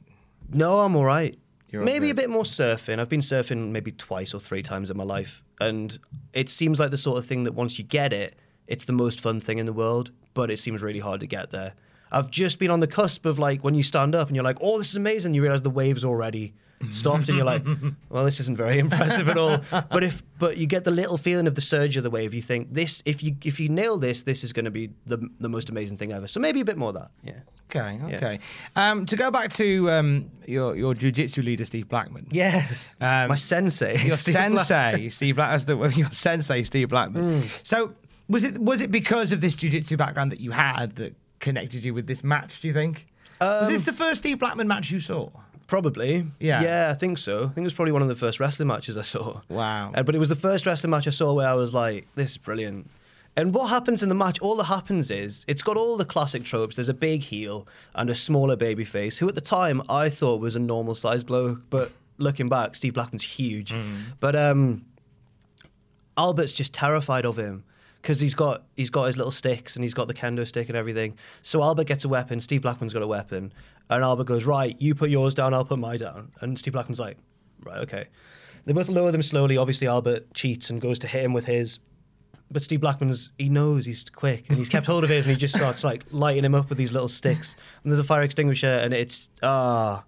No, 0.51 0.79
I'm 0.79 0.95
all 0.95 1.05
right. 1.05 1.37
You're 1.69 1.83
maybe 1.83 2.09
a 2.09 2.13
bit 2.15 2.29
more 2.29 2.43
surfing. 2.43 2.99
I've 2.99 3.07
been 3.07 3.21
surfing 3.21 3.69
maybe 3.69 3.93
twice 3.93 4.33
or 4.33 4.39
three 4.39 4.61
times 4.61 4.89
in 4.89 4.97
my 4.97 5.05
life, 5.05 5.41
and 5.61 5.97
it 6.33 6.49
seems 6.49 6.81
like 6.81 6.91
the 6.91 6.97
sort 6.97 7.17
of 7.17 7.25
thing 7.25 7.45
that 7.45 7.53
once 7.53 7.79
you 7.79 7.85
get 7.85 8.11
it, 8.11 8.35
it's 8.67 8.83
the 8.83 8.93
most 8.93 9.21
fun 9.21 9.39
thing 9.39 9.57
in 9.57 9.65
the 9.65 9.73
world. 9.73 10.11
But 10.33 10.51
it 10.51 10.59
seems 10.59 10.81
really 10.81 10.99
hard 10.99 11.21
to 11.21 11.27
get 11.27 11.51
there. 11.51 11.73
I've 12.11 12.29
just 12.29 12.59
been 12.59 12.71
on 12.71 12.81
the 12.81 12.87
cusp 12.87 13.25
of 13.25 13.39
like 13.39 13.63
when 13.63 13.73
you 13.73 13.83
stand 13.83 14.15
up 14.15 14.27
and 14.27 14.35
you're 14.35 14.43
like, 14.43 14.57
oh, 14.61 14.77
this 14.77 14.89
is 14.89 14.97
amazing. 14.97 15.33
You 15.33 15.41
realize 15.41 15.61
the 15.61 15.69
wave's 15.69 16.03
already 16.03 16.53
stopped 16.91 17.27
and 17.29 17.38
you're 17.38 17.45
like, 17.45 17.63
well, 18.09 18.25
this 18.25 18.39
isn't 18.39 18.57
very 18.57 18.79
impressive 18.86 19.29
at 19.29 19.38
all. 19.38 19.59
But 19.71 20.03
if 20.03 20.23
but 20.39 20.57
you 20.57 20.65
get 20.67 20.84
the 20.84 20.91
little 20.91 21.17
feeling 21.17 21.47
of 21.47 21.55
the 21.55 21.61
surge 21.61 21.97
of 21.97 22.03
the 22.03 22.09
wave, 22.09 22.34
you 22.34 22.41
think 22.41 22.73
this 22.73 23.01
if 23.05 23.21
you 23.23 23.36
if 23.43 23.59
you 23.59 23.69
nail 23.69 23.97
this, 23.97 24.23
this 24.23 24.43
is 24.43 24.53
going 24.53 24.65
to 24.65 24.71
be 24.71 24.89
the 25.05 25.17
the 25.39 25.49
most 25.49 25.69
amazing 25.69 25.97
thing 25.97 26.11
ever. 26.11 26.27
So 26.27 26.39
maybe 26.39 26.61
a 26.61 26.65
bit 26.65 26.77
more 26.77 26.89
of 26.89 26.95
that. 26.95 27.11
Yeah. 27.23 27.39
Okay, 27.73 27.99
Yeah. 28.09 28.15
okay. 28.17 28.39
Um, 28.75 29.05
to 29.05 29.15
go 29.15 29.32
back 29.32 29.51
to 29.53 29.89
um, 29.91 30.29
your 30.45 30.75
your 30.75 30.93
jujitsu 30.93 31.41
leader, 31.43 31.63
Steve 31.63 31.88
Blackman. 31.88 32.27
Yes. 32.32 32.95
Um, 32.99 33.29
My 33.29 33.36
sensei. 33.36 33.97
Your 34.05 34.17
Steve 34.17 34.34
Black- 34.36 34.65
sensei, 34.65 35.07
Steve 35.09 35.36
Black, 35.38 35.51
as 35.53 35.65
the 35.65 35.77
your 35.95 36.11
sensei, 36.11 36.63
Steve 36.63 36.89
Blackman. 36.89 37.43
So 37.63 37.95
was 38.27 38.43
it 38.43 38.57
was 38.59 38.82
it 38.82 38.91
because 38.91 39.32
of 39.32 39.39
this 39.39 39.55
jujitsu 39.55 39.97
background 39.97 40.32
that 40.34 40.41
you 40.41 40.51
had 40.51 40.95
that 40.97 41.15
connected 41.39 41.84
you 41.86 41.93
with 41.93 42.07
this 42.07 42.23
match? 42.25 42.59
Do 42.59 42.67
you 42.67 42.73
think? 42.73 43.07
was 43.39 43.69
this 43.69 43.84
the 43.86 43.93
first 43.93 44.19
Steve 44.19 44.38
Blackman 44.39 44.67
match 44.67 44.91
you 44.91 44.99
saw? 44.99 45.29
Probably. 45.72 46.26
Yeah. 46.38 46.61
Yeah, 46.63 46.89
I 46.91 46.95
think 46.95 47.17
so. 47.17 47.45
I 47.45 47.47
think 47.47 47.59
it 47.59 47.63
was 47.63 47.74
probably 47.74 47.93
one 47.93 48.01
of 48.01 48.09
the 48.09 48.15
first 48.15 48.41
wrestling 48.41 48.67
matches 48.67 48.97
I 48.97 49.03
saw. 49.03 49.39
Wow. 49.47 49.93
Uh, 49.95 50.03
but 50.03 50.13
it 50.13 50.17
was 50.17 50.28
the 50.28 50.36
first 50.36 50.65
wrestling 50.65 50.91
match 50.91 51.07
I 51.07 51.11
saw 51.11 51.34
where 51.34 51.47
I 51.47 51.53
was 51.53 51.74
like, 51.74 52.07
this 52.15 52.32
is 52.32 52.38
brilliant. 52.38 52.89
And 53.38 53.53
what 53.53 53.69
happens 53.69 54.03
in 54.03 54.09
the 54.09 54.15
match, 54.15 54.38
all 54.41 54.57
that 54.57 54.65
happens 54.65 55.09
is 55.09 55.45
it's 55.47 55.63
got 55.63 55.78
all 55.78 55.95
the 55.95 56.03
classic 56.03 56.43
tropes. 56.43 56.76
There's 56.76 56.89
a 56.89 56.93
big 56.93 57.24
heel 57.24 57.69
and 57.95 58.09
a 58.09 58.15
smaller 58.15 58.57
baby 58.57 58.84
face, 58.84 59.17
who 59.19 59.30
at 59.30 59.36
the 59.36 59.39
time 59.39 59.82
I 59.88 60.09
thought 60.09 60.41
was 60.41 60.57
a 60.57 60.59
normal 60.59 60.93
sized 60.93 61.26
bloke. 61.26 61.61
But 61.69 61.93
looking 62.17 62.49
back, 62.49 62.76
Steve 62.76 62.95
Blackman's 62.95 63.24
huge. 63.24 63.74
But 64.19 64.36
um, 64.36 64.84
Albert's 66.17 66.51
just 66.51 66.74
terrified 66.74 67.26
of 67.26 67.39
him 67.39 67.63
because 68.01 68.19
he's 68.19 68.33
got 68.33 68.63
he's 68.75 68.89
got 68.89 69.05
his 69.05 69.17
little 69.17 69.31
sticks 69.31 69.75
and 69.75 69.83
he's 69.83 69.93
got 69.93 70.07
the 70.07 70.13
kendo 70.13 70.45
stick 70.47 70.69
and 70.69 70.77
everything. 70.77 71.15
So 71.41 71.61
Albert 71.61 71.85
gets 71.85 72.05
a 72.05 72.09
weapon. 72.09 72.39
Steve 72.39 72.61
Blackman's 72.61 72.93
got 72.93 73.03
a 73.03 73.07
weapon, 73.07 73.53
and 73.89 74.03
Albert 74.03 74.25
goes 74.25 74.45
right. 74.45 74.75
You 74.79 74.95
put 74.95 75.09
yours 75.09 75.35
down. 75.35 75.53
I'll 75.53 75.65
put 75.65 75.79
mine 75.79 75.99
down. 75.99 76.31
And 76.41 76.57
Steve 76.57 76.73
Blackman's 76.73 76.99
like, 76.99 77.17
right, 77.63 77.79
okay. 77.79 78.07
They 78.65 78.73
both 78.73 78.89
lower 78.89 79.11
them 79.11 79.21
slowly. 79.23 79.57
Obviously, 79.57 79.87
Albert 79.87 80.33
cheats 80.33 80.69
and 80.69 80.79
goes 80.79 80.99
to 80.99 81.07
hit 81.07 81.23
him 81.23 81.33
with 81.33 81.45
his. 81.45 81.79
But 82.51 82.63
Steve 82.63 82.81
Blackman's 82.81 83.29
he 83.37 83.49
knows 83.49 83.85
he's 83.85 84.09
quick 84.09 84.49
and 84.49 84.57
he's 84.57 84.69
kept 84.69 84.85
hold 84.85 85.03
of 85.05 85.09
his 85.09 85.25
and 85.25 85.33
he 85.33 85.39
just 85.39 85.55
starts 85.55 85.83
like 85.83 86.03
lighting 86.11 86.43
him 86.43 86.53
up 86.53 86.69
with 86.69 86.77
these 86.77 86.91
little 86.91 87.07
sticks. 87.07 87.55
And 87.83 87.91
there's 87.91 87.99
a 87.99 88.03
fire 88.03 88.23
extinguisher 88.23 88.67
and 88.67 88.93
it's 88.93 89.29
ah. 89.41 90.03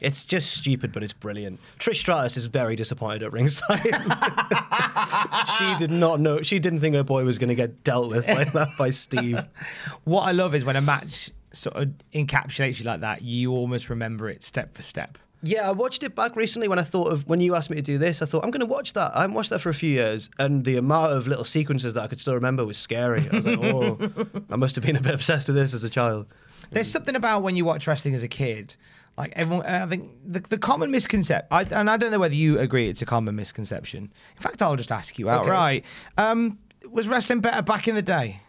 It's 0.00 0.24
just 0.24 0.52
stupid, 0.52 0.92
but 0.92 1.02
it's 1.02 1.12
brilliant. 1.12 1.60
Trish 1.78 1.96
Stratus 1.96 2.36
is 2.36 2.46
very 2.46 2.74
disappointed 2.74 3.22
at 3.22 3.32
ringside. 3.32 3.80
she 5.58 5.74
did 5.78 5.90
not 5.90 6.20
know. 6.20 6.42
She 6.42 6.58
didn't 6.58 6.80
think 6.80 6.94
her 6.94 7.04
boy 7.04 7.24
was 7.24 7.38
going 7.38 7.48
to 7.48 7.54
get 7.54 7.84
dealt 7.84 8.10
with 8.10 8.26
like 8.26 8.52
that 8.52 8.68
by 8.78 8.90
Steve. 8.90 9.44
What 10.04 10.22
I 10.22 10.32
love 10.32 10.54
is 10.54 10.64
when 10.64 10.76
a 10.76 10.80
match 10.80 11.30
sort 11.52 11.76
of 11.76 11.90
encapsulates 12.14 12.78
you 12.78 12.84
like 12.84 13.00
that, 13.00 13.22
you 13.22 13.52
almost 13.52 13.90
remember 13.90 14.28
it 14.28 14.42
step 14.42 14.74
for 14.74 14.82
step. 14.82 15.18
Yeah, 15.42 15.68
I 15.68 15.72
watched 15.72 16.02
it 16.02 16.14
back 16.14 16.36
recently 16.36 16.68
when 16.68 16.78
I 16.78 16.82
thought 16.82 17.10
of 17.10 17.26
when 17.26 17.40
you 17.40 17.54
asked 17.54 17.70
me 17.70 17.76
to 17.76 17.82
do 17.82 17.98
this. 17.98 18.20
I 18.20 18.26
thought 18.26 18.44
I'm 18.44 18.50
going 18.50 18.60
to 18.60 18.66
watch 18.66 18.92
that. 18.92 19.12
I 19.14 19.22
haven't 19.22 19.34
watched 19.34 19.50
that 19.50 19.60
for 19.60 19.70
a 19.70 19.74
few 19.74 19.90
years, 19.90 20.28
and 20.38 20.64
the 20.64 20.76
amount 20.76 21.12
of 21.12 21.26
little 21.26 21.44
sequences 21.44 21.94
that 21.94 22.02
I 22.02 22.06
could 22.08 22.20
still 22.20 22.34
remember 22.34 22.64
was 22.66 22.76
scary. 22.76 23.26
I 23.32 23.36
was 23.36 23.46
like, 23.46 23.58
oh, 23.58 23.98
I 24.50 24.56
must 24.56 24.76
have 24.76 24.84
been 24.84 24.96
a 24.96 25.00
bit 25.00 25.14
obsessed 25.14 25.48
with 25.48 25.56
this 25.56 25.72
as 25.72 25.82
a 25.82 25.90
child. 25.90 26.26
There's 26.70 26.90
something 26.90 27.16
about 27.16 27.42
when 27.42 27.56
you 27.56 27.64
watch 27.64 27.86
wrestling 27.86 28.14
as 28.14 28.22
a 28.22 28.28
kid, 28.28 28.76
like 29.20 29.32
everyone. 29.36 29.66
I 29.66 29.86
think 29.86 30.10
the, 30.24 30.40
the 30.40 30.58
common 30.58 30.90
misconception, 30.90 31.46
and 31.50 31.90
I 31.90 31.96
don't 31.96 32.10
know 32.10 32.18
whether 32.18 32.34
you 32.34 32.58
agree 32.58 32.88
it's 32.88 33.02
a 33.02 33.06
common 33.06 33.36
misconception. 33.36 34.12
In 34.36 34.42
fact, 34.42 34.62
I'll 34.62 34.76
just 34.76 34.92
ask 34.92 35.18
you 35.18 35.28
outright: 35.30 35.84
um, 36.18 36.58
Was 36.90 37.06
wrestling 37.08 37.40
better 37.40 37.62
back 37.62 37.86
in 37.88 37.94
the 37.94 38.02
day? 38.02 38.40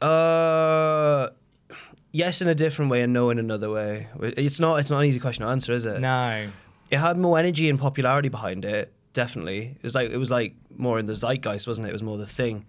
Uh, 0.00 1.28
yes, 2.12 2.40
in 2.40 2.48
a 2.48 2.54
different 2.54 2.90
way, 2.90 3.02
and 3.02 3.12
no 3.12 3.30
in 3.30 3.38
another 3.38 3.70
way. 3.70 4.08
It's 4.20 4.60
not. 4.60 4.76
It's 4.76 4.90
not 4.90 5.00
an 5.00 5.06
easy 5.06 5.20
question 5.20 5.44
to 5.44 5.50
answer, 5.50 5.72
is 5.72 5.84
it? 5.84 6.00
No. 6.00 6.48
it 6.90 6.98
had 6.98 7.18
more 7.18 7.38
energy 7.38 7.68
and 7.68 7.78
popularity 7.78 8.28
behind 8.28 8.64
it. 8.64 8.92
Definitely, 9.12 9.76
it 9.76 9.82
was 9.82 9.94
like 9.94 10.10
it 10.10 10.16
was 10.16 10.30
like 10.30 10.54
more 10.76 10.98
in 10.98 11.06
the 11.06 11.14
zeitgeist, 11.14 11.66
wasn't 11.66 11.86
it? 11.86 11.90
It 11.90 11.94
was 11.94 12.02
more 12.02 12.16
the 12.16 12.26
thing. 12.26 12.64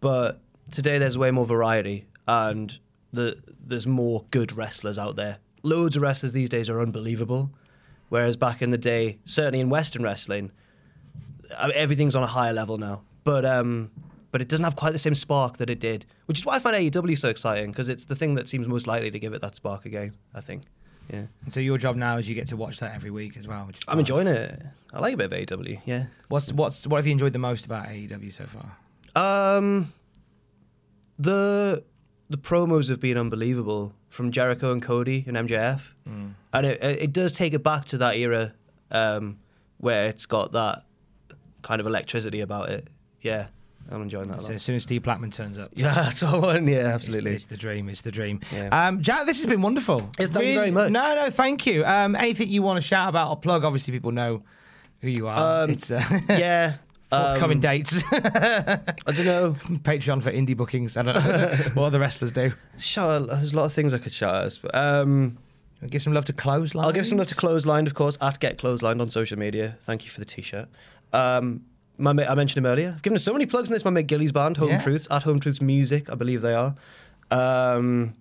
But 0.00 0.40
today, 0.70 0.98
there's 0.98 1.16
way 1.16 1.30
more 1.30 1.46
variety, 1.46 2.06
and 2.26 2.76
the 3.12 3.38
there's 3.66 3.86
more 3.86 4.24
good 4.30 4.56
wrestlers 4.56 4.98
out 4.98 5.16
there. 5.16 5.38
Loads 5.64 5.96
of 5.96 6.02
wrestlers 6.02 6.32
these 6.32 6.48
days 6.48 6.68
are 6.68 6.80
unbelievable, 6.80 7.50
whereas 8.10 8.36
back 8.36 8.62
in 8.62 8.70
the 8.70 8.78
day, 8.78 9.18
certainly 9.24 9.60
in 9.60 9.70
Western 9.70 10.02
wrestling, 10.02 10.52
everything's 11.74 12.14
on 12.14 12.22
a 12.22 12.26
higher 12.28 12.52
level 12.52 12.78
now. 12.78 13.02
But 13.24 13.44
um, 13.44 13.90
but 14.30 14.42
it 14.42 14.48
doesn't 14.48 14.64
have 14.64 14.76
quite 14.76 14.92
the 14.92 14.98
same 14.98 15.14
spark 15.14 15.56
that 15.56 15.70
it 15.70 15.80
did, 15.80 16.04
which 16.26 16.38
is 16.38 16.46
why 16.46 16.56
I 16.56 16.58
find 16.58 16.76
AEW 16.76 17.18
so 17.18 17.28
exciting 17.28 17.70
because 17.70 17.88
it's 17.88 18.04
the 18.04 18.14
thing 18.14 18.34
that 18.34 18.48
seems 18.48 18.68
most 18.68 18.86
likely 18.86 19.10
to 19.10 19.18
give 19.18 19.32
it 19.32 19.40
that 19.40 19.56
spark 19.56 19.86
again. 19.86 20.12
I 20.34 20.40
think. 20.40 20.62
Yeah. 21.10 21.26
And 21.44 21.52
so 21.52 21.60
your 21.60 21.78
job 21.78 21.96
now 21.96 22.16
is 22.16 22.28
you 22.28 22.34
get 22.34 22.48
to 22.48 22.56
watch 22.56 22.80
that 22.80 22.94
every 22.94 23.10
week 23.10 23.36
as 23.36 23.46
well. 23.46 23.68
I'm 23.88 23.98
enjoying 23.98 24.26
it. 24.26 24.62
I 24.92 25.00
like 25.00 25.14
a 25.14 25.16
bit 25.16 25.32
of 25.32 25.60
AEW. 25.60 25.80
Yeah. 25.84 26.06
What's 26.28 26.52
what's 26.52 26.86
what 26.86 26.98
have 26.98 27.06
you 27.06 27.12
enjoyed 27.12 27.32
the 27.32 27.38
most 27.38 27.66
about 27.66 27.86
AEW 27.86 28.32
so 28.32 28.44
far? 28.46 29.56
Um, 29.56 29.92
the 31.18 31.84
the 32.28 32.38
promos 32.38 32.88
have 32.88 33.00
been 33.00 33.16
unbelievable 33.16 33.94
from 34.14 34.30
Jericho 34.30 34.70
and 34.72 34.80
Cody 34.80 35.24
and 35.26 35.36
MJF, 35.36 35.80
and 36.06 36.66
it 36.66 36.78
it 36.82 37.12
does 37.12 37.32
take 37.32 37.52
it 37.52 37.64
back 37.64 37.84
to 37.86 37.98
that 37.98 38.16
era 38.16 38.54
um, 38.92 39.38
where 39.78 40.08
it's 40.08 40.24
got 40.24 40.52
that 40.52 40.84
kind 41.62 41.80
of 41.80 41.86
electricity 41.88 42.40
about 42.40 42.68
it. 42.68 42.86
Yeah, 43.22 43.46
I'm 43.90 44.02
enjoying 44.02 44.28
that. 44.28 44.38
A 44.38 44.40
So 44.40 44.46
lot. 44.48 44.54
as 44.54 44.62
soon 44.62 44.76
as 44.76 44.84
Steve 44.84 45.02
Blackman 45.02 45.30
turns 45.32 45.58
up, 45.58 45.72
Yeah, 45.74 45.92
that's 46.04 46.22
what 46.22 46.34
I 46.34 46.38
want. 46.38 46.66
Yeah, 46.68 46.94
absolutely. 46.94 47.32
It's, 47.34 47.46
the 47.46 47.56
dream. 47.56 47.88
It's 47.88 48.02
the 48.02 48.12
dream. 48.12 48.40
Yeah. 48.52 48.68
Um, 48.68 49.02
Jack, 49.02 49.26
this 49.26 49.38
has 49.38 49.46
been 49.46 49.62
wonderful. 49.62 50.08
Yeah, 50.20 50.26
thank 50.28 50.46
you 50.46 50.54
very 50.54 50.70
much. 50.70 50.90
No, 50.92 51.14
no, 51.16 51.30
thank 51.30 51.66
you. 51.66 51.84
Um, 51.84 52.14
anything 52.14 52.48
you 52.48 52.62
want 52.62 52.80
to 52.80 52.86
shout 52.86 53.08
about 53.08 53.30
or 53.30 53.36
plug? 53.36 53.64
Obviously, 53.64 53.92
people 53.92 54.12
know 54.12 54.42
who 55.00 55.08
you 55.08 55.26
are. 55.26 55.64
Um, 55.64 55.70
it's 55.70 55.90
uh, 55.90 56.02
yeah. 56.28 56.74
Forthcoming 57.10 57.58
um, 57.58 57.60
dates. 57.62 58.02
I 58.12 58.78
don't 59.06 59.24
know. 59.26 59.56
Patreon 59.82 60.22
for 60.22 60.32
indie 60.32 60.56
bookings. 60.56 60.96
I 60.96 61.02
don't 61.02 61.14
know 61.14 61.56
what 61.74 61.90
the 61.90 62.00
wrestlers 62.00 62.32
do. 62.32 62.52
Shout 62.78 63.28
there's 63.28 63.52
a 63.52 63.56
lot 63.56 63.64
of 63.66 63.72
things 63.72 63.94
I 63.94 63.98
could 63.98 64.12
shout 64.12 64.34
out. 64.44 64.58
But, 64.62 64.74
um, 64.74 65.38
I'll 65.82 65.88
Give 65.88 66.02
some 66.02 66.14
love 66.14 66.24
to 66.26 66.32
Clothesline. 66.32 66.86
I'll 66.86 66.92
give 66.92 67.06
some 67.06 67.18
love 67.18 67.26
to 67.26 67.34
Clothesline, 67.34 67.86
of 67.86 67.94
course, 67.94 68.16
at 68.20 68.40
Get 68.40 68.56
Clotheslined 68.58 69.00
on 69.02 69.10
social 69.10 69.38
media. 69.38 69.76
Thank 69.82 70.04
you 70.04 70.10
for 70.10 70.18
the 70.18 70.24
t-shirt. 70.24 70.68
Um, 71.12 71.62
my 71.98 72.12
mate, 72.12 72.26
I 72.26 72.34
mentioned 72.34 72.64
him 72.64 72.70
earlier. 72.70 72.92
I've 72.96 73.02
given 73.02 73.18
so 73.18 73.32
many 73.32 73.46
plugs 73.46 73.68
in 73.68 73.74
this. 73.74 73.84
My 73.84 73.90
mate 73.90 74.06
Gilly's 74.06 74.32
band, 74.32 74.56
Home 74.56 74.70
Yeah. 74.70 74.80
Truths, 74.80 75.06
at 75.10 75.22
Home 75.24 75.40
Truths 75.40 75.60
Music, 75.60 76.10
I 76.10 76.14
believe 76.14 76.40
they 76.42 76.54
are. 76.54 76.74
Um, 77.30 78.14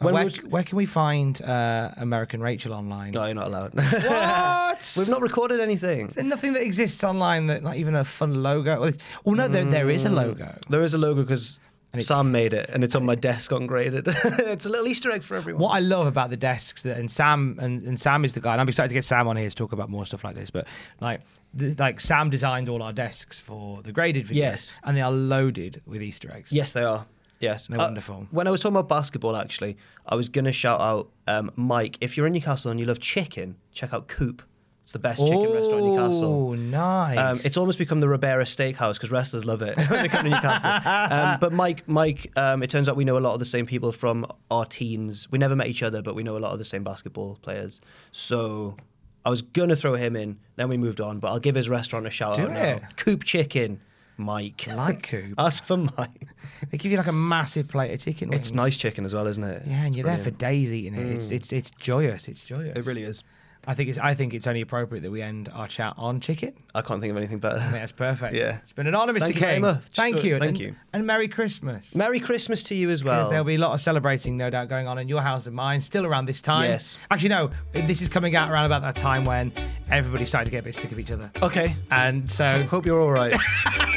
when 0.00 0.14
Where, 0.14 0.24
was, 0.24 0.42
where 0.42 0.62
can 0.62 0.76
we 0.76 0.86
find 0.86 1.40
uh, 1.42 1.90
American 1.96 2.40
Rachel 2.42 2.72
online? 2.72 3.12
no, 3.12 3.24
you're 3.26 3.34
not 3.34 3.46
allowed. 3.48 3.74
What? 3.74 4.94
We've 4.98 5.08
not 5.08 5.20
recorded 5.20 5.60
anything. 5.60 6.08
Is 6.08 6.14
there 6.14 6.24
nothing 6.24 6.54
that 6.54 6.62
exists 6.62 7.04
online 7.04 7.46
that, 7.48 7.62
like, 7.62 7.78
even 7.78 7.94
a 7.94 8.04
fun 8.04 8.42
logo? 8.42 8.80
Well, 8.80 8.92
Oh 9.26 9.32
no, 9.32 9.48
there, 9.48 9.64
there 9.64 9.90
is 9.90 10.04
a 10.04 10.10
logo. 10.10 10.56
There 10.68 10.82
is 10.82 10.94
a 10.94 10.98
logo 10.98 11.22
because 11.22 11.58
And 11.92 12.04
Sam 12.04 12.30
made 12.32 12.54
it, 12.54 12.70
and 12.72 12.82
it's 12.84 12.94
on 12.94 13.04
my 13.04 13.14
desk 13.14 13.52
ungraded. 13.52 14.04
it's 14.24 14.64
a 14.64 14.68
little 14.70 14.86
Easter 14.86 15.10
egg 15.10 15.22
for 15.22 15.36
everyone. 15.36 15.60
What 15.62 15.70
I 15.70 15.80
love 15.80 16.06
about 16.06 16.30
the 16.30 16.36
desks, 16.36 16.82
that, 16.84 16.96
and 16.96 17.10
Sam 17.10 17.58
and, 17.60 17.82
and 17.82 17.98
Sam 17.98 18.24
is 18.24 18.34
the 18.34 18.40
guy. 18.40 18.52
And 18.52 18.60
I'm 18.60 18.68
excited 18.68 18.88
to 18.88 18.94
get 18.94 19.04
Sam 19.04 19.28
on 19.28 19.36
here 19.36 19.50
to 19.50 19.54
talk 19.56 19.72
about 19.72 19.90
more 19.90 20.06
stuff 20.06 20.24
like 20.24 20.36
this. 20.36 20.50
But 20.50 20.66
like, 21.00 21.20
the, 21.52 21.74
like 21.74 22.00
Sam 22.00 22.30
designed 22.30 22.68
all 22.68 22.82
our 22.82 22.92
desks 22.92 23.40
for 23.40 23.82
the 23.82 23.92
graded 23.92 24.26
videos. 24.26 24.34
Yes. 24.36 24.80
and 24.84 24.96
they 24.96 25.02
are 25.02 25.12
loaded 25.12 25.82
with 25.84 26.00
Easter 26.02 26.30
eggs. 26.32 26.52
Yes, 26.52 26.72
they 26.72 26.84
are. 26.84 27.06
Yes, 27.40 27.66
They're 27.68 27.80
Uh, 27.80 27.84
wonderful. 27.84 28.26
When 28.30 28.46
I 28.46 28.50
was 28.50 28.60
talking 28.60 28.76
about 28.76 28.88
basketball, 28.88 29.34
actually, 29.34 29.76
I 30.06 30.14
was 30.14 30.28
going 30.28 30.44
to 30.44 30.52
shout 30.52 30.80
out 30.80 31.10
um, 31.26 31.50
Mike. 31.56 31.96
If 32.00 32.16
you're 32.16 32.26
in 32.26 32.32
Newcastle 32.34 32.70
and 32.70 32.78
you 32.78 32.86
love 32.86 33.00
chicken, 33.00 33.56
check 33.72 33.92
out 33.94 34.08
Coop. 34.08 34.42
It's 34.82 34.92
the 34.92 34.98
best 34.98 35.20
chicken 35.24 35.52
restaurant 35.52 35.84
in 35.84 35.90
Newcastle. 35.94 36.48
Oh, 36.50 36.54
nice. 36.54 37.16
Um, 37.18 37.40
it's 37.44 37.56
almost 37.56 37.78
become 37.78 38.00
the 38.00 38.08
Ribera 38.08 38.44
Steakhouse 38.44 38.94
because 38.94 39.10
wrestlers 39.10 39.44
love 39.44 39.62
it 39.62 39.76
when 39.88 40.02
they 40.02 40.08
come 40.08 40.24
to 40.24 40.30
Newcastle. 40.30 40.70
Um, 41.16 41.38
but 41.40 41.52
Mike, 41.52 41.84
Mike, 41.88 42.30
um, 42.36 42.62
it 42.62 42.70
turns 42.70 42.88
out 42.88 42.96
we 42.96 43.04
know 43.04 43.16
a 43.16 43.20
lot 43.20 43.32
of 43.34 43.38
the 43.38 43.44
same 43.44 43.66
people 43.66 43.92
from 43.92 44.26
our 44.50 44.64
teens. 44.66 45.30
We 45.30 45.38
never 45.38 45.54
met 45.56 45.68
each 45.68 45.82
other, 45.82 46.02
but 46.02 46.14
we 46.14 46.22
know 46.22 46.36
a 46.36 46.40
lot 46.40 46.52
of 46.52 46.58
the 46.58 46.64
same 46.64 46.82
basketball 46.82 47.38
players. 47.40 47.80
So 48.10 48.76
I 49.24 49.30
was 49.30 49.42
gonna 49.42 49.76
throw 49.76 49.94
him 49.94 50.16
in, 50.16 50.38
then 50.56 50.68
we 50.68 50.76
moved 50.76 51.00
on. 51.00 51.20
But 51.20 51.28
I'll 51.28 51.38
give 51.40 51.54
his 51.54 51.68
restaurant 51.68 52.06
a 52.06 52.10
shout 52.10 52.36
Do 52.36 52.42
out 52.44 52.50
it. 52.50 52.82
now. 52.82 52.88
Coop 52.96 53.22
Chicken, 53.24 53.80
Mike. 54.20 54.66
Like 54.80 55.02
Coop. 55.02 55.34
Ask 55.36 55.64
for 55.64 55.76
Mike. 55.76 56.28
they 56.70 56.78
give 56.78 56.92
you 56.92 56.98
like 56.98 57.06
a 57.06 57.12
massive 57.12 57.68
plate 57.68 57.92
of 57.92 58.00
chicken. 58.00 58.32
It's 58.32 58.52
nice 58.52 58.76
chicken 58.76 59.04
as 59.04 59.12
well, 59.14 59.26
isn't 59.26 59.42
it? 59.42 59.62
Yeah, 59.66 59.80
and 59.80 59.88
It's 59.88 59.96
you're 59.96 60.06
there 60.06 60.22
for 60.22 60.30
days 60.30 60.72
eating 60.72 60.94
it. 60.94 61.06
It's 61.06 61.26
mm. 61.26 61.32
it's 61.32 61.52
it's 61.52 61.70
joyous. 61.70 62.28
It's 62.28 62.44
joyous. 62.44 62.76
It 62.76 62.86
really 62.86 63.02
is. 63.02 63.22
I 63.66 63.74
think 63.74 63.90
it's 63.90 63.98
I 63.98 64.14
think 64.14 64.32
it's 64.32 64.46
only 64.46 64.62
appropriate 64.62 65.02
that 65.02 65.10
we 65.10 65.20
end 65.20 65.50
our 65.52 65.68
chat 65.68 65.94
on 65.98 66.20
chicken. 66.20 66.54
I 66.74 66.80
can't 66.80 67.00
think 67.00 67.10
of 67.10 67.16
anything 67.16 67.40
better. 67.40 67.58
I 67.58 67.60
think 67.60 67.72
that's 67.74 67.92
perfect. 67.92 68.34
Yeah. 68.34 68.58
It's 68.62 68.72
been 68.72 68.86
an 68.86 68.94
honour, 68.94 69.12
Mr. 69.12 69.20
Thank 69.20 69.34
you 69.34 69.40
King. 69.40 69.60
much. 69.60 69.82
Thank 69.94 70.24
you. 70.24 70.38
Thank 70.38 70.48
and, 70.50 70.60
you. 70.60 70.74
And 70.92 71.06
Merry 71.06 71.28
Christmas. 71.28 71.94
Merry 71.94 72.20
Christmas 72.20 72.62
to 72.64 72.74
you 72.74 72.88
as 72.88 73.04
well. 73.04 73.28
there'll 73.28 73.44
be 73.44 73.56
a 73.56 73.58
lot 73.58 73.74
of 73.74 73.80
celebrating, 73.80 74.36
no 74.36 74.48
doubt, 74.48 74.68
going 74.68 74.88
on 74.88 74.98
in 74.98 75.08
your 75.08 75.20
house 75.20 75.46
and 75.46 75.54
mine 75.54 75.82
still 75.82 76.06
around 76.06 76.24
this 76.24 76.40
time. 76.40 76.70
Yes. 76.70 76.96
Actually, 77.10 77.30
no, 77.30 77.50
this 77.72 78.00
is 78.00 78.08
coming 78.08 78.34
out 78.34 78.50
around 78.50 78.64
about 78.64 78.82
that 78.82 78.96
time 78.96 79.24
when 79.24 79.52
everybody 79.90 80.24
started 80.24 80.46
to 80.46 80.50
get 80.50 80.60
a 80.60 80.64
bit 80.64 80.74
sick 80.74 80.90
of 80.90 80.98
each 80.98 81.10
other. 81.10 81.30
Okay. 81.42 81.76
And 81.90 82.30
so, 82.30 82.62
Hope 82.64 82.86
you're 82.86 83.00
all 83.00 83.12
right. 83.12 83.36